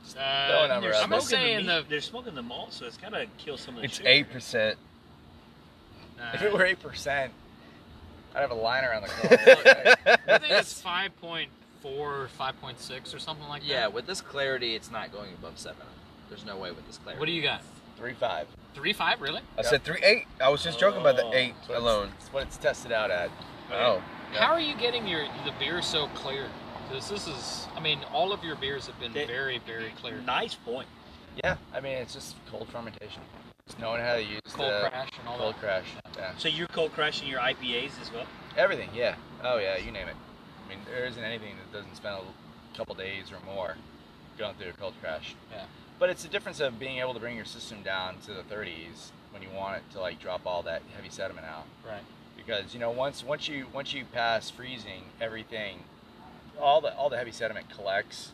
[0.06, 1.60] throw a uh, number they're out I'm there.
[1.60, 4.10] gonna the they're smoking the malt, so it's gotta kill some of the It's sugar.
[4.10, 4.78] eight percent.
[6.34, 7.32] If uh, it were eight percent,
[8.36, 9.95] I'd have a line around the corner.
[10.28, 11.48] I think it's 5.4
[11.84, 13.82] or 5.6 or something like Yeah, that.
[13.82, 15.86] Yeah, with this clarity, it's not going above seven.
[16.30, 17.19] There's no way with this clarity.
[17.19, 17.61] What do you got?
[17.98, 18.48] Three five.
[18.73, 19.41] Three five really?
[19.57, 20.26] I said three eight.
[20.40, 21.34] I was just joking about the Oh.
[21.34, 22.06] eight That's alone.
[22.15, 23.30] It's, that's what it's tested out at.
[23.72, 24.02] Oh,
[24.34, 26.45] How are you getting your the beer so clear?
[26.92, 30.18] This, this is, I mean, all of your beers have been They- very, very clear.
[30.22, 30.88] Nice point.
[31.44, 33.22] Yeah, I mean it's just cold fermentation.
[33.66, 35.60] Just knowing how to use Cold the crash and all cold that.
[35.62, 35.86] crash.
[36.18, 38.26] Yeah, So you're cold crashing your IPAs as well?
[38.58, 38.90] everything.
[38.94, 39.16] Yeah.
[39.42, 40.16] Oh yeah, you name it.
[40.66, 43.76] I mean there isn't anything that doesn't spend a couple days or more
[44.38, 45.36] going through a cold crash.
[45.54, 45.64] Yeah.
[46.00, 49.12] But it's the difference of being able to bring your system down to the 30s
[49.32, 51.64] when you want it to like drop all that heavy sediment out.
[51.88, 52.04] Right.
[52.36, 55.86] because you know once once you once you pass freezing everything
[56.60, 58.32] all the all the heavy sediment collects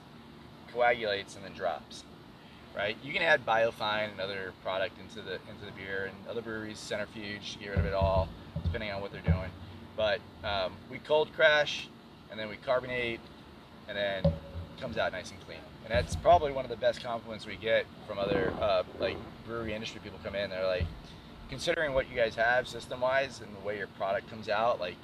[0.72, 2.04] coagulates and then drops
[2.78, 2.96] right?
[3.04, 6.78] You can add biofine and other product into the into the beer and other breweries
[6.78, 8.30] centrifuge to get rid of it all
[8.64, 9.50] depending on what they're doing.
[9.96, 11.88] But um, we cold crash
[12.30, 13.20] and then we carbonate
[13.88, 15.60] and then it comes out nice and clean.
[15.84, 19.74] And that's probably one of the best compliments we get from other uh, like brewery
[19.74, 20.50] industry people come in.
[20.50, 20.86] They're like
[21.50, 24.98] considering what you guys have system wise and the way your product comes out, like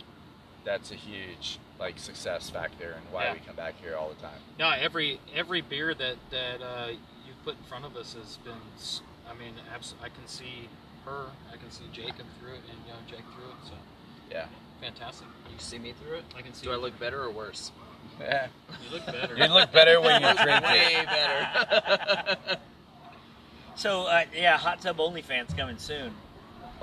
[0.64, 3.34] that's a huge like success factor and why Yeah.
[3.34, 4.40] we come back here all the time.
[4.58, 8.54] No, every every beer that that uh, you put in front of us has been.
[9.30, 10.70] I mean, abs- I can see
[11.06, 11.26] her.
[11.52, 13.58] I can see Jacob through it, and young Jake through it.
[13.66, 13.74] So
[14.32, 14.46] Yeah.
[14.80, 15.28] fantastic.
[15.52, 16.24] You see me through it?
[16.38, 16.66] I can see.
[16.68, 17.72] Do I look better or worse?
[18.20, 18.48] Yeah.
[18.86, 19.36] You look better.
[19.42, 20.64] You look better when you drink it.
[20.64, 22.58] Way better.
[23.76, 26.14] So uh, yeah, hot tub OnlyFans coming soon.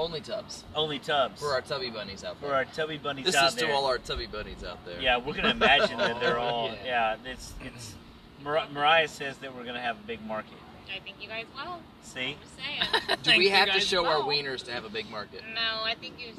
[0.01, 0.64] Only tubs.
[0.74, 2.48] Only tubs For our tubby bunnies out there.
[2.48, 4.98] for our tubby bunnies this out is to all our tubby bunnies out there.
[5.01, 6.68] yeah, we're gonna imagine that they're all.
[6.85, 7.16] Yeah.
[7.24, 7.94] Yeah, it's it's.
[8.43, 10.55] Mar- Mariah says that we're gonna have a big market.
[10.94, 11.81] I think you guys will.
[12.02, 13.22] See, Just.
[13.24, 15.43] Do we have to guys show our wieners to have a big market?
[15.55, 16.32] no, I think you.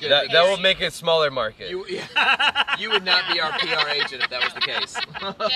[0.00, 1.70] Good, That, that will make a smaller market.
[1.70, 1.84] you.
[1.86, 4.96] Yeah, you would not be our PR agent if that was the case.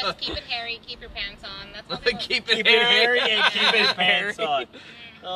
[0.04, 0.78] Just keep it hairy.
[0.86, 1.68] Keep your pants on.
[1.72, 1.98] That's all.
[2.04, 2.22] they want.
[2.22, 4.66] keep it keep it hairy hairy and keep his pants on.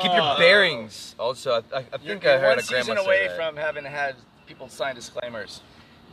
[0.02, 0.14] Keep Oh.
[0.28, 1.14] your bearings.
[1.18, 3.26] Also, I, I, I You're, think you're I heard one a grandma season say away
[3.28, 3.36] that.
[3.36, 4.16] from having had
[4.46, 5.60] people sign disclaimers.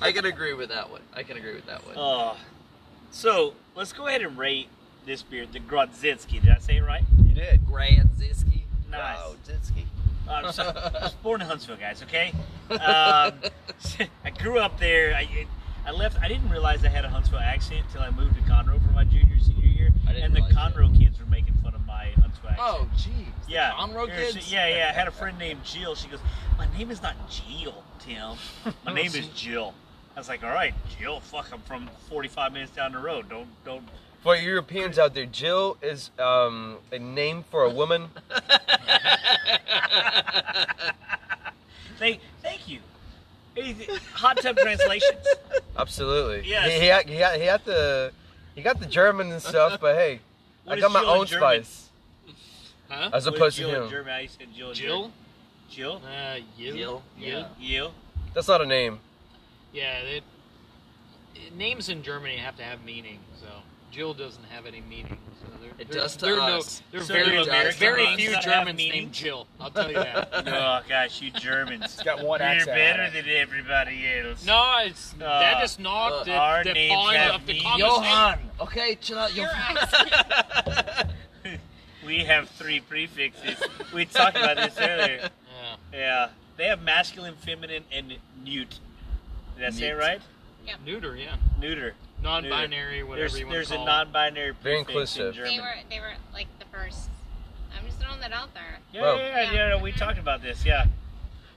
[0.00, 1.02] I can agree with that one.
[1.12, 1.94] I can agree with that one.
[1.96, 2.36] Oh,
[3.10, 4.68] so let's go ahead and rate
[5.06, 6.40] this beer, the Grodzinski.
[6.42, 7.04] Did I say it right?
[7.24, 7.66] You did.
[7.66, 8.62] Grand Ziski.
[8.90, 9.16] Nice.
[9.16, 9.84] Wow, Ditsky.
[10.28, 12.02] Um, so, I was born in Huntsville, guys.
[12.02, 12.32] Okay.
[12.70, 12.78] Um,
[14.24, 15.14] I grew up there.
[15.14, 15.46] I,
[15.86, 16.18] I left.
[16.22, 19.04] I didn't realize I had a Huntsville accent until I moved to Conroe for my
[19.04, 19.63] junior senior year, I didn't
[20.22, 20.74] and the realize that.
[20.74, 22.58] Conroe kids were making fun of my Huntsville accent.
[22.60, 23.26] Oh, jeez.
[23.48, 23.72] yeah.
[23.72, 24.44] Conroe kids.
[24.46, 24.88] she- yeah, yeah.
[24.90, 25.94] I had a friend named Jill.
[25.94, 26.20] She goes,
[26.58, 28.36] "My name is not Jill, Tim.
[28.84, 29.74] My name is Jill."
[30.16, 31.20] I was like, "All right, Jill.
[31.20, 33.28] Fuck, I'm from 45 minutes down the road.
[33.28, 33.88] Don't, don't."
[34.22, 38.08] For Europeans out there, Jill is um, a name for a woman.
[41.98, 42.80] Thank, thank you.
[44.14, 45.26] Hot tub translations.
[45.78, 46.48] Absolutely.
[46.48, 46.72] Yes.
[46.72, 48.12] He, he, had, he, he had the
[48.54, 50.20] he got the German and stuff, but hey,
[50.66, 51.90] I got my Jill own spice
[52.88, 53.10] Huh?
[53.12, 53.90] as What is opposed to Jill in him.
[53.90, 54.12] German?
[54.12, 54.68] How you said Jill?
[54.70, 55.10] in Jill?
[55.70, 56.02] Jill.
[56.06, 56.74] Uh, you.
[56.74, 57.02] Yill?
[57.18, 57.48] Yeah.
[57.60, 57.94] Jill.
[58.34, 59.00] That's not a name.
[59.72, 59.98] Yeah.
[60.00, 60.22] It,
[61.34, 63.18] it- names in Germany have to have meaning.
[63.40, 63.46] So
[63.94, 65.18] Jill doesn't have any meaning.
[65.40, 66.82] So there, It there- does to there are us.
[66.92, 68.92] No, there are So very, do American very few Germans meaning?
[69.02, 69.46] named Jill.
[69.60, 70.28] I'll tell you that.
[70.48, 71.84] Oh gosh, you Germans.
[71.84, 72.74] It's got one You're accent.
[72.76, 74.44] better than everybody else.
[74.44, 77.52] No, it's that Uh, is not uh, the, our the names point have of the
[77.52, 77.68] meaning.
[77.70, 78.02] conversation.
[78.02, 78.38] Johann.
[78.60, 79.34] Okay, chill out.
[79.34, 79.76] Your Johann.
[79.78, 81.10] accent.
[82.04, 83.56] We have three prefixes.
[83.94, 85.30] We talked about this earlier.
[85.30, 85.76] Yeah.
[85.98, 88.78] Yeah, they have masculine, feminine, and newt.
[89.56, 89.98] Did I say it Newt.
[90.00, 90.20] right?
[90.84, 91.36] Neuter, yeah.
[91.58, 91.94] Neuter.
[92.24, 95.34] Non-binary, whatever There's you want there's to a non-binary Very prefix in inclusive.
[95.34, 95.52] German.
[95.52, 95.74] They were.
[95.90, 97.10] They were like the first.
[97.78, 98.78] I'm just throwing that out there.
[98.92, 100.64] Yeah, Well- yeah, yeah, yeah, We talked about this.
[100.64, 100.86] Yeah.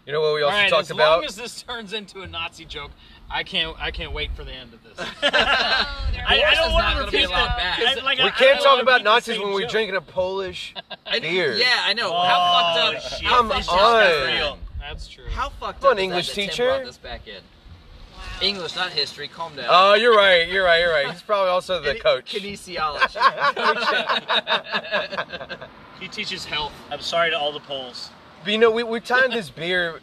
[0.06, 0.42] You know what we.
[0.42, 1.18] All also right, talked as about?
[1.18, 2.92] long as this turns into a Nazi joke,
[3.30, 3.76] I can't.
[3.80, 4.98] I can't wait for the end of this.
[5.24, 7.58] Oh, they're I, I Yours don't is want to gonna be repeat allowed that.
[7.58, 7.80] back.
[7.98, 9.54] I- like, we I- I can't don't talk wanna about repeat the Nazis same when
[9.54, 9.70] we're joke.
[9.72, 10.74] drinking a Polish
[11.06, 11.54] I- beer.
[11.56, 12.12] Yeah, I know.
[12.14, 13.04] Oh, How fucked up?
[13.06, 13.28] Oh, shit.
[13.28, 14.28] Come This is on.
[14.28, 14.60] real.
[14.80, 15.26] That's true.
[15.30, 16.66] How fucked Come up on, is English that that Tim teacher.
[16.68, 17.42] brought this back in.
[18.42, 18.48] Wow.
[18.48, 19.28] English, not history.
[19.28, 19.66] Calm down.
[19.70, 20.48] Oh, you're right.
[20.48, 20.80] You're right.
[20.82, 21.10] You're right.
[21.12, 22.34] He's probably also the Kine- coach.
[22.34, 23.18] Kinesiology.
[26.00, 26.74] He teaches health.
[26.92, 28.12] I'm sorry to all the Poles.
[28.44, 30.00] But you know, we, we're tying this beer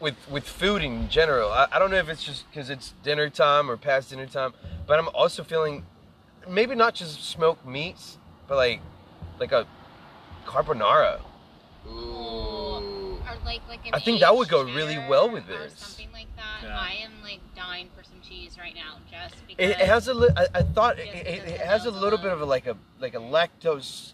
[0.00, 1.50] with with food in general.
[1.50, 4.52] I, I don't know if it's just because it's dinner time or past dinner time,
[4.86, 5.86] but I'm also feeling
[6.46, 8.18] maybe not just smoked meats,
[8.48, 8.80] but like
[9.40, 9.66] like a
[10.44, 11.20] carbonara.
[11.86, 11.90] Ooh.
[11.90, 15.97] Or like like an I think that would go really well with Or this.
[16.38, 16.68] Something like that.
[16.68, 16.78] Yeah.
[16.78, 19.64] I am like dying for some cheese right now, just because.
[19.64, 22.18] It, it has a li- I, I thought it, it, it has a nose little
[22.18, 24.12] bit of a like a like a lactose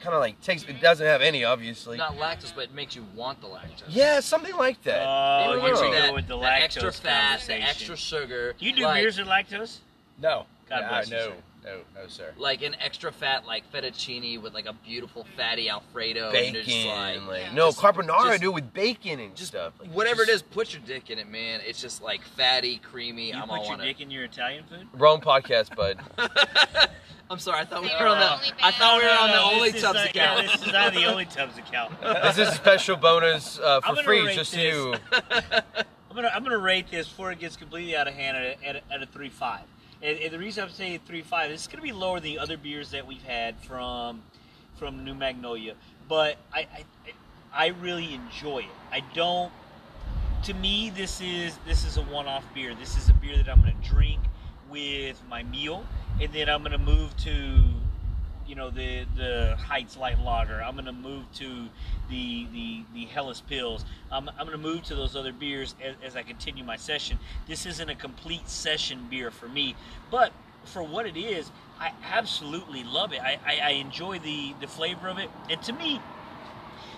[0.00, 0.68] kind of like taste.
[0.68, 1.96] It doesn't have any, obviously.
[1.96, 3.84] Not lactose, but it makes you want the lactose.
[3.88, 5.04] Yeah, something like that.
[5.06, 6.00] Oh, It Maybe gives we're you wrong.
[6.02, 8.54] that, go with the that extra lactose fat, the extra sugar.
[8.58, 9.78] You do like, beers with lactose?
[10.20, 10.46] No.
[10.68, 11.32] God Yeah, bless you, no.
[11.64, 11.76] Sir.
[11.94, 12.32] No, no, sir.
[12.36, 16.30] Like an extra fat, like fettuccine with like a beautiful fatty Alfredo.
[16.32, 17.54] Bacon, you're just like, like Yeah.
[17.54, 19.72] no Just- carbonara, just- dude, with bacon and just stuff.
[19.80, 21.60] Like, whatever just- it is, put your dick in it, man.
[21.66, 23.28] It's just like fatty, creamy.
[23.28, 24.86] You I'm put all your on dick in your Italian food?
[24.94, 25.98] Wrong podcast, bud.
[27.30, 28.32] I'm sorry, I thought we were were on the.
[28.34, 30.42] only I thought we were on the No, no, only this is tubs not- account.
[30.46, 32.00] Yeah, this is not the only tubs account.
[32.02, 34.62] this is a special bonus uh, for free, just this.
[34.62, 34.94] you.
[35.12, 38.64] I'm gonna I'm gonna rate this before it gets completely out of hand at a,
[38.66, 39.62] at a, at a three five.
[40.02, 42.38] And, and the reason I'm saying three five, this is gonna be lower than the
[42.38, 44.22] other beers that we've had from
[44.76, 45.74] from New Magnolia,
[46.08, 46.84] but I I,
[47.52, 48.76] I really enjoy it.
[48.92, 49.52] I don't.
[50.44, 52.74] To me, this is this is a one off beer.
[52.74, 54.20] This is a beer that I'm gonna drink
[54.68, 55.86] with my meal,
[56.20, 57.62] and then I'm gonna move to
[58.46, 60.62] you know the the Heights Light Lager.
[60.62, 61.68] I'm gonna move to
[62.10, 63.84] the the the Hellas Pils.
[64.10, 67.18] I'm, I'm gonna move to those other beers as, as I continue my session.
[67.46, 69.74] This isn't a complete session beer for me,
[70.10, 70.32] but
[70.64, 73.20] for what it is, I absolutely love it.
[73.20, 76.00] I, I, I enjoy the the flavor of it, and to me,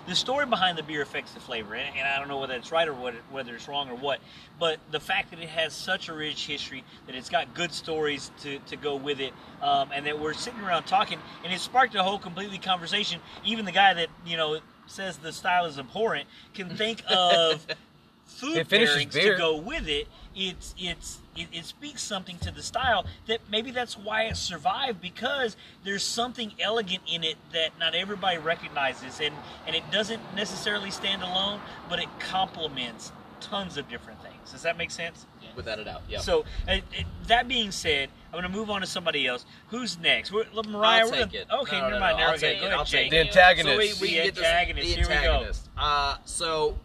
[0.06, 2.70] the story behind the beer affects the flavor, and, and I don't know whether it's
[2.70, 4.20] right or what, whether it's wrong or what.
[4.58, 8.30] But the fact that it has such a rich history, that it's got good stories
[8.42, 11.94] to, to go with it, um, and that we're sitting around talking, and it sparked
[11.94, 13.20] a whole completely conversation.
[13.44, 17.66] Even the guy that you know says the style is abhorrent can think of
[18.26, 19.32] food pairings beer.
[19.32, 20.08] to go with it.
[20.36, 25.00] It's it's it, it speaks something to the style that maybe that's why it survived
[25.00, 29.34] because there's something elegant in it that not everybody recognizes and
[29.66, 34.52] and it doesn't necessarily stand alone, but it complements tons of different things.
[34.52, 35.26] Does that make sense?
[35.54, 36.18] Without a doubt, yeah.
[36.18, 39.46] So uh, it, that being said, I'm going to move on to somebody else.
[39.68, 40.30] Who's next?
[40.30, 41.00] We're, Mariah.
[41.04, 41.62] I'll we're take gonna, it.
[41.62, 42.12] Okay, No, no, never no, mind.
[42.12, 42.46] no, There I'll we go.
[42.46, 43.00] take Go it, ahead, I'll Jake.
[43.04, 43.72] take The antagonist.
[43.72, 45.50] So we, we The can get this, antagonist, here we go.
[45.78, 46.78] Uh, so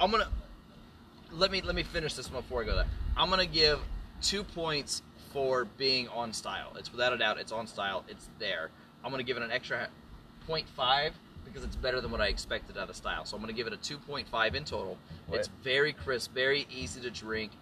[0.00, 0.26] I'm gonna
[1.36, 2.86] let me let me finish this one before I go there.
[3.16, 3.80] I'm gonna give
[4.22, 5.02] two points
[5.32, 6.72] for being on style.
[6.78, 8.04] It's without a doubt, it's on style.
[8.08, 8.70] It's there.
[9.04, 9.88] I'm gonna give it an extra
[10.48, 11.12] 0.5
[11.44, 13.24] because it's better than what I expected out of style.
[13.24, 14.98] So I'm gonna give it a 2.5 in total.
[15.26, 15.38] What?
[15.38, 17.52] It's very crisp, very easy to drink.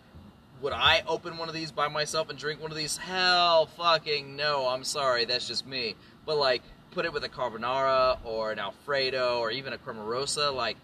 [0.62, 2.96] Would I open one of these by myself and drink one of these?
[2.96, 4.68] Hell fucking no.
[4.68, 5.96] I'm sorry, that's just me.
[6.24, 10.54] But like, put it with a carbonara or an alfredo or even a cremarosa.
[10.54, 10.76] Like,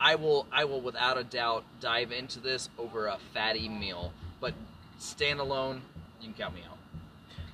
[0.00, 4.12] I will, I will without a doubt dive into this over a fatty meal.
[4.40, 4.54] But
[5.00, 5.80] standalone,
[6.20, 6.76] you can count me out.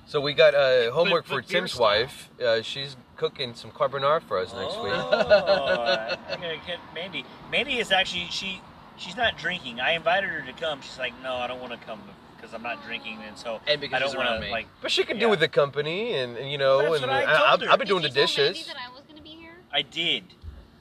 [0.05, 1.81] So we got uh, homework but for Tim's style.
[1.83, 2.29] wife.
[2.41, 4.93] Uh, she's cooking some carbonara for us next oh, week.
[6.29, 7.25] I'm gonna get Mandy.
[7.51, 8.61] Mandy is actually she.
[8.95, 9.79] She's not drinking.
[9.79, 10.79] I invited her to come.
[10.81, 11.99] She's like, no, I don't want to come
[12.35, 14.51] because I'm not drinking, and so And because I don't want to me.
[14.51, 14.67] like.
[14.81, 15.21] But she could Yeah.
[15.23, 17.69] do with the company, and, and you know, That's and what I I, told her.
[17.69, 18.67] have been doing the you tell Mandy dishes.
[18.67, 19.55] that I was going to be here?
[19.73, 20.25] I did.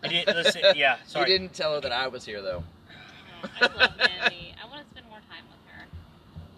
[0.03, 0.27] I did.
[0.29, 0.97] Listen, yeah.
[1.07, 1.31] Sorry.
[1.31, 2.63] You didn't tell her that I was here though.
[3.61, 4.55] No, I love Mandy.
[4.63, 5.85] I want to spend more time with her.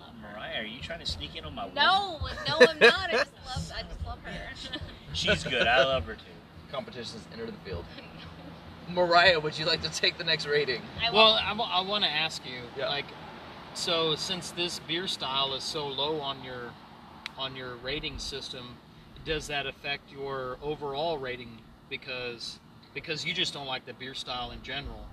[0.01, 0.37] Love her.
[0.37, 1.63] Mariah, are you trying to sneak in on my?
[1.67, 1.75] woman?
[1.77, 3.09] No, no, I'm not.
[3.09, 4.79] I just love, I just love her.
[5.13, 5.67] She's good.
[5.67, 6.21] I love her too.
[6.73, 7.85] Competitions enter the field.
[8.89, 10.83] Mariah, would you like to take the next rating?
[11.03, 12.89] I Well, love, I, want to ask you, Yeah.
[12.89, 13.07] like,
[13.73, 16.73] so since this beer style is so low on your
[17.39, 18.77] on your rating system,
[19.25, 21.59] does that affect your overall rating?
[21.91, 22.59] Because
[22.95, 25.05] because you just don't like the beer style in general.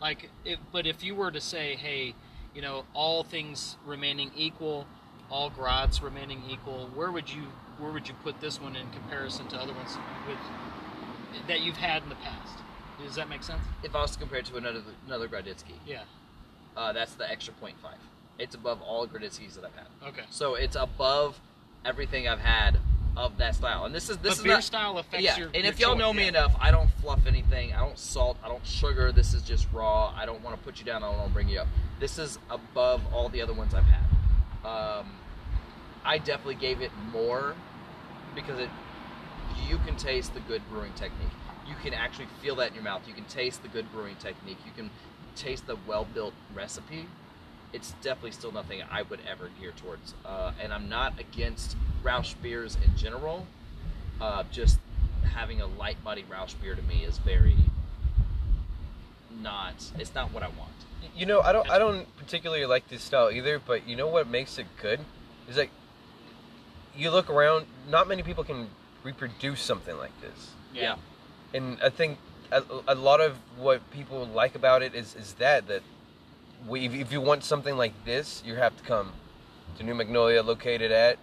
[0.00, 2.14] Like, if, but if you were to say, hey,
[2.54, 4.86] you know, all things remaining equal,
[5.30, 7.42] all grads remaining equal, where would you
[7.78, 9.96] where would you put this one in comparison to other ones
[10.28, 10.36] with
[11.48, 12.58] that you've had in the past?
[13.02, 13.62] Does that make sense?
[13.82, 16.02] If I was to compare it to another another Graditsky, Yeah.
[16.76, 17.72] uh, that's the extra 0.5.
[18.38, 19.86] It's above all Graditskis that I've had.
[20.08, 20.22] Okay.
[20.30, 21.40] So it's above
[21.84, 22.78] everything I've had
[23.16, 23.84] of that style.
[23.84, 25.36] And this is this but is beer not, style affects yeah.
[25.36, 25.46] your.
[25.48, 27.72] and your if y'all know me enough, I don't fluff anything.
[27.72, 28.36] I don't salt.
[28.42, 29.12] I don't sugar.
[29.12, 30.14] This is just raw.
[30.16, 31.02] I don't want to put you down.
[31.02, 31.68] I don't want to bring you up.
[31.98, 34.04] This is above all the other ones I've had.
[34.64, 35.12] Um,
[36.04, 37.54] I definitely gave it more
[38.34, 38.70] because it
[39.68, 41.28] you can taste the good brewing technique.
[41.66, 43.02] You can actually feel that in your mouth.
[43.06, 44.58] You can taste the good brewing technique.
[44.64, 44.90] You can
[45.36, 47.06] taste the well-built recipe.
[47.72, 50.14] It's definitely still nothing I would ever gear towards.
[50.24, 53.46] Uh, and I'm not against Rauch beers in general.
[54.20, 54.78] Uh, just
[55.34, 57.56] having a light body Rauch beer to me is very
[59.40, 59.90] not.
[59.98, 60.72] It's not what I want.
[61.14, 64.28] You know, I don't I don't particularly like this style either, but you know what
[64.28, 65.00] makes it good?
[65.48, 65.70] Is like
[66.96, 68.68] you look around, not many people can
[69.02, 70.50] reproduce something like this.
[70.74, 70.96] Yeah.
[71.54, 72.18] And I think
[72.52, 75.99] a, a lot of what people like about it is is that that we,
[76.70, 79.12] if, if you want something like this, you have to come
[79.78, 81.16] to New Magnolia, located at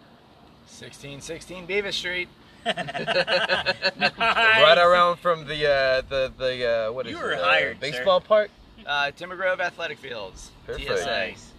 [0.66, 2.30] 1616 Bevis Street.
[2.66, 7.78] right around from the uh, the the uh, what is You it, were uh, hired,
[7.78, 7.82] sir.
[7.82, 8.50] baseball park.
[8.86, 10.52] Uh, Timber Grove Athletic Fields.
[10.66, 10.88] Perfect.
[11.00, 11.06] TSA.
[11.06, 11.52] Nice.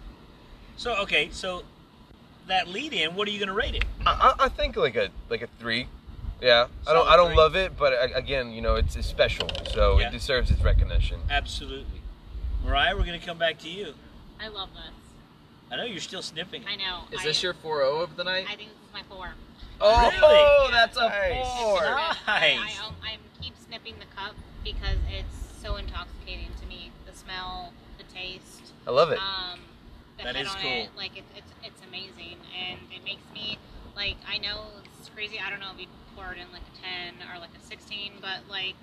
[0.77, 1.63] So okay, so
[2.47, 3.85] that lead in, what are you going to rate it?
[4.05, 5.87] I, I I think like a like a three.
[6.41, 7.37] Yeah, I don't I don't three.
[7.37, 10.07] love it, but uh, again, you know, it's, it's special, so Yeah.
[10.07, 11.19] it deserves its recognition.
[11.29, 11.98] Absolutely.
[12.65, 13.93] Mariah, we're going to come back to you.
[14.39, 14.93] I love this.
[15.71, 16.63] I know you're still snipping.
[16.67, 17.01] I know.
[17.11, 18.45] Is I, this your 4-0 of the night?
[18.49, 19.29] I think this is my four.
[19.81, 20.71] Oh, Really?
[20.71, 21.59] that's a Nice.
[21.61, 21.79] four.
[21.83, 22.79] I, Nice.
[22.79, 26.91] I, I keep snipping the cup because it's so intoxicating to me.
[27.09, 28.73] The smell, the taste.
[28.87, 29.19] I love it.
[29.19, 29.59] Um,
[30.17, 30.71] the That head is on cool.
[30.71, 33.57] it, like it, it's it's amazing, and it makes me
[33.95, 34.63] like I know
[34.99, 35.39] it's crazy.
[35.39, 38.13] I don't know if you pour it in like a ten or like a sixteen,
[38.21, 38.75] but like.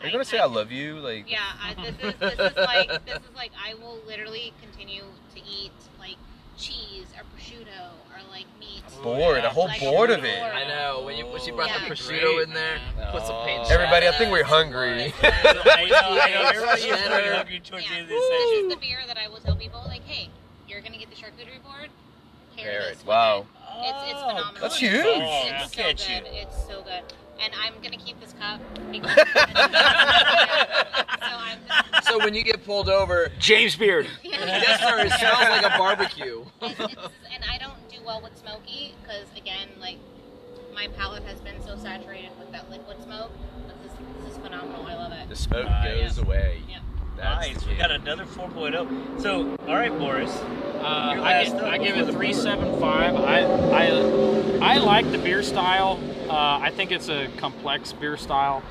[0.00, 0.96] Are you gonna say I love you?
[1.00, 5.02] Like, Yeah, I, this is this is like this is like I will literally continue
[5.34, 6.16] to eat like
[6.56, 8.82] cheese or prosciutto or like meat.
[9.02, 10.40] bored, a whole Like, board of it.
[10.42, 11.02] I know.
[11.04, 11.80] When you when she brought Yeah.
[11.88, 13.12] the prosciutto Great, in there, man.
[13.12, 13.62] put some paint.
[13.66, 13.74] Oh.
[13.74, 15.12] Everybody, I think we're hungry.
[15.22, 16.48] I know, I know.
[16.48, 17.14] Everybody is Cheddar.
[17.14, 19.38] pretty hungry towards the Yeah, end of this this is the beer that I will
[19.40, 20.30] tell people like, hey,
[20.68, 21.90] you're gonna get the charcuterie board.
[22.56, 22.98] Pair Pair this it.
[22.98, 23.38] with Wow.
[23.40, 23.46] it.
[23.80, 24.60] It's it's Oh, phenomenal.
[24.62, 25.02] That's huge.
[25.02, 25.46] call.
[25.46, 26.32] It's Look so at good.
[26.34, 26.40] you.
[26.42, 27.02] It's so good.
[27.40, 28.60] And I'm gonna keep this cup
[28.92, 29.00] so
[31.22, 31.58] I'm
[32.02, 34.08] So when you get pulled over, James Beard.
[34.22, 36.44] yes sir, it smells like a barbecue.
[36.62, 36.94] It's, it's,
[37.34, 39.98] and I don't do well with smoky because again, like
[40.74, 43.30] my palate has been so saturated with that liquid smoke.
[43.66, 43.92] But this,
[44.24, 44.86] this is phenomenal.
[44.86, 45.28] I love it.
[45.28, 46.16] The smoke Nice.
[46.16, 46.62] goes away.
[46.68, 46.78] Yeah.
[47.18, 47.66] That's Nice.
[47.66, 49.20] We got another 4.0.
[49.20, 50.30] So, all right, Boris.
[50.36, 52.40] Uh, I, give, I give it the three brewer.
[52.40, 53.16] seven five.
[53.16, 55.98] I I I like the beer style.
[56.28, 58.62] Uh, I think it's a complex beer style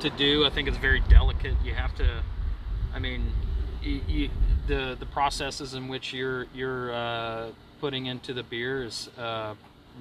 [0.00, 0.46] to do.
[0.46, 1.54] I think it's very delicate.
[1.62, 2.22] You have to.
[2.94, 3.32] I mean,
[3.82, 4.30] you, you,
[4.66, 7.48] the the processes in which you're you're uh,
[7.82, 9.54] putting into the beer is uh,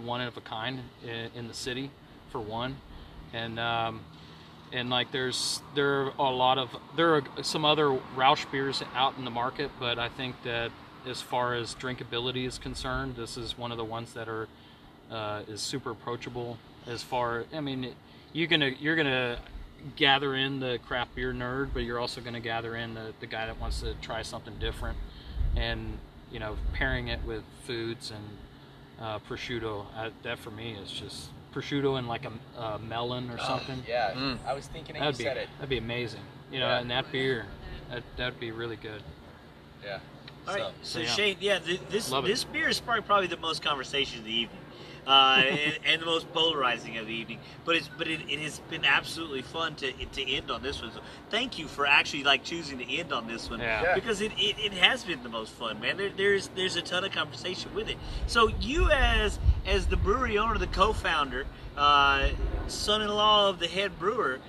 [0.06, 1.92] one of a kind in, in the city,
[2.30, 2.78] for one,
[3.34, 3.60] and.
[3.60, 4.00] Um,
[4.74, 9.18] and like there's there are a lot of there are some other Rauch beers out
[9.18, 10.72] in the market, but I think that
[11.06, 14.48] as far as drinkability is concerned, this is one of the ones that are
[15.10, 16.58] uh, is super approachable.
[16.88, 17.94] As far, I mean,
[18.34, 19.40] you're gonna you're gonna
[19.96, 23.46] gather in the craft beer nerd, but you're also gonna gather in the, the guy
[23.46, 24.98] that wants to try something different,
[25.56, 25.98] and
[26.32, 28.24] you know, pairing it with foods and
[29.00, 29.86] uh, prosciutto.
[29.96, 33.84] I, that for me is just prosciutto and like a, a melon or something.
[33.88, 34.38] Yeah, Mm.
[34.46, 35.00] I was thinking it.
[35.00, 35.50] You That'd be said it.
[35.58, 36.22] that'd be amazing.
[36.52, 36.80] You know, Yeah.
[36.80, 37.46] and that beer,
[37.90, 39.02] that that'd be really good.
[39.84, 40.00] Yeah.
[40.48, 40.64] All right.
[40.82, 41.08] So- So, yeah.
[41.10, 42.30] Shane, yeah, th- this Love it.
[42.30, 44.61] this beer is probably, probably the most conversation of the evening.
[45.08, 48.60] Uh, and, and the most polarizing of the evening, but it's but it, it has
[48.70, 50.92] been absolutely fun to to end on this one.
[50.92, 51.00] So
[51.32, 53.82] thank you for actually like choosing to end on this one Yeah.
[53.82, 53.96] Yeah.
[53.96, 55.98] because it, it, it has been the most fun, man.
[55.98, 57.98] There, there's there's a ton of conversation with it.
[58.28, 62.30] So you as as the brewery owner, the co-founder, uh,
[62.68, 64.40] son-in-law of the head brewer,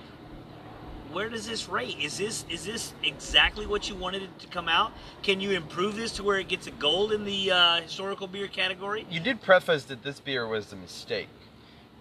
[1.13, 1.97] where does this rate?
[2.01, 4.91] Is this is this exactly what you wanted it to come out?
[5.21, 8.47] Can you improve this to where it gets a gold in the uh, historical beer
[8.47, 9.05] category?
[9.09, 11.29] You did preface that this beer was a mistake.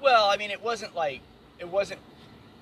[0.03, 1.21] Well, I mean, it wasn't like
[1.59, 2.01] it wasn't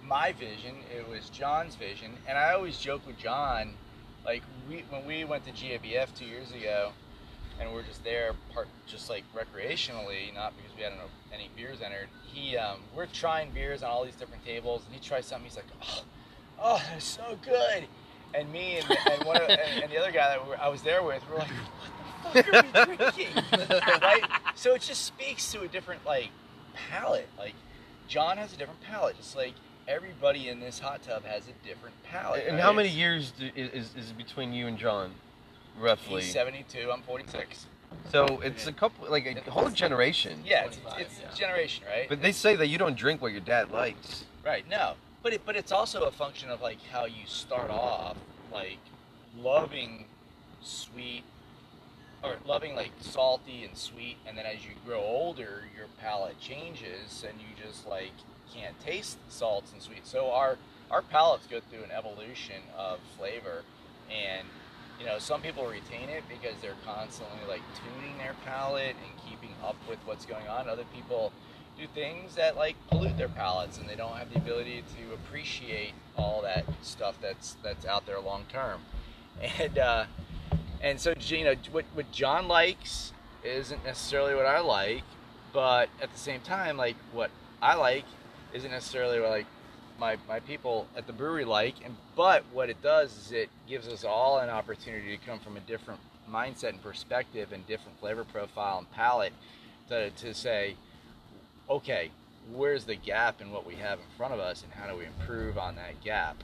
[0.05, 0.77] my vision.
[0.95, 3.75] It was John's vision, and I always joke with John,
[4.25, 6.93] like we when we went to GABF two years ago,
[7.61, 10.93] and we're just there, part just like recreationally, not because we had
[11.33, 12.09] any beers entered.
[12.33, 15.49] He, um, we're trying beers on all these different tables, and he tries something.
[15.49, 16.03] He's like, oh,
[16.61, 17.85] oh, they're so good.
[18.35, 20.69] And me and, and one of, and, and the other guy that we were, I
[20.69, 21.49] was there with, we're like,
[22.23, 23.35] what the fuck are we drinking?
[24.03, 24.23] right?
[24.55, 26.29] So it just speaks to a different like
[26.91, 27.29] palate.
[27.39, 27.55] Like
[28.07, 29.55] John has a different palate, just like
[29.89, 32.45] everybody in this hot tub has a different palate.
[32.47, 32.63] And right?
[32.63, 35.13] how many years do, is, is between you and John,
[35.79, 36.23] roughly?
[36.23, 36.91] He's 72.
[36.93, 37.67] I'm 46.
[38.13, 40.43] So it's a couple, like a whole generation.
[40.47, 42.09] Yeah, it's, it's generation, right?
[42.09, 44.25] But they say that you don't drink what your dad likes.
[44.45, 44.69] Right.
[44.69, 48.17] No, but it, but it's also a function of like how you start off,
[48.53, 48.79] like
[49.39, 50.07] loving
[50.63, 51.25] sweet
[52.23, 57.25] or loving like salty and sweet, and then as you grow older, your palate changes,
[57.27, 58.13] and you just like
[58.55, 60.07] can't taste salts and sweet.
[60.07, 60.57] So our
[60.91, 63.63] our palates go through an evolution of flavor,
[64.11, 64.47] and
[64.99, 69.55] you know some people retain it because they're constantly like tuning their palate and keeping
[69.65, 70.69] up with what's going on.
[70.69, 71.33] Other people
[71.81, 75.93] do things that like pollute their palates and they don't have the ability to appreciate
[76.17, 78.83] all that stuff that's that's out there long term
[79.59, 80.05] and uh
[80.83, 85.05] and so you know what what john likes isn't necessarily what i like
[85.55, 87.31] but at the same time like what
[87.63, 88.05] i like
[88.53, 89.47] isn't necessarily what like
[89.99, 93.89] my my people at the brewery like and but what it does is it gives
[93.89, 96.01] us all an opportunity to come from a different
[96.31, 99.33] mindset and perspective and different flavor profile and palate
[99.89, 100.77] to, to say
[101.71, 102.11] okay,
[102.53, 105.07] where's the gap in what we have in front of us and how do we
[105.07, 106.43] improve on that gap?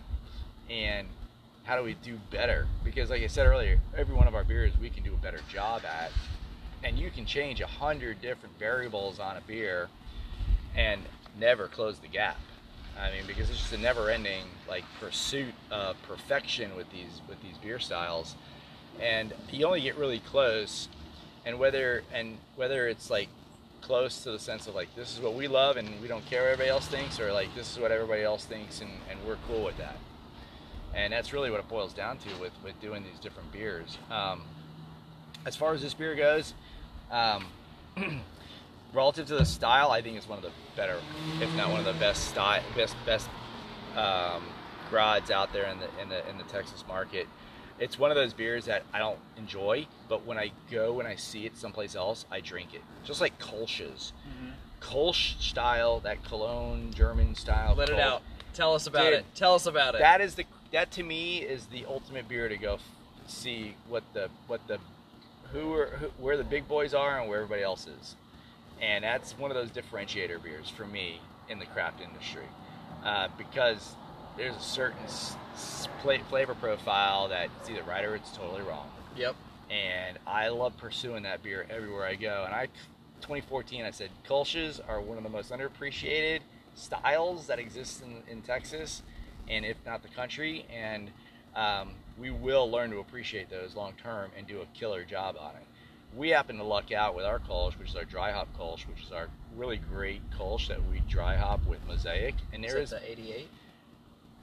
[0.71, 1.09] And
[1.65, 2.69] how do we do better?
[2.85, 5.41] Because like I said earlier, every one of our beers we can do a better
[5.53, 6.13] job at.
[6.83, 9.89] and you can change a hundred different variables on a beer
[10.77, 11.03] and
[11.39, 12.39] never close the gap.
[12.99, 17.59] I mean, because it's just a never-ending like pursuit of perfection with these with these
[17.59, 18.37] beer styles,
[19.01, 20.89] and you only get really close.
[21.45, 23.29] And whether and whether it's like
[23.87, 26.43] close to the sense of like this is what we love and we don't care
[26.43, 29.39] what everybody else thinks, or like this is what everybody else thinks and, and we're
[29.47, 29.97] cool with that.
[30.95, 33.99] And that's really what it boils down to with with doing these different beers.
[34.11, 34.43] Um,
[35.45, 36.55] as far as this beer goes,
[37.13, 37.47] um,
[38.93, 40.99] relative to the style, I think it's one of the better,
[41.41, 43.29] if not one of the best style, best best
[43.95, 44.43] um,
[44.91, 47.29] rods out there in the in the in the Texas market.
[47.79, 51.17] It's one of those beers that I don't enjoy, but when I go and I
[51.17, 52.83] see it someplace else, I drink it.
[53.05, 54.13] Just like Kolsch's.
[54.81, 57.75] Kolsch style, that Cologne German style.
[57.75, 58.23] Let it out.
[58.55, 59.25] Tell us about Dude, it.
[59.35, 59.99] Tell us about it.
[59.99, 62.83] That is the that to me is the ultimate beer to go f-
[63.27, 64.79] see what the what the
[65.53, 68.17] who are who, where the big boys are and where everybody else is,
[68.81, 72.47] and that's one of those differentiator beers for me in the craft industry,
[73.05, 73.95] uh, because
[74.37, 75.89] there's a certain s- s-
[76.29, 78.89] flavor profile that it's either right or it's totally wrong.
[79.17, 79.35] Yep.
[79.71, 82.45] And I love pursuing that beer everywhere I go.
[82.47, 82.67] And I,
[83.23, 86.41] 2014, I said Kolsch's are one of the most underappreciated
[86.75, 89.03] styles that exist in, in Texas,
[89.49, 90.67] and if not the country.
[90.73, 91.11] And
[91.57, 95.53] um, we will learn to appreciate those long term and do a killer job on
[95.57, 95.63] it.
[96.15, 99.03] We happen to luck out with our Kolsch, which is our dry hop Kolsch, which
[99.05, 102.35] is our really great Kolsch that we dry hop with Mosaic.
[102.53, 103.49] And there Is is the 88?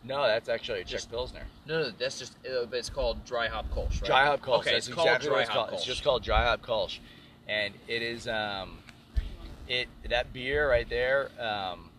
[0.04, 1.44] No, that's actually a Czech Just- Pilsner.
[1.66, 2.36] No, no, that's just.
[2.46, 4.06] Uh, it's called dry hop Kolsch, right?
[4.06, 4.60] Dry hop Kolsch.
[4.60, 5.80] Okay, That's it's exactly what dry it's hop called.
[5.80, 7.00] It's just called dry hop Kolsch,
[7.48, 8.80] and it is um,
[9.68, 11.30] it that beer right there.
[11.40, 11.90] Um,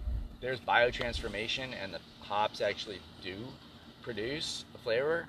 [0.41, 3.36] there's biotransformation, and the hops actually do
[4.02, 5.26] produce a flavor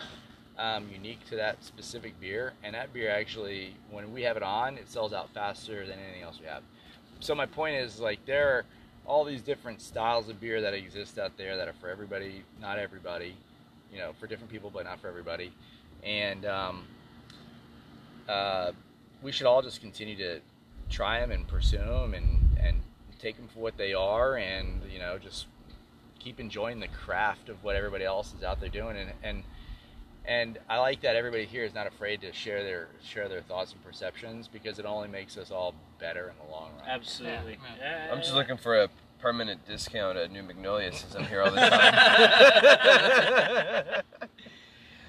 [0.58, 2.54] um, unique to that specific beer.
[2.64, 6.24] And that beer actually, when we have it on, it sells out faster than anything
[6.24, 6.64] else we have.
[7.20, 8.66] So my point is, like, there are
[9.06, 12.80] all these different styles of beer that exist out there that are for everybody, not
[12.80, 13.36] everybody.
[13.92, 15.54] You know, for different people, but not for everybody.
[16.04, 16.84] And um,
[18.28, 18.72] uh,
[19.22, 20.42] we should all just continue to
[20.90, 22.82] try them and pursue them and, and
[23.20, 25.46] take them for what they are and, you know, just
[26.20, 28.98] keep enjoying the craft of what everybody else is out there doing.
[28.98, 29.44] And, and,
[30.28, 33.72] and I like that everybody here is not afraid to share their share their thoughts
[33.74, 36.88] and perceptions because it only makes us all better in the long run.
[36.88, 37.58] Absolutely.
[38.12, 38.90] I'm just looking for a
[39.20, 41.94] permanent discount at New Magnolia since I'm here all the time.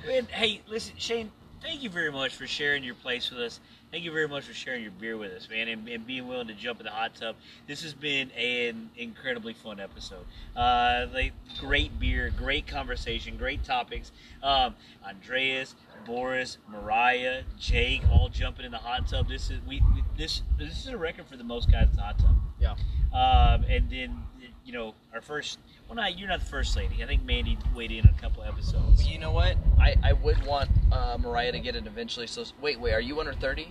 [0.08, 3.60] And hey, listen, Shane, thank you very much for sharing your place with us.
[3.92, 6.48] Thank you very much for sharing your beer with us, man, and, and being willing
[6.48, 7.36] to jump in the hot tub.
[7.68, 10.24] This has been an incredibly fun episode.
[10.56, 14.10] Uh, like great beer, great conversation, great topics.
[14.42, 14.74] Um,
[15.08, 19.28] Andreas, Boris, Mariah, Jake, all jumping in the hot tub.
[19.28, 22.02] This is we, we this this is a record for the most guys in the
[22.02, 22.36] hot tub.
[22.60, 22.72] Yeah.
[23.14, 24.24] Um, and then
[24.64, 25.58] you know our first.
[25.88, 27.02] Well, not you're not the first lady.
[27.02, 29.06] I think Mandy weighed in a couple episodes.
[29.06, 29.56] You know what?
[29.80, 32.26] I, I would want uh, Mariah to get it eventually.
[32.26, 33.68] So wait, wait, are you under 30?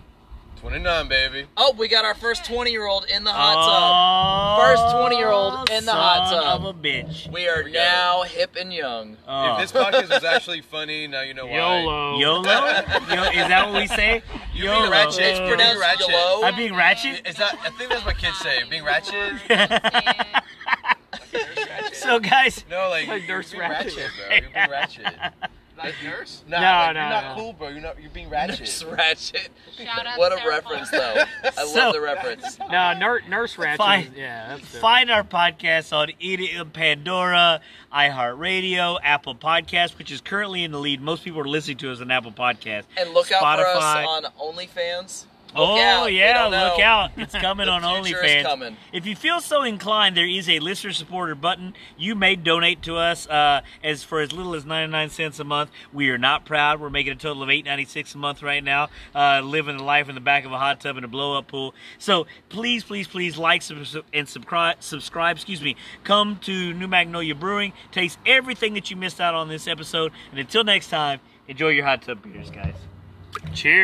[0.61, 1.47] 29, baby.
[1.57, 4.65] Oh, we got our first 20 year old in the hot tub.
[4.65, 6.65] First 20 year old in the hot son tub.
[6.65, 7.31] of a bitch.
[7.31, 9.17] We are We got now hip and young.
[9.27, 9.53] Oh.
[9.59, 11.57] If this podcast was actually funny, now you know why.
[11.57, 12.19] YOLO.
[12.19, 12.43] YOLO?
[12.43, 14.23] Yo, is that what we say?
[14.53, 14.79] You're YOLO.
[14.79, 15.21] being ratchet.
[15.23, 16.09] It's You're pronounced being ratchet.
[16.09, 16.43] YOLO.
[16.45, 17.27] I'm being ratchet?
[17.27, 17.59] Is that?
[17.61, 18.63] I think that's what kids say.
[18.69, 19.33] Being ratchet.
[22.05, 23.97] so, guys, No, like, Like you're Nurse being Ratchet.
[23.97, 24.35] ratchet, bro.
[24.35, 25.05] You're being ratchet.
[25.77, 26.41] Like nurse?
[26.47, 27.43] Nah, No, like, no, You're not no.
[27.43, 27.67] cool, bro.
[27.67, 28.01] You're not.
[28.01, 28.59] You're being ratchet.
[28.61, 29.47] Nurse Ratched.
[29.77, 30.99] Shout out What a Sarah reference, Paul.
[30.99, 31.23] though.
[31.43, 32.57] I So- love the reference.
[32.71, 33.77] No, nurse, nurse ratchet.
[33.79, 34.03] Fine.
[34.05, 37.59] is- Yeah, that's find our podcast on Idiot Pandora,
[37.93, 41.01] iHeartRadio, Apple Podcast, which is currently in the lead.
[41.01, 42.83] Most people are listening to us on Apple Podcast.
[42.97, 45.25] And look out for us on OnlyFans.
[45.55, 46.11] Look oh out.
[46.11, 47.11] Yeah, look out!
[47.17, 48.43] It's coming on OnlyFans.
[48.43, 48.75] coming.
[48.91, 51.73] If you feel so inclined, there is a listener supporter button.
[51.97, 55.45] You may donate to us uh, as for as little as ninety nine cents a
[55.45, 55.71] month.
[55.93, 56.81] We are not proud.
[56.81, 59.83] We're making a total of eight ninety six a month right now, uh, living the
[59.83, 61.73] life in the back of a hot tub in a blow up pool.
[61.99, 64.83] So please, please, please like sub- and subscribe.
[64.83, 65.37] Subscribe.
[65.37, 65.77] Excuse me.
[66.03, 67.71] Come to New Magnolia Brewing.
[67.91, 70.11] Taste everything that you missed out on this episode.
[70.31, 72.75] And until next time, enjoy your hot tub beers, guys.
[73.53, 73.73] Cheers.